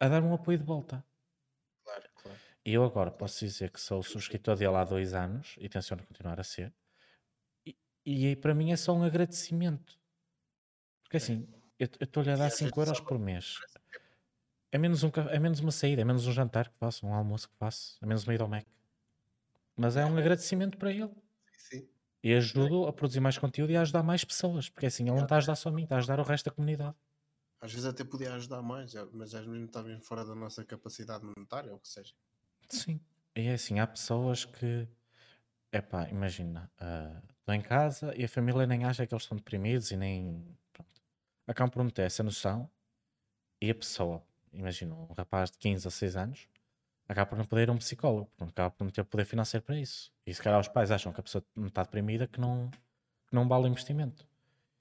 a 0.00 0.08
dar 0.08 0.22
um 0.22 0.34
apoio 0.34 0.58
de 0.58 0.64
volta. 0.64 1.04
Claro, 1.82 2.08
claro. 2.14 2.40
E 2.64 2.72
eu 2.74 2.84
agora 2.84 3.10
posso 3.10 3.44
dizer 3.44 3.70
que 3.70 3.80
sou 3.80 4.02
subscritor 4.02 4.56
dele 4.56 4.76
há 4.76 4.84
dois 4.84 5.14
anos 5.14 5.56
e 5.58 5.68
tenciono 5.68 6.06
continuar 6.06 6.38
a 6.40 6.44
ser. 6.44 6.74
E, 8.04 8.28
e 8.28 8.36
para 8.36 8.54
mim 8.54 8.72
é 8.72 8.76
só 8.76 8.92
um 8.94 9.02
agradecimento. 9.02 9.98
Porque 11.02 11.16
assim, 11.16 11.48
eu 11.78 11.88
estou-lhe 12.00 12.30
a 12.30 12.36
dar 12.36 12.50
5 12.50 12.80
euros 12.80 13.00
por 13.00 13.18
mês. 13.18 13.58
É 14.70 14.78
menos, 14.78 15.04
um, 15.04 15.10
é 15.30 15.38
menos 15.38 15.60
uma 15.60 15.70
saída, 15.70 16.02
é 16.02 16.04
menos 16.04 16.26
um 16.26 16.32
jantar 16.32 16.68
que 16.68 16.76
faço, 16.78 17.06
um 17.06 17.14
almoço 17.14 17.48
que 17.48 17.54
faço, 17.56 17.96
é 18.02 18.06
menos 18.06 18.24
uma 18.24 18.34
ida 18.34 18.42
ao 18.42 18.48
Mac. 18.48 18.66
Mas 19.76 19.96
é 19.96 20.04
um 20.04 20.16
agradecimento 20.16 20.76
para 20.76 20.90
ele. 20.90 21.10
Sim. 21.56 21.88
E 22.22 22.34
ajudo 22.34 22.86
a 22.86 22.92
produzir 22.92 23.20
mais 23.20 23.38
conteúdo 23.38 23.70
e 23.70 23.76
a 23.76 23.82
ajudar 23.82 24.02
mais 24.02 24.24
pessoas. 24.24 24.68
Porque 24.68 24.86
assim, 24.86 25.04
ele 25.04 25.14
não 25.14 25.22
está 25.22 25.36
a 25.36 25.38
ajudar 25.38 25.56
só 25.56 25.68
a 25.68 25.72
mim, 25.72 25.84
está 25.84 25.96
a 25.96 25.98
ajudar 25.98 26.20
o 26.20 26.24
resto 26.24 26.46
da 26.46 26.50
comunidade. 26.50 26.96
Às 27.60 27.72
vezes 27.72 27.86
até 27.86 28.04
podia 28.04 28.34
ajudar 28.34 28.62
mais, 28.62 28.92
mas 29.12 29.34
às 29.34 29.44
vezes 29.46 29.64
está 29.64 29.82
bem 29.82 29.98
fora 30.00 30.24
da 30.24 30.34
nossa 30.34 30.64
capacidade 30.64 31.24
monetária, 31.24 31.70
ou 31.70 31.76
o 31.76 31.80
que 31.80 31.88
seja. 31.88 32.12
Sim. 32.68 33.00
E 33.36 33.48
é 33.48 33.54
assim, 33.54 33.78
há 33.78 33.86
pessoas 33.86 34.44
que, 34.44 34.86
epá, 35.72 36.08
imagina, 36.08 36.70
uh, 36.80 37.33
estão 37.44 37.54
em 37.54 37.60
casa 37.60 38.14
e 38.16 38.24
a 38.24 38.28
família 38.28 38.66
nem 38.66 38.84
acha 38.84 39.06
que 39.06 39.14
eles 39.14 39.22
estão 39.22 39.36
deprimidos 39.36 39.90
e 39.90 39.96
nem, 39.96 40.42
pronto. 40.72 41.02
Acabam 41.46 41.70
por 41.70 41.82
não 41.82 41.90
ter 41.90 42.02
essa 42.02 42.22
noção 42.22 42.68
e 43.60 43.70
a 43.70 43.74
pessoa, 43.74 44.22
imagina, 44.52 44.94
um 44.94 45.12
rapaz 45.12 45.50
de 45.50 45.58
15 45.58 45.86
a 45.86 45.90
6 45.90 46.16
anos, 46.16 46.48
acaba 47.06 47.28
por 47.28 47.38
não 47.38 47.44
poder 47.44 47.64
ir 47.64 47.68
a 47.68 47.72
um 47.72 47.78
psicólogo, 47.78 48.30
acaba 48.40 48.70
por 48.70 48.84
não 48.84 48.90
ter 48.90 49.04
poder 49.04 49.26
financeiro 49.26 49.64
para 49.64 49.78
isso. 49.78 50.10
E 50.26 50.32
se 50.32 50.42
calhar 50.42 50.58
os 50.58 50.68
pais 50.68 50.90
acham 50.90 51.12
que 51.12 51.20
a 51.20 51.22
pessoa 51.22 51.44
não 51.54 51.68
está 51.68 51.82
deprimida 51.82 52.26
que 52.26 52.40
não, 52.40 52.70
que 52.70 53.34
não 53.34 53.46
vale 53.46 53.64
o 53.64 53.68
investimento. 53.68 54.26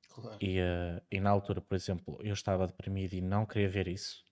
Claro. 0.10 0.38
E, 0.40 0.60
uh, 0.60 1.02
e 1.12 1.20
na 1.20 1.32
altura, 1.32 1.60
por 1.60 1.76
exemplo, 1.76 2.18
eu 2.22 2.34
estava 2.34 2.66
deprimido 2.66 3.14
e 3.14 3.22
não 3.22 3.46
queria 3.46 3.68
ver 3.68 3.90
isso. 3.90 4.24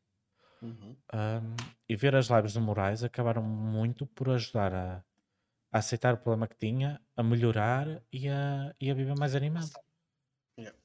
Uhum. 0.62 0.96
Um, 1.14 1.56
e 1.90 1.96
ver 1.96 2.16
as 2.16 2.28
lives 2.28 2.54
do 2.54 2.62
Moraes 2.62 3.04
acabaram 3.04 3.42
muito 3.42 4.06
por 4.06 4.30
ajudar 4.30 4.74
a, 4.74 5.04
a, 5.72 5.78
aceitar 5.80 6.14
o 6.14 6.18
problema 6.18 6.48
que 6.48 6.56
tinha, 6.58 7.02
a 7.16 7.24
melhorar 7.24 8.02
e 8.12 8.28
a, 8.30 8.76
e 8.80 8.90
a 8.90 8.94
viver 8.94 9.16
mais 9.18 9.36
animado. 9.36 9.72
Yeah. 10.58 10.78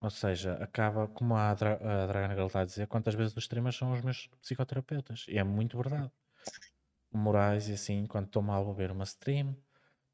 Ou 0.00 0.10
seja, 0.10 0.54
acaba, 0.54 1.08
como 1.08 1.34
a, 1.36 1.54
Dra 1.54 1.74
a 1.74 2.06
Dragana 2.06 2.34
Girl 2.34 2.46
está 2.46 2.60
a 2.60 2.64
dizer, 2.64 2.86
quantas 2.86 3.14
vezes 3.14 3.36
os 3.36 3.44
streamers 3.44 3.76
são 3.76 3.92
os 3.92 4.00
meus 4.02 4.28
psicoterapeutas. 4.40 5.26
E 5.28 5.38
é 5.38 5.44
muito 5.44 5.76
verdade. 5.76 6.10
O 7.12 7.18
Moraes, 7.18 7.68
e 7.68 7.72
assim, 7.74 8.06
quando 8.06 8.26
estou 8.26 8.42
mal, 8.42 8.64
vou 8.64 8.74
ver 8.74 8.90
uma 8.90 9.04
stream. 9.04 9.56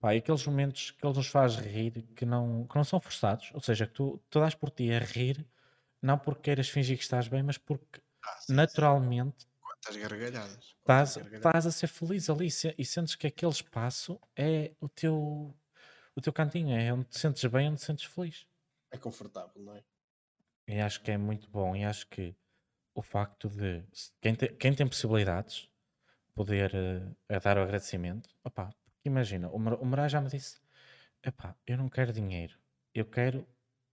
Pá, 0.01 0.14
e 0.14 0.18
aqueles 0.18 0.47
momentos 0.47 0.91
que 0.91 1.07
ele 1.07 1.16
nos 1.16 1.26
faz 1.28 1.57
rir 1.57 2.03
que 2.14 2.24
não, 2.26 2.66
que 2.66 2.76
não 2.76 2.84
são 2.84 3.01
forçados, 3.01 3.51
ou 3.55 3.61
seja, 3.61 3.87
que 3.87 3.93
tu, 3.95 4.22
tu 4.28 4.41
dás 4.41 4.55
por 4.55 4.70
ti 4.70 4.93
a 4.93 4.99
rir, 4.99 5.47
não 6.03 6.18
porque 6.18 6.43
queiras 6.43 6.68
fingir 6.68 6.97
que 6.97 7.03
estás 7.03 7.28
bem, 7.28 7.43
mas 7.43 7.59
porque 7.59 8.01
Ah, 8.22 8.37
sim, 8.41 8.47
sim. 8.47 8.55
naturalmente 8.55 9.47
gargalhadas. 9.55 9.55
Estás, 10.80 11.16
gargalhadas. 11.16 11.47
estás 11.49 11.66
a 11.66 11.70
ser 11.70 11.87
feliz 11.89 12.28
ali 12.30 12.47
e 12.78 12.84
sentes 12.84 13.14
que 13.14 13.26
aquele 13.26 13.53
espaço 13.53 14.20
é 14.37 14.74
o 14.80 14.89
teu, 14.89 15.55
o 16.16 16.20
teu 16.20 16.32
cantinho, 16.32 16.76
é 16.76 16.93
onde 16.93 17.07
te 17.07 17.18
sentes 17.18 17.45
bem, 17.47 17.68
onde 17.68 17.78
te 17.80 17.84
sentes 17.87 18.05
feliz. 18.05 18.47
É 18.91 18.99
confortável, 18.99 19.62
não 19.62 19.76
é? 19.76 19.84
E 20.66 20.80
acho 20.80 21.03
que 21.03 21.11
é 21.11 21.16
muito 21.18 21.49
bom. 21.51 21.74
E 21.76 21.84
acho 21.84 22.07
que 22.09 22.37
o 22.95 23.03
facto 23.03 23.49
de 23.49 23.84
quem, 24.20 24.34
te- 24.34 24.55
quem 24.57 24.74
tem 24.74 24.89
possibilidades 24.89 25.68
poder 26.34 26.72
a 27.28 27.39
dar 27.41 27.59
o 27.59 27.62
agradecimento, 27.62 28.30
opá, 28.45 28.66
porque 28.84 29.09
imagina, 29.09 29.49
o 29.51 29.57
o 29.57 29.87
Moraes 29.87 30.12
já 30.12 30.20
me 30.20 30.30
disse: 30.30 30.61
epá, 31.24 31.57
eu 31.66 31.78
não 31.78 31.89
quero 31.91 32.12
dinheiro, 32.12 32.59
eu 32.95 33.07
quero 33.07 33.45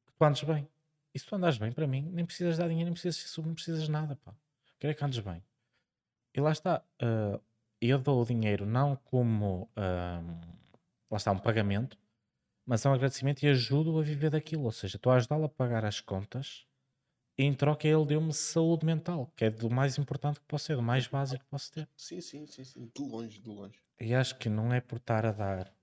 que 0.08 0.14
tu 0.14 0.26
andes 0.26 0.44
bem. 0.44 0.70
E 1.14 1.20
se 1.20 1.26
tu 1.28 1.36
andas 1.36 1.58
bem, 1.60 1.72
para 1.74 1.88
mim, 1.88 2.10
nem 2.12 2.26
precisas 2.26 2.58
dar 2.58 2.68
dinheiro, 2.70 2.86
nem 2.88 2.94
precisas 2.94 3.18
ser 3.18 3.28
sub, 3.30 3.48
não 3.48 3.56
precisas 3.56 3.84
de 3.86 3.91
nada, 3.91 4.16
pá. 4.18 4.36
Quero 4.80 4.91
é 4.91 4.96
que 4.96 5.06
andes 5.06 5.20
bem. 5.20 5.44
E 6.36 6.41
lá 6.41 6.51
está, 6.51 6.84
eh, 6.99 7.39
eu 7.81 7.99
dou 7.99 8.21
o 8.21 8.25
dinheiro 8.25 8.65
não 8.65 8.95
como 8.95 9.69
ahm, 9.75 10.39
lá 11.09 11.17
está 11.17 11.31
um 11.31 11.38
pagamento, 11.38 11.97
mas 12.65 12.86
é 12.86 12.89
um 12.89 12.93
agradecimento 12.93 13.43
e 13.43 13.49
ajudo 13.49 13.99
a 13.99 14.03
viver 14.03 14.31
daquilo. 14.31 14.63
Ou 14.63 14.71
seja, 14.71 14.97
estou 14.97 15.11
a 15.11 15.15
ajudá-lo 15.17 15.45
a 15.45 15.49
pagar 15.49 15.86
as 15.86 16.01
contas 16.01 16.65
e 17.38 17.43
em 17.43 17.53
troca 17.53 17.88
ele 17.88 18.05
deu-me 18.05 18.34
saúde 18.34 18.86
mental, 18.86 19.31
que 19.36 19.45
é 19.45 19.49
do 19.49 19.69
mais 19.69 19.97
importante 19.97 20.39
que 20.39 20.45
posso 20.47 20.67
ter, 20.67 20.75
do 20.75 20.81
mais 20.84 21.07
básico 21.07 21.43
que 21.43 21.49
posso 21.49 21.71
ter. 21.71 21.88
Sim, 21.95 22.21
sim, 22.21 22.45
sim, 22.47 22.63
sim. 22.63 22.91
De 22.95 23.01
longe, 23.01 23.39
de 23.39 23.49
longe. 23.49 23.79
E 23.99 24.13
acho 24.13 24.38
que 24.38 24.49
não 24.49 24.73
é 24.73 24.81
por 24.81 24.97
estar 24.97 25.25
a 25.25 25.31
dar 25.31 25.73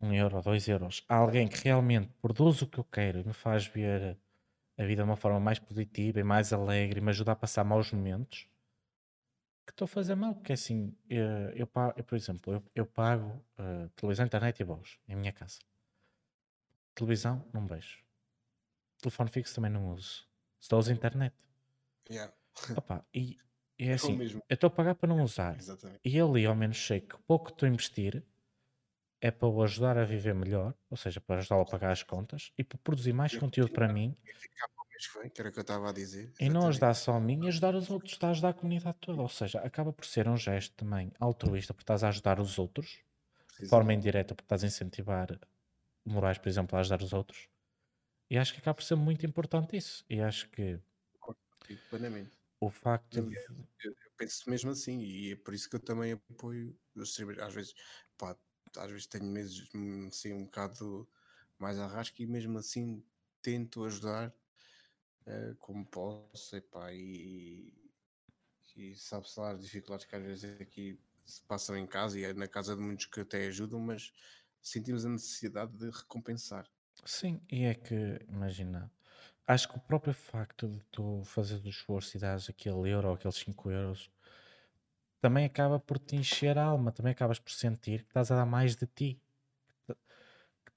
um 0.00 0.12
euro, 0.12 0.40
dois 0.42 0.68
euros 0.68 1.04
a 1.08 1.16
alguém 1.16 1.48
que 1.48 1.58
realmente 1.64 2.08
produz 2.22 2.62
o 2.62 2.66
que 2.68 2.78
eu 2.78 2.84
quero 2.84 3.18
e 3.18 3.24
me 3.24 3.32
faz 3.32 3.66
ver 3.66 4.16
a 4.78 4.84
vida 4.84 5.02
de 5.02 5.08
uma 5.08 5.16
forma 5.16 5.40
mais 5.40 5.58
positiva 5.58 6.20
e 6.20 6.24
mais 6.24 6.52
alegre 6.52 7.00
e 7.00 7.02
me 7.02 7.10
ajuda 7.10 7.32
a 7.32 7.36
passar 7.36 7.64
maus 7.64 7.90
momentos 7.92 8.48
que 9.68 9.72
estou 9.74 9.84
a 9.86 9.88
fazer 9.88 10.14
mal, 10.16 10.34
porque 10.34 10.52
assim, 10.54 10.96
eu, 11.08 11.50
eu, 11.62 11.66
pa- 11.66 11.94
eu, 11.96 12.04
por 12.04 12.16
exemplo, 12.16 12.52
eu, 12.54 12.62
eu 12.74 12.86
pago 12.86 13.44
eh, 13.58 13.88
televisão, 13.96 14.26
internet 14.26 14.60
e 14.60 14.64
voz 14.64 14.98
em 15.08 15.16
minha 15.16 15.32
casa. 15.32 15.58
Televisão, 16.94 17.44
não 17.54 17.66
vejo. 17.66 18.04
Telefone 19.00 19.30
fixo 19.30 19.54
também 19.54 19.70
não 19.70 19.92
uso. 19.94 20.28
Só 20.60 20.78
uso 20.78 20.92
internet. 20.92 21.34
Yeah. 22.10 22.32
Opa, 22.78 23.06
e, 23.14 23.36
e 23.78 23.84
é 23.84 23.90
É 23.90 23.94
assim, 23.94 24.18
eu 24.22 24.42
estou 24.54 24.68
a 24.68 24.70
pagar 24.70 24.94
para 24.96 25.08
não 25.08 25.22
usar. 25.22 25.56
Exatamente. 25.58 26.00
E 26.04 26.20
ali 26.20 26.46
ao 26.46 26.56
menos 26.56 26.78
sei 26.84 27.00
que 27.00 27.14
o 27.14 27.20
pouco 27.20 27.46
que 27.46 27.52
estou 27.52 27.66
a 27.68 27.70
investir 27.70 28.24
é 29.20 29.30
para 29.30 29.48
o 29.48 29.62
ajudar 29.62 29.98
a 29.98 30.04
viver 30.04 30.34
melhor, 30.34 30.74
ou 30.90 30.96
seja, 30.96 31.20
para 31.20 31.40
ajudá-lo 31.40 31.62
a 31.62 31.66
pagar 31.66 31.90
as 31.92 32.02
contas 32.02 32.52
e 32.58 32.64
para 32.64 32.78
produzir 32.78 33.12
mais 33.12 33.36
conteúdo 33.36 33.72
para 33.72 33.88
mim 33.88 34.16
Mês 34.98 35.06
que 35.06 35.18
vem, 35.20 35.30
que 35.30 35.40
era 35.40 35.48
o 35.48 35.52
que 35.52 35.58
eu 35.60 35.62
estava 35.62 35.90
a 35.90 35.92
dizer. 35.92 36.32
e 36.40 36.48
não 36.48 36.66
ajudar 36.66 36.92
só 36.94 37.12
a 37.12 37.20
mim 37.20 37.44
e 37.44 37.48
ajudar 37.48 37.76
os 37.76 37.88
outros, 37.88 38.12
está 38.12 38.26
a 38.26 38.30
ajudar 38.30 38.48
a 38.48 38.54
comunidade 38.54 38.98
toda. 39.00 39.22
Ou 39.22 39.28
seja, 39.28 39.60
acaba 39.60 39.92
por 39.92 40.04
ser 40.04 40.26
um 40.28 40.36
gesto 40.36 40.74
também 40.74 41.12
altruísta, 41.20 41.72
porque 41.72 41.84
estás 41.84 42.02
a 42.02 42.08
ajudar 42.08 42.40
os 42.40 42.58
outros, 42.58 42.98
de 43.60 43.68
forma 43.68 43.94
indireta, 43.94 44.34
porque 44.34 44.44
estás 44.44 44.64
a 44.64 44.66
incentivar 44.66 45.38
o 46.04 46.10
Moraes, 46.10 46.38
por 46.38 46.48
exemplo, 46.48 46.76
a 46.76 46.80
ajudar 46.80 47.00
os 47.00 47.12
outros. 47.12 47.48
E 48.28 48.36
acho 48.36 48.52
que 48.52 48.58
acaba 48.58 48.74
por 48.74 48.82
ser 48.82 48.96
muito 48.96 49.24
importante 49.24 49.76
isso. 49.76 50.04
E 50.10 50.20
acho 50.20 50.48
que 50.50 50.80
Plenamente. 51.88 52.36
o 52.60 52.68
facto 52.68 53.20
de. 53.20 53.20
Aliás, 53.20 53.46
eu, 53.84 53.90
eu 53.92 54.10
penso 54.16 54.50
mesmo 54.50 54.70
assim 54.72 55.00
e 55.00 55.32
é 55.32 55.36
por 55.36 55.54
isso 55.54 55.70
que 55.70 55.76
eu 55.76 55.80
também 55.80 56.12
apoio 56.12 56.76
os 56.96 57.10
streamers. 57.10 57.38
Às 57.38 57.54
vezes, 57.54 57.74
pá, 58.16 58.36
às 58.76 58.90
vezes 58.90 59.06
tenho 59.06 59.26
meses 59.26 59.68
hum, 59.74 60.08
assim 60.08 60.32
um 60.32 60.44
bocado 60.44 61.08
mais 61.56 61.78
arrasco 61.78 62.20
e 62.20 62.26
mesmo 62.26 62.58
assim 62.58 63.04
tento 63.42 63.84
ajudar 63.84 64.34
eh, 65.28 65.54
como 65.58 65.84
posso 65.86 66.56
epá, 66.56 66.92
e, 66.92 67.72
e 68.76 68.94
sabe-se 68.96 69.38
lá 69.38 69.52
as 69.52 69.62
dificuldades 69.62 70.06
que 70.06 70.16
às 70.16 70.22
vezes 70.22 70.60
aqui 70.60 70.98
se 71.24 71.42
passam 71.42 71.76
em 71.76 71.86
casa 71.86 72.18
e 72.18 72.24
é 72.24 72.32
na 72.32 72.48
casa 72.48 72.74
de 72.74 72.80
muitos 72.80 73.06
que 73.06 73.20
até 73.20 73.46
ajudam, 73.46 73.78
mas 73.78 74.12
sentimos 74.62 75.04
a 75.04 75.10
necessidade 75.10 75.72
de 75.76 75.90
recompensar. 75.90 76.66
Sim, 77.04 77.40
e 77.50 77.64
é 77.64 77.74
que, 77.74 78.24
imagina, 78.28 78.90
acho 79.46 79.68
que 79.68 79.76
o 79.76 79.80
próprio 79.80 80.14
facto 80.14 80.68
de 80.68 80.80
tu 80.90 81.22
fazeres 81.24 81.64
o 81.64 81.68
esforço 81.68 82.16
e 82.16 82.20
dares 82.20 82.48
aquele 82.48 82.90
euro 82.90 83.08
ou 83.08 83.14
aqueles 83.14 83.36
5 83.36 83.70
euros 83.70 84.10
também 85.20 85.44
acaba 85.44 85.78
por 85.78 85.98
te 85.98 86.16
encher 86.16 86.56
a 86.58 86.64
alma, 86.64 86.92
também 86.92 87.12
acabas 87.12 87.38
por 87.38 87.50
sentir 87.50 88.02
que 88.02 88.10
estás 88.10 88.30
a 88.30 88.36
dar 88.36 88.46
mais 88.46 88.76
de 88.76 88.86
ti, 88.86 89.20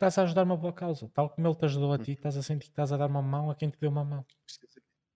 estás 0.01 0.17
a 0.17 0.23
ajudar 0.23 0.43
uma 0.43 0.57
boa 0.57 0.73
causa, 0.73 1.07
tal 1.13 1.29
como 1.29 1.47
ele 1.47 1.55
te 1.55 1.65
ajudou 1.65 1.93
a 1.93 1.97
ti, 1.99 2.13
estás 2.13 2.35
a 2.35 2.41
sentir 2.41 2.65
que 2.65 2.71
estás 2.71 2.91
a 2.91 2.97
dar 2.97 3.05
uma 3.07 3.21
mão 3.21 3.51
a 3.51 3.55
quem 3.55 3.69
te 3.69 3.79
deu 3.79 3.91
uma 3.91 4.03
mão. 4.03 4.25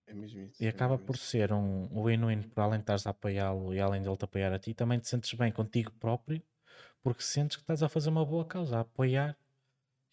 É 0.06 0.14
mesmo 0.14 0.40
isso. 0.42 0.62
E 0.62 0.66
é 0.66 0.68
acaba 0.68 0.92
mesmo 0.94 1.06
por 1.06 1.16
isso. 1.16 1.24
ser 1.24 1.52
um 1.52 2.04
win-win, 2.04 2.42
por 2.42 2.60
além 2.62 2.78
de 2.78 2.84
estares 2.84 3.06
a 3.06 3.10
apoiá-lo 3.10 3.74
e 3.74 3.80
além 3.80 4.00
dele 4.00 4.16
te 4.16 4.24
apoiar 4.24 4.52
a 4.52 4.58
ti, 4.58 4.74
também 4.74 5.00
te 5.00 5.08
sentes 5.08 5.32
bem 5.34 5.50
contigo 5.50 5.90
próprio, 5.98 6.40
porque 7.02 7.22
sentes 7.22 7.56
que 7.56 7.62
estás 7.64 7.82
a 7.82 7.88
fazer 7.88 8.10
uma 8.10 8.24
boa 8.24 8.44
causa, 8.44 8.78
a 8.78 8.80
apoiar 8.80 9.36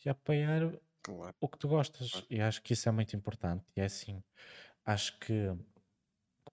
e 0.04 0.10
a 0.10 0.14
apoiar 0.14 0.74
Claro. 1.04 1.36
o 1.40 1.48
que 1.48 1.58
tu 1.60 1.68
gostas. 1.68 2.12
Claro. 2.12 2.28
E 2.30 2.42
acho 2.42 2.62
que 2.64 2.74
isso 2.74 2.90
é 2.90 2.92
muito 2.92 3.16
importante. 3.16 3.64
E 3.76 3.82
é 3.82 3.86
assim, 3.86 4.24
acho 4.86 5.20
que 5.20 5.52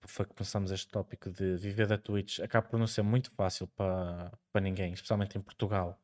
foi 0.07 0.25
que 0.25 0.33
começamos 0.33 0.71
este 0.71 0.87
tópico 0.89 1.29
de 1.31 1.57
viver 1.57 1.87
da 1.87 1.97
Twitch, 1.97 2.39
acaba 2.39 2.67
por 2.67 2.79
não 2.79 2.87
ser 2.87 3.03
muito 3.03 3.31
fácil 3.31 3.67
para, 3.67 4.31
para 4.51 4.61
ninguém, 4.61 4.93
especialmente 4.93 5.37
em 5.37 5.41
Portugal. 5.41 6.00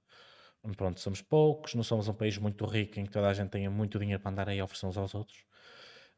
Pronto, 0.75 0.99
somos 0.99 1.21
poucos, 1.21 1.75
não 1.75 1.83
somos 1.83 2.07
um 2.09 2.13
país 2.13 2.37
muito 2.37 2.65
rico 2.65 2.99
em 2.99 3.05
que 3.05 3.11
toda 3.11 3.29
a 3.29 3.33
gente 3.33 3.49
tenha 3.51 3.69
muito 3.71 3.97
dinheiro 3.99 4.21
para 4.21 4.31
andar 4.31 4.49
aí 4.49 4.59
a 4.59 4.65
oferecer 4.65 4.85
uns 4.87 4.97
aos 4.97 5.15
outros, 5.15 5.45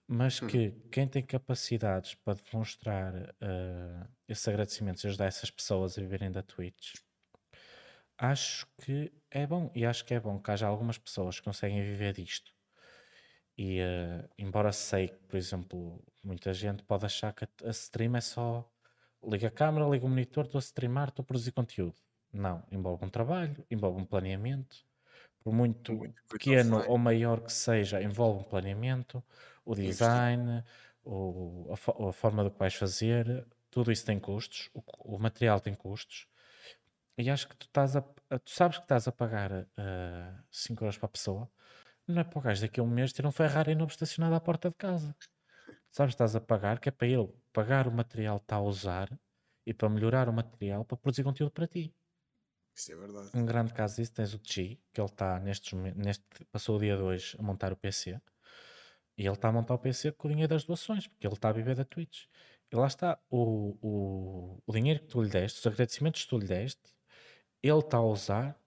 mas 0.08 0.40
Uhum. 0.42 0.60
que 0.60 0.72
quem 0.92 1.08
tem 1.08 1.24
capacidades 1.24 2.16
para 2.16 2.40
demonstrar 2.52 3.36
eh, 3.42 4.08
esses 4.28 4.48
agradecimentos 4.48 5.04
e 5.04 5.08
ajudar 5.08 5.26
essas 5.26 5.52
pessoas 5.52 5.98
a 5.98 6.02
viverem 6.02 6.32
da 6.32 6.42
Twitch, 6.42 6.96
acho 8.18 8.68
que 8.82 9.12
é 9.32 9.46
bom. 9.48 9.72
E 9.76 9.86
acho 9.86 10.06
que 10.06 10.14
é 10.14 10.20
bom 10.20 10.40
que 10.42 10.52
haja 10.52 10.68
algumas 10.68 10.98
pessoas 10.98 11.40
que 11.40 11.46
conseguem 11.46 11.82
viver 11.82 12.14
disto. 12.14 12.52
E 13.58 13.80
eh, 13.80 14.30
embora 14.38 14.72
sei 14.72 15.10
que, 15.10 15.20
por 15.28 15.38
exemplo, 15.38 16.04
muita 16.24 16.54
gente 16.54 16.84
pode 16.84 17.06
achar 17.06 17.34
que 17.34 17.44
a, 17.46 17.50
a 17.66 17.70
stream 17.72 18.16
é 18.16 18.22
só 18.22 18.70
liga 19.24 19.48
a 19.48 19.52
câmera, 19.52 19.88
liga 19.90 20.06
o 20.06 20.10
monitor, 20.10 20.46
estou 20.46 20.60
a 20.60 20.62
streamar, 20.62 21.10
estou 21.10 21.24
a 21.24 21.26
produzir 21.26 21.52
conteúdo. 21.52 22.00
Não, 22.32 22.64
envolve 22.72 23.06
um 23.06 23.10
trabalho, 23.10 23.66
envolve 23.72 24.02
um 24.02 24.06
planeamento, 24.06 24.86
por 25.44 25.54
muito 25.54 26.14
Muito 26.30 26.30
pequeno 26.30 26.80
ou 26.82 26.98
maior 26.98 27.42
que 27.42 27.52
seja, 27.54 28.02
envolve 28.04 28.42
um 28.42 28.44
planeamento, 28.44 29.24
o 29.66 29.76
Investir. 29.82 30.30
design, 30.34 30.64
o, 31.04 31.68
a, 31.74 31.78
fo- 31.78 32.10
a 32.10 32.14
forma 32.14 32.44
do 32.44 32.52
que 32.52 32.60
vais 32.60 32.76
fazer, 32.76 33.48
tudo 33.72 33.92
isso 33.92 34.06
tem 34.06 34.20
custos, 34.20 34.70
o, 34.74 34.84
o 35.16 35.20
material 35.20 35.60
tem 35.62 35.74
custos. 35.76 36.28
E 37.18 37.30
acho 37.30 37.48
que 37.50 37.58
tu 37.58 37.66
estás 37.68 37.96
a, 37.98 38.02
tu 38.02 38.52
sabes 38.52 38.78
que 38.78 38.84
estás 38.86 39.08
a 39.08 39.12
pagar 39.12 39.68
5 40.52 40.84
euros 40.84 40.98
para 40.98 41.08
a 41.08 41.12
pessoa, 41.12 41.52
não 42.08 42.22
é 42.22 42.24
para 42.26 42.40
o 42.40 42.42
gajo 42.42 42.62
daqui 42.62 42.80
a 42.80 42.84
um 42.84 42.88
mês 42.90 43.14
ter 43.14 43.26
um 43.28 43.32
Ferrari 43.32 43.76
novo 43.76 43.92
estacionado 43.92 44.36
à 44.36 44.42
porta 44.42 44.70
de 44.70 44.76
casa. 44.76 45.16
Sabes, 45.92 46.14
que 46.16 46.24
estás 46.24 46.36
a 46.36 46.42
pagar, 46.42 46.80
que 46.80 46.90
é 46.90 46.92
para 46.92 47.08
ele 47.08 47.30
pagar 47.54 47.88
o 47.88 47.92
material 47.92 48.40
que 48.40 48.46
está 48.46 48.58
a 48.58 48.62
usar 48.62 49.10
e 49.66 49.74
para 49.74 49.90
melhorar 49.90 50.30
o 50.30 50.34
material 50.34 50.86
para 50.86 50.98
produzir 50.98 51.24
conteúdo 51.24 51.52
para 51.52 51.68
ti. 51.68 51.96
Isso 52.80 52.94
é 52.94 52.96
verdade. 52.96 53.30
Um 53.34 53.46
grande 53.46 53.74
caso 53.74 53.98
disso 53.98 54.14
tens 54.14 54.34
o 54.34 54.40
Chi, 54.42 54.80
que 54.94 55.02
ele 55.02 55.10
está 55.10 55.38
nestes, 55.38 55.74
neste, 55.74 56.24
passou 56.50 56.78
o 56.78 56.80
dia 56.80 56.96
2 56.96 57.36
a 57.38 57.42
montar 57.44 57.74
o 57.74 57.76
PC. 57.76 58.22
E 59.18 59.26
ele 59.26 59.34
está 59.34 59.50
a 59.50 59.52
montar 59.52 59.74
o 59.74 59.80
PC 59.80 60.14
com 60.14 60.30
o 60.30 60.32
dinheiro 60.32 60.50
das 60.50 60.64
doações, 60.64 61.06
porque 61.06 61.28
ele 61.28 61.34
está 61.34 61.50
a 61.50 61.52
viver 61.52 61.76
da 61.76 61.84
Twitch. 61.84 62.28
E 62.72 62.76
lá 62.78 62.88
está, 62.88 63.20
o, 63.30 63.76
o, 63.82 64.64
o 64.66 64.72
dinheiro 64.72 65.02
que 65.02 65.08
tu 65.08 65.22
lhe 65.22 65.30
deste, 65.30 65.60
os 65.60 65.68
agradecimentos 65.68 66.24
que 66.24 66.30
tu 66.30 66.38
lhe 66.38 66.48
deste, 66.48 66.96
ele 67.62 67.80
está 67.80 67.98
a 67.98 68.06
usar 68.06 68.58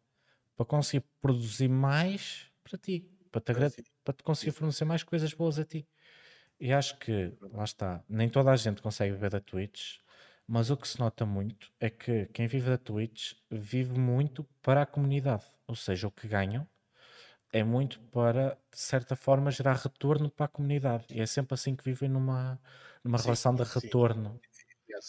para 0.56 0.66
conseguir 0.66 1.06
produzir 1.18 1.68
mais 1.68 2.50
para 2.62 2.76
ti, 2.76 3.08
para 3.30 3.40
te, 3.40 3.54
Para 3.54 3.70
para 4.04 4.14
te 4.14 4.22
conseguir 4.22 4.52
fornecer 4.52 4.84
mais 4.84 5.02
coisas 5.02 5.32
boas 5.32 5.58
a 5.58 5.64
ti. 5.64 5.88
E 6.60 6.70
acho 6.70 6.98
que, 6.98 7.32
lá 7.40 7.64
está, 7.64 8.04
nem 8.06 8.28
toda 8.28 8.50
a 8.50 8.56
gente 8.56 8.82
consegue 8.82 9.12
viver 9.12 9.30
da 9.30 9.40
Twitch, 9.40 10.01
mas 10.52 10.68
o 10.68 10.76
que 10.76 10.86
se 10.86 11.00
nota 11.00 11.24
muito 11.24 11.72
é 11.80 11.88
que 11.88 12.26
quem 12.26 12.46
vive 12.46 12.68
da 12.68 12.76
Twitch 12.76 13.32
vive 13.50 13.98
muito 13.98 14.44
para 14.60 14.82
a 14.82 14.86
comunidade. 14.86 15.46
Ou 15.66 15.74
seja, 15.74 16.06
o 16.06 16.10
que 16.10 16.28
ganham 16.28 16.68
é 17.50 17.64
muito 17.64 17.98
para, 18.10 18.58
de 18.70 18.78
certa 18.78 19.16
forma, 19.16 19.50
gerar 19.50 19.76
retorno 19.76 20.30
para 20.30 20.44
a 20.44 20.48
comunidade. 20.48 21.06
E 21.08 21.22
é 21.22 21.24
sempre 21.24 21.54
assim 21.54 21.74
que 21.74 21.82
vivem 21.82 22.06
numa, 22.06 22.60
numa 23.02 23.16
Sim, 23.16 23.24
relação 23.24 23.54
de 23.54 23.62
retorno. 23.62 24.38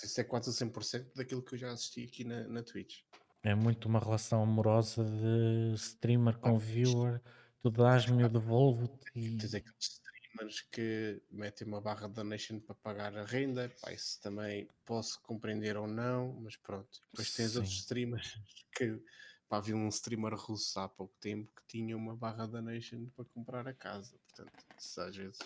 Isso 0.01 0.21
é 0.21 0.23
quase 0.23 0.49
a 0.49 0.65
100% 0.65 1.07
daquilo 1.13 1.43
que 1.43 1.55
eu 1.55 1.59
já 1.59 1.73
assisti 1.73 2.05
aqui 2.05 2.23
na, 2.23 2.47
na 2.47 2.63
Twitch. 2.63 3.01
É 3.43 3.53
muito 3.53 3.89
uma 3.89 3.99
relação 3.99 4.41
amorosa 4.41 5.03
de 5.03 5.73
streamer 5.75 6.37
com 6.37 6.55
Ah, 6.55 6.57
viewer. 6.57 7.21
Tu 7.61 7.69
dás-me, 7.69 8.23
eu 8.23 8.29
devolvo-te. 8.29 9.11
E... 9.13 9.35
Tens 9.35 9.53
aqueles 9.53 10.01
streamers 10.33 10.61
que 10.71 11.21
metem 11.31 11.67
uma 11.67 11.79
barra 11.79 12.07
de 12.07 12.13
donation 12.13 12.59
para 12.59 12.75
pagar 12.75 13.15
a 13.17 13.23
renda. 13.23 13.71
Pá, 13.81 13.91
isso 13.91 14.19
também 14.21 14.67
posso 14.85 15.21
compreender 15.21 15.77
ou 15.77 15.87
não, 15.87 16.33
mas 16.41 16.55
pronto. 16.55 17.01
Depois 17.11 17.33
tens 17.33 17.55
outros 17.55 17.73
Sim. 17.73 17.81
streamers 17.81 18.39
que. 18.75 18.99
Pá, 19.47 19.57
havia 19.57 19.75
um 19.75 19.87
streamer 19.89 20.33
russo 20.33 20.79
há 20.79 20.89
pouco 20.89 21.13
tempo 21.19 21.51
que 21.55 21.63
tinha 21.67 21.95
uma 21.95 22.15
barra 22.15 22.45
de 22.45 22.53
donation 22.53 23.07
para 23.15 23.25
comprar 23.25 23.67
a 23.67 23.73
casa. 23.73 24.17
Portanto, 24.27 24.65
isso 24.77 25.01
às 25.01 25.15
vezes. 25.15 25.39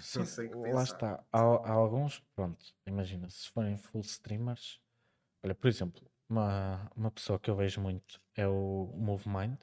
Sim, 0.00 0.18
Não 0.20 0.26
sei 0.26 0.46
o 0.48 0.62
que 0.62 0.72
lá 0.72 0.82
está. 0.82 1.24
Há, 1.32 1.40
há 1.40 1.72
alguns, 1.72 2.20
pronto, 2.34 2.74
imagina, 2.86 3.30
se 3.30 3.48
forem 3.48 3.76
full 3.76 4.02
streamers, 4.02 4.80
olha, 5.42 5.54
por 5.54 5.68
exemplo, 5.68 6.10
uma, 6.28 6.90
uma 6.94 7.10
pessoa 7.10 7.38
que 7.38 7.48
eu 7.48 7.56
vejo 7.56 7.80
muito 7.80 8.20
é 8.34 8.46
o 8.46 8.92
MoveMind, 8.96 9.58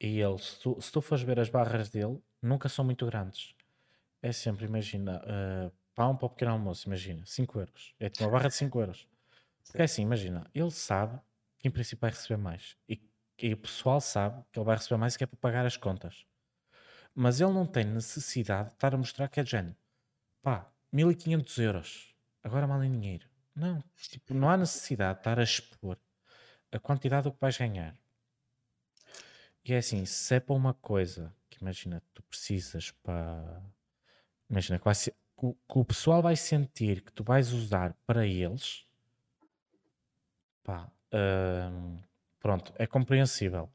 e 0.00 0.20
ele, 0.20 0.38
se 0.38 0.60
tu, 0.60 0.80
se 0.80 0.92
tu 0.92 1.00
fores 1.00 1.24
ver 1.24 1.40
as 1.40 1.48
barras 1.48 1.88
dele, 1.88 2.22
nunca 2.44 2.68
são 2.68 2.84
muito 2.84 3.06
grandes. 3.06 3.54
É 4.22 4.32
sempre, 4.32 4.64
imagina, 4.64 5.22
uh, 5.24 5.72
pão 5.94 6.16
para 6.16 6.26
o 6.26 6.30
pequeno 6.30 6.52
almoço, 6.52 6.86
imagina, 6.86 7.24
5 7.26 7.58
euros. 7.58 7.94
É 7.98 8.08
tipo 8.08 8.24
uma 8.24 8.30
barra 8.30 8.48
de 8.48 8.54
5 8.54 8.80
euros. 8.80 9.08
Porque 9.66 9.82
é 9.82 9.84
assim, 9.84 10.02
imagina, 10.02 10.48
ele 10.54 10.70
sabe 10.70 11.18
que 11.58 11.68
em 11.68 11.70
princípio 11.70 12.00
vai 12.00 12.10
receber 12.10 12.36
mais. 12.36 12.76
E, 12.88 13.00
e 13.38 13.52
o 13.52 13.56
pessoal 13.56 14.00
sabe 14.00 14.44
que 14.52 14.58
ele 14.58 14.66
vai 14.66 14.76
receber 14.76 14.98
mais 14.98 15.14
e 15.14 15.18
que 15.18 15.24
é 15.24 15.26
para 15.26 15.38
pagar 15.38 15.66
as 15.66 15.76
contas. 15.76 16.26
Mas 17.14 17.40
ele 17.40 17.52
não 17.52 17.66
tem 17.66 17.84
necessidade 17.84 18.68
de 18.68 18.74
estar 18.74 18.94
a 18.94 18.98
mostrar 18.98 19.28
que 19.28 19.40
é 19.40 19.44
género. 19.44 19.76
Pá, 20.42 20.70
1500 20.92 21.58
euros. 21.58 22.14
Agora 22.42 22.66
mal 22.66 22.82
em 22.82 22.90
dinheiro. 22.90 23.28
Não, 23.54 23.82
tipo, 23.96 24.34
não 24.34 24.50
há 24.50 24.56
necessidade 24.56 25.14
de 25.14 25.20
estar 25.20 25.38
a 25.38 25.42
expor 25.42 25.96
a 26.72 26.78
quantidade 26.80 27.24
do 27.24 27.32
que 27.32 27.40
vais 27.40 27.56
ganhar. 27.56 27.96
E 29.64 29.72
é 29.72 29.78
assim, 29.78 30.04
se 30.04 30.34
é 30.34 30.40
para 30.40 30.54
uma 30.54 30.74
coisa 30.74 31.32
imagina, 31.64 32.02
tu 32.12 32.22
precisas 32.24 32.90
para. 33.02 33.62
Imagina 34.50 34.78
que, 34.78 34.94
ser, 34.94 35.12
que, 35.38 35.52
que 35.52 35.78
o 35.78 35.84
pessoal 35.84 36.22
vai 36.22 36.36
sentir 36.36 37.00
que 37.02 37.10
tu 37.12 37.24
vais 37.24 37.52
usar 37.52 37.94
para 38.06 38.26
eles, 38.26 38.86
pá, 40.62 40.90
hum, 41.12 41.98
pronto, 42.38 42.72
é 42.76 42.86
compreensível. 42.86 43.70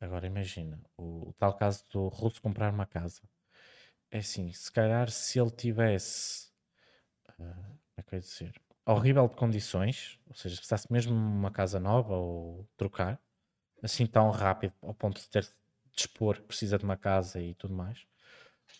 Agora 0.00 0.26
imagina, 0.26 0.80
o, 0.96 1.30
o 1.30 1.32
tal 1.34 1.54
caso 1.54 1.84
do 1.90 2.08
russo 2.08 2.40
comprar 2.40 2.72
uma 2.72 2.86
casa. 2.86 3.22
É 4.10 4.18
assim, 4.18 4.52
se 4.52 4.70
calhar 4.70 5.10
se 5.10 5.40
ele 5.40 5.50
tivesse, 5.50 6.50
como 7.36 7.48
é 7.96 8.02
que 8.02 8.14
eu 8.14 8.18
ia 8.18 8.20
dizer, 8.20 8.54
horrível 8.86 9.28
de 9.28 9.36
condições, 9.36 10.18
ou 10.28 10.34
seja, 10.34 10.56
se 10.56 10.60
precisasse 10.60 10.92
mesmo 10.92 11.14
uma 11.14 11.50
casa 11.50 11.80
nova 11.80 12.14
ou 12.14 12.68
trocar, 12.76 13.20
assim 13.82 14.06
tão 14.06 14.30
rápido 14.30 14.74
ao 14.82 14.94
ponto 14.94 15.20
de 15.20 15.28
ter 15.28 15.44
de 15.94 16.02
expor 16.02 16.36
que 16.36 16.48
precisa 16.48 16.78
de 16.78 16.84
uma 16.84 16.96
casa 16.96 17.40
e 17.40 17.54
tudo 17.54 17.74
mais, 17.74 18.06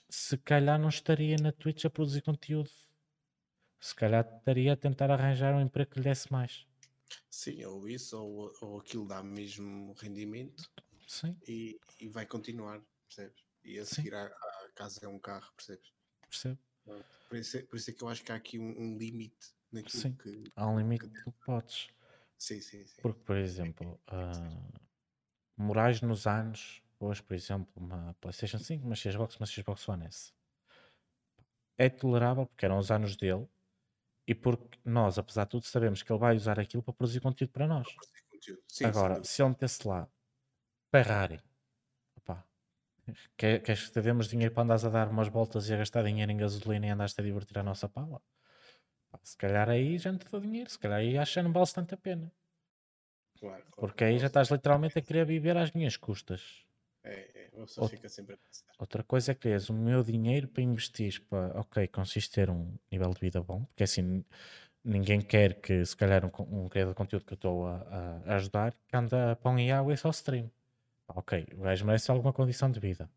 se 0.08 0.36
calhar 0.38 0.78
não 0.78 0.88
estaria 0.88 1.36
na 1.36 1.52
Twitch 1.52 1.84
a 1.84 1.90
produzir 1.90 2.22
conteúdo. 2.22 2.70
Se 3.80 3.94
calhar 3.94 4.24
estaria 4.38 4.72
a 4.72 4.76
tentar 4.76 5.10
arranjar 5.10 5.54
um 5.54 5.60
emprego 5.60 5.90
que 5.90 5.98
lhe 5.98 6.04
desse 6.04 6.30
mais. 6.30 6.66
Sim, 7.30 7.64
ou 7.64 7.88
isso, 7.88 8.16
ou, 8.16 8.52
ou 8.60 8.80
aquilo 8.80 9.06
dá 9.06 9.22
mesmo 9.22 9.92
rendimento 9.94 10.70
Sim, 11.06 11.36
e, 11.48 11.78
e 12.00 12.08
vai 12.08 12.26
continuar, 12.26 12.80
percebes? 13.08 13.44
E 13.64 13.78
a 13.78 13.84
seguir 13.84 14.14
à, 14.14 14.26
à 14.26 14.68
casa 14.74 15.00
é 15.02 15.08
um 15.08 15.18
carro, 15.18 15.52
percebes? 15.56 15.92
percebo. 16.28 16.58
Por 17.28 17.36
isso, 17.36 17.56
é, 17.56 17.62
por 17.62 17.76
isso 17.76 17.90
é 17.90 17.94
que 17.94 18.02
eu 18.02 18.08
acho 18.08 18.24
que 18.24 18.32
há 18.32 18.34
aqui 18.34 18.58
um, 18.58 18.70
um 18.78 18.98
limite 18.98 19.54
naquilo 19.70 20.02
Sim. 20.02 20.14
que. 20.16 20.44
Há 20.56 20.66
um 20.68 20.78
limite 20.78 21.08
que 21.08 21.24
tu 21.24 21.32
podes. 21.44 21.88
Sim, 22.38 22.60
sim, 22.60 22.84
sim. 22.84 23.02
Porque, 23.02 23.20
por 23.20 23.36
exemplo, 23.36 24.00
morais 25.56 26.00
nos 26.02 26.26
anos, 26.26 26.81
hoje, 27.06 27.22
por 27.22 27.34
exemplo, 27.34 27.72
uma 27.76 28.14
PlayStation 28.20 28.58
5, 28.58 28.86
uma 28.86 28.94
Xbox, 28.96 29.36
uma 29.36 29.46
Xbox 29.46 29.88
One 29.88 30.06
S. 30.06 30.32
É 31.76 31.88
tolerável 31.90 32.46
porque 32.46 32.64
eram 32.64 32.78
os 32.78 32.90
anos 32.90 33.16
dele 33.16 33.46
e 34.26 34.34
porque 34.34 34.78
nós, 34.84 35.18
apesar 35.18 35.44
de 35.44 35.50
tudo, 35.50 35.66
sabemos 35.66 36.02
que 36.02 36.12
ele 36.12 36.20
vai 36.20 36.36
usar 36.36 36.58
aquilo 36.60 36.82
para 36.82 36.94
produzir 36.94 37.20
conteúdo 37.20 37.52
para 37.52 37.66
nós. 37.66 37.88
Sim, 38.68 38.86
Agora, 38.86 39.22
se 39.24 39.42
ele 39.42 39.50
metesse 39.50 39.86
lá 39.86 40.08
Ferrari, 40.94 41.40
opá, 42.16 42.44
quer- 43.36 43.62
queres 43.62 43.86
que 43.86 43.92
te 43.92 44.02
demos 44.02 44.28
dinheiro 44.28 44.54
para 44.54 44.64
andares 44.64 44.84
a 44.84 44.90
dar 44.90 45.08
umas 45.08 45.28
voltas 45.28 45.68
e 45.68 45.74
a 45.74 45.78
gastar 45.78 46.04
dinheiro 46.04 46.32
em 46.32 46.36
gasolina 46.38 46.86
e 46.86 46.90
andaste 46.90 47.20
a 47.20 47.24
divertir 47.24 47.58
a 47.58 47.62
nossa 47.62 47.88
pala? 47.88 48.22
Se 49.22 49.36
calhar 49.38 49.68
aí 49.70 49.98
já 49.98 50.12
não 50.12 50.18
te 50.18 50.28
dou 50.30 50.40
dinheiro, 50.40 50.68
se 50.70 50.78
calhar 50.78 50.98
aí 50.98 51.16
acho 51.18 51.34
que 51.34 51.42
não 51.42 51.52
vale 51.52 51.66
tanto 51.72 51.94
a 51.94 51.98
pena. 51.98 52.30
Claro, 53.38 53.64
claro. 53.70 53.80
Porque 53.80 54.04
aí 54.04 54.16
já 54.18 54.28
estás 54.28 54.48
literalmente 54.54 54.98
a 54.98 55.02
querer 55.06 55.24
viver 55.34 55.56
às 55.56 55.70
minhas 55.76 55.96
custas. 55.96 56.42
É, 57.04 57.46
é, 57.46 57.50
Outro- 57.54 57.88
fica 57.88 58.08
sempre 58.08 58.34
a 58.34 58.38
pensar. 58.38 58.64
Outra 58.78 59.02
coisa 59.02 59.32
é 59.32 59.34
que 59.34 59.48
és 59.48 59.68
o 59.68 59.74
meu 59.74 60.02
dinheiro 60.02 60.48
para 60.48 60.62
investir 60.62 61.20
para, 61.28 61.58
ok, 61.60 61.86
conseguiste 61.88 62.32
ter 62.32 62.48
um 62.50 62.76
nível 62.90 63.10
de 63.10 63.20
vida 63.20 63.42
bom, 63.42 63.64
porque 63.66 63.82
assim 63.84 64.24
ninguém 64.84 65.20
quer 65.20 65.60
que 65.60 65.84
se 65.84 65.96
calhar 65.96 66.24
um, 66.24 66.30
um 66.64 66.68
criador 66.68 66.94
de 66.94 66.98
conteúdo 66.98 67.24
que 67.24 67.32
eu 67.32 67.36
estou 67.36 67.66
a, 67.66 67.76
a- 68.26 68.36
ajudar 68.36 68.74
que 68.88 68.96
anda 68.96 69.32
a 69.32 69.36
pão 69.36 69.58
e 69.58 69.70
água 69.70 69.92
e 69.94 69.96
só 69.96 70.10
stream. 70.10 70.50
Ok, 71.08 71.46
o 71.54 71.62
gajo 71.62 71.84
merece 71.86 72.10
alguma 72.10 72.32
condição 72.32 72.70
de 72.70 72.80
vida. 72.80 73.10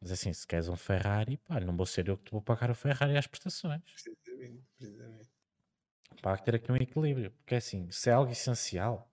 Mas 0.00 0.12
assim, 0.12 0.32
se 0.32 0.46
queres 0.46 0.68
um 0.68 0.76
Ferrari, 0.76 1.38
pá, 1.38 1.60
não 1.60 1.76
vou 1.76 1.86
ser 1.86 2.08
eu 2.08 2.16
que 2.18 2.24
te 2.26 2.30
vou 2.32 2.42
pagar 2.42 2.70
o 2.70 2.74
Ferrari 2.74 3.16
às 3.16 3.26
prestações. 3.26 3.82
Precisamente, 3.82 4.64
precisamente. 4.78 5.30
Pá, 6.22 6.36
ter 6.36 6.54
aqui 6.56 6.70
um 6.72 6.76
equilíbrio, 6.76 7.30
porque 7.32 7.54
assim, 7.54 7.90
se 7.90 8.10
é 8.10 8.12
algo 8.12 8.30
essencial, 8.32 9.10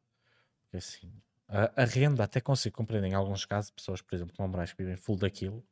porque 0.63 0.77
assim, 0.77 1.11
a, 1.47 1.83
a 1.83 1.85
renda 1.85 2.23
até 2.23 2.41
consigo 2.41 2.75
compreender 2.75 3.09
em 3.09 3.13
alguns 3.13 3.45
casos, 3.45 3.71
pessoas, 3.71 4.01
por 4.01 4.15
exemplo, 4.15 4.35
como 4.35 4.47
o 4.47 4.51
Moraes, 4.51 4.71
que 4.71 4.77
vivem 4.83 4.97
full 4.97 5.17
daquilo 5.17 5.65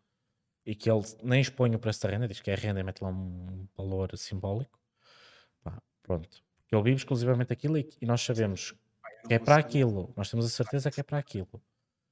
e 0.66 0.76
que 0.76 0.90
ele 0.90 1.02
nem 1.24 1.42
expõe 1.42 1.74
o 1.76 1.80
preço 1.80 2.02
da 2.04 2.10
renda, 2.10 2.28
diz 2.28 2.40
que 2.40 2.52
é 2.52 2.56
renda 2.56 2.80
e 2.80 2.84
mete 2.84 3.02
lá 3.02 3.10
um 3.10 3.68
valor 3.76 4.16
simbólico, 4.18 4.80
pá, 5.64 5.82
pronto. 6.04 6.44
Porque 6.62 6.76
ele 6.76 6.84
vive 6.84 6.98
exclusivamente 6.98 7.52
aquilo 7.52 7.78
e, 7.78 7.90
e 8.00 8.06
nós 8.06 8.22
sabemos 8.22 8.76
que 9.28 9.34
é 9.34 9.40
para 9.40 9.58
aquilo, 9.58 10.14
nós 10.16 10.30
temos 10.30 10.46
a 10.46 10.50
certeza 10.50 10.92
que 10.92 11.00
é 11.00 11.04
para 11.04 11.18
aquilo. 11.18 11.62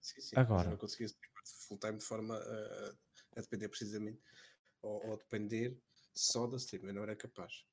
Sim, 0.02 0.22
sim, 0.22 0.36
Agora. 0.36 0.68
Eu 0.68 0.72
não 0.72 0.78
conseguia 0.78 1.08
streamar 1.08 1.44
full 1.46 1.78
time 1.78 1.98
de 1.98 2.04
forma 2.04 2.36
a, 2.36 2.96
a 3.38 3.42
depender 3.42 3.70
precisamente 3.70 4.20
ou, 4.82 5.06
ou 5.10 5.18
depender 5.18 5.78
só 6.14 6.48
da 6.48 6.58
stream. 6.58 6.88
Eu 6.88 6.94
não 6.94 7.04
era 7.04 7.16
capaz. 7.16 7.66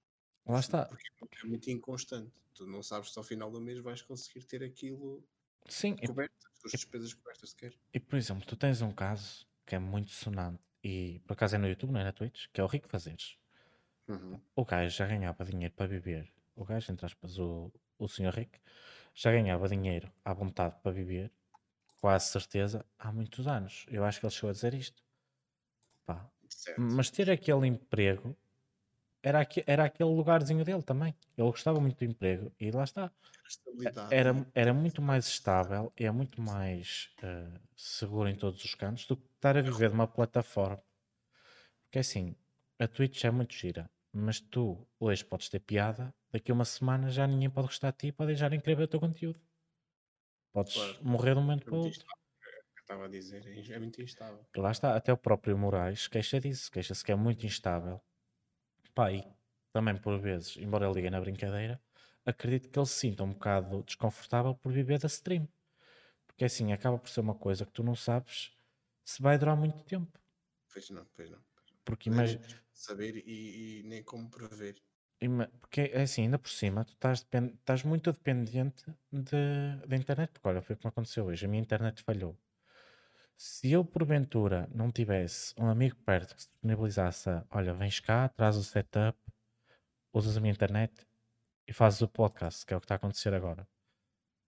Lá 0.47 0.61
está. 0.61 0.87
Porque 1.19 1.39
é 1.43 1.49
muito 1.49 1.71
inconstante. 1.71 2.33
Tu 2.55 2.67
não 2.67 2.83
sabes 2.83 3.13
se 3.13 3.19
ao 3.19 3.25
final 3.25 3.51
do 3.51 3.61
mês 3.61 3.81
vais 3.81 4.03
conseguir 4.03 4.45
ter 4.45 4.63
aquilo 4.63 5.23
Sim, 5.69 5.97
e, 6.01 6.07
coberto, 6.07 6.35
as 6.53 6.59
tuas 6.59 6.73
despesas 6.73 7.15
cobertas 7.15 7.51
sequer. 7.51 7.73
e, 7.93 8.01
por 8.01 8.17
exemplo, 8.17 8.45
tu 8.47 8.57
tens 8.57 8.83
um 8.83 8.93
caso 8.93 9.47
que 9.65 9.75
é 9.75 9.79
muito 9.79 10.11
sonante 10.11 10.63
e 10.83 11.21
por 11.27 11.33
acaso 11.33 11.57
é 11.57 11.59
no 11.59 11.69
YouTube, 11.69 11.93
não 11.93 12.01
é 12.01 12.05
na 12.05 12.13
Twitch, 12.13 12.47
que 12.53 12.61
é 12.61 12.65
o 12.65 12.67
Rico 12.67 12.89
Fazeres. 12.89 13.37
Uhum. 14.09 14.41
O 14.55 14.65
gajo 14.65 14.97
já 14.97 15.07
ganhava 15.07 15.45
dinheiro 15.45 15.75
para 15.75 15.87
viver 15.87 16.33
o 16.57 16.65
gajo, 16.65 16.91
entre 16.91 17.05
aspas, 17.07 17.39
o, 17.39 17.71
o 17.99 18.09
senhor 18.09 18.33
Rick, 18.33 18.59
já 19.15 19.31
ganhava 19.31 19.69
dinheiro 19.69 20.11
à 20.25 20.33
vontade 20.33 20.75
para 20.83 20.91
viver, 20.91 21.31
quase 22.01 22.29
certeza, 22.31 22.85
há 22.99 23.13
muitos 23.13 23.47
anos. 23.47 23.85
Eu 23.89 24.05
acho 24.05 24.19
que 24.19 24.27
ele 24.27 24.33
chegou 24.33 24.51
a 24.51 24.53
dizer 24.53 24.75
isto. 24.75 25.03
Pá. 26.07 26.29
Certo. 26.49 26.81
Mas 26.81 27.11
ter 27.11 27.31
aquele 27.31 27.67
emprego 27.67 28.37
era, 29.29 29.41
aque- 29.41 29.65
era 29.67 29.85
aquele 29.85 30.11
lugarzinho 30.11 30.65
dele 30.65 30.83
também. 30.83 31.13
Ele 31.37 31.51
gostava 31.51 31.81
muito 31.81 31.99
do 31.99 32.05
emprego 32.05 32.53
e 32.61 32.71
lá 32.71 32.85
está. 32.85 33.11
Era, 34.11 34.33
né? 34.33 34.47
era 34.55 34.73
muito 34.73 35.03
mais 35.03 35.27
estável 35.27 35.93
e 35.99 36.05
é 36.05 36.11
muito 36.11 36.41
mais 36.41 37.11
eh, 37.23 37.53
seguro 37.77 38.29
em 38.29 38.37
todos 38.37 38.65
os 38.65 38.75
cantos 38.75 39.07
do 39.07 39.17
que 39.17 39.27
estar 39.35 39.57
a 39.57 39.63
viver 39.63 39.89
de 39.91 39.95
uma 39.95 40.07
plataforma. 40.07 40.83
Porque 41.85 41.99
assim, 41.99 42.35
a 42.79 42.87
Twitch 42.87 43.25
é 43.25 43.31
muito 43.31 43.55
gira, 43.55 43.91
mas 44.13 44.41
tu 44.41 44.87
hoje 45.01 45.25
podes 45.25 45.49
ter 45.49 45.61
piada, 45.61 46.15
daqui 46.31 46.51
a 46.51 46.55
uma 46.55 46.65
semana 46.65 47.11
já 47.11 47.27
ninguém 47.27 47.51
pode 47.51 47.67
gostar 47.69 47.91
de 47.93 47.99
ti 47.99 48.07
e 48.09 48.13
pode 48.13 48.29
deixar 48.29 48.51
de 48.51 48.59
ver 48.59 48.81
o 48.81 48.89
teu 48.89 49.01
conteúdo. 49.01 49.41
Podes 50.53 50.75
Claro. 50.75 51.05
morrer 51.05 51.33
de 51.35 51.39
um 51.39 51.43
momento 51.43 51.63
É 51.67 51.71
para 51.71 51.79
outro. 51.79 52.05
é 52.09 52.17
eu 52.77 52.81
estava 52.81 53.05
a 53.07 53.09
dizer. 53.09 53.43
é- 53.47 53.75
É 53.75 53.79
muito 53.79 54.01
instável. 54.01 54.45
Lá 54.57 54.71
está, 54.71 54.97
até 54.97 55.13
o 55.13 55.17
próprio 55.17 55.59
Moraes 55.59 56.07
queixa 56.09 56.41
disso, 56.41 56.71
queixa-se 56.71 57.05
que 57.05 57.13
é 57.13 57.17
muito 57.17 57.45
instável. 57.45 58.01
Pá, 58.97 59.13
e 59.13 59.25
também 59.73 59.97
por 59.97 60.19
vezes, 60.21 60.57
embora 60.59 60.87
ele 60.87 60.95
diga 60.97 61.11
na 61.13 61.21
brincadeira, 61.21 61.81
acredito 62.27 62.71
que 62.71 62.79
ele 62.81 62.87
se 62.87 62.95
sinta 63.01 63.25
um 63.25 63.33
bocado 63.35 63.85
desconfortável 63.85 64.57
por 64.57 64.73
viver 64.73 64.99
da 65.01 65.07
stream. 65.09 65.49
Porque 66.27 66.45
assim, 66.47 66.73
acaba 66.73 66.99
por 66.99 67.11
ser 67.11 67.21
uma 67.21 67.35
coisa 67.37 67.67
que 67.67 67.73
tu 67.73 67.85
não 67.85 67.97
sabes 67.97 68.53
se 69.05 69.23
vai 69.23 69.39
durar 69.39 69.57
muito 69.57 69.85
tempo. 69.85 70.19
Pois 70.73 70.91
não, 70.91 71.05
pois 71.17 71.31
não. 71.31 71.43
Porque 71.85 72.11
imagina. 72.11 72.47
saber 72.73 73.17
e, 73.27 73.81
e 73.81 73.83
nem 73.85 74.03
como 74.05 74.31
prever. 74.31 74.77
Ima- 75.21 75.49
Porque 75.61 75.83
é 75.93 76.03
assim, 76.03 76.23
ainda 76.23 76.39
por 76.39 76.51
cima, 76.51 76.85
tu 76.85 76.93
estás, 76.95 77.23
depen- 77.23 77.55
estás 77.61 77.83
muito 77.85 78.13
dependente 78.13 78.85
de, 79.13 79.87
da 79.89 79.97
internet. 79.97 80.31
Porque 80.33 80.49
olha, 80.49 80.63
foi 80.63 80.77
como 80.77 80.89
aconteceu 80.91 81.27
hoje. 81.27 81.45
A 81.47 81.49
minha 81.49 81.63
internet 81.63 82.03
falhou. 82.03 82.37
Se 83.37 83.71
eu, 83.71 83.85
porventura, 83.85 84.69
não 84.75 84.91
tivesse 84.91 85.55
um 85.59 85.69
amigo 85.69 85.97
perto 86.05 86.35
que 86.35 86.43
se 86.43 86.49
disponibilizasse 86.49 87.29
a, 87.29 87.45
olha, 87.51 87.75
vens 87.75 88.01
cá, 88.01 88.29
traz 88.31 88.57
o 88.57 88.65
setup, 88.65 89.19
usas 90.13 90.37
a 90.37 90.41
minha 90.41 90.53
internet 90.53 91.07
e 91.69 91.73
fazes 91.73 92.01
o 92.01 92.09
podcast, 92.09 92.65
que 92.65 92.73
é 92.73 92.77
o 92.77 92.81
que 92.81 92.85
está 92.87 92.95
a 92.95 92.97
acontecer 92.97 93.35
agora. 93.35 93.69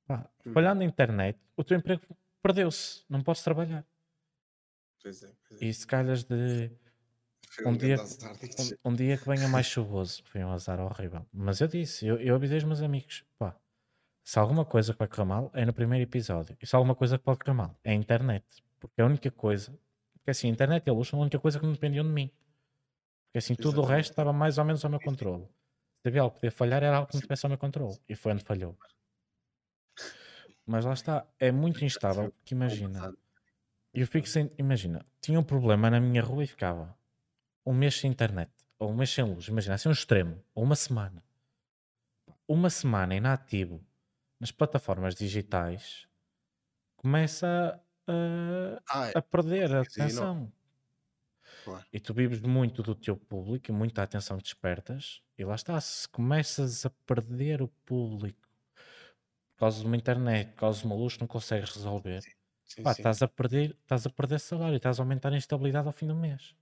Pá, 0.07 0.29
Hum. 0.47 0.53
falhando 0.53 0.79
na 0.81 0.87
internet, 0.87 1.39
o 1.57 1.63
teu 1.63 1.77
emprego 1.77 2.03
perdeu-se. 2.43 3.05
Não 3.09 3.23
podes 3.23 3.43
trabalhar. 3.43 3.85
Pois 5.03 5.23
é, 5.23 5.33
pois 5.49 5.63
é. 5.63 5.65
E 5.67 5.75
se 5.75 5.87
calhas 5.87 6.25
de 6.25 6.71
um 7.67 7.77
dia, 7.77 7.97
um, 8.85 8.91
um 8.91 8.95
dia 8.95 9.19
que 9.19 9.29
venha 9.29 9.49
mais 9.49 9.67
chuvoso, 9.67 10.23
foi 10.25 10.43
um 10.43 10.51
azar 10.51 10.81
horrível. 10.81 11.27
Mas 11.33 11.61
eu 11.61 11.69
disse, 11.69 12.07
eu, 12.07 12.19
eu 12.21 12.35
avisei 12.35 12.59
os 12.59 12.65
meus 12.65 12.81
amigos, 12.81 13.25
pá, 13.39 13.55
se 14.25 14.39
há 14.39 14.43
alguma 14.43 14.65
coisa 14.65 14.93
que 14.93 14.99
vai 14.99 15.09
correr 15.09 15.25
mal, 15.25 15.51
é 15.55 15.65
no 15.67 15.73
primeiro 15.75 16.05
episódio. 16.09 16.57
E 16.61 16.67
se 16.67 16.75
há 16.75 16.79
alguma 16.79 16.95
coisa 16.95 17.19
que 17.19 17.25
pode 17.25 17.39
correr 17.41 17.55
mal, 17.55 17.79
é 17.85 17.91
a 17.93 17.95
internet. 17.95 18.45
Porque 18.79 19.01
é 19.01 19.05
a 19.05 19.07
única 19.07 19.31
coisa, 19.31 19.79
porque 20.13 20.31
assim, 20.31 20.49
a 20.49 20.51
internet 20.51 20.87
e 20.87 20.91
a 20.91 20.93
luz 20.93 21.09
são 21.09 21.19
a 21.19 21.23
única 21.23 21.39
coisa 21.39 21.59
que 21.59 21.67
não 21.67 21.73
dependiam 21.73 22.05
de 22.05 22.11
mim. 22.11 22.31
Porque 23.27 23.39
assim, 23.39 23.55
tudo 23.55 23.81
o 23.81 23.85
resto 23.85 24.11
estava 24.11 24.33
mais 24.33 24.59
ou 24.59 24.65
menos 24.65 24.85
ao 24.85 24.91
meu 24.91 25.01
controle. 25.01 25.47
Se 26.01 26.09
havia 26.09 26.23
algo 26.23 26.35
que 26.35 26.41
podia 26.41 26.53
falhar, 26.53 26.83
era 26.83 26.97
algo 26.97 27.09
que 27.09 27.15
não 27.15 27.21
tivesse 27.21 27.45
ao 27.45 27.51
meu 27.51 27.59
controle. 27.59 27.99
E 28.09 28.15
foi 28.15 28.33
onde 28.33 28.45
falhou. 28.45 28.79
Mas 30.65 30.85
lá 30.85 30.93
está, 30.93 31.27
é 31.39 31.51
muito 31.51 31.85
instável, 31.85 32.31
porque 32.31 32.55
imagina, 32.55 33.15
eu 33.93 34.07
fico 34.07 34.29
sem. 34.29 34.51
Imagina, 34.59 35.05
tinha 35.21 35.41
um 35.41 35.45
problema 35.45 35.91
na 35.91 35.99
minha 35.99 36.23
rua 36.23 36.45
e 36.45 36.47
ficava 36.47 36.97
um 37.65 37.73
mês 37.73 37.99
sem 37.99 38.11
internet, 38.11 38.53
ou 38.79 38.91
um 38.91 38.95
mês 38.95 39.11
sem 39.11 39.25
luz. 39.25 39.49
Imagina, 39.49 39.75
assim 39.75 39.89
um 39.89 39.93
extremo, 39.93 40.45
ou 40.55 40.63
uma 40.65 40.77
semana. 40.77 41.25
Uma 42.47 42.71
semana 42.71 43.15
inativo 43.15 43.85
nas 44.39 44.53
plataformas 44.53 45.15
digitais 45.15 46.07
começa 46.97 47.83
a, 48.09 48.83
Ah, 48.87 49.13
a 49.19 49.23
perder 49.23 49.75
a 49.75 49.83
Sim, 49.89 50.11
atenção. 50.11 50.53
Claro. 51.63 51.89
E 51.93 51.99
tu 52.01 52.13
vives 52.15 52.41
muito 52.41 52.83
do 52.83 52.95
teu 52.95 53.17
público 53.17 53.71
e 53.71 53.75
muita 53.75 54.03
atenção 54.03 54.37
que 54.39 54.43
despertas, 54.45 55.23
e 55.37 55.45
lá 55.45 55.55
está, 55.55 55.79
se 55.81 56.09
começas 56.09 56.85
a 56.87 56.91
perder 56.91 57.63
o 57.63 57.69
público 57.69 58.49
por 59.57 59.61
causa 59.61 59.81
de 59.81 59.87
uma 59.87 59.97
internet, 59.97 60.51
por 60.53 60.61
causa 60.61 60.81
de 60.81 60.87
uma 60.87 60.95
luz 60.95 61.15
que 61.15 61.21
não 61.21 61.27
consegues 61.29 61.71
resolver, 61.75 62.25
sim, 62.65 62.85
pá, 62.85 62.93
sim. 62.93 63.05
estás 63.05 63.23
a 63.23 63.29
perder, 63.29 63.77
estás 63.83 64.07
a 64.07 64.11
perder 64.11 64.41
salário, 64.41 64.77
estás 64.77 64.99
a 65.01 65.03
aumentar 65.03 65.33
a 65.33 65.37
instabilidade 65.37 65.87
ao 65.89 65.93
fim 65.93 66.07
do 66.09 66.15
mês. 66.17 66.55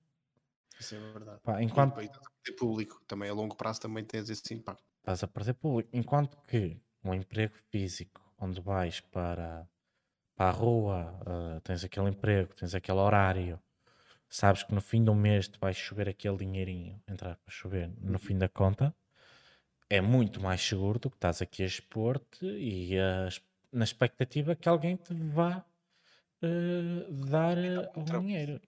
Isso 0.81 0.95
é 0.95 0.99
verdade. 1.13 1.43
Pá, 1.43 1.63
E 1.75 1.83
enquanto 1.83 1.97
depois 1.97 2.07
estás 2.07 2.27
a 2.27 2.31
perder 2.43 2.59
público 2.59 3.05
também 3.07 3.29
a 3.31 3.35
longo 3.35 3.57
prazo 3.57 3.81
também 3.81 4.05
tens 4.05 4.29
esse 4.31 4.55
impacto. 4.55 4.85
estás 4.99 5.23
a 5.23 5.29
perder 5.35 5.55
público, 5.55 5.91
enquanto 6.01 6.37
que 6.49 6.63
um 7.05 7.15
emprego 7.15 7.55
físico 7.71 8.21
onde 8.39 8.61
vais 8.61 9.01
para, 9.01 9.69
para 10.37 10.51
a 10.51 10.53
rua, 10.53 11.21
ah, 11.27 11.61
tens 11.65 11.85
aquele 11.85 12.11
emprego, 12.11 12.55
tens 12.55 12.75
aquele 12.75 12.99
horário, 12.99 13.61
sabes 14.29 14.63
que 14.65 14.75
no 14.75 14.81
fim 14.83 15.05
do 15.05 15.15
mês 15.15 15.49
te 15.49 15.59
vai 15.61 15.75
chover 15.75 16.09
aquele 16.09 16.39
dinheirinho, 16.39 17.03
entrar 17.09 17.37
para 17.39 17.53
chover 17.55 17.91
no 18.01 18.19
Uhum. 18.19 18.21
fim 18.21 18.39
da 18.39 18.49
conta, 18.49 18.95
é 19.91 20.01
muito 20.01 20.41
mais 20.43 20.61
seguro 20.63 20.99
do 20.99 21.11
que 21.11 21.17
estás 21.17 21.43
aqui 21.43 21.63
a 21.63 21.67
expor-te 21.67 22.47
e 22.47 22.99
a 22.99 23.29
na 23.73 23.85
expectativa 23.85 24.57
que 24.57 24.69
alguém 24.69 24.97
te 24.97 25.15
vá 25.15 25.65
eh, 26.43 27.07
dar 27.11 27.59
eh, 27.59 27.91
algum 27.95 28.05
trabalho. 28.05 28.27
dinheiro. 28.27 28.61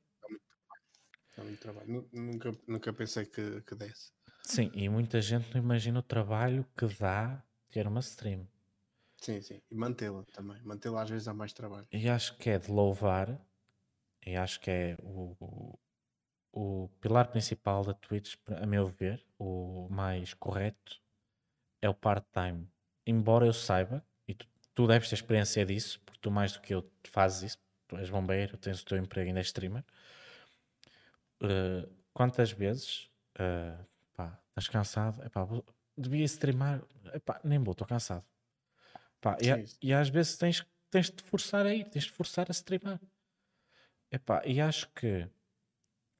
Dá 1.34 1.42
muito 1.44 1.60
trabalho. 1.60 1.88
Nu- 1.90 2.08
Nunca, 2.12 2.50
nunca 2.66 2.92
pensei 2.92 3.24
que, 3.26 3.62
que 3.62 3.74
desse. 3.74 4.12
Sim, 4.42 4.72
e 4.74 4.88
muita 4.88 5.20
gente 5.22 5.48
não 5.54 5.62
imagina 5.62 6.00
o 6.00 6.02
trabalho 6.02 6.66
que 6.76 6.86
dá 6.86 7.40
ter 7.70 7.86
uma 7.86 8.00
stream. 8.00 8.48
Sim, 9.20 9.40
sim. 9.40 9.60
E 9.70 9.74
mantê-la 9.74 10.24
também. 10.32 10.60
Mantê-la 10.62 11.02
às 11.02 11.10
vezes 11.10 11.26
dá 11.26 11.34
mais 11.34 11.52
trabalho. 11.52 11.86
E 11.92 12.08
acho 12.08 12.36
que 12.36 12.50
é 12.50 12.58
de 12.58 12.70
louvar, 12.70 13.38
e 14.24 14.36
acho 14.36 14.60
que 14.60 14.70
é 14.70 14.96
o, 15.02 15.36
o, 15.40 15.78
o 16.52 16.88
pilar 17.00 17.28
principal 17.28 17.84
da 17.84 17.94
Twitch, 17.94 18.36
a 18.46 18.66
meu 18.66 18.86
ver, 18.86 19.24
o 19.38 19.88
mais 19.90 20.34
correto, 20.34 21.00
é 21.82 21.88
o 21.88 21.94
part-time. 21.94 22.68
Embora 23.06 23.46
eu 23.46 23.52
saiba, 23.52 24.04
e 24.26 24.34
tu, 24.34 24.46
tu 24.74 24.86
deves 24.86 25.08
ter 25.08 25.14
experiência 25.14 25.64
disso, 25.64 26.00
porque 26.04 26.20
tu 26.20 26.30
mais 26.30 26.52
do 26.52 26.60
que 26.60 26.74
eu 26.74 26.88
fazes 27.04 27.52
isso, 27.52 27.58
tu 27.86 27.96
és 27.96 28.10
bombeiro, 28.10 28.56
tens 28.56 28.80
o 28.82 28.84
teu 28.84 28.98
emprego 28.98 29.28
ainda 29.28 29.40
és 29.40 29.46
streamer. 29.46 29.84
Uh, 31.42 31.88
quantas 32.12 32.50
vezes 32.50 33.08
uh, 33.38 33.84
pá, 34.14 34.38
estás 34.50 34.68
cansado? 34.68 35.24
Epá, 35.24 35.46
devia 35.96 36.24
streamar, 36.24 36.82
Epá, 37.14 37.40
nem 37.44 37.58
vou, 37.58 37.72
estou 37.72 37.86
cansado. 37.86 38.24
Pá, 39.20 39.36
e, 39.40 39.50
a- 39.50 39.60
sim. 39.60 39.66
e 39.82 39.92
às 39.92 40.08
vezes 40.08 40.36
tens, 40.36 40.66
tens 40.90 41.10
de 41.10 41.22
forçar 41.22 41.66
a 41.66 41.74
ir, 41.74 41.88
tens 41.90 42.04
de 42.04 42.12
forçar 42.12 42.46
a 42.48 42.52
streamar. 42.52 43.00
Epá, 44.10 44.42
e 44.46 44.60
acho 44.60 44.90
que 44.94 45.30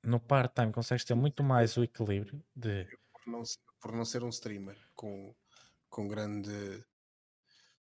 no 0.05 0.21
part-time 0.21 0.73
consegues 0.73 1.05
ter 1.05 1.15
muito 1.15 1.43
mais 1.45 1.77
o 1.77 1.85
equilíbrio 1.85 2.45
de 2.57 2.89
Por 3.13 3.27
não, 3.31 3.43
por 3.81 3.93
não 3.93 4.05
ser 4.05 4.25
um 4.25 4.29
streamer 4.31 4.77
com, 4.95 5.35
com 5.91 6.09
grande 6.09 6.85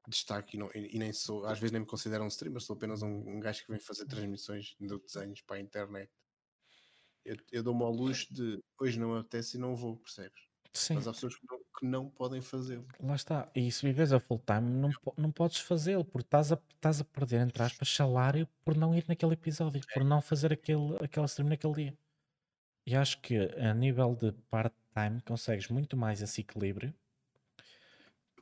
destaque 0.08 0.56
e, 0.56 0.58
não- 0.60 0.70
e- 0.74 0.94
e 0.96 0.98
nem 0.98 1.12
sou, 1.12 1.44
às 1.46 1.58
vezes 1.58 1.72
nem 1.72 1.80
me 1.80 1.86
considero 1.86 2.24
um 2.24 2.28
streamer, 2.28 2.60
sou 2.60 2.76
apenas 2.76 3.02
um, 3.02 3.08
um 3.36 3.40
gajo 3.40 3.64
que 3.64 3.70
vem 3.70 3.80
fazer 3.80 4.06
transmissões 4.06 4.76
de 4.78 4.98
desenhos 4.98 5.40
para 5.42 5.56
a 5.56 5.60
internet. 5.60 6.10
Eu, 7.24 7.36
eu 7.50 7.62
dou-me 7.62 7.82
ao 7.82 7.90
luxo 7.92 8.32
de 8.32 8.62
hoje 8.78 8.98
não 8.98 9.14
me 9.14 9.20
apetece 9.20 9.56
e 9.56 9.60
não 9.60 9.74
vou, 9.74 9.96
percebes? 9.98 10.49
Sim, 10.74 11.02
Mas 11.02 11.08
há 11.08 11.12
pessoas 11.12 11.36
que 11.36 11.46
não, 11.50 11.58
que 11.78 11.86
não 11.86 12.10
podem 12.10 12.40
fazê-lo. 12.42 12.88
lá 13.02 13.14
está. 13.14 13.50
E 13.54 13.70
se 13.70 13.86
vives 13.86 14.12
a 14.12 14.20
full 14.20 14.38
time, 14.40 14.68
não, 14.70 14.96
não 15.16 15.32
podes 15.32 15.58
fazê-lo, 15.58 16.04
porque 16.04 16.26
estás 16.26 16.52
a, 16.52 16.60
estás 16.74 17.00
a 17.00 17.04
perder, 17.04 17.40
entre 17.40 17.62
aspas, 17.62 17.88
salário 17.88 18.46
por 18.64 18.76
não 18.76 18.94
ir 18.94 19.04
naquele 19.08 19.34
episódio, 19.34 19.84
por 19.92 20.04
não 20.04 20.20
fazer 20.22 20.52
aquele, 20.52 20.96
aquela 21.02 21.26
stream 21.26 21.48
naquele 21.48 21.74
dia. 21.74 21.98
E 22.86 22.96
acho 22.96 23.20
que 23.22 23.36
a 23.38 23.74
nível 23.74 24.14
de 24.16 24.32
part-time 24.50 25.22
consegues 25.22 25.68
muito 25.68 25.96
mais 25.96 26.22
esse 26.22 26.42
equilíbrio, 26.42 26.94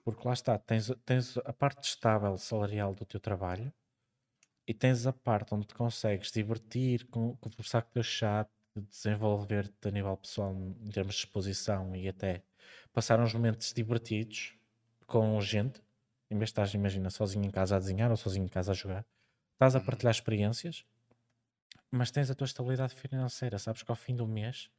porque 0.05 0.27
lá 0.27 0.33
está, 0.35 0.59
tens, 0.59 0.91
tens 1.05 1.37
a 1.39 1.53
parte 1.53 1.85
estável 1.89 2.37
salarial 2.39 2.95
do 2.95 3.05
teu 3.05 3.21
trabalho 3.21 3.73
e 4.69 4.75
tens 4.75 5.07
a 5.07 5.13
parte 5.13 5.55
onde 5.55 5.67
te 5.69 5.75
consegues 5.75 6.33
divertir, 6.33 7.07
con- 7.09 7.37
conversar 7.39 7.83
com 7.83 7.91
o 7.91 7.93
teu 7.95 8.03
chat, 8.05 8.51
desenvolver-te 8.83 9.89
a 9.89 9.91
nível 9.91 10.17
pessoal 10.17 10.53
em 10.55 10.91
termos 10.91 11.15
de 11.15 11.21
exposição 11.23 11.95
e 11.97 12.09
até 12.09 12.43
passar 12.93 13.21
uns 13.21 13.35
momentos 13.35 13.73
divertidos 13.73 14.57
com 15.07 15.41
gente, 15.41 15.83
em 16.31 16.37
vez 16.39 16.49
de 16.49 16.53
estás, 16.53 16.75
imagina, 16.75 17.11
sozinho 17.11 17.45
em 17.45 17.51
casa 17.51 17.77
a 17.77 17.79
desenhar 17.79 18.11
ou 18.11 18.17
sozinho 18.17 18.45
em 18.47 18.49
casa 18.49 18.73
a 18.73 18.75
jogar, 18.75 19.07
estás 19.55 19.75
a 19.77 19.81
Uhum. 19.81 19.81
partilhar 19.81 20.13
experiências, 20.13 20.85
mas 21.91 22.11
tens 22.11 22.31
a 22.31 22.35
tua 22.35 22.45
estabilidade 22.47 22.95
financeira, 22.95 23.59
sabes 23.59 23.83
que 23.83 23.91
ao 23.91 23.97
fim 23.97 24.15
do 24.17 24.27
mês 24.27 24.71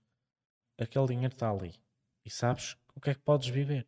aquele 0.79 1.07
dinheiro 1.07 1.33
está 1.33 1.49
ali 1.51 1.73
e 2.25 2.29
sabes 2.31 2.77
o 2.95 3.01
que 3.01 3.11
é 3.11 3.15
que 3.15 3.21
podes 3.21 3.49
viver. 3.49 3.87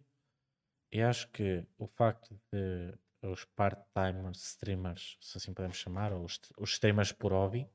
E 0.91 1.01
acho 1.01 1.29
que 1.31 1.65
o 1.77 1.87
facto 1.87 2.39
de 2.51 2.97
os 3.23 3.45
part-timers, 3.45 4.39
streamers, 4.43 5.17
se 5.21 5.37
assim 5.37 5.53
podemos 5.53 5.77
chamar, 5.77 6.13
ou 6.13 6.25
os, 6.25 6.39
os 6.57 6.71
streamers 6.73 7.11
por 7.11 7.31
hobby. 7.33 7.69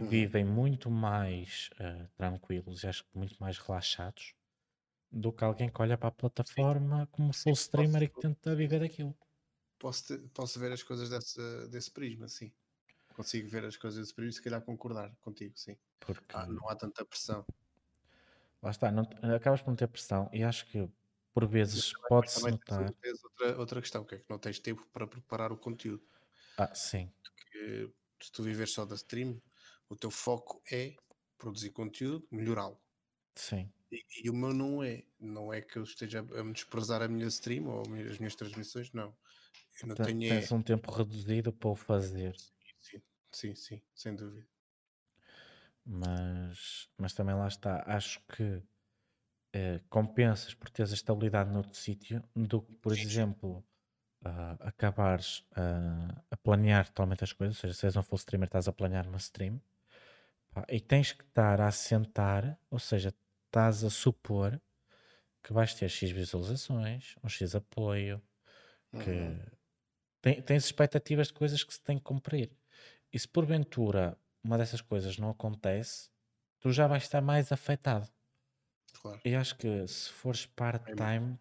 Vivem 0.00 0.44
muito 0.44 0.90
mais 0.90 1.70
eh, 1.78 2.06
tranquilos 2.16 2.82
e 2.82 2.86
acho 2.88 3.04
que 3.04 3.16
muito 3.18 3.36
mais 3.40 3.58
relaxados 3.58 4.34
do 5.12 5.32
que 5.32 5.44
alguém 5.44 5.70
que 5.70 5.82
olha 5.82 5.98
para 5.98 6.08
a 6.10 6.12
plataforma 6.12 7.08
como 7.12 7.32
full 7.34 7.54
streamer 7.54 8.04
e 8.04 8.08
que 8.10 8.18
tenta 8.18 8.56
viver 8.56 8.80
daquilo. 8.80 9.16
Posso, 9.78 10.04
te- 10.06 10.28
posso 10.28 10.58
ver 10.60 10.72
as 10.72 10.82
coisas 10.82 11.08
desse, 11.10 11.68
desse 11.68 11.90
prisma, 11.90 12.28
sim. 12.28 12.52
Consigo 13.14 13.48
ver 13.50 13.64
as 13.66 13.76
coisas 13.76 14.00
desse 14.00 14.14
prisma 14.14 14.30
e 14.30 14.34
se 14.34 14.42
calhar 14.42 14.64
concordar 14.64 15.16
contigo, 15.18 15.56
sim. 15.58 15.78
Porque 16.00 16.34
Ah, 16.34 16.46
não 16.46 16.68
há 16.68 16.76
tanta 16.76 17.04
pressão. 17.06 17.46
lá 18.62 18.70
está, 18.70 18.90
não, 18.90 19.04
acabas 19.34 19.60
por 19.62 19.68
não 19.70 19.76
ter 19.76 19.88
pressão 19.88 20.28
e 20.32 20.42
acho 20.42 20.66
que 20.66 20.88
por 21.34 21.46
vezes 21.46 21.94
pode-se 22.08 22.48
notar. 22.48 22.94
tens 23.00 23.22
outra, 23.24 23.58
outra 23.58 23.80
questão, 23.80 24.04
que 24.04 24.14
é 24.16 24.18
que 24.18 24.26
não 24.30 24.38
tens 24.38 24.58
tempo 24.58 24.86
para 24.92 25.06
preparar 25.06 25.52
o 25.52 25.58
conteúdo. 25.58 26.04
Ah, 26.56 26.74
sim, 26.74 27.12
Que 27.50 27.64
se 28.24 28.30
tu 28.32 28.42
viveres 28.42 28.72
só 28.72 28.84
da 28.84 28.94
stream, 28.96 29.40
o 29.92 29.96
teu 29.96 30.10
foco 30.10 30.62
é 30.70 30.96
produzir 31.38 31.70
conteúdo, 31.72 32.26
melhorá-lo. 32.30 32.80
sim. 33.36 33.72
E, 33.90 33.98
e 34.24 34.30
o 34.30 34.34
meu 34.34 34.52
não 34.52 34.82
é. 34.82 35.04
Não 35.20 35.52
é 35.52 35.60
que 35.62 35.76
eu 35.78 35.84
esteja 35.84 36.20
a 36.20 36.44
me 36.44 36.52
desprezar 36.52 37.00
a 37.02 37.08
minha 37.08 37.26
stream 37.28 37.66
ou 37.68 37.82
as 38.10 38.18
minhas 38.18 38.34
transmissões, 38.34 38.92
não. 38.92 39.16
Eu 39.82 39.88
não 39.88 39.96
Te- 39.96 40.02
tenho. 40.02 40.24
é- 40.32 40.42
Tens 40.42 40.52
um 40.52 40.62
tempo 40.62 40.92
reduzido 40.92 41.50
para 41.50 41.70
o 41.70 41.74
fazer, 41.74 42.36
Sim, 42.80 43.02
sim, 43.32 43.54
sim, 43.54 43.82
sem 43.94 44.14
dúvida. 44.14 44.46
mas, 45.84 46.88
mas 46.98 47.12
também 47.12 47.34
lá 47.34 47.48
está. 47.48 47.82
Acho 47.86 48.20
que 48.26 48.62
eh, 49.54 49.80
compensas 49.90 50.54
por 50.54 50.70
teres 50.70 50.92
a 50.92 50.96
estabilidade 50.96 51.50
noutro 51.50 51.74
sítio 51.76 52.22
do 52.34 52.62
que, 52.62 52.72
por 52.74 52.92
exemplo, 52.92 53.64
ah, 54.24 54.56
acabares 54.60 55.46
ah, 55.56 56.22
a 56.30 56.36
planear 56.38 56.86
totalmente 56.88 57.24
as 57.24 57.32
coisas. 57.32 57.56
Ou 57.58 57.62
seja, 57.62 57.74
se 57.74 57.86
és 57.86 57.96
um 57.96 58.02
full 58.02 58.18
streamer, 58.18 58.48
estás 58.48 58.68
a 58.68 58.72
planear 58.74 59.08
uma 59.08 59.18
stream 59.18 59.60
e 60.68 60.80
tens 60.80 61.12
que 61.12 61.24
estar 61.24 61.60
a 61.60 61.68
assentar, 61.68 62.58
ou 62.70 62.78
seja, 62.78 63.14
estás 63.46 63.84
a 63.84 63.90
supor 63.90 64.60
que 65.42 65.52
vais 65.52 65.74
ter 65.74 65.88
X 65.88 66.10
visualizações, 66.12 67.16
um 67.24 67.28
X 67.28 67.54
apoio, 67.54 68.22
que 68.98 69.10
Uhum. 69.10 69.40
tem- 70.20 70.42
tens 70.42 70.64
expectativas 70.64 71.28
de 71.28 71.34
coisas 71.34 71.62
que 71.64 71.74
se 71.74 71.80
tem 71.82 71.98
que 71.98 72.04
cumprir. 72.04 72.56
E 73.12 73.18
se 73.18 73.28
porventura 73.28 74.18
uma 74.44 74.58
dessas 74.58 74.80
coisas 74.80 75.18
não 75.18 75.30
acontece, 75.30 76.10
tu 76.60 76.72
já 76.72 76.86
vais 76.86 77.04
estar 77.04 77.20
mais 77.22 77.52
afetado. 77.52 78.08
Claro. 78.92 79.20
E 79.24 79.34
acho 79.34 79.56
que 79.56 79.86
se 79.86 80.10
fores 80.10 80.46
part-time, 80.46 81.38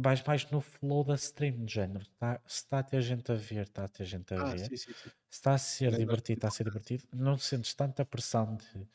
vais 0.00 0.22
mais 0.24 0.50
no 0.50 0.60
flow 0.60 1.04
da 1.04 1.14
stream, 1.14 1.64
de 1.64 1.74
género. 1.74 2.06
Tá, 2.18 2.40
se 2.46 2.56
está 2.64 2.78
a 2.80 2.82
ter 2.82 3.00
gente 3.02 3.30
a 3.32 3.34
ver, 3.34 3.62
está 3.66 3.84
a 3.84 3.88
ter 3.88 4.04
gente 4.04 4.32
a 4.34 4.40
Ah, 4.40 4.54
ver. 4.54 4.68
sim, 4.68 4.76
sim, 4.76 4.94
sim. 4.94 5.10
Se 5.30 5.38
está 5.38 5.54
a 5.54 5.58
ser 5.58 5.94
divertido, 5.94 6.38
está 6.38 6.48
a 6.48 6.50
ser 6.50 6.64
divertido. 6.64 7.04
Não 7.12 7.38
sentes 7.38 7.74
tanta 7.74 8.04
pressão 8.04 8.56
de 8.56 8.88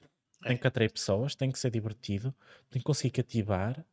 tem 0.46 0.58
que 0.58 0.68
atrair 0.68 0.92
pessoas, 0.92 1.36
tem 1.36 1.52
que 1.52 1.60
ser 1.60 1.72
divertido, 1.72 2.36
tem 2.70 2.82
que 2.82 2.86
conseguir 2.86 3.12
cativar. 3.12 3.86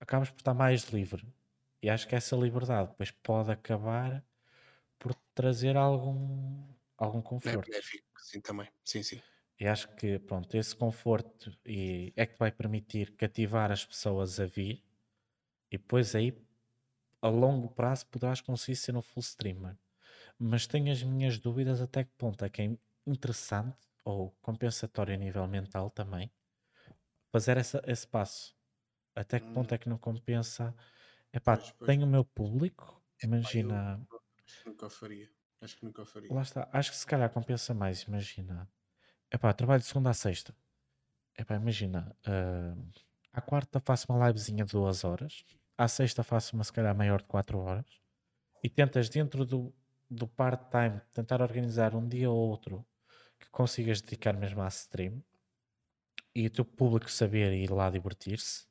Acabas 0.00 0.30
por 0.30 0.38
estar 0.40 0.54
mais 0.54 0.84
livre. 0.90 1.26
E 1.82 1.90
acho 1.90 2.08
que 2.08 2.16
essa 2.16 2.36
liberdade 2.36 2.90
depois 2.90 3.10
pode 3.12 3.50
acabar 3.52 4.24
por 4.98 5.14
trazer 5.34 5.76
algum, 5.76 6.68
algum 6.98 7.22
É 7.44 7.52
conforto. 7.52 7.68
benéfico, 7.68 8.20
sim, 8.20 8.40
também. 8.40 8.68
Sim, 8.84 9.02
sim. 9.04 9.22
E 9.58 9.66
acho 9.66 9.94
que, 9.96 10.18
pronto, 10.18 10.54
esse 10.56 10.74
conforto 10.74 11.56
e 11.64 12.12
é 12.16 12.26
que 12.26 12.34
te 12.34 12.38
vai 12.38 12.50
permitir 12.52 13.14
cativar 13.16 13.70
as 13.70 13.84
pessoas 13.84 14.40
a 14.40 14.46
vir 14.46 14.84
e 15.72 15.78
depois 15.78 16.14
aí, 16.14 16.38
a 17.22 17.28
longo 17.28 17.70
prazo, 17.70 18.06
poderás 18.08 18.40
conseguir 18.42 18.76
ser 18.76 18.96
um 18.96 19.02
full 19.02 19.22
streamer. 19.22 19.78
Mas 20.38 20.66
tenho 20.66 20.92
as 20.92 21.02
minhas 21.02 21.38
dúvidas 21.38 21.80
até 21.82 22.04
que 22.04 22.12
ponto 22.18 22.44
é 22.44 22.50
que 22.50 22.62
é 22.62 22.78
interessante 23.06 23.78
ou 24.04 24.32
compensatório 24.42 25.14
a 25.14 25.18
nível 25.18 25.46
mental 25.48 25.90
também 25.90 26.32
fazer 27.32 27.56
essa, 27.56 27.82
esse 27.86 28.06
passo. 28.06 28.54
Até 29.16 29.40
que 29.40 29.48
ponto 29.50 29.74
é 29.74 29.78
que 29.78 29.88
não 29.88 29.98
compensa? 29.98 30.74
Epá, 31.32 31.56
Pois, 31.56 31.70
pois. 31.78 31.94
tenho 31.94 32.04
o 32.04 32.08
meu 32.10 32.24
público, 32.24 33.02
Pá, 33.40 33.50
eu 33.60 33.68
imagina. 33.68 34.06
acho 34.46 34.58
que 34.62 34.68
nunca 34.68 34.86
o 34.86 34.90
faria. 34.90 35.28
Acho 35.60 35.76
que 35.76 35.84
nunca 35.84 36.02
o 36.02 36.06
faria. 36.06 36.36
Lá 36.36 36.42
está, 36.42 36.68
acho 36.72 36.90
que 36.90 36.96
se 36.96 37.06
calhar 37.06 37.30
compensa 37.30 37.74
mais, 37.74 38.02
imagina. 38.02 38.68
Epá, 39.32 39.52
trabalho 39.52 39.80
de 39.82 39.86
segunda 39.88 40.10
a 40.10 40.14
sexta. 40.14 40.54
Epá, 41.38 41.56
imagina. 41.56 42.16
ah, 42.26 42.76
à 43.32 43.40
quarta 43.42 43.80
faço 43.80 44.12
uma 44.12 44.28
livezinha 44.28 44.64
de 44.64 44.72
duas 44.72 45.04
horas. 45.04 45.44
À 45.82 45.88
sexta 45.88 46.22
faço 46.22 46.54
uma 46.54 46.62
se 46.62 46.72
calhar 46.72 46.96
maior 46.96 47.20
de 47.20 47.26
quatro 47.26 47.58
horas. 47.58 47.84
E 48.62 48.68
tentas 48.70 49.08
dentro 49.08 49.44
do, 49.44 49.74
do 50.08 50.28
part-time 50.28 51.00
tentar 51.12 51.42
organizar 51.42 51.96
um 51.96 52.06
dia 52.06 52.30
ou 52.30 52.36
outro 52.50 52.86
que 53.40 53.50
consigas 53.50 54.00
dedicar 54.00 54.32
mesmo 54.36 54.62
à 54.62 54.68
stream. 54.68 55.20
E 56.32 56.46
o 56.46 56.50
teu 56.50 56.64
público 56.64 57.10
saber 57.10 57.52
ir 57.52 57.68
lá 57.68 57.90
divertir-se. 57.90 58.64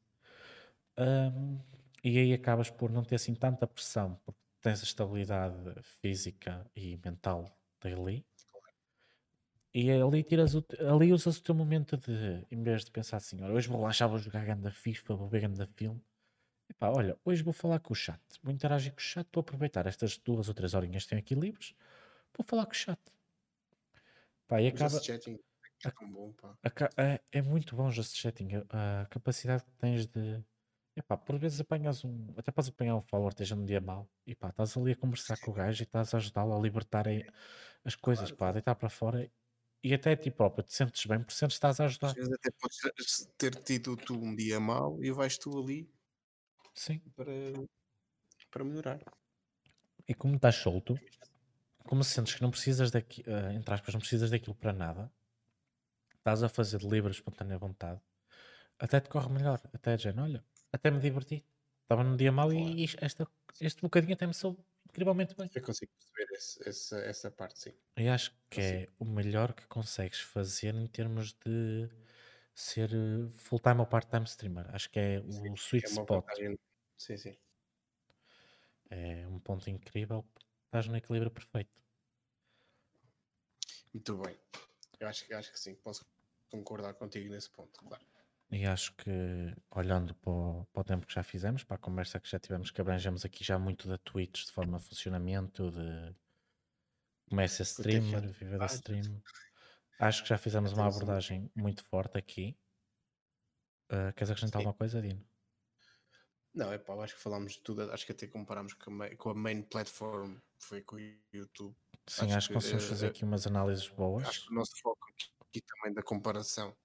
Ahm, 0.97 1.59
e 2.01 2.17
aí 2.17 2.31
acabas 2.31 2.69
por 2.69 2.89
não 2.89 3.03
ter 3.03 3.15
assim 3.15 3.35
tanta 3.35 3.67
pressão, 3.67 4.17
porque 4.23 4.39
tens 4.61 4.79
a 4.79 4.85
estabilidade 4.85 5.57
física 6.01 6.65
e 6.73 6.97
mental 7.03 7.59
dali. 7.81 8.25
E 9.73 9.91
ali, 9.91 10.23
tiras 10.23 10.55
o, 10.55 10.65
ali 10.93 11.11
usas 11.11 11.39
o 11.39 11.43
teu 11.43 11.55
momento 11.55 11.97
de, 11.97 12.45
em 12.49 12.63
vez 12.63 12.85
de 12.85 12.91
pensar 12.91 13.17
assim, 13.17 13.43
hoje 13.43 13.67
vou 13.67 13.79
relaxar, 13.79 14.07
vou 14.07 14.17
jogar 14.17 14.45
ganda 14.45 14.71
FIFA, 14.71 15.15
vou 15.15 15.27
ver 15.27 15.41
ganda 15.41 15.67
filme. 15.75 16.01
Epá, 16.81 16.89
olha, 16.89 17.15
hoje 17.23 17.43
vou 17.43 17.53
falar 17.53 17.79
com 17.79 17.93
o 17.93 17.95
chat, 17.95 18.19
vou 18.41 18.51
interagir 18.51 18.91
com 18.91 18.97
o 18.97 19.03
chat, 19.03 19.27
vou 19.31 19.41
aproveitar 19.41 19.85
estas 19.85 20.17
duas 20.17 20.47
ou 20.47 20.53
três 20.55 20.73
horinhas 20.73 21.03
que 21.03 21.09
tenho 21.09 21.21
aqui 21.21 21.35
livres, 21.35 21.75
vou 22.35 22.43
falar 22.43 22.65
com 22.65 22.71
o 22.71 22.75
chat. 22.75 22.99
Pá, 24.47 24.59
e 24.59 24.65
acaba, 24.65 24.99
chatting 24.99 25.37
é 25.85 25.91
tão 25.91 26.11
bom, 26.11 26.33
pá. 26.33 26.57
É, 26.97 27.21
é 27.33 27.41
muito 27.43 27.75
bom 27.75 27.91
just 27.91 28.15
chatting. 28.15 28.49
A, 28.71 29.01
a 29.01 29.05
capacidade 29.05 29.63
que 29.63 29.71
tens 29.73 30.07
de. 30.07 30.43
Epá, 30.95 31.15
por 31.15 31.37
vezes 31.37 31.61
apanhas 31.61 32.03
um. 32.03 32.33
Até 32.35 32.51
podes 32.51 32.71
apanhar 32.71 32.95
um 32.95 33.01
follower, 33.03 33.29
esteja 33.29 33.55
num 33.55 33.63
dia 33.63 33.79
mau. 33.79 34.09
E 34.25 34.33
pá, 34.33 34.49
estás 34.49 34.75
ali 34.75 34.93
a 34.93 34.95
conversar 34.95 35.37
com 35.37 35.51
o 35.51 35.53
gajo 35.53 35.83
e 35.83 35.85
estás 35.85 36.15
a 36.15 36.17
ajudá-lo 36.17 36.57
a 36.57 36.59
libertar 36.59 37.05
as 37.85 37.93
coisas, 37.93 38.31
Claro, 38.31 38.37
pá, 38.37 38.49
a 38.49 38.51
deitar 38.53 38.73
para 38.73 38.89
fora. 38.89 39.31
E 39.83 39.93
até 39.93 40.13
a 40.13 40.17
ti 40.17 40.31
próprio 40.31 40.63
te 40.63 40.73
sentes 40.73 41.05
bem, 41.05 41.19
porque 41.19 41.35
sentes 41.35 41.57
estás 41.57 41.79
a 41.79 41.85
ajudar. 41.85 42.07
Às 42.07 42.13
vezes 42.15 42.33
até 42.33 42.49
podes 42.59 43.27
ter 43.37 43.53
tido 43.63 43.95
tu 43.95 44.15
um 44.15 44.35
dia 44.35 44.59
mau 44.59 45.03
e 45.03 45.11
vais 45.11 45.37
tu 45.37 45.59
ali 45.59 45.87
Sim. 46.73 47.01
para, 47.15 47.31
para 48.49 48.63
melhorar. 48.63 48.99
E 50.07 50.13
como 50.13 50.35
estás 50.35 50.55
solto, 50.55 50.93
como 51.89 52.03
sentes 52.03 52.35
que 52.35 52.41
não 52.41 52.51
precisas 52.51 52.91
daqui, 52.91 53.23
eh, 53.27 53.53
entre 53.53 53.73
aspas, 53.73 53.93
não 53.93 54.01
precisas 54.01 54.31
daquilo 54.31 54.55
para 54.55 54.73
nada, 54.73 55.11
estás 56.17 56.43
a 56.43 56.49
fazer 56.49 56.79
de 56.79 56.87
livre, 56.87 57.11
espontânea 57.11 57.57
vontade, 57.57 57.99
até 58.79 58.99
te 58.99 59.09
corre 59.09 59.29
melhor. 59.29 59.61
Até 59.73 59.97
género, 59.97 60.23
olha, 60.23 60.45
até 60.71 60.91
me 60.91 60.99
diverti. 60.99 61.45
Estava 61.83 62.03
num 62.03 62.15
dia 62.17 62.31
mau 62.31 62.51
e 62.53 62.85
esta, 62.99 63.27
este 63.59 63.81
bocadinho 63.81 64.13
até 64.13 64.25
me 64.25 64.33
soube 64.33 64.59
incrivelmente 64.89 65.35
bem. 65.35 65.49
Eu 65.53 65.61
consigo 65.61 65.91
perceber 65.93 66.37
esse- 66.37 66.69
essa, 66.69 66.97
essa 66.99 67.31
parte, 67.31 67.59
sim. 67.59 67.73
E 67.97 68.07
acho 68.07 68.33
que 68.49 68.61
é 68.61 68.87
o 68.99 69.05
melhor 69.05 69.53
que 69.53 69.67
consegues 69.67 70.19
fazer 70.21 70.73
em 70.75 70.87
termos 70.87 71.33
de 71.45 71.89
ser 72.53 72.91
eh, 72.93 73.29
full-time 73.31 73.79
ou 73.79 73.85
part-time 73.87 74.25
streamer. 74.25 74.73
Acho 74.75 74.89
que 74.89 74.99
é 74.99 75.19
o 75.19 75.55
sweet 75.55 75.85
É 75.85 75.89
spot. 75.89 76.09
vantagem. 76.09 76.59
Sim, 76.97 77.17
sim. 77.17 77.37
É 78.89 79.27
um 79.27 79.39
ponto 79.39 79.69
incrível. 79.69 80.25
Estás 80.65 80.87
no 80.87 80.95
equilíbrio 80.97 81.31
perfeito. 81.31 81.71
Muito 83.93 84.17
bem. 84.17 84.37
Eu 84.99 85.07
acho, 85.07 85.25
que- 85.25 85.33
acho 85.33 85.51
que 85.51 85.59
sim, 85.59 85.75
posso 85.75 86.05
concordar 86.49 86.93
contigo 86.93 87.29
nesse 87.29 87.49
ponto, 87.49 87.79
claro. 87.79 88.03
E 88.51 88.65
acho 88.65 88.93
que, 88.95 89.09
olhando 89.71 90.13
para 90.15 90.31
o, 90.31 90.65
para 90.73 90.81
o 90.81 90.83
tempo 90.83 91.07
que 91.07 91.13
já 91.13 91.23
fizemos, 91.23 91.63
para 91.63 91.75
a 91.77 91.79
conversa 91.79 92.19
que 92.19 92.29
já 92.29 92.37
tivemos, 92.37 92.69
que 92.69 92.81
abrangemos 92.81 93.23
aqui 93.23 93.43
já 93.45 93.57
muito 93.57 93.87
da 93.87 93.97
Twitch, 93.97 94.45
de 94.45 94.51
forma 94.51 94.77
de 94.77 94.83
funcionamento, 94.85 95.71
de 95.71 96.13
como 97.29 97.39
é 97.39 97.47
ser 97.47 97.63
streamer, 97.63 98.27
viver 98.33 98.59
da 98.59 98.65
stream. 98.65 99.21
Acho 99.99 100.23
que 100.23 100.29
já 100.29 100.37
fizemos 100.37 100.73
uma 100.73 100.83
um- 100.85 100.87
abordagem 100.87 101.51
muito 101.55 101.83
forte 101.85 102.17
aqui. 102.17 102.57
Ah, 103.89 104.11
queres 104.13 104.29
acrescentar 104.31 104.61
Sim. 104.61 104.67
alguma 104.67 104.73
coisa, 104.77 105.01
Dino? 105.01 105.25
Não, 106.53 106.71
é 106.71 106.77
pá, 106.77 106.93
acho 107.03 107.15
que 107.15 107.21
falámos 107.21 107.53
de 107.53 107.61
tudo, 107.61 107.89
acho 107.91 108.05
que 108.05 108.11
até 108.11 108.27
comparámos 108.27 108.73
com 108.73 108.89
a, 108.91 108.93
main, 108.93 109.15
com 109.15 109.29
a 109.29 109.33
main 109.33 109.61
platform, 109.63 110.37
foi 110.59 110.81
com 110.81 110.97
o 110.97 110.99
YouTube. 111.33 111.75
Sim, 112.07 112.25
Acho 112.25 112.37
acho, 112.37 112.47
que 112.49 112.53
conseguimos 112.55 112.85
fazer 112.85 113.05
eh, 113.05 113.09
aqui 113.09 113.23
umas 113.23 113.47
análises 113.47 113.87
boas. 113.87 114.27
Acho 114.27 114.47
que 114.47 114.51
o 114.51 114.55
nosso 114.55 114.71
foco 114.81 114.99
aqui, 115.09 115.29
aqui 115.39 115.61
também 115.61 115.93
da 115.93 116.03
comparação 116.03 116.75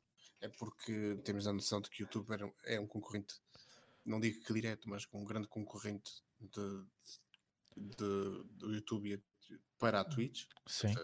é 0.41 0.49
porque 0.49 1.17
temos 1.25 1.47
a 1.49 1.53
noção 1.53 1.81
de 1.81 1.91
que 1.91 2.03
o 2.03 2.05
YouTube 2.05 2.31
era 2.31 2.53
é 2.65 2.79
um 2.79 2.87
concorrente, 2.87 3.41
não 4.05 4.21
digo 4.21 4.45
que 4.45 4.53
direto, 4.53 4.89
mas 4.89 5.07
um 5.13 5.25
grande 5.25 5.49
concorrente 5.49 6.13
de, 6.39 6.85
de- 7.77 8.45
do 8.51 8.73
YouTube 8.73 9.21
para 9.79 10.01
a 10.01 10.05
Twitch. 10.05 10.47
Sim. 10.67 10.95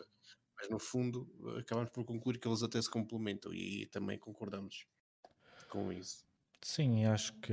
Mas 0.63 0.71
no 0.71 0.79
fundo 0.79 1.29
acabamos 1.59 1.91
por 1.91 2.05
concluir 2.05 2.39
que 2.39 2.47
eles 2.47 2.63
até 2.63 2.81
se 2.81 2.89
complementam 2.89 3.53
e 3.53 3.59
aí 3.59 3.87
também 3.87 4.17
concordamos 4.17 4.87
com 5.69 5.93
isso. 5.93 6.25
Sim, 6.63 7.03
e 7.03 7.05
acho 7.05 7.33
que 7.41 7.53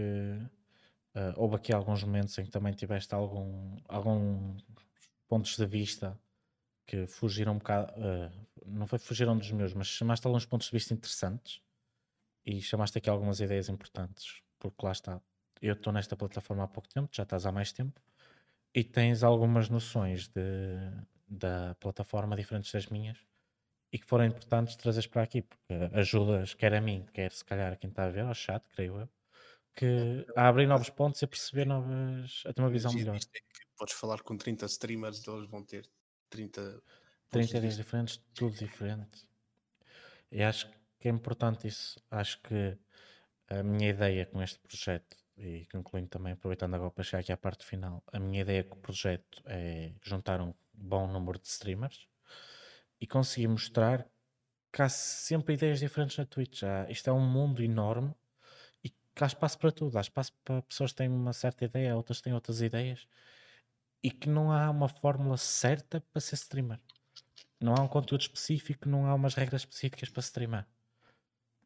ah, 1.15 1.33
houve 1.35 1.55
aqui 1.55 1.73
alguns 1.73 2.03
momentos 2.03 2.37
em 2.37 2.45
que 2.45 2.51
também 2.51 2.71
tiveste 2.71 3.15
algum, 3.15 3.77
alguns 3.87 4.63
pontos 5.27 5.57
de 5.57 5.65
vista 5.65 6.19
que 6.85 7.07
fugiram 7.07 7.53
um 7.53 7.57
bocado, 7.57 7.91
ah, 7.97 8.31
não 8.63 8.85
foi 8.85 8.99
fugiram 8.99 9.35
dos 9.35 9.51
meus, 9.51 9.73
mas 9.73 9.87
chamaste 9.87 10.27
alguns 10.27 10.45
pontos 10.45 10.67
de 10.67 10.73
vista 10.73 10.93
interessantes 10.93 11.61
e 12.45 12.61
chamaste 12.61 12.99
aqui 12.99 13.09
algumas 13.09 13.39
ideias 13.39 13.69
importantes 13.69 14.43
porque 14.59 14.85
lá 14.85 14.91
está. 14.91 15.19
Eu 15.61 15.73
estou 15.73 15.91
nesta 15.91 16.15
plataforma 16.15 16.63
há 16.63 16.67
pouco 16.67 16.87
tempo, 16.87 17.09
já 17.11 17.23
estás 17.23 17.45
há 17.45 17.51
mais 17.51 17.71
tempo, 17.71 17.99
e 18.73 18.83
tens 18.83 19.23
algumas 19.23 19.69
noções 19.69 20.27
de, 20.27 20.41
da 21.29 21.75
plataforma 21.75 22.35
diferentes 22.35 22.71
das 22.71 22.87
minhas 22.87 23.17
e 23.91 23.97
que 23.97 24.05
foram 24.05 24.25
importantes 24.25 24.75
trazeres 24.75 25.07
para 25.07 25.23
aqui, 25.23 25.41
porque 25.41 25.73
ajudas, 25.93 26.53
quer 26.53 26.73
a 26.73 26.81
mim, 26.81 27.05
quer 27.13 27.31
se 27.31 27.43
calhar 27.43 27.73
a 27.73 27.75
quem 27.75 27.89
está 27.89 28.05
a 28.05 28.09
ver, 28.09 28.21
ao 28.21 28.33
chat, 28.33 28.63
creio 28.69 28.99
eu, 28.99 29.09
que 29.75 30.25
a 30.35 30.47
abrir 30.47 30.67
novos 30.67 30.89
pontos 30.89 31.21
e 31.21 31.25
a 31.25 31.27
perceber 31.27 31.65
novas, 31.65 32.43
a 32.45 32.53
ter 32.53 32.61
uma 32.61 32.69
visão 32.69 32.93
melhor. 32.93 33.15
É 33.15 33.39
podes 33.77 33.93
falar 33.93 34.21
com 34.21 34.37
30 34.37 34.65
streamers, 34.65 35.25
eles 35.27 35.49
vão 35.49 35.63
ter 35.63 35.89
30 36.29 36.81
30 37.29 37.57
ideias 37.57 37.77
diferentes, 37.77 38.17
tudo 38.33 38.55
diferente. 38.57 39.27
E 40.31 40.43
acho 40.43 40.67
que 40.99 41.07
é 41.07 41.11
importante 41.11 41.67
isso. 41.67 42.01
Acho 42.09 42.41
que 42.41 42.77
a 43.47 43.63
minha 43.63 43.89
ideia 43.89 44.25
com 44.25 44.41
este 44.41 44.59
projeto, 44.59 45.17
e 45.37 45.65
concluindo 45.71 46.09
também, 46.09 46.33
aproveitando 46.33 46.75
agora 46.75 46.91
para 46.91 47.03
chegar 47.03 47.19
aqui 47.21 47.31
à 47.31 47.37
parte 47.37 47.65
final, 47.65 48.03
a 48.11 48.19
minha 48.19 48.41
ideia 48.41 48.63
com 48.63 48.75
o 48.75 48.81
projeto 48.81 49.41
é 49.45 49.93
juntar 50.03 50.41
um 50.41 50.53
bom 50.79 51.07
número 51.07 51.39
de 51.39 51.47
streamers 51.47 52.07
e 52.99 53.07
conseguir 53.07 53.47
mostrar 53.47 54.07
que 54.71 54.81
há 54.81 54.89
sempre 54.89 55.53
ideias 55.53 55.79
diferentes 55.79 56.17
na 56.17 56.25
Twitch. 56.25 56.63
Há, 56.63 56.89
isto 56.89 57.09
é 57.09 57.13
um 57.13 57.25
mundo 57.25 57.63
enorme 57.63 58.13
e 58.83 58.89
que 58.89 59.23
há 59.23 59.27
espaço 59.27 59.57
para 59.57 59.71
tudo. 59.71 59.97
Há 59.97 60.01
espaço 60.01 60.33
para 60.43 60.61
pessoas 60.61 60.91
que 60.91 60.97
têm 60.97 61.09
uma 61.09 61.33
certa 61.33 61.65
ideia, 61.65 61.95
outras 61.95 62.21
têm 62.21 62.33
outras 62.33 62.61
ideias 62.61 63.07
e 64.01 64.11
que 64.11 64.29
não 64.29 64.51
há 64.51 64.69
uma 64.69 64.87
fórmula 64.87 65.37
certa 65.37 66.01
para 66.01 66.21
ser 66.21 66.35
streamer. 66.35 66.79
Não 67.59 67.75
há 67.75 67.81
um 67.81 67.87
conteúdo 67.87 68.21
específico, 68.21 68.87
não 68.87 69.05
há 69.05 69.13
umas 69.13 69.35
regras 69.35 69.61
específicas 69.61 70.09
para 70.09 70.21
streamar. 70.21 70.67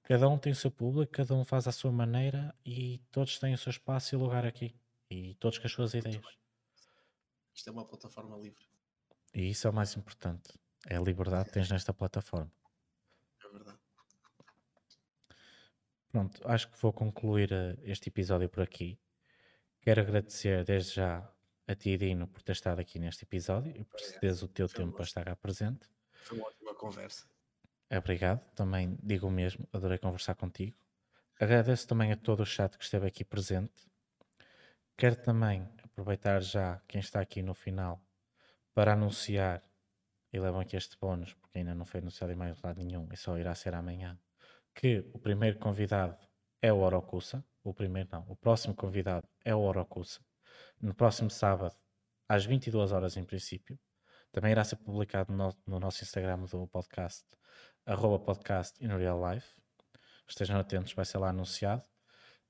Cada 0.03 0.27
um 0.27 0.37
tem 0.37 0.51
o 0.51 0.55
seu 0.55 0.71
público, 0.71 1.11
cada 1.11 1.33
um 1.33 1.45
faz 1.45 1.67
à 1.67 1.71
sua 1.71 1.91
maneira 1.91 2.53
e 2.65 2.99
todos 3.11 3.39
têm 3.39 3.53
o 3.53 3.57
seu 3.57 3.69
espaço 3.69 4.13
e 4.13 4.17
lugar 4.17 4.45
aqui. 4.45 4.75
E 5.09 5.35
todos 5.35 5.59
com 5.59 5.67
as 5.67 5.71
suas 5.71 5.93
ideias. 5.93 6.21
Isto 7.53 7.69
é 7.69 7.71
uma 7.71 7.85
plataforma 7.85 8.35
livre. 8.37 8.65
E 9.33 9.49
isso 9.49 9.67
é 9.67 9.69
o 9.69 9.73
mais 9.73 9.95
importante. 9.97 10.59
É 10.87 10.97
a 10.97 11.01
liberdade 11.01 11.45
que 11.45 11.53
tens 11.53 11.69
nesta 11.69 11.93
plataforma. 11.93 12.51
É 13.43 13.49
verdade. 13.49 13.79
Pronto, 16.09 16.41
acho 16.47 16.69
que 16.69 16.79
vou 16.79 16.93
concluir 16.93 17.51
eh, 17.51 17.75
este 17.83 18.09
episódio 18.09 18.47
por 18.47 18.61
aqui. 18.61 18.99
Quero 19.81 20.01
agradecer 20.01 20.63
desde 20.63 20.95
já 20.95 21.27
a 21.67 21.75
ti, 21.75 21.97
Dino, 21.97 22.27
por 22.27 22.43
ter 22.43 22.51
estado 22.51 22.79
aqui 22.79 22.99
neste 22.99 23.23
episódio 23.23 23.73
e 23.75 23.83
por 23.83 23.99
teres 24.19 24.43
o 24.43 24.47
teu 24.47 24.67
Foi 24.67 24.83
tempo 24.83 24.95
para 24.95 25.05
estar 25.05 25.25
cá 25.25 25.35
presente. 25.35 25.89
Foi 26.11 26.37
uma 26.37 26.47
ótima 26.47 26.75
conversa. 26.75 27.27
Obrigado, 27.91 28.43
também 28.55 28.97
digo 29.01 29.27
o 29.27 29.31
mesmo, 29.31 29.67
adorei 29.71 29.97
conversar 29.97 30.35
contigo. 30.35 30.77
Agradeço 31.39 31.87
também 31.87 32.11
a 32.11 32.17
todo 32.17 32.41
o 32.41 32.45
chat 32.45 32.77
que 32.77 32.83
esteve 32.83 33.07
aqui 33.07 33.23
presente. 33.23 33.87
Quero 34.95 35.15
também 35.15 35.67
aproveitar 35.83 36.41
já 36.41 36.81
quem 36.87 36.99
está 36.99 37.19
aqui 37.19 37.41
no 37.41 37.53
final 37.53 38.01
para 38.73 38.93
anunciar, 38.93 39.61
e 40.31 40.39
levam 40.39 40.61
aqui 40.61 40.75
este 40.75 40.97
bónus, 40.99 41.33
porque 41.33 41.59
ainda 41.59 41.75
não 41.75 41.85
foi 41.85 41.99
anunciado 41.99 42.33
em 42.33 42.35
mais 42.35 42.59
lado 42.61 42.77
nenhum, 42.83 43.07
e 43.11 43.17
só 43.17 43.37
irá 43.37 43.53
ser 43.53 43.75
amanhã, 43.75 44.19
que 44.73 45.07
o 45.13 45.19
primeiro 45.19 45.59
convidado 45.59 46.17
é 46.61 46.73
o 46.73 46.77
Orocusa. 46.77 47.45
O 47.63 47.73
primeiro 47.73 48.09
não, 48.11 48.25
o 48.27 48.35
próximo 48.35 48.73
convidado 48.75 49.27
é 49.45 49.55
o 49.55 49.59
Orocusa. 49.59 50.19
No 50.81 50.93
próximo 50.93 51.29
sábado, 51.29 51.75
às 52.27 52.45
22 52.45 52.91
horas 52.91 53.17
em 53.17 53.23
princípio. 53.23 53.79
Também 54.31 54.51
irá 54.51 54.63
ser 54.63 54.77
publicado 54.77 55.31
no, 55.31 55.55
no 55.67 55.79
nosso 55.79 56.03
Instagram 56.03 56.45
do 56.45 56.67
podcast, 56.67 57.23
arroba 57.85 58.17
podcast 58.17 58.83
in 58.83 58.87
real 58.87 59.21
life. 59.31 59.47
Estejam 60.27 60.59
atentos, 60.59 60.93
vai 60.93 61.05
ser 61.05 61.19
lá 61.19 61.29
anunciado. 61.29 61.83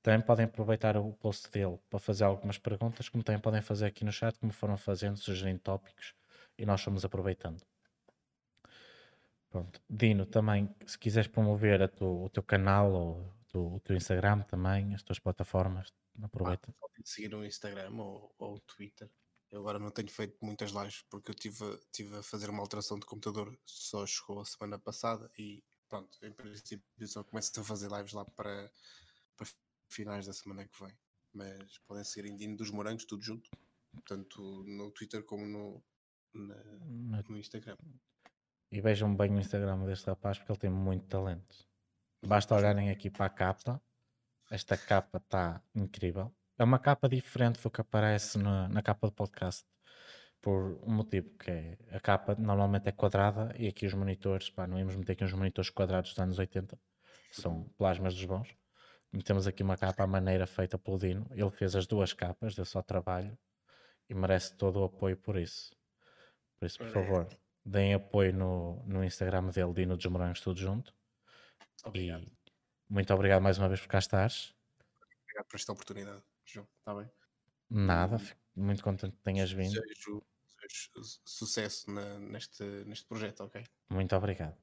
Também 0.04 0.20
podem 0.20 0.44
aproveitar 0.44 0.98
o 0.98 1.14
post 1.14 1.50
dele 1.50 1.78
para 1.88 1.98
fazer 1.98 2.24
algumas 2.24 2.58
perguntas, 2.58 3.08
como 3.08 3.24
também 3.24 3.40
podem 3.40 3.62
fazer 3.62 3.86
aqui 3.86 4.04
no 4.04 4.12
chat, 4.12 4.38
como 4.38 4.52
foram 4.52 4.76
fazendo, 4.76 5.16
sugerindo 5.16 5.60
tópicos 5.60 6.12
e 6.58 6.66
nós 6.66 6.82
fomos 6.82 7.06
aproveitando. 7.06 7.62
Pronto. 9.48 9.80
Dino, 9.88 10.26
também, 10.26 10.68
se 10.86 10.98
quiseres 10.98 11.26
promover 11.26 11.88
tu, 11.88 12.24
o 12.24 12.28
teu 12.28 12.42
canal 12.42 12.92
ou 12.92 13.34
tu, 13.48 13.76
o 13.76 13.80
teu 13.80 13.96
Instagram 13.96 14.42
também, 14.42 14.94
as 14.94 15.02
tuas 15.02 15.18
plataformas, 15.18 15.90
aproveita. 16.22 16.68
Ah, 16.68 16.80
podem 16.82 17.02
seguir 17.02 17.30
no 17.30 17.42
Instagram 17.42 17.94
ou, 17.94 18.34
ou 18.36 18.60
Twitter. 18.60 19.10
Eu 19.50 19.60
agora 19.60 19.78
não 19.78 19.90
tenho 19.90 20.10
feito 20.10 20.36
muitas 20.42 20.70
lives 20.70 21.02
porque 21.08 21.30
eu 21.30 21.34
tive, 21.34 21.80
tive 21.90 22.14
a 22.18 22.22
fazer 22.22 22.50
uma 22.50 22.60
alteração 22.60 22.98
de 22.98 23.06
computador, 23.06 23.58
só 23.64 24.04
chegou 24.04 24.42
a 24.42 24.44
semana 24.44 24.78
passada 24.78 25.30
e 25.38 25.64
pronto, 25.88 26.18
em 26.22 26.30
princípio 26.30 26.84
só 27.06 27.24
começo 27.24 27.58
a 27.58 27.64
fazer 27.64 27.90
lives 27.90 28.12
lá 28.12 28.26
para, 28.26 28.70
para 29.34 29.46
finais 29.94 30.26
da 30.26 30.32
semana 30.32 30.66
que 30.66 30.84
vem. 30.84 30.96
Mas 31.32 31.78
podem 31.86 32.04
seguir 32.04 32.28
em 32.28 32.36
Dino 32.36 32.56
dos 32.56 32.70
Morangos, 32.70 33.04
tudo 33.04 33.22
junto, 33.22 33.50
tanto 34.06 34.64
no 34.66 34.90
Twitter 34.92 35.24
como 35.24 35.46
no, 35.46 35.82
na, 36.32 37.22
no 37.28 37.38
Instagram. 37.38 37.76
E 38.70 38.80
vejam 38.80 39.14
bem 39.14 39.30
o 39.32 39.38
Instagram 39.38 39.84
deste 39.84 40.06
rapaz 40.06 40.38
porque 40.38 40.52
ele 40.52 40.58
tem 40.58 40.70
muito 40.70 41.06
talento. 41.06 41.56
Basta 42.26 42.54
olharem 42.54 42.90
aqui 42.90 43.10
para 43.10 43.26
a 43.26 43.30
capa. 43.30 43.82
Esta 44.50 44.76
capa 44.76 45.18
está 45.18 45.62
incrível. 45.74 46.34
É 46.58 46.64
uma 46.64 46.78
capa 46.78 47.08
diferente 47.08 47.60
do 47.60 47.70
que 47.70 47.80
aparece 47.80 48.38
na, 48.38 48.68
na 48.68 48.82
capa 48.82 49.08
do 49.08 49.12
podcast. 49.12 49.64
Por 50.40 50.78
um 50.82 50.92
motivo 50.92 51.30
que 51.38 51.50
é 51.50 51.78
a 51.90 52.00
capa 52.00 52.34
normalmente 52.34 52.88
é 52.88 52.92
quadrada 52.92 53.54
e 53.58 53.66
aqui 53.66 53.86
os 53.86 53.94
monitores, 53.94 54.50
pá, 54.50 54.66
não 54.66 54.78
íamos 54.78 54.94
meter 54.94 55.12
aqui 55.12 55.24
uns 55.24 55.32
monitores 55.32 55.70
quadrados 55.70 56.10
dos 56.10 56.18
anos 56.18 56.38
80, 56.38 56.78
são 57.32 57.64
plasmas 57.78 58.14
dos 58.14 58.24
bons. 58.24 58.54
Metemos 59.14 59.46
aqui 59.46 59.62
uma 59.62 59.76
capa 59.76 60.02
à 60.02 60.06
maneira 60.08 60.44
feita 60.44 60.76
pelo 60.76 60.98
Dino. 60.98 61.24
Ele 61.30 61.50
fez 61.52 61.76
as 61.76 61.86
duas 61.86 62.12
capas, 62.12 62.56
deu 62.56 62.64
só 62.64 62.82
trabalho 62.82 63.38
e 64.08 64.14
merece 64.14 64.52
todo 64.56 64.80
o 64.80 64.84
apoio 64.84 65.16
por 65.16 65.36
isso. 65.36 65.70
Por 66.58 66.66
isso, 66.66 66.78
por 66.78 66.88
favor, 66.88 67.28
deem 67.64 67.94
apoio 67.94 68.34
no, 68.34 68.82
no 68.84 69.04
Instagram 69.04 69.50
dele, 69.50 69.72
Dino 69.72 69.96
dos 69.96 70.04
Morangos, 70.06 70.40
tudo 70.40 70.58
junto. 70.58 70.92
Obrigado. 71.84 72.24
E 72.24 72.92
muito 72.92 73.14
obrigado 73.14 73.40
mais 73.40 73.56
uma 73.56 73.68
vez 73.68 73.80
por 73.80 73.86
cá 73.86 74.00
estares. 74.00 74.52
Obrigado 75.22 75.46
por 75.46 75.56
esta 75.56 75.72
oportunidade, 75.72 76.22
João. 76.44 76.66
Está 76.80 76.94
bem? 76.96 77.08
Nada, 77.70 78.18
fico 78.18 78.40
muito 78.56 78.82
contente 78.82 79.16
que 79.16 79.22
tenhas 79.22 79.52
vindo. 79.52 79.80
Desejo, 79.80 80.24
desejo 80.60 81.20
sucesso 81.24 81.88
na, 81.88 82.18
neste, 82.18 82.64
neste 82.84 83.06
projeto, 83.06 83.44
ok? 83.44 83.64
Muito 83.90 84.16
obrigado. 84.16 84.56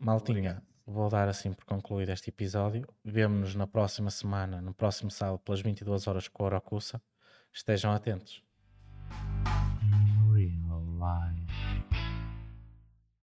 Maltinha, 0.00 0.50
obrigado 0.50 0.77
vou 0.88 1.10
dar 1.10 1.28
assim 1.28 1.52
por 1.52 1.64
concluído 1.64 2.10
este 2.10 2.30
episódio. 2.30 2.86
Vemo-nos 3.04 3.54
na 3.54 3.66
próxima 3.66 4.10
semana, 4.10 4.62
no 4.62 4.72
próximo 4.72 5.10
sábado, 5.10 5.38
pelas 5.40 5.60
22 5.60 6.06
horas 6.06 6.28
com 6.28 6.42
a 6.42 6.46
Orocussa. 6.46 7.00
Estejam 7.52 7.92
atentos. 7.92 8.42
Real 10.34 10.82
life. 10.98 11.37